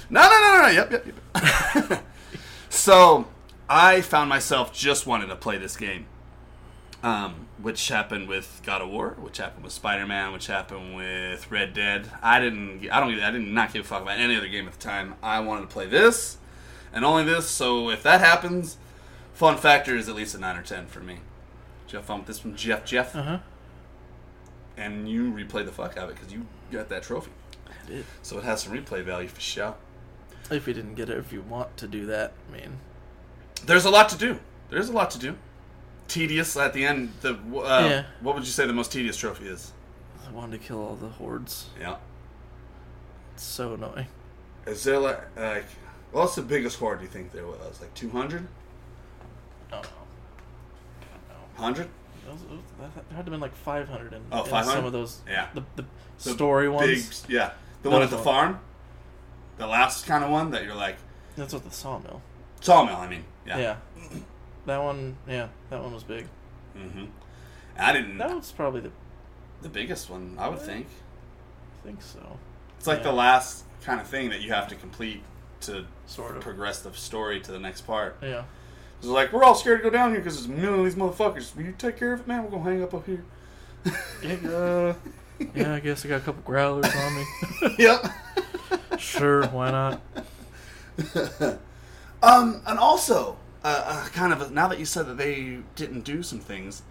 No, 0.09 0.21
no, 0.21 0.39
no, 0.39 0.61
no. 0.61 0.67
Yep, 0.67 0.91
yep, 0.91 1.07
yep. 1.89 2.03
so 2.69 3.25
I 3.75 4.01
found 4.01 4.29
myself 4.29 4.71
just 4.71 5.07
wanting 5.07 5.29
to 5.29 5.35
play 5.35 5.57
this 5.57 5.75
game, 5.75 6.05
um, 7.01 7.47
which 7.59 7.87
happened 7.87 8.27
with 8.27 8.61
God 8.63 8.81
of 8.83 8.89
War, 8.89 9.15
which 9.19 9.37
happened 9.37 9.63
with 9.63 9.73
Spider 9.73 10.05
Man, 10.05 10.31
which 10.31 10.45
happened 10.45 10.95
with 10.95 11.49
Red 11.49 11.73
Dead. 11.73 12.07
I 12.21 12.39
didn't, 12.39 12.87
I 12.91 12.99
don't, 12.99 13.19
I 13.19 13.31
did 13.31 13.41
not 13.41 13.73
give 13.73 13.83
a 13.85 13.87
fuck 13.87 14.03
about 14.03 14.19
any 14.19 14.35
other 14.35 14.47
game 14.47 14.67
at 14.67 14.73
the 14.73 14.79
time. 14.79 15.15
I 15.23 15.39
wanted 15.39 15.61
to 15.61 15.67
play 15.67 15.87
this, 15.87 16.37
and 16.93 17.03
only 17.03 17.23
this. 17.23 17.47
So 17.49 17.89
if 17.89 18.03
that 18.03 18.19
happens, 18.21 18.77
fun 19.33 19.57
factor 19.57 19.95
is 19.95 20.07
at 20.07 20.13
least 20.15 20.35
a 20.35 20.37
nine 20.39 20.55
or 20.55 20.61
ten 20.63 20.85
for 20.85 20.99
me. 20.99 21.17
Jeff, 21.87 22.05
fun 22.05 22.19
with 22.19 22.27
this 22.27 22.45
one, 22.45 22.55
Jeff? 22.55 22.85
Jeff, 22.85 23.15
Uh 23.15 23.23
huh. 23.23 23.39
and 24.77 25.09
you 25.09 25.31
replayed 25.31 25.65
the 25.65 25.71
fuck 25.71 25.97
out 25.97 26.05
of 26.05 26.09
it 26.11 26.15
because 26.19 26.31
you 26.31 26.45
got 26.71 26.89
that 26.89 27.01
trophy. 27.03 27.31
I 27.67 27.87
did. 27.89 28.05
So 28.21 28.37
it 28.37 28.43
has 28.43 28.61
some 28.61 28.73
replay 28.73 29.03
value 29.03 29.27
for 29.27 29.41
sure. 29.41 29.75
If 30.51 30.67
you 30.67 30.73
didn't 30.75 30.93
get 30.95 31.09
it, 31.09 31.17
if 31.17 31.33
you 31.33 31.41
want 31.41 31.75
to 31.77 31.87
do 31.87 32.05
that, 32.07 32.33
I 32.49 32.57
mean, 32.57 32.77
There's 33.65 33.85
a 33.85 33.89
lot 33.89 34.09
to 34.09 34.17
do. 34.17 34.39
There's 34.69 34.89
a 34.89 34.93
lot 34.93 35.11
to 35.11 35.19
do. 35.19 35.35
Tedious 36.07 36.57
at 36.57 36.73
the 36.73 36.85
end. 36.85 37.11
The 37.21 37.33
uh, 37.35 37.87
Yeah. 37.87 38.03
What 38.21 38.35
would 38.35 38.43
you 38.43 38.51
say 38.51 38.65
the 38.67 38.73
most 38.73 38.91
tedious 38.91 39.17
trophy 39.17 39.47
is? 39.47 39.71
I 40.27 40.31
wanted 40.31 40.59
to 40.61 40.67
kill 40.67 40.79
all 40.81 40.95
the 40.95 41.07
hordes. 41.09 41.67
Yeah. 41.79 41.95
It's 43.33 43.43
so 43.43 43.73
annoying. 43.73 44.07
Is 44.67 44.83
there 44.83 44.99
like 44.99 45.19
like 45.37 45.65
what's 46.11 46.35
the 46.35 46.41
biggest 46.41 46.77
horde 46.79 47.01
you 47.01 47.07
think 47.07 47.31
there 47.31 47.45
was? 47.45 47.81
Like 47.81 47.93
200? 47.95 48.47
Oh, 49.71 49.81
100? 51.55 51.87
Those, 52.25 52.39
those, 52.49 52.59
that 52.79 52.91
had 52.95 53.09
to 53.09 53.15
have 53.15 53.25
been 53.25 53.39
like 53.39 53.55
500 53.55 54.13
in, 54.13 54.21
Oh, 54.31 54.43
in 54.43 54.63
some 54.63 54.85
of 54.85 54.91
those. 54.93 55.19
Yeah. 55.27 55.47
The, 55.53 55.63
the, 55.75 55.85
The 56.23 56.29
story 56.31 56.67
Big, 56.67 56.73
ones. 56.75 57.25
yeah. 57.27 57.51
The 57.81 57.89
one 57.89 58.01
at 58.01 58.09
the 58.09 58.15
ones. 58.15 58.25
farm? 58.25 58.59
The 59.57 59.67
last 59.67 60.05
kind 60.05 60.23
of 60.23 60.29
one 60.31 60.51
that 60.51 60.63
you're 60.63 60.75
like 60.75 60.95
That's 61.35 61.53
what 61.53 61.63
the 61.63 61.71
sawmill. 61.71 62.21
sawmill, 62.61 62.95
I 62.95 63.09
mean. 63.09 63.25
Yeah. 63.45 63.57
Yeah. 63.59 63.75
That 64.65 64.81
one, 64.81 65.17
yeah, 65.27 65.47
that 65.69 65.81
one 65.83 65.93
was 65.93 66.03
big. 66.03 66.25
Mm-hmm. 66.77 67.05
I 67.77 67.91
didn't 67.93 68.17
That 68.17 68.35
was 68.35 68.51
probably 68.51 68.81
the, 68.81 68.91
the 69.61 69.69
biggest 69.69 70.09
one, 70.09 70.35
I 70.39 70.47
would 70.47 70.59
think. 70.61 70.87
I 71.81 71.87
think 71.87 72.01
so. 72.01 72.19
It's 72.77 72.87
like 72.87 72.99
Yeah. 72.99 73.03
the 73.05 73.13
last 73.13 73.65
kind 73.83 73.99
of 73.99 74.07
thing 74.07 74.29
that 74.29 74.41
you 74.41 74.53
have 74.53 74.67
to 74.69 74.75
complete 74.75 75.21
to 75.61 75.85
Sort 76.05 76.37
of. 76.37 76.43
progress 76.43 76.81
the 76.81 76.93
story 76.93 77.39
to 77.41 77.51
the 77.51 77.59
next 77.59 77.81
part. 77.81 78.17
Yeah. 78.21 78.43
It's 78.99 79.07
like 79.07 79.33
we're 79.33 79.43
all 79.43 79.55
scared 79.55 79.79
to 79.79 79.83
go 79.83 79.89
down 79.89 80.11
here 80.11 80.19
because 80.19 80.35
there's 80.35 80.45
a 80.57 80.61
million 80.61 80.79
of 80.79 80.85
these 80.85 80.95
motherfuckers. 80.95 81.53
Will 81.55 81.63
you 81.63 81.73
take 81.77 81.97
care 81.97 82.13
of 82.13 82.21
it, 82.21 82.27
man? 82.27 82.43
We're 82.43 82.51
gonna 82.51 82.63
hang 82.63 82.83
up 82.83 82.93
up 82.93 83.05
here. 83.05 83.23
Yeah, 84.21 84.49
uh, 84.49 84.93
yeah, 85.53 85.73
I 85.73 85.79
guess 85.81 86.05
I 86.05 86.09
got 86.09 86.17
a 86.21 86.23
couple 86.23 86.41
growlers 86.43 86.93
on 86.95 87.15
me. 87.15 87.25
yep. 87.79 88.05
sure, 88.97 89.45
why 89.47 89.71
not? 89.71 90.01
Um, 92.23 92.61
and 92.65 92.79
also, 92.79 93.37
uh, 93.63 93.83
uh, 93.85 94.05
kind 94.07 94.31
of 94.33 94.51
now 94.51 94.67
that 94.69 94.79
you 94.79 94.85
said 94.85 95.07
that 95.07 95.17
they 95.17 95.59
didn't 95.75 96.01
do 96.01 96.23
some 96.23 96.39
things, 96.39 96.81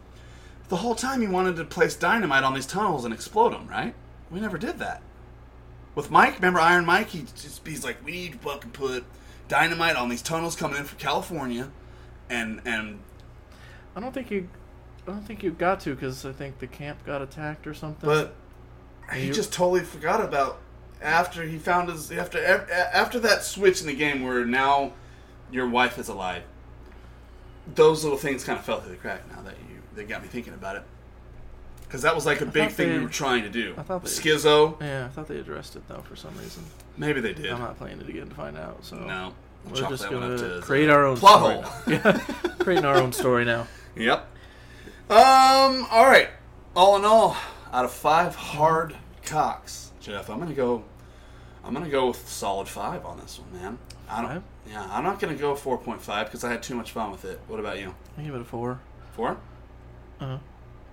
the 0.69 0.77
whole 0.77 0.95
time 0.95 1.23
you 1.23 1.31
wanted 1.31 1.57
to 1.57 1.65
place 1.65 1.97
dynamite 1.97 2.45
on 2.45 2.55
these 2.55 2.67
tunnels 2.67 3.05
and 3.05 3.13
explode 3.15 3.53
them, 3.53 3.67
right? 3.67 3.95
We 4.31 4.41
never 4.41 4.59
did 4.59 4.79
that. 4.79 5.03
With 5.95 6.11
Mike, 6.11 6.37
remember 6.37 6.61
Iron 6.61 6.85
Mike? 6.85 7.09
He 7.09 7.25
just 7.35 7.67
he's 7.67 7.83
like, 7.85 8.05
we 8.05 8.13
need 8.13 8.33
to 8.33 8.39
fucking 8.39 8.71
put 8.71 9.05
dynamite 9.49 9.97
on 9.97 10.09
these 10.09 10.23
tunnels 10.23 10.55
coming 10.55 10.79
in 10.79 10.85
from 10.85 10.99
California, 10.99 11.71
and 12.31 12.61
and 12.65 13.01
I 13.97 14.01
don't 14.01 14.13
think 14.15 14.31
you. 14.31 14.49
I 15.07 15.11
don't 15.11 15.27
think 15.27 15.43
you 15.43 15.51
got 15.51 15.81
to 15.81 15.95
because 15.95 16.25
I 16.25 16.33
think 16.33 16.61
the 16.61 16.67
camp 16.69 17.05
got 17.05 17.21
attacked 17.23 17.67
or 17.67 17.75
something. 17.75 18.09
but 18.09 18.35
he 19.13 19.27
You- 19.27 19.33
just 19.33 19.53
totally 19.53 19.81
forgot 19.81 20.23
about 20.23 20.59
after 21.03 21.43
he 21.43 21.59
found 21.59 21.89
his 21.91 22.11
after 22.13 22.43
after 22.95 23.19
that 23.21 23.45
switch 23.45 23.81
in 23.81 23.87
the 23.87 23.95
game 23.95 24.23
where 24.23 24.45
now 24.47 24.93
your 25.53 25.69
wife 25.69 25.99
is 25.99 26.09
alive. 26.09 26.43
Those 27.75 28.03
little 28.03 28.19
things 28.19 28.43
kind 28.45 28.59
of 28.59 28.65
fell 28.65 28.81
through 28.81 28.93
the 28.93 28.99
crack. 28.99 29.23
Now 29.35 29.43
that 29.43 29.55
you 29.71 29.77
they 29.95 30.05
got 30.05 30.23
me 30.23 30.29
thinking 30.29 30.55
about 30.55 30.77
it, 30.77 30.83
because 31.85 32.03
that 32.03 32.15
was 32.15 32.27
like 32.27 32.41
a 32.41 32.47
big 32.47 32.71
thought 32.71 32.73
thing 32.77 32.93
we 32.99 33.01
were 33.05 33.09
trying 33.09 33.43
to 33.45 33.51
do. 33.51 33.75
I 33.79 33.83
thought 33.83 34.03
they- 34.03 34.11
Schizo. 34.11 34.81
yeah, 34.81 35.05
I 35.07 35.09
thought 35.09 35.29
they 35.29 35.39
addressed 35.39 35.77
it 35.77 35.87
though 35.89 36.01
for 36.09 36.17
some 36.17 36.37
reason. 36.39 36.65
Maybe 36.97 37.21
they 37.21 37.33
did. 37.35 37.53
I'm 37.53 37.61
not 37.61 37.79
playing 37.79 38.01
it 38.01 38.09
again 38.09 38.29
to 38.29 38.35
find 38.35 38.57
out. 38.57 38.85
So 38.85 38.97
No. 38.97 39.33
We'll 39.65 39.81
we're 39.81 39.89
just 39.91 40.03
that 40.03 40.13
one 40.13 40.23
up 40.33 40.39
gonna 40.41 40.55
to 40.57 40.61
create 40.63 40.91
our 40.91 41.07
own 41.07 41.17
plot 41.17 41.39
story 41.39 41.55
hole. 41.63 42.13
Yeah, 42.13 42.53
creating 42.59 42.85
our 42.85 42.97
own 42.97 43.13
story 43.13 43.45
now. 43.45 43.67
Yep. 43.95 44.27
Um. 45.11 45.87
All 45.91 46.07
right. 46.07 46.31
All 46.75 46.97
in 46.97 47.05
all, 47.05 47.37
out 47.73 47.85
of 47.85 47.93
five 47.93 48.35
hard 48.35 48.97
cocks, 49.25 49.91
Jeff, 50.01 50.31
I'm 50.31 50.39
gonna 50.39 50.55
go. 50.55 50.83
I'm 51.63 51.75
gonna 51.75 51.91
go 51.91 52.09
with 52.09 52.27
solid 52.27 52.67
five 52.69 53.05
on 53.05 53.19
this 53.21 53.39
one, 53.39 53.53
man. 53.63 53.79
I 54.09 54.23
don't. 54.23 54.31
Five? 54.31 54.43
Yeah, 54.69 54.87
I'm 54.91 55.03
not 55.05 55.19
gonna 55.21 55.35
go 55.35 55.55
4.5 55.55 56.25
because 56.25 56.45
I 56.45 56.51
had 56.51 56.63
too 56.63 56.75
much 56.75 56.93
fun 56.93 57.11
with 57.11 57.25
it. 57.25 57.41
What 57.49 57.59
about 57.61 57.79
you? 57.81 57.95
I 58.17 58.23
give 58.23 58.35
it 58.35 58.41
a 58.41 58.45
four. 58.45 58.81
Four? 59.15 59.37
Uh 60.21 60.27
huh. 60.27 60.39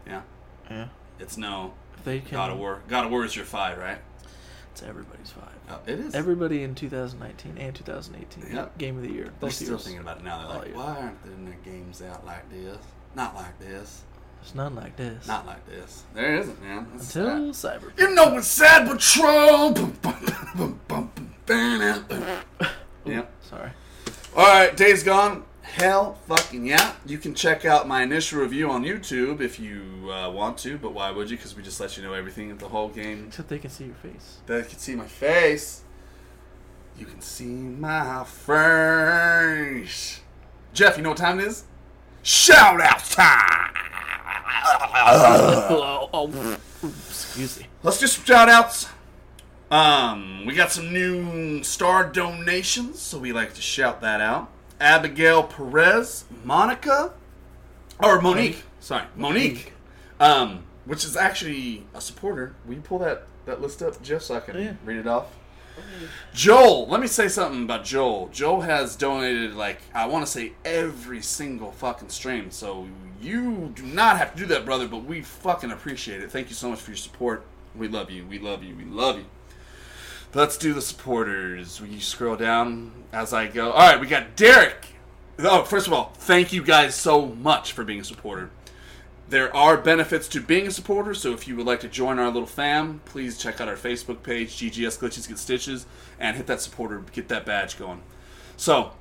Yeah. 0.08 0.22
Yeah. 0.70 0.88
It's 1.20 1.38
no. 1.38 1.74
If 1.98 2.04
they 2.04 2.20
can. 2.20 2.32
God 2.32 2.52
of 2.52 2.58
War. 2.58 2.82
God 2.88 3.06
of 3.06 3.12
War 3.12 3.26
is 3.26 3.36
your 3.36 3.46
five, 3.46 3.78
right? 3.78 4.00
It's 4.72 4.82
everybody's 4.84 5.30
five. 5.32 5.50
Oh, 5.70 5.80
it 5.86 6.00
is. 6.00 6.16
Everybody 6.16 6.64
in 6.64 6.74
2019 6.76 7.58
and 7.58 7.76
2018 7.76 8.56
Yep. 8.56 8.78
game 8.78 8.98
of 8.98 9.04
the 9.04 9.12
year. 9.12 9.32
They're 9.40 9.50
still 9.52 9.70
years. 9.70 9.84
thinking 9.84 10.02
about 10.02 10.18
it 10.18 10.24
now. 10.24 10.40
They're 10.40 10.48
like, 10.60 10.68
Oh, 10.68 10.70
yeah. 10.72 10.78
why 10.78 10.98
aren't 11.02 11.24
there 11.24 11.36
no 11.38 11.52
games 11.66 12.02
out 12.02 12.26
like 12.26 12.50
this? 12.50 12.78
Not 13.16 13.36
like 13.36 13.60
this. 13.60 14.04
There's 14.42 14.56
none 14.56 14.76
like 14.76 14.96
this. 14.96 15.28
Not 15.28 15.46
like 15.46 15.66
this. 15.68 16.04
There 16.14 16.36
isn't, 16.38 16.62
man. 16.64 16.88
That's 16.94 17.14
until 17.16 17.54
sad. 17.54 17.82
Cyberpunk. 17.82 18.00
You 18.00 18.16
know 18.16 18.38
it's 18.38 18.48
sad 18.48 18.88
but 18.88 19.00
true. 19.00 19.74
Yep. 23.06 23.32
Sorry. 23.42 23.72
All 24.36 24.46
right, 24.46 24.76
Days 24.76 25.04
Gone. 25.04 25.44
Hell 25.62 26.18
fucking 26.28 26.66
yeah. 26.66 26.94
You 27.06 27.20
can 27.20 27.36
check 27.36 27.64
out 27.64 27.88
my 27.88 28.02
initial 28.02 28.42
review 28.42 28.72
on 28.72 28.84
YouTube 28.84 29.40
if 29.40 29.60
you 29.60 30.12
uh, 30.12 30.30
want 30.32 30.58
to, 30.60 30.78
but 30.78 30.94
why 30.94 31.12
would 31.12 31.30
you? 31.30 31.38
Because 31.38 31.56
we 31.56 31.62
just 31.62 31.80
let 31.80 31.96
you 31.96 32.04
know 32.04 32.14
everything 32.14 32.50
of 32.50 32.60
the 32.60 32.68
whole 32.68 32.90
game. 32.90 33.26
Except 33.28 33.50
they 33.50 33.60
can 33.60 33.70
see 33.70 33.86
your 33.86 33.96
face. 33.96 34.38
They 34.48 34.64
can 34.64 34.80
see 34.80 34.96
my 34.96 35.06
face. 35.06 35.84
You 36.98 37.06
can 37.06 37.22
see 37.22 37.46
my 37.46 38.24
face. 38.24 40.22
Jeff, 40.74 40.98
you 40.98 41.04
know 41.04 41.10
what 41.10 41.18
time 41.18 41.40
it 41.40 41.48
is? 41.48 41.66
Shout 42.24 42.82
out 42.82 43.00
time! 43.06 43.72
oh, 45.02 46.10
oh, 46.14 46.58
excuse 46.84 47.60
me. 47.60 47.68
Let's 47.84 48.00
do 48.00 48.08
some 48.08 48.26
shout 48.26 48.50
outs. 48.50 48.88
Um, 49.72 50.46
we 50.46 50.56
got 50.56 50.72
some 50.72 50.92
new 50.92 51.64
star 51.64 52.06
donations, 52.10 53.00
so 53.00 53.20
we 53.20 53.32
like 53.32 53.54
to 53.54 53.62
shout 53.62 54.02
that 54.02 54.20
out. 54.20 54.50
Abigail 54.80 55.44
Perez, 55.44 56.26
Monica, 56.44 57.14
or 58.02 58.22
Monique. 58.22 58.64
Sorry, 58.80 59.04
Monique. 59.16 59.74
Um, 60.20 60.64
which 60.86 61.06
is 61.06 61.16
actually 61.16 61.86
a 61.94 62.02
supporter. 62.02 62.56
Will 62.66 62.76
you 62.76 62.82
pull 62.82 63.00
that, 63.00 63.24
that 63.46 63.62
list 63.62 63.82
up, 63.84 64.02
Jeff, 64.02 64.24
so 64.24 64.36
I 64.36 64.40
can 64.40 64.58
Yeah. 64.60 64.74
read 64.84 64.98
it 64.98 65.08
off? 65.08 65.28
Joel, 66.34 66.88
let 66.88 67.00
me 67.00 67.08
say 67.08 67.28
something 67.28 67.64
about 67.64 67.86
Joel. 67.86 68.30
Joel 68.34 68.62
has 68.62 68.96
donated 68.96 69.54
like 69.54 69.80
I 69.94 70.08
want 70.08 70.26
to 70.26 70.32
say 70.32 70.54
every 70.66 71.22
single 71.22 71.72
fucking 71.72 72.10
stream. 72.10 72.52
So 72.52 72.88
you 73.22 73.72
do 73.76 73.84
not 73.84 74.18
have 74.18 74.34
to 74.34 74.40
do 74.40 74.46
that, 74.48 74.66
brother, 74.66 74.88
but 74.88 75.06
we 75.06 75.22
fucking 75.22 75.72
appreciate 75.72 76.22
it. 76.22 76.32
Thank 76.32 76.50
you 76.50 76.56
so 76.56 76.70
much 76.70 76.80
for 76.80 76.92
your 76.92 76.98
support. 76.98 77.46
We 77.76 77.88
love 77.88 78.10
you. 78.12 78.26
We 78.26 78.40
love 78.40 78.64
you. 78.64 78.76
We 78.76 78.84
love 78.84 79.20
you. 79.20 79.26
Let's 80.32 80.58
do 80.58 80.74
the 80.74 80.82
supporters. 80.82 81.82
You 81.84 82.00
scroll 82.00 82.36
down 82.36 82.92
as 83.12 83.34
I 83.34 83.48
go? 83.48 83.72
All 83.72 83.80
right, 83.80 84.00
we 84.00 84.06
got 84.06 84.36
Derek. 84.36 84.86
Oh, 85.40 85.64
first 85.64 85.88
of 85.88 85.94
all, 85.94 86.14
thank 86.18 86.54
you 86.54 86.62
guys 86.64 86.94
so 86.94 87.26
much 87.26 87.72
for 87.72 87.84
being 87.84 88.02
a 88.02 88.04
supporter. 88.04 88.52
There 89.30 89.56
are 89.56 89.76
benefits 89.76 90.28
to 90.30 90.42
being 90.42 90.68
a 90.68 90.72
supporter, 90.72 91.16
so 91.16 91.34
if 91.34 91.48
you 91.48 91.56
would 91.56 91.66
like 91.66 91.80
to 91.80 91.88
join 91.88 92.20
our 92.20 92.28
little 92.30 92.46
fam, 92.46 93.02
please 93.06 93.40
check 93.40 93.60
out 93.60 93.68
our 93.68 93.76
Facebook 93.76 94.22
page, 94.22 94.56
GGS 94.58 95.00
Glitches 95.00 95.28
Get 95.28 95.40
Stitches, 95.40 95.88
and 96.20 96.38
hit 96.38 96.46
that 96.46 96.62
supporter, 96.62 97.04
get 97.12 97.28
that 97.30 97.46
badge 97.46 97.80
going. 97.80 98.02
So, 98.56 98.92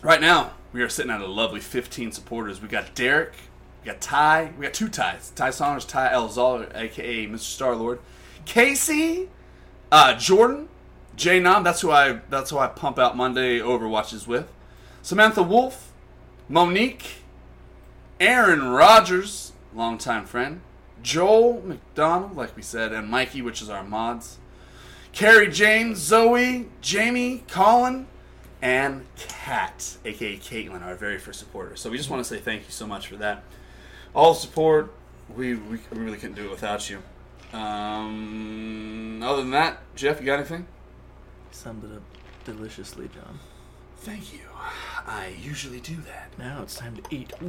right 0.00 0.22
now, 0.22 0.52
we 0.72 0.80
are 0.80 0.88
sitting 0.88 1.10
at 1.10 1.20
a 1.20 1.26
lovely 1.26 1.60
15 1.60 2.12
supporters. 2.12 2.62
We 2.62 2.68
got 2.68 2.94
Derek, 2.94 3.34
we 3.82 3.90
got 3.90 4.00
Ty, 4.00 4.52
we 4.56 4.64
got 4.64 4.74
two 4.74 4.88
Ties. 4.88 5.32
Ty 5.34 5.50
Saunders, 5.50 5.84
Ty 5.84 6.12
Elzal, 6.12 6.74
aka 6.74 7.26
Mr. 7.26 7.38
Star 7.40 7.76
Lord. 7.76 8.00
Casey, 8.46 9.28
uh, 9.92 10.14
Jordan, 10.18 10.68
J 11.14 11.38
Nom, 11.38 11.62
that's 11.62 11.82
who 11.82 11.90
I 11.90 12.20
that's 12.30 12.50
who 12.50 12.58
I 12.58 12.66
pump 12.66 12.98
out 12.98 13.14
Monday 13.16 13.60
Overwatches 13.60 14.26
with. 14.26 14.50
Samantha 15.02 15.42
Wolf, 15.42 15.92
Monique, 16.48 17.16
Aaron 18.18 18.68
Rogers, 18.68 19.52
longtime 19.74 20.24
friend, 20.24 20.62
Joel 21.02 21.60
McDonald, 21.62 22.36
like 22.36 22.56
we 22.56 22.62
said, 22.62 22.92
and 22.92 23.08
Mikey, 23.08 23.42
which 23.42 23.60
is 23.60 23.68
our 23.68 23.84
mods, 23.84 24.38
Carrie 25.12 25.50
James, 25.50 25.98
Zoe, 25.98 26.68
Jamie, 26.80 27.44
Colin, 27.48 28.06
and 28.62 29.04
Kat, 29.18 29.98
aka 30.06 30.38
Caitlin, 30.38 30.82
our 30.82 30.94
very 30.94 31.18
first 31.18 31.38
supporter. 31.38 31.76
So 31.76 31.90
we 31.90 31.98
just 31.98 32.08
want 32.08 32.24
to 32.24 32.28
say 32.28 32.40
thank 32.40 32.62
you 32.62 32.70
so 32.70 32.86
much 32.86 33.08
for 33.08 33.16
that. 33.16 33.42
All 34.14 34.32
the 34.32 34.40
support, 34.40 34.90
we, 35.36 35.54
we 35.54 35.78
really 35.90 36.16
couldn't 36.16 36.36
do 36.36 36.46
it 36.46 36.50
without 36.50 36.88
you. 36.88 37.02
Um, 37.52 39.22
other 39.22 39.42
than 39.42 39.50
that, 39.50 39.78
Jeff, 39.94 40.20
you 40.20 40.26
got 40.26 40.38
anything? 40.38 40.66
Summed 41.50 41.84
it 41.84 41.94
up 41.96 42.02
deliciously, 42.44 43.08
John. 43.14 43.38
Thank 43.98 44.32
you. 44.32 44.40
I 45.06 45.34
usually 45.40 45.80
do 45.80 45.96
that. 46.06 46.32
Now 46.38 46.62
it's 46.62 46.74
time 46.76 46.96
to 46.96 47.02
eat. 47.14 47.32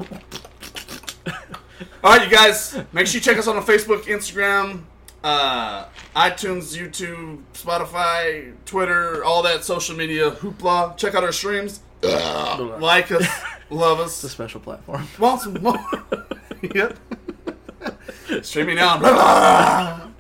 All 2.04 2.18
right, 2.18 2.24
you 2.24 2.36
guys, 2.36 2.78
make 2.92 3.08
sure 3.08 3.16
you 3.16 3.22
check 3.22 3.38
us 3.38 3.48
out 3.48 3.56
on 3.56 3.64
Facebook, 3.64 4.04
Instagram, 4.04 4.84
uh, 5.24 5.86
iTunes, 6.16 6.78
YouTube, 6.78 7.42
Spotify, 7.54 8.54
Twitter, 8.66 9.24
all 9.24 9.42
that 9.44 9.64
social 9.64 9.96
media 9.96 10.32
hoopla. 10.32 10.98
Check 10.98 11.16
out 11.16 11.24
our 11.24 11.32
streams. 11.32 11.80
like 12.04 13.12
us, 13.12 13.28
love 13.70 14.00
us. 14.00 14.16
It's 14.16 14.26
a 14.26 14.30
special 14.30 14.60
platform. 14.60 15.08
Want 15.18 15.42
some 15.42 15.54
more? 15.62 15.80
yep. 16.76 16.98
Streaming 18.42 18.76
now. 18.76 20.12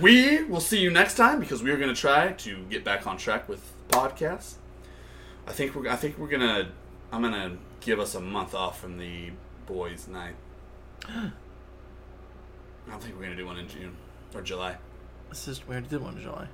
we 0.00 0.42
will 0.44 0.60
see 0.60 0.80
you 0.80 0.90
next 0.90 1.14
time 1.16 1.40
because 1.40 1.62
we 1.62 1.70
are 1.70 1.76
going 1.76 1.94
to 1.94 2.00
try 2.00 2.32
to 2.32 2.56
get 2.70 2.84
back 2.84 3.06
on 3.06 3.16
track 3.16 3.48
with 3.48 3.62
podcasts. 3.88 4.54
I 5.46 5.52
think 5.52 5.74
we're. 5.74 5.88
I 5.88 5.96
think 5.96 6.16
we're 6.18 6.28
gonna. 6.28 6.68
I'm 7.12 7.20
gonna 7.20 7.58
give 7.80 8.00
us 8.00 8.14
a 8.14 8.20
month 8.20 8.54
off 8.54 8.80
from 8.80 8.96
the 8.98 9.30
boys' 9.66 10.08
night. 10.08 10.34
I 11.06 11.30
don't 12.88 13.02
think 13.02 13.14
we're 13.16 13.24
gonna 13.24 13.36
do 13.36 13.44
one 13.46 13.58
in 13.58 13.68
June 13.68 13.94
or 14.34 14.40
July. 14.40 14.76
This 15.28 15.46
is 15.48 15.66
we 15.68 15.72
already 15.72 15.88
did 15.88 16.00
one 16.02 16.16
in 16.16 16.22
July. 16.22 16.46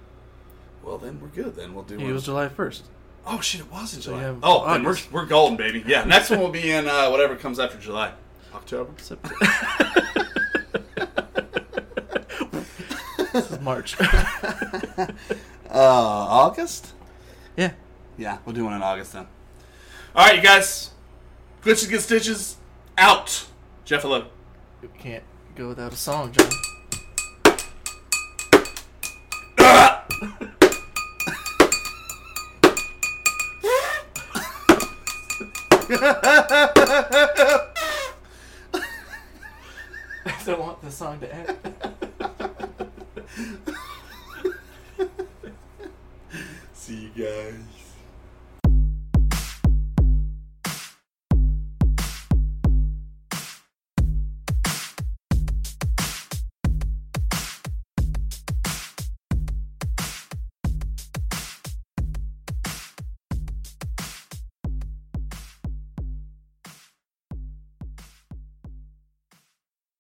Well, 0.83 0.99
then 0.99 1.21
we're 1.21 1.29
good. 1.29 1.55
Then 1.55 1.73
we'll 1.75 1.85
do 1.85 1.95
It 1.95 2.03
one. 2.03 2.13
was 2.15 2.25
July 2.25 2.49
1st. 2.49 2.83
oh 3.27 3.41
shit! 3.41 3.61
It 3.61 3.71
was 3.71 3.95
in 3.95 4.01
July. 4.01 4.35
oh, 4.43 4.73
then 4.73 4.83
we're 4.83 4.97
we're 5.13 5.27
golden, 5.27 5.57
baby. 5.57 5.85
Yeah. 5.87 6.03
Next 6.05 6.31
one 6.31 6.41
will 6.41 6.49
be 6.51 6.71
in 6.71 6.89
uh, 6.89 7.11
whatever 7.11 7.37
comes 7.37 7.61
after 7.61 7.79
July. 7.79 8.13
October. 8.55 8.93
September. 8.99 9.37
this 13.33 13.51
is 13.51 13.61
March. 13.61 13.97
uh, 14.01 15.07
August? 15.71 16.93
Yeah. 17.57 17.73
Yeah, 18.19 18.39
we'll 18.45 18.55
do 18.55 18.65
one 18.65 18.75
in 18.75 18.83
August 18.83 19.13
then. 19.13 19.27
All 20.15 20.27
right, 20.27 20.37
you 20.37 20.43
guys. 20.43 20.91
Glitches 21.63 21.89
get 21.89 22.03
stitches. 22.03 22.57
Out. 22.99 23.47
Jeff 23.85 24.03
hello. 24.03 24.27
You 24.83 24.91
can't 24.99 25.25
go 25.55 25.69
without 25.69 25.93
a 25.93 25.97
song, 25.97 26.33
John. 26.33 26.51
I 40.27 40.35
don't 40.45 40.61
want 40.61 40.83
the 40.83 40.91
song 40.91 41.21
to 41.21 41.35
end. 41.35 41.57
See 46.75 47.11
you 47.15 47.25
guys. 47.25 47.80